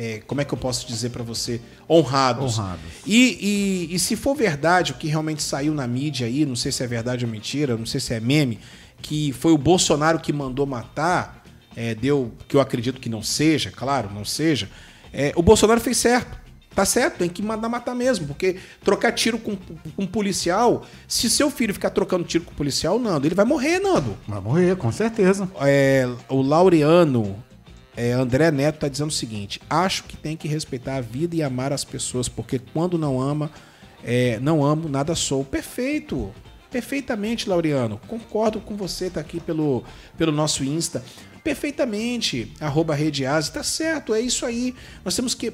é, 0.00 0.22
como 0.28 0.40
é 0.40 0.44
que 0.44 0.54
eu 0.54 0.58
posso 0.58 0.86
dizer 0.86 1.10
pra 1.10 1.24
você 1.24 1.60
honrados, 1.90 2.56
Honrados. 2.56 2.84
E, 3.04 3.88
e, 3.90 3.94
e 3.96 3.98
se 3.98 4.14
for 4.14 4.36
verdade 4.36 4.92
o 4.92 4.94
que 4.94 5.08
realmente 5.08 5.42
saiu 5.42 5.74
na 5.74 5.88
mídia 5.88 6.28
aí 6.28 6.46
não 6.46 6.54
sei 6.54 6.70
se 6.70 6.84
é 6.84 6.86
verdade 6.86 7.24
ou 7.24 7.30
mentira 7.30 7.76
não 7.76 7.84
sei 7.84 7.98
se 7.98 8.14
é 8.14 8.20
meme 8.20 8.60
que 9.02 9.32
foi 9.32 9.50
o 9.50 9.58
Bolsonaro 9.58 10.20
que 10.20 10.32
mandou 10.32 10.66
matar 10.66 11.42
é, 11.74 11.96
deu 11.96 12.32
que 12.46 12.54
eu 12.54 12.60
acredito 12.60 13.00
que 13.00 13.08
não 13.08 13.24
seja 13.24 13.72
claro 13.72 14.08
não 14.14 14.24
seja 14.24 14.70
é, 15.12 15.32
o 15.34 15.42
Bolsonaro 15.42 15.80
fez 15.80 15.96
certo 15.96 16.46
Tá 16.74 16.84
certo, 16.84 17.18
tem 17.18 17.28
que 17.28 17.42
mandar 17.42 17.68
matar 17.68 17.92
mesmo, 17.92 18.28
porque 18.28 18.56
trocar 18.84 19.10
tiro 19.10 19.36
com, 19.36 19.56
com 19.56 19.74
um 19.98 20.06
policial, 20.06 20.86
se 21.08 21.28
seu 21.28 21.50
filho 21.50 21.74
ficar 21.74 21.90
trocando 21.90 22.22
tiro 22.22 22.44
com 22.44 22.54
policial, 22.54 23.00
Nando, 23.00 23.26
ele 23.26 23.34
vai 23.34 23.44
morrer, 23.44 23.80
Nando. 23.80 24.16
Vai 24.28 24.40
morrer, 24.40 24.76
com 24.76 24.92
certeza. 24.92 25.50
É, 25.60 26.08
o 26.28 26.40
Laureano 26.40 27.42
é, 27.98 28.12
André 28.12 28.52
Neto 28.52 28.78
tá 28.78 28.88
dizendo 28.88 29.08
o 29.08 29.12
seguinte: 29.12 29.60
acho 29.68 30.04
que 30.04 30.16
tem 30.16 30.36
que 30.36 30.46
respeitar 30.46 30.94
a 30.94 31.00
vida 31.00 31.34
e 31.34 31.42
amar 31.42 31.72
as 31.72 31.82
pessoas, 31.82 32.28
porque 32.28 32.60
quando 32.72 32.96
não 32.96 33.20
ama, 33.20 33.50
é, 34.04 34.38
não 34.38 34.64
amo, 34.64 34.88
nada 34.88 35.16
sou. 35.16 35.44
Perfeito! 35.44 36.32
Perfeitamente, 36.70 37.48
Laureano. 37.48 37.98
Concordo 38.06 38.60
com 38.60 38.76
você, 38.76 39.10
tá 39.10 39.18
aqui 39.18 39.40
pelo, 39.40 39.82
pelo 40.16 40.30
nosso 40.30 40.62
Insta. 40.62 41.02
Perfeitamente. 41.42 42.52
Arroba 42.60 42.94
Rede. 42.94 43.24
Tá 43.52 43.64
certo, 43.64 44.14
é 44.14 44.20
isso 44.20 44.46
aí. 44.46 44.76
Nós 45.04 45.16
temos 45.16 45.34
que. 45.34 45.52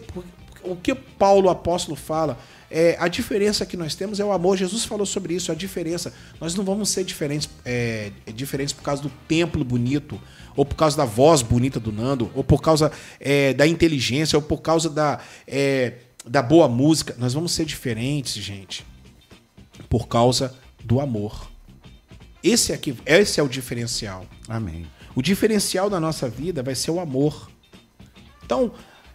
O 0.62 0.76
que 0.76 0.94
Paulo 0.94 1.50
apóstolo 1.50 1.94
fala, 1.94 2.38
é, 2.70 2.96
a 2.98 3.06
diferença 3.06 3.64
que 3.64 3.76
nós 3.76 3.94
temos 3.94 4.18
é 4.18 4.24
o 4.24 4.32
amor. 4.32 4.56
Jesus 4.56 4.84
falou 4.84 5.06
sobre 5.06 5.34
isso, 5.34 5.52
a 5.52 5.54
diferença. 5.54 6.12
Nós 6.40 6.54
não 6.54 6.64
vamos 6.64 6.88
ser 6.88 7.04
diferentes, 7.04 7.48
é, 7.64 8.10
diferentes 8.34 8.72
por 8.72 8.82
causa 8.82 9.02
do 9.02 9.10
templo 9.28 9.64
bonito, 9.64 10.20
ou 10.56 10.64
por 10.64 10.74
causa 10.74 10.96
da 10.96 11.04
voz 11.04 11.42
bonita 11.42 11.80
do 11.80 11.92
Nando, 11.92 12.30
ou 12.34 12.44
por 12.44 12.60
causa 12.60 12.90
é, 13.20 13.52
da 13.54 13.66
inteligência, 13.66 14.36
ou 14.36 14.42
por 14.42 14.60
causa 14.60 14.88
da, 14.88 15.20
é, 15.46 15.94
da 16.26 16.42
boa 16.42 16.68
música. 16.68 17.14
Nós 17.18 17.34
vamos 17.34 17.52
ser 17.52 17.64
diferentes, 17.64 18.42
gente, 18.42 18.84
por 19.88 20.08
causa 20.08 20.54
do 20.82 21.00
amor. 21.00 21.50
Esse, 22.42 22.72
aqui, 22.72 22.94
esse 23.06 23.40
é 23.40 23.42
o 23.42 23.48
diferencial. 23.48 24.26
Amém. 24.48 24.86
O 25.14 25.22
diferencial 25.22 25.88
da 25.88 25.98
nossa 25.98 26.28
vida 26.28 26.62
vai 26.62 26.74
ser 26.74 26.90
o 26.90 27.00
amor. 27.00 27.50
Então, 28.44 28.72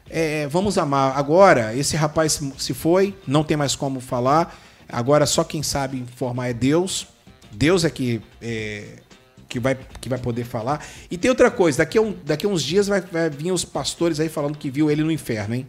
é, 0.10 0.48
vamos 0.48 0.78
amar. 0.78 1.16
Agora, 1.18 1.76
esse 1.76 1.96
rapaz 1.96 2.42
se 2.58 2.74
foi, 2.74 3.16
não 3.28 3.44
tem 3.44 3.56
mais 3.56 3.76
como 3.76 4.00
falar. 4.00 4.60
Agora, 4.88 5.26
só 5.28 5.44
quem 5.44 5.62
sabe 5.62 5.98
informar 5.98 6.48
é 6.48 6.54
Deus. 6.54 7.08
Deus 7.52 7.84
é 7.86 7.90
que, 7.90 8.22
é, 8.42 9.00
que, 9.50 9.60
vai, 9.60 9.76
que 10.00 10.08
vai 10.08 10.20
poder 10.20 10.46
falar. 10.46 10.86
E 11.12 11.18
tem 11.18 11.30
outra 11.30 11.52
coisa: 11.52 11.80
daqui 11.80 11.98
a, 11.98 12.02
um- 12.02 12.16
daqui 12.24 12.46
a 12.46 12.50
uns 12.50 12.64
dias 12.64 12.88
vai, 12.88 13.02
vai 13.02 13.30
vir 13.30 13.52
os 13.52 13.66
pastores 13.66 14.20
aí 14.22 14.30
falando 14.30 14.58
que 14.58 14.70
viu 14.70 14.90
ele 14.90 15.04
no 15.04 15.12
inferno, 15.12 15.56
hein? 15.56 15.68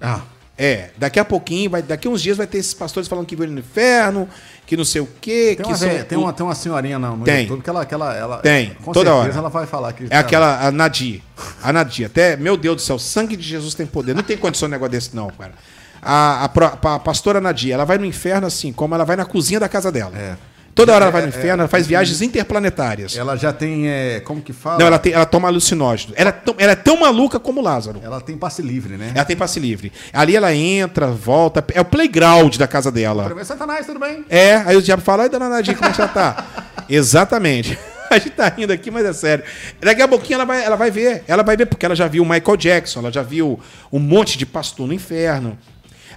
Ah, 0.00 0.20
É, 0.58 0.88
daqui 0.96 1.18
a 1.20 1.24
pouquinho, 1.24 1.68
vai, 1.70 1.82
daqui 1.82 2.08
a 2.08 2.10
uns 2.10 2.22
dias 2.22 2.36
vai 2.36 2.46
ter 2.46 2.56
esses 2.58 2.72
pastores 2.72 3.06
falando 3.08 3.26
que 3.26 3.34
viu 3.36 3.44
ele 3.44 3.52
no 3.52 3.58
inferno, 3.60 4.26
que 4.66 4.74
não 4.76 4.84
sei 4.86 5.02
o 5.02 5.08
quê. 5.20 5.54
tem 5.54 5.56
que 5.56 5.70
uma, 5.70 5.76
são- 5.76 6.04
tem, 6.04 6.18
uma, 6.18 6.32
tem 6.32 6.46
uma 6.46 6.54
senhorinha 6.54 6.98
no, 6.98 7.16
no 7.18 7.24
Tem. 7.24 7.42
YouTube 7.42 7.62
que 7.62 7.68
ela, 7.70 7.84
que 7.84 7.92
ela, 7.92 8.14
ela 8.16 8.38
Tem, 8.38 8.70
com 8.82 8.92
toda 8.92 9.10
certeza 9.10 9.14
hora. 9.30 9.38
ela 9.38 9.48
vai 9.50 9.66
falar 9.66 9.92
que 9.92 10.06
É 10.08 10.16
aquela, 10.16 10.66
a 10.66 10.70
Nadir. 10.70 11.20
A 11.62 11.72
Nadir. 11.74 12.06
Até, 12.06 12.36
meu 12.36 12.56
Deus 12.56 12.76
do 12.76 12.82
céu, 12.82 12.98
sangue 12.98 13.36
de 13.36 13.42
Jesus 13.42 13.74
tem 13.74 13.86
poder. 13.86 14.14
Não 14.14 14.22
tem 14.22 14.36
condição 14.38 14.66
de 14.68 14.72
negócio 14.72 14.92
desse, 14.92 15.14
não, 15.14 15.28
cara. 15.28 15.52
A, 16.00 16.44
a, 16.44 16.48
pro- 16.48 16.66
a 16.66 16.98
pastora 17.00 17.38
Nadir, 17.40 17.72
ela 17.72 17.84
vai 17.84 17.98
no 17.98 18.04
inferno 18.06 18.46
assim, 18.46 18.72
como 18.72 18.94
ela 18.94 19.04
vai 19.04 19.16
na 19.16 19.24
cozinha 19.26 19.60
da 19.60 19.68
casa 19.68 19.90
dela. 19.92 20.16
É. 20.16 20.36
Toda 20.76 20.92
hora 20.94 21.04
ela 21.06 21.10
vai 21.10 21.22
no 21.22 21.28
É, 21.28 21.30
inferno, 21.30 21.62
ela 21.62 21.68
faz 21.68 21.86
viagens 21.86 22.20
interplanetárias. 22.20 23.16
Ela 23.16 23.34
já 23.34 23.50
tem, 23.52 23.88
é, 23.88 24.20
como 24.20 24.42
que 24.42 24.52
fala? 24.52 24.78
Não, 24.78 24.86
ela, 24.86 24.98
tem, 24.98 25.12
ela 25.14 25.24
toma 25.24 25.48
alucinógeno. 25.48 26.12
Ela, 26.16 26.28
é 26.28 26.32
tão- 26.32 26.54
ela 26.58 26.72
é 26.72 26.76
tão 26.76 27.00
maluca 27.00 27.40
como 27.40 27.62
Lázaro. 27.62 27.98
Ela 28.04 28.20
tem 28.20 28.36
passe 28.36 28.60
livre, 28.60 28.98
né? 28.98 29.10
Ela 29.14 29.24
tem 29.24 29.34
passe 29.36 29.58
livre. 29.58 29.90
Ali 30.12 30.36
ela 30.36 30.54
entra, 30.54 31.06
volta. 31.08 31.64
É 31.74 31.80
o 31.80 31.84
playground 31.84 32.56
da 32.56 32.68
casa 32.68 32.92
dela. 32.92 33.24
Primeiro, 33.24 33.48
Satanás, 33.48 33.86
tudo 33.86 33.98
bem? 33.98 34.24
É, 34.28 34.56
aí 34.56 34.76
o 34.76 34.82
diabo 34.82 35.00
fala, 35.02 35.22
ai, 35.22 35.28
dona 35.30 35.48
Nadir, 35.48 35.74
como 35.74 35.88
é 35.88 35.92
que 35.92 35.96
já 35.98 36.06
tá? 36.08 36.44
Exatamente. 36.88 37.78
A 38.08 38.18
gente 38.18 38.30
tá 38.30 38.48
rindo 38.48 38.72
aqui, 38.72 38.88
mas 38.88 39.04
é 39.04 39.12
sério. 39.12 39.44
Daqui 39.80 40.00
a 40.00 40.06
pouquinho 40.06 40.36
ela 40.36 40.44
vai, 40.44 40.64
ela 40.64 40.76
vai 40.76 40.92
ver. 40.92 41.24
Ela 41.26 41.42
vai 41.42 41.56
ver, 41.56 41.66
porque 41.66 41.84
ela 41.84 41.96
já 41.96 42.06
viu 42.06 42.22
o 42.22 42.28
Michael 42.28 42.56
Jackson, 42.56 43.00
ela 43.00 43.10
já 43.10 43.22
viu 43.22 43.58
um 43.92 43.98
monte 43.98 44.38
de 44.38 44.46
pastor 44.46 44.86
no 44.86 44.92
inferno. 44.92 45.58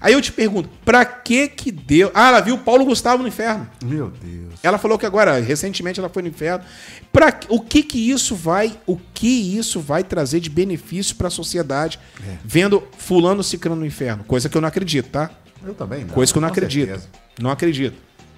Aí 0.01 0.13
eu 0.13 0.21
te 0.21 0.31
pergunto, 0.31 0.69
pra 0.85 1.03
que 1.03 1.47
que 1.49 1.71
deu... 1.71 2.09
Ah, 2.13 2.29
ela 2.29 2.39
viu 2.41 2.55
o 2.55 2.59
Paulo 2.59 2.85
Gustavo 2.85 3.21
no 3.21 3.27
inferno. 3.27 3.67
Meu 3.83 4.09
Deus. 4.09 4.53
Ela 4.63 4.77
falou 4.77 4.97
que 4.97 5.05
agora, 5.05 5.39
recentemente, 5.41 5.99
ela 5.99 6.07
foi 6.09 6.21
no 6.21 6.29
inferno. 6.29 6.63
Pra, 7.11 7.37
o 7.49 7.59
que 7.59 7.83
que 7.83 8.09
isso 8.09 8.35
vai, 8.35 8.79
o 8.85 8.97
que 9.13 9.57
isso 9.57 9.79
vai 9.81 10.03
trazer 10.03 10.39
de 10.39 10.49
benefício 10.49 11.15
pra 11.15 11.29
sociedade, 11.29 11.99
vendo 12.45 12.81
fulano 12.97 13.43
se 13.43 13.57
criando 13.57 13.79
no 13.79 13.85
inferno? 13.85 14.23
Coisa 14.23 14.47
que 14.47 14.55
eu 14.55 14.61
não 14.61 14.69
acredito, 14.69 15.09
tá? 15.09 15.29
Eu 15.65 15.73
também 15.73 16.05
não. 16.05 16.13
Coisa 16.13 16.31
que 16.31 16.37
eu 16.37 16.41
não 16.41 16.47
acredito. 16.49 16.87
certeza. 16.87 17.09
Não 17.41 17.49
acredito. 17.49 17.97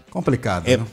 Complicado, 0.09 0.67
É- 0.67 0.77
né? 0.77 0.85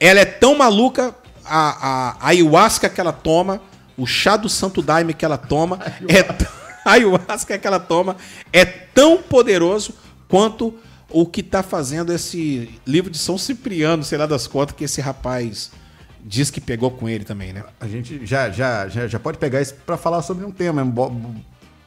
ela 0.00 0.20
é 0.20 0.24
tão 0.24 0.56
maluca, 0.56 1.14
a, 1.44 2.16
a 2.20 2.28
ayahuasca 2.28 2.88
que 2.88 3.00
ela 3.00 3.12
toma, 3.12 3.60
o 3.96 4.06
chá 4.06 4.36
do 4.36 4.48
Santo 4.48 4.82
Daime 4.82 5.14
que 5.14 5.24
ela 5.24 5.38
toma, 5.38 5.78
é 6.08 6.22
t- 6.22 6.46
a 6.84 6.92
ayahuasca 6.92 7.56
que 7.58 7.66
ela 7.66 7.78
toma 7.80 8.16
é 8.52 8.64
tão 8.64 9.18
poderoso 9.22 9.94
quanto 10.28 10.74
o 11.10 11.24
que 11.26 11.42
tá 11.42 11.62
fazendo 11.62 12.12
esse 12.12 12.68
livro 12.86 13.10
de 13.10 13.18
São 13.18 13.38
Cipriano, 13.38 14.02
sei 14.02 14.18
lá 14.18 14.26
das 14.26 14.46
contas, 14.46 14.74
que 14.76 14.84
esse 14.84 15.00
rapaz 15.00 15.70
diz 16.24 16.50
que 16.50 16.60
pegou 16.60 16.90
com 16.90 17.08
ele 17.08 17.24
também, 17.24 17.52
né? 17.52 17.62
A 17.80 17.86
gente 17.86 18.26
já, 18.26 18.50
já, 18.50 18.88
já, 18.88 19.06
já 19.06 19.18
pode 19.18 19.38
pegar 19.38 19.60
isso 19.62 19.74
pra 19.86 19.96
falar 19.96 20.22
sobre 20.22 20.44
um 20.44 20.50
tema, 20.50 20.84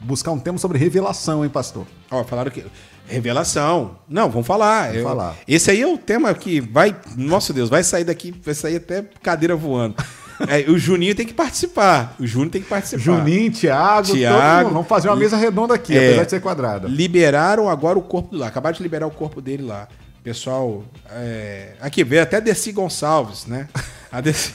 buscar 0.00 0.30
um 0.32 0.38
tema 0.38 0.56
sobre 0.58 0.78
revelação, 0.78 1.44
hein, 1.44 1.50
pastor? 1.50 1.86
Ó, 2.10 2.24
falaram 2.24 2.50
que. 2.50 2.64
Revelação. 3.06 3.98
Não, 4.08 4.30
vamos 4.30 4.46
falar. 4.46 4.84
Vamos 4.86 4.98
Eu- 4.98 5.04
falar. 5.04 5.36
Esse 5.46 5.70
aí 5.72 5.82
é 5.82 5.86
o 5.86 5.98
tema 5.98 6.32
que 6.32 6.60
vai. 6.60 6.96
Nossa 7.16 7.52
Deus, 7.52 7.68
vai 7.68 7.82
sair 7.82 8.04
daqui, 8.04 8.32
vai 8.42 8.54
sair 8.54 8.76
até 8.76 9.02
cadeira 9.22 9.56
voando. 9.56 9.96
É, 10.48 10.70
o 10.70 10.78
Juninho 10.78 11.14
tem 11.14 11.26
que 11.26 11.34
participar. 11.34 12.14
O 12.18 12.26
Júnior 12.26 12.50
tem 12.50 12.62
que 12.62 12.68
participar. 12.68 13.02
Juninho, 13.02 13.52
Thiago, 13.52 14.08
todo 14.08 14.16
Thiago. 14.16 14.64
mundo. 14.64 14.72
Vamos 14.74 14.88
fazer 14.88 15.08
uma 15.08 15.16
mesa 15.16 15.36
redonda 15.36 15.74
aqui, 15.74 15.96
É. 15.96 16.08
apesar 16.08 16.24
de 16.24 16.30
ser 16.30 16.40
quadrada. 16.40 16.88
Liberaram 16.88 17.68
agora 17.68 17.98
o 17.98 18.02
corpo 18.02 18.34
lá. 18.36 18.46
Acabaram 18.46 18.76
de 18.76 18.82
liberar 18.82 19.06
o 19.06 19.10
corpo 19.10 19.40
dele 19.40 19.62
lá. 19.62 19.86
Pessoal, 20.22 20.84
é... 21.10 21.72
aqui 21.80 22.04
veio 22.04 22.22
até 22.22 22.40
Desi 22.40 22.72
Gonçalves, 22.72 23.46
né? 23.46 23.68
A 24.12 24.20
Desi... 24.20 24.52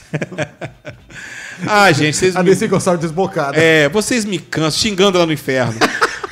ah, 1.66 1.90
gente, 1.90 2.16
vocês 2.16 2.36
A 2.36 2.42
me... 2.42 2.50
desse 2.50 2.68
Gonçalves 2.68 3.00
desbocada. 3.02 3.56
É, 3.56 3.88
vocês 3.88 4.24
me 4.24 4.38
cansam, 4.38 4.80
xingando 4.80 5.18
lá 5.18 5.26
no 5.26 5.32
inferno. 5.32 5.74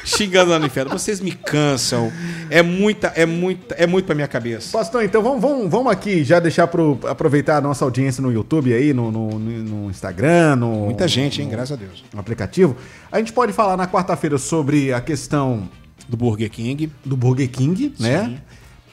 Xingando 0.04 0.50
lá 0.50 0.58
no 0.58 0.66
inferno. 0.66 0.90
Vocês 0.90 1.20
me 1.20 1.32
cansam. 1.32 2.12
É 2.50 2.62
muita, 2.62 3.08
é 3.16 3.24
muita, 3.26 3.74
é 3.74 3.86
muito 3.86 4.04
pra 4.06 4.14
minha 4.14 4.28
cabeça. 4.28 4.70
Pastor, 4.76 5.02
então 5.04 5.22
vamos, 5.22 5.40
vamos, 5.40 5.70
vamos 5.70 5.90
aqui 5.92 6.22
já 6.22 6.38
deixar 6.38 6.66
pro, 6.66 6.98
aproveitar 7.08 7.56
a 7.56 7.60
nossa 7.60 7.84
audiência 7.84 8.22
no 8.22 8.30
YouTube 8.32 8.72
aí, 8.72 8.92
no, 8.92 9.10
no, 9.10 9.38
no 9.38 9.90
Instagram, 9.90 10.56
no, 10.56 10.84
Muita 10.86 11.08
gente, 11.08 11.40
hein? 11.42 11.48
Graças 11.48 11.72
a 11.72 11.76
Deus. 11.76 12.04
no 12.12 12.20
aplicativo. 12.20 12.76
A 13.10 13.18
gente 13.18 13.32
pode 13.32 13.52
falar 13.52 13.76
na 13.76 13.86
quarta-feira 13.86 14.36
sobre 14.38 14.92
a 14.92 15.00
questão 15.00 15.68
Do 16.08 16.16
Burger 16.16 16.50
King. 16.50 16.92
do 17.04 17.16
Burger 17.16 17.48
King, 17.50 17.94
né? 17.98 18.38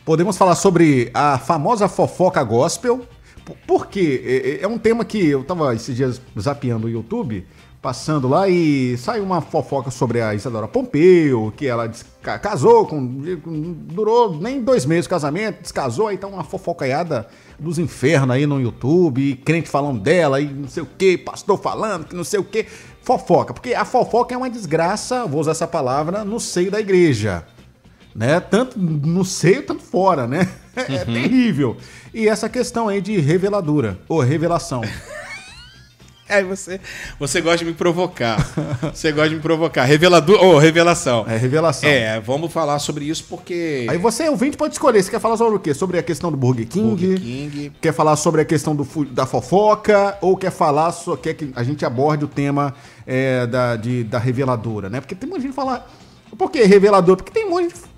Podemos 0.05 0.37
falar 0.37 0.55
sobre 0.55 1.11
a 1.13 1.37
famosa 1.37 1.87
fofoca 1.87 2.41
gospel. 2.43 3.05
P- 3.45 3.53
Por 3.67 3.87
quê? 3.87 4.59
É- 4.61 4.63
É 4.63 4.67
um 4.67 4.77
tema 4.77 5.03
que 5.05 5.23
eu 5.27 5.43
tava 5.43 5.73
esses 5.75 5.95
dias 5.95 6.21
zapeando 6.39 6.87
o 6.87 6.89
YouTube, 6.89 7.45
passando 7.81 8.27
lá 8.27 8.47
e 8.47 8.95
saiu 8.97 9.23
uma 9.23 9.41
fofoca 9.41 9.89
sobre 9.89 10.21
a 10.21 10.35
Isadora 10.35 10.67
Pompeu, 10.67 11.51
que 11.57 11.65
ela 11.65 11.91
casou, 12.21 12.85
com, 12.85 13.03
durou 13.87 14.35
nem 14.39 14.61
dois 14.61 14.85
meses 14.85 15.07
o 15.07 15.09
casamento, 15.09 15.61
descasou, 15.61 16.07
aí 16.07 16.17
tá 16.17 16.27
uma 16.27 16.43
fofocaiada 16.43 17.27
dos 17.57 17.79
infernos 17.79 18.35
aí 18.35 18.45
no 18.45 18.61
YouTube, 18.61 19.21
e 19.21 19.35
crente 19.35 19.67
falando 19.67 19.99
dela, 19.99 20.39
e 20.39 20.45
não 20.45 20.67
sei 20.67 20.83
o 20.83 20.85
que, 20.85 21.17
pastor 21.17 21.59
falando, 21.59 22.05
que 22.05 22.15
não 22.15 22.23
sei 22.23 22.39
o 22.39 22.43
que. 22.43 22.67
Fofoca, 23.01 23.51
porque 23.51 23.73
a 23.73 23.83
fofoca 23.83 24.35
é 24.35 24.37
uma 24.37 24.49
desgraça, 24.49 25.25
vou 25.25 25.41
usar 25.41 25.51
essa 25.51 25.67
palavra, 25.67 26.23
no 26.23 26.39
seio 26.39 26.69
da 26.69 26.79
igreja 26.79 27.43
né? 28.13 28.39
Tanto 28.39 28.77
no 28.77 29.23
seio, 29.23 29.63
tanto 29.63 29.81
fora, 29.81 30.27
né? 30.27 30.47
É 30.73 31.03
terrível. 31.03 31.75
E 32.13 32.29
essa 32.29 32.47
questão 32.47 32.87
aí 32.87 33.01
de 33.01 33.19
reveladura, 33.19 33.99
ou 34.07 34.21
revelação. 34.21 34.81
Aí 36.35 36.43
você, 36.43 36.79
você 37.19 37.41
gosta 37.41 37.57
de 37.59 37.65
me 37.65 37.73
provocar. 37.73 38.37
Você 38.93 39.11
gosta 39.11 39.29
de 39.29 39.35
me 39.35 39.41
provocar. 39.41 39.83
Revelador, 39.83 40.41
ou 40.41 40.57
revelação. 40.57 41.25
É 41.27 41.35
revelação. 41.35 41.89
É, 41.89 42.19
vamos 42.21 42.51
falar 42.51 42.79
sobre 42.79 43.05
isso 43.05 43.25
porque 43.27 43.85
Aí 43.89 43.97
você, 43.97 44.29
ouvinte, 44.29 44.55
pode 44.55 44.73
escolher. 44.73 45.03
Você 45.03 45.11
quer 45.11 45.19
falar 45.19 45.35
sobre 45.35 45.55
o 45.55 45.59
quê? 45.59 45.73
Sobre 45.73 45.99
a 45.99 46.03
questão 46.03 46.31
do 46.31 46.37
Burger 46.37 46.67
King? 46.67 46.89
Burger 46.89 47.19
King. 47.19 47.71
Quer 47.81 47.93
falar 47.93 48.15
sobre 48.15 48.41
a 48.41 48.45
questão 48.45 48.75
do, 48.75 48.87
da 49.05 49.25
fofoca? 49.25 50.17
Ou 50.21 50.37
quer 50.37 50.51
falar, 50.51 50.91
só 50.93 51.17
quer 51.17 51.33
que 51.33 51.51
a 51.55 51.63
gente 51.63 51.85
aborde 51.85 52.23
o 52.23 52.27
tema 52.27 52.73
é, 53.05 53.45
da, 53.45 53.75
de, 53.75 54.03
da 54.05 54.17
reveladora, 54.17 54.89
né? 54.89 55.01
Porque 55.01 55.15
tem 55.15 55.29
muita 55.29 55.41
gente 55.41 55.51
que 55.51 55.55
fala... 55.55 55.85
Por 56.37 56.49
que 56.49 56.63
revelador? 56.63 57.17
Porque 57.17 57.31
tem 57.31 57.49
muita 57.49 57.69
gente 57.69 57.81
que 57.81 57.90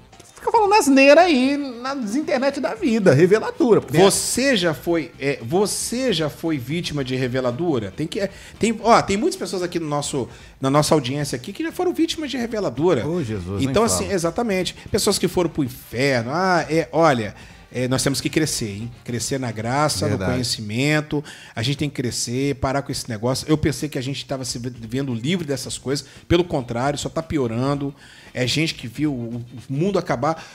fica 0.43 0.51
falando 0.51 0.73
asneira 0.73 1.21
aí 1.21 1.55
nas 1.57 2.15
internet 2.15 2.59
da 2.59 2.73
vida. 2.75 3.13
Reveladora. 3.13 3.79
Tem- 3.81 4.01
Você 4.01 4.55
já 4.57 4.73
foi, 4.73 5.11
é, 5.19 5.39
você 5.41 6.11
já 6.11 6.29
foi 6.29 6.57
vítima 6.57 7.03
de 7.03 7.15
reveladora? 7.15 7.91
Tem 7.95 8.05
que, 8.05 8.19
é, 8.19 8.29
tem, 8.59 8.77
ó, 8.83 9.01
tem 9.01 9.15
muitas 9.17 9.37
pessoas 9.37 9.63
aqui 9.63 9.79
no 9.79 9.87
nosso, 9.87 10.27
na 10.59 10.69
nossa 10.69 10.93
audiência 10.93 11.35
aqui 11.35 11.53
que 11.53 11.63
já 11.63 11.71
foram 11.71 11.93
vítimas 11.93 12.29
de 12.29 12.37
reveladora. 12.37 13.07
Ô, 13.07 13.23
Jesus, 13.23 13.61
nem 13.61 13.69
Então 13.69 13.87
fala. 13.87 14.01
assim, 14.01 14.11
exatamente, 14.13 14.75
pessoas 14.91 15.17
que 15.17 15.27
foram 15.27 15.49
pro 15.49 15.63
inferno. 15.63 16.31
Ah, 16.33 16.65
é, 16.69 16.87
olha, 16.91 17.33
é, 17.75 17.87
nós 17.87 18.03
temos 18.03 18.21
que 18.21 18.29
crescer, 18.29 18.69
hein? 18.69 18.91
Crescer 19.03 19.39
na 19.39 19.51
graça, 19.51 20.07
Verdade. 20.07 20.29
no 20.29 20.35
conhecimento. 20.35 21.23
A 21.55 21.63
gente 21.63 21.77
tem 21.77 21.89
que 21.89 21.95
crescer, 21.95 22.53
parar 22.55 22.83
com 22.83 22.91
esse 22.91 23.09
negócio. 23.09 23.47
Eu 23.49 23.57
pensei 23.57 23.89
que 23.89 23.97
a 23.97 24.01
gente 24.01 24.17
estava 24.17 24.45
se 24.45 24.59
vendo 24.59 25.11
livre 25.11 25.47
dessas 25.47 25.75
coisas. 25.75 26.05
Pelo 26.27 26.43
contrário, 26.43 26.99
só 26.99 27.09
tá 27.09 27.23
piorando. 27.23 27.93
É 28.31 28.45
gente 28.45 28.75
que 28.75 28.87
viu 28.87 29.11
o 29.11 29.43
mundo 29.67 29.97
acabar. 29.97 30.45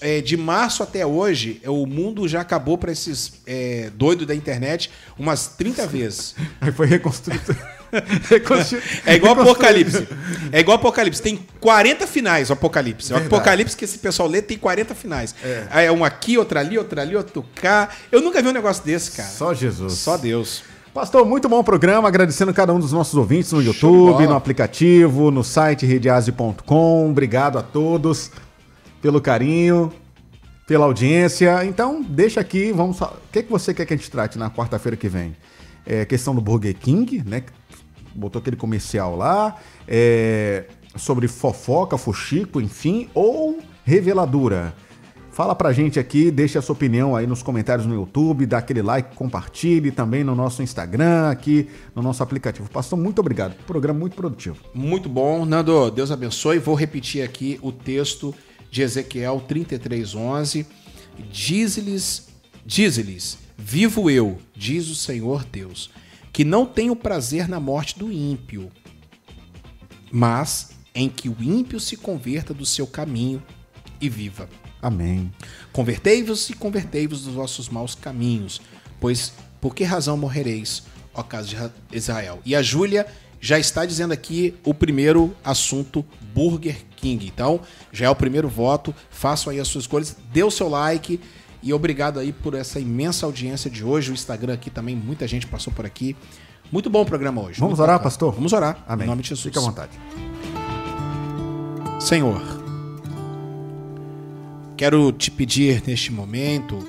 É, 0.00 0.20
de 0.20 0.36
março 0.36 0.82
até 0.82 1.06
hoje, 1.06 1.60
é, 1.62 1.70
o 1.70 1.86
mundo 1.86 2.26
já 2.26 2.40
acabou 2.40 2.76
para 2.76 2.90
esses 2.90 3.34
é, 3.46 3.90
doidos 3.94 4.26
da 4.26 4.34
internet 4.34 4.90
umas 5.16 5.46
30 5.46 5.86
vezes. 5.86 6.34
Aí 6.60 6.72
foi 6.72 6.88
reconstruído. 6.88 7.56
Reconstru- 8.28 8.80
É 9.06 9.14
igual 9.14 9.34
reconstruído. 9.34 9.88
Apocalipse. 9.96 10.08
É 10.52 10.60
igual 10.60 10.76
Apocalipse. 10.76 11.22
Tem 11.22 11.38
40 11.60 12.06
finais 12.06 12.50
o 12.50 12.52
Apocalipse. 12.52 13.12
O. 13.12 13.16
Apocalipse 13.16 13.76
que 13.76 13.84
esse 13.84 13.98
pessoal 13.98 14.28
lê 14.28 14.42
tem 14.42 14.58
40 14.58 14.94
finais. 14.94 15.34
Aí 15.70 15.86
É 15.86 15.92
um 15.92 16.04
aqui, 16.04 16.36
outro 16.38 16.58
ali, 16.58 16.76
outro 16.78 17.00
ali, 17.00 17.16
outro 17.16 17.44
cá. 17.54 17.88
Eu 18.10 18.20
nunca 18.20 18.42
vi 18.42 18.48
um 18.48 18.52
negócio 18.52 18.84
desse, 18.84 19.12
cara. 19.12 19.28
Só 19.28 19.54
Jesus. 19.54 19.94
Só 19.94 20.16
Deus. 20.16 20.62
Pastor, 20.92 21.26
muito 21.26 21.48
bom 21.48 21.62
programa, 21.64 22.06
agradecendo 22.06 22.54
cada 22.54 22.72
um 22.72 22.78
dos 22.78 22.92
nossos 22.92 23.14
ouvintes 23.14 23.50
no 23.50 23.60
YouTube, 23.60 24.26
no 24.28 24.36
aplicativo, 24.36 25.28
no 25.32 25.42
site 25.42 25.84
redease.com. 25.84 27.10
Obrigado 27.10 27.58
a 27.58 27.62
todos 27.62 28.30
pelo 29.02 29.20
carinho, 29.20 29.92
pela 30.68 30.84
audiência. 30.84 31.64
Então, 31.64 32.00
deixa 32.00 32.40
aqui, 32.40 32.70
vamos 32.70 33.00
O 33.00 33.10
que, 33.32 33.42
que 33.42 33.50
você 33.50 33.74
quer 33.74 33.86
que 33.86 33.92
a 33.92 33.96
gente 33.96 34.08
trate 34.08 34.38
na 34.38 34.48
quarta-feira 34.50 34.96
que 34.96 35.08
vem? 35.08 35.34
É 35.84 36.04
questão 36.04 36.32
do 36.34 36.40
Burger 36.40 36.74
King, 36.74 37.22
né? 37.26 37.42
Botou 38.14 38.40
aquele 38.40 38.56
comercial 38.56 39.16
lá. 39.16 39.56
é, 39.86 40.64
sobre 40.96 41.28
fofoca, 41.28 41.98
fuxico, 41.98 42.60
enfim, 42.60 43.08
ou 43.14 43.58
reveladura. 43.84 44.74
Fala 45.32 45.52
pra 45.52 45.72
gente 45.72 45.98
aqui, 45.98 46.30
deixa 46.30 46.60
a 46.60 46.62
sua 46.62 46.74
opinião 46.74 47.16
aí 47.16 47.26
nos 47.26 47.42
comentários 47.42 47.84
no 47.88 47.94
YouTube, 47.94 48.46
dá 48.46 48.58
aquele 48.58 48.80
like, 48.80 49.16
compartilhe 49.16 49.90
também 49.90 50.22
no 50.22 50.32
nosso 50.32 50.62
Instagram, 50.62 51.28
aqui 51.28 51.68
no 51.92 52.00
nosso 52.02 52.22
aplicativo. 52.22 52.70
Pastor, 52.70 52.96
muito 52.96 53.18
obrigado. 53.18 53.56
Programa 53.66 53.98
muito 53.98 54.14
produtivo. 54.14 54.56
Muito 54.72 55.08
bom. 55.08 55.44
Nando, 55.44 55.90
Deus 55.90 56.12
abençoe. 56.12 56.60
Vou 56.60 56.76
repetir 56.76 57.24
aqui 57.24 57.58
o 57.62 57.72
texto 57.72 58.32
de 58.70 58.82
Ezequiel 58.82 59.42
33:11. 59.48 60.66
Diz-lhes, 61.32 62.28
diz-lhes: 62.64 63.36
Vivo 63.58 64.08
eu, 64.08 64.38
diz 64.54 64.88
o 64.88 64.94
Senhor 64.94 65.44
Deus, 65.44 65.90
que 66.34 66.44
não 66.44 66.66
tenho 66.66 66.94
prazer 66.96 67.48
na 67.48 67.58
morte 67.60 67.96
do 67.96 68.12
ímpio, 68.12 68.70
mas 70.10 70.72
em 70.94 71.08
que 71.08 71.28
o 71.28 71.36
ímpio 71.40 71.78
se 71.78 71.96
converta 71.96 72.52
do 72.52 72.66
seu 72.66 72.86
caminho 72.86 73.40
e 74.00 74.08
viva. 74.08 74.48
Amém. 74.82 75.32
Convertei-vos 75.72 76.50
e 76.50 76.54
convertei-vos 76.54 77.22
dos 77.22 77.34
vossos 77.34 77.68
maus 77.68 77.94
caminhos, 77.94 78.60
pois 79.00 79.32
por 79.60 79.74
que 79.76 79.84
razão 79.84 80.16
morrereis, 80.16 80.82
ó 81.14 81.22
casa 81.22 81.46
de 81.48 81.54
Ra- 81.54 81.70
Israel? 81.92 82.40
E 82.44 82.54
a 82.54 82.62
Júlia 82.62 83.06
já 83.40 83.58
está 83.58 83.86
dizendo 83.86 84.12
aqui 84.12 84.54
o 84.64 84.74
primeiro 84.74 85.34
assunto 85.44 86.04
Burger 86.34 86.84
King. 86.96 87.26
Então, 87.26 87.60
já 87.92 88.06
é 88.06 88.10
o 88.10 88.16
primeiro 88.16 88.48
voto. 88.48 88.94
Façam 89.08 89.52
aí 89.52 89.60
as 89.60 89.68
suas 89.68 89.84
escolhas, 89.84 90.16
dê 90.32 90.42
o 90.42 90.50
seu 90.50 90.68
like 90.68 91.20
e 91.64 91.72
obrigado 91.72 92.20
aí 92.20 92.30
por 92.30 92.52
essa 92.52 92.78
imensa 92.78 93.24
audiência 93.24 93.70
de 93.70 93.82
hoje. 93.82 94.10
O 94.10 94.14
Instagram 94.14 94.52
aqui 94.52 94.68
também, 94.68 94.94
muita 94.94 95.26
gente 95.26 95.46
passou 95.46 95.72
por 95.72 95.86
aqui. 95.86 96.14
Muito 96.70 96.90
bom 96.90 97.00
o 97.00 97.06
programa 97.06 97.40
hoje. 97.40 97.58
Vamos 97.58 97.80
orar, 97.80 97.94
bacana. 97.94 98.10
pastor? 98.10 98.34
Vamos 98.34 98.52
orar. 98.52 98.84
Amém. 98.86 99.06
Em 99.06 99.08
nome 99.08 99.22
de 99.22 99.30
Jesus. 99.30 99.44
Fique 99.46 99.58
à 99.58 99.62
vontade. 99.62 99.98
Senhor, 101.98 102.42
quero 104.76 105.10
te 105.10 105.30
pedir 105.30 105.82
neste 105.86 106.12
momento 106.12 106.86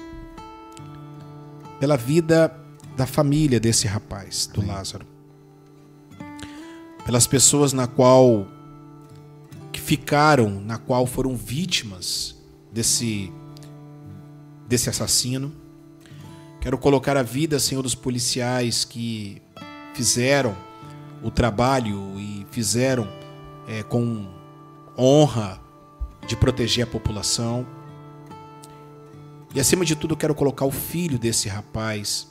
pela 1.80 1.96
vida 1.96 2.54
da 2.98 3.06
família 3.06 3.62
desse 3.62 3.88
rapaz, 3.88 4.46
do 4.54 4.66
Lázaro. 4.66 5.06
Pelas 7.06 7.26
pessoas 7.26 7.72
na 7.72 7.88
qual 7.88 8.46
que 9.72 9.80
ficaram, 9.80 10.60
na 10.60 10.78
qual 10.78 11.08
foram 11.08 11.34
vítimas 11.34 12.36
desse 12.74 13.32
desse 14.68 14.90
assassino. 14.90 15.52
Quero 16.62 16.78
colocar 16.78 17.16
a 17.16 17.24
vida, 17.24 17.60
Senhor, 17.60 17.82
dos 17.82 17.94
policiais 17.96 18.84
que 18.84 19.42
fizeram 19.94 20.56
o 21.24 21.30
trabalho 21.30 22.14
e 22.20 22.46
fizeram 22.52 23.08
é, 23.68 23.84
com 23.84 24.28
honra 24.98 25.62
de 26.28 26.36
proteger 26.36 26.84
a 26.84 26.88
população. 26.88 27.66
E 29.54 29.60
acima 29.60 29.86
de 29.86 29.96
tudo, 29.96 30.18
quero 30.18 30.34
colocar 30.36 30.66
o 30.66 30.72
filho 30.72 31.18
desse 31.18 31.48
rapaz 31.48 32.28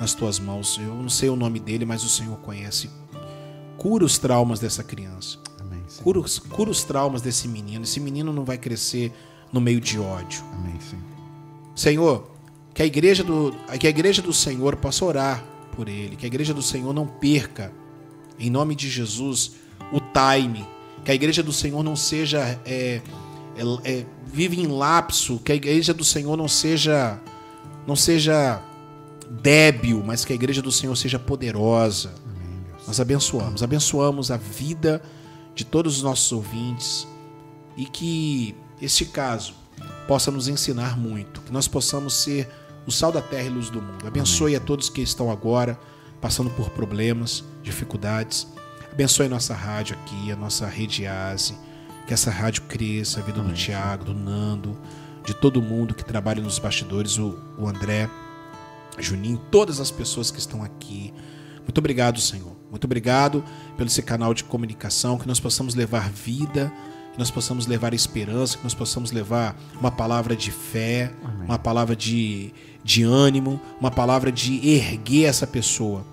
nas 0.00 0.14
tuas 0.14 0.38
mãos. 0.38 0.78
Eu 0.78 0.94
não 0.94 1.08
sei 1.10 1.28
o 1.28 1.36
nome 1.36 1.58
dele, 1.60 1.84
mas 1.84 2.04
o 2.04 2.08
Senhor 2.08 2.36
conhece. 2.38 2.88
Cura 3.76 4.04
os 4.04 4.18
traumas 4.18 4.58
dessa 4.60 4.82
criança. 4.82 5.38
Amém. 5.60 5.82
Cura, 6.02 6.20
os- 6.20 6.38
cura 6.38 6.70
os 6.70 6.84
traumas 6.84 7.20
desse 7.20 7.46
menino. 7.48 7.84
Esse 7.84 8.00
menino 8.00 8.32
não 8.32 8.44
vai 8.44 8.56
crescer 8.56 9.12
no 9.52 9.60
meio 9.60 9.80
de 9.80 9.98
ódio. 9.98 10.42
Amém, 10.54 10.78
Senhor. 10.80 11.17
Senhor, 11.78 12.28
que 12.74 12.82
a 12.82 12.86
igreja 12.86 13.22
do, 13.22 13.54
que 13.78 13.86
a 13.86 13.90
igreja 13.90 14.20
do 14.20 14.32
Senhor 14.32 14.74
possa 14.74 15.04
orar 15.04 15.44
por 15.76 15.88
ele, 15.88 16.16
que 16.16 16.26
a 16.26 16.28
igreja 16.28 16.52
do 16.52 16.60
Senhor 16.60 16.92
não 16.92 17.06
perca, 17.06 17.72
em 18.36 18.50
nome 18.50 18.74
de 18.74 18.90
Jesus, 18.90 19.52
o 19.92 20.00
time, 20.00 20.66
que 21.04 21.12
a 21.12 21.14
igreja 21.14 21.40
do 21.40 21.52
Senhor 21.52 21.84
não 21.84 21.94
seja 21.94 22.60
é, 22.66 23.00
é, 23.56 23.62
é, 23.84 24.06
vive 24.26 24.60
em 24.60 24.66
lapso, 24.66 25.38
que 25.38 25.52
a 25.52 25.54
igreja 25.54 25.94
do 25.94 26.02
Senhor 26.02 26.36
não 26.36 26.48
seja 26.48 27.20
não 27.86 27.94
seja 27.94 28.60
débil, 29.40 30.02
mas 30.04 30.24
que 30.24 30.32
a 30.32 30.36
igreja 30.36 30.60
do 30.60 30.72
Senhor 30.72 30.96
seja 30.96 31.18
poderosa. 31.18 32.12
Nós 32.88 32.98
abençoamos, 32.98 33.62
abençoamos 33.62 34.32
a 34.32 34.36
vida 34.36 35.00
de 35.54 35.64
todos 35.64 35.98
os 35.98 36.02
nossos 36.02 36.32
ouvintes 36.32 37.06
e 37.76 37.84
que 37.84 38.56
este 38.82 39.04
caso 39.04 39.54
possa 40.08 40.30
nos 40.30 40.48
ensinar 40.48 40.98
muito, 40.98 41.42
que 41.42 41.52
nós 41.52 41.68
possamos 41.68 42.14
ser 42.14 42.48
o 42.86 42.90
sal 42.90 43.12
da 43.12 43.20
terra 43.20 43.44
e 43.44 43.50
luz 43.50 43.68
do 43.68 43.82
mundo. 43.82 44.06
Abençoe 44.06 44.56
a 44.56 44.60
todos 44.60 44.88
que 44.88 45.02
estão 45.02 45.30
agora 45.30 45.78
passando 46.18 46.48
por 46.50 46.70
problemas, 46.70 47.44
dificuldades. 47.62 48.48
Abençoe 48.90 49.26
a 49.26 49.28
nossa 49.28 49.54
rádio 49.54 49.96
aqui, 49.96 50.32
a 50.32 50.36
nossa 50.36 50.66
rede 50.66 51.06
ASE, 51.06 51.54
que 52.06 52.14
essa 52.14 52.30
rádio 52.30 52.62
cresça, 52.62 53.20
a 53.20 53.22
vida 53.22 53.42
do 53.42 53.52
Tiago, 53.52 54.06
do 54.06 54.14
Nando, 54.14 54.76
de 55.26 55.34
todo 55.34 55.60
mundo 55.60 55.94
que 55.94 56.02
trabalha 56.02 56.42
nos 56.42 56.58
bastidores, 56.58 57.18
o, 57.18 57.38
o 57.58 57.68
André, 57.68 58.08
Juninho, 58.98 59.38
todas 59.50 59.78
as 59.78 59.90
pessoas 59.90 60.30
que 60.30 60.38
estão 60.38 60.64
aqui. 60.64 61.12
Muito 61.58 61.78
obrigado, 61.78 62.18
Senhor. 62.18 62.56
Muito 62.70 62.86
obrigado 62.86 63.44
pelo 63.76 63.88
esse 63.88 64.02
canal 64.02 64.32
de 64.32 64.42
comunicação, 64.42 65.18
que 65.18 65.28
nós 65.28 65.38
possamos 65.38 65.74
levar 65.74 66.10
vida, 66.10 66.72
que 67.18 67.20
nós 67.20 67.32
possamos 67.32 67.66
levar 67.66 67.92
esperança, 67.92 68.56
que 68.56 68.62
nós 68.62 68.74
possamos 68.74 69.10
levar 69.10 69.56
uma 69.80 69.90
palavra 69.90 70.36
de 70.36 70.52
fé, 70.52 71.10
uma 71.44 71.58
palavra 71.58 71.96
de, 71.96 72.54
de 72.84 73.02
ânimo, 73.02 73.60
uma 73.80 73.90
palavra 73.90 74.30
de 74.30 74.64
erguer 74.68 75.24
essa 75.24 75.44
pessoa. 75.44 76.06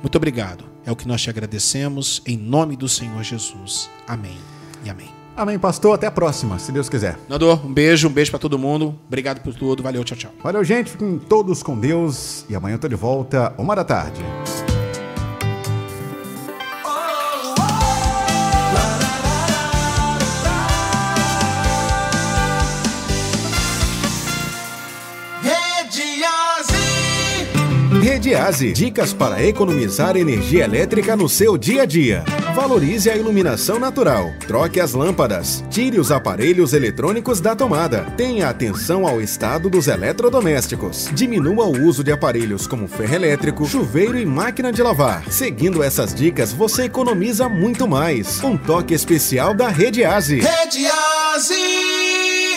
Muito 0.00 0.14
obrigado. 0.14 0.64
É 0.86 0.92
o 0.92 0.96
que 0.96 1.08
nós 1.08 1.20
te 1.20 1.28
agradecemos, 1.28 2.22
em 2.24 2.36
nome 2.36 2.76
do 2.76 2.88
Senhor 2.88 3.20
Jesus. 3.24 3.90
Amém 4.06 4.38
e 4.84 4.88
amém. 4.88 5.08
Amém, 5.36 5.58
pastor. 5.58 5.96
Até 5.96 6.06
a 6.06 6.10
próxima, 6.10 6.56
se 6.60 6.70
Deus 6.70 6.88
quiser. 6.88 7.18
Nando, 7.28 7.52
um 7.52 7.72
beijo, 7.72 8.08
um 8.08 8.12
beijo 8.12 8.30
pra 8.30 8.38
todo 8.38 8.56
mundo. 8.56 8.96
Obrigado 9.08 9.40
por 9.40 9.52
tudo. 9.54 9.82
Valeu, 9.82 10.04
tchau, 10.04 10.16
tchau. 10.16 10.32
Valeu, 10.40 10.62
gente. 10.62 10.92
Fiquem 10.92 11.18
todos 11.18 11.64
com 11.64 11.76
Deus. 11.76 12.44
E 12.48 12.54
amanhã 12.54 12.76
eu 12.76 12.78
tô 12.78 12.88
de 12.88 12.94
volta, 12.94 13.52
uma 13.58 13.74
da 13.74 13.84
tarde. 13.84 14.20
Rede 28.00 28.32
Aze. 28.34 28.72
Dicas 28.72 29.12
para 29.12 29.44
economizar 29.44 30.16
energia 30.16 30.64
elétrica 30.64 31.16
no 31.16 31.28
seu 31.28 31.58
dia 31.58 31.82
a 31.82 31.84
dia. 31.84 32.24
Valorize 32.54 33.10
a 33.10 33.16
iluminação 33.16 33.78
natural. 33.78 34.32
Troque 34.46 34.80
as 34.80 34.92
lâmpadas. 34.92 35.64
Tire 35.68 35.98
os 35.98 36.12
aparelhos 36.12 36.72
eletrônicos 36.72 37.40
da 37.40 37.56
tomada. 37.56 38.06
Tenha 38.16 38.48
atenção 38.48 39.06
ao 39.06 39.20
estado 39.20 39.68
dos 39.68 39.88
eletrodomésticos. 39.88 41.10
Diminua 41.12 41.66
o 41.66 41.82
uso 41.86 42.04
de 42.04 42.12
aparelhos 42.12 42.68
como 42.68 42.86
ferro 42.86 43.16
elétrico, 43.16 43.66
chuveiro 43.66 44.18
e 44.18 44.24
máquina 44.24 44.72
de 44.72 44.82
lavar. 44.82 45.24
Seguindo 45.30 45.82
essas 45.82 46.14
dicas, 46.14 46.52
você 46.52 46.84
economiza 46.84 47.48
muito 47.48 47.88
mais. 47.88 48.42
Um 48.44 48.56
toque 48.56 48.94
especial 48.94 49.54
da 49.54 49.68
Rede 49.68 50.04
Aze. 50.04 50.40
Rede 50.40 50.86
Aze. 51.34 52.47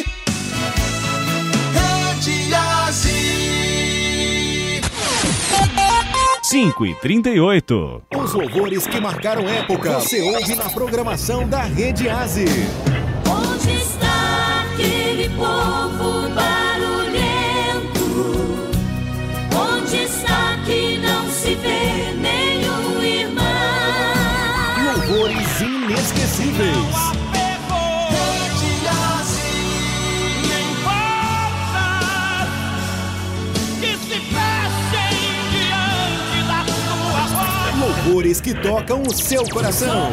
5 6.51 6.85
e 6.85 6.93
38. 6.95 8.03
Os 8.13 8.33
louvores 8.33 8.85
que 8.85 8.99
marcaram 8.99 9.47
época. 9.47 10.01
Você 10.01 10.19
ouve 10.19 10.53
na 10.53 10.69
programação 10.69 11.47
da 11.47 11.61
Rede 11.61 12.09
Aze. 12.09 12.43
Onde 13.25 13.73
está 13.73 14.10
que 38.39 38.53
tocam 38.53 39.01
o 39.01 39.13
seu 39.13 39.43
coração. 39.49 40.11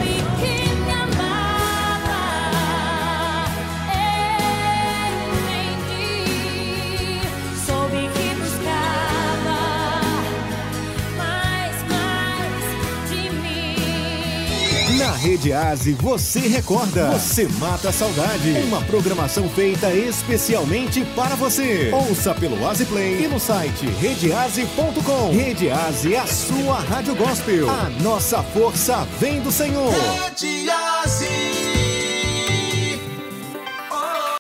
Na 14.99 15.13
Rede 15.13 15.53
Aze 15.53 15.93
você 15.93 16.41
recorda, 16.41 17.11
você 17.13 17.47
mata 17.61 17.91
a 17.91 17.93
saudade. 17.93 18.51
Uma 18.65 18.83
programação 18.83 19.49
feita 19.49 19.93
especialmente 19.93 21.05
para 21.15 21.37
você. 21.37 21.91
Ouça 21.93 22.35
pelo 22.35 22.67
Aze 22.67 22.85
Play 22.85 23.25
e 23.25 23.29
no 23.29 23.39
site 23.39 23.87
redeaze.com. 23.87 25.31
Rede 25.31 25.71
Aze, 25.71 26.17
a 26.17 26.27
sua 26.27 26.81
rádio 26.81 27.15
gospel. 27.15 27.71
A 27.71 27.89
nossa 28.03 28.43
força 28.43 29.07
vem 29.21 29.41
do 29.41 29.53
Senhor. 29.53 29.93
Rede 29.93 30.69
Aze. 30.69 31.78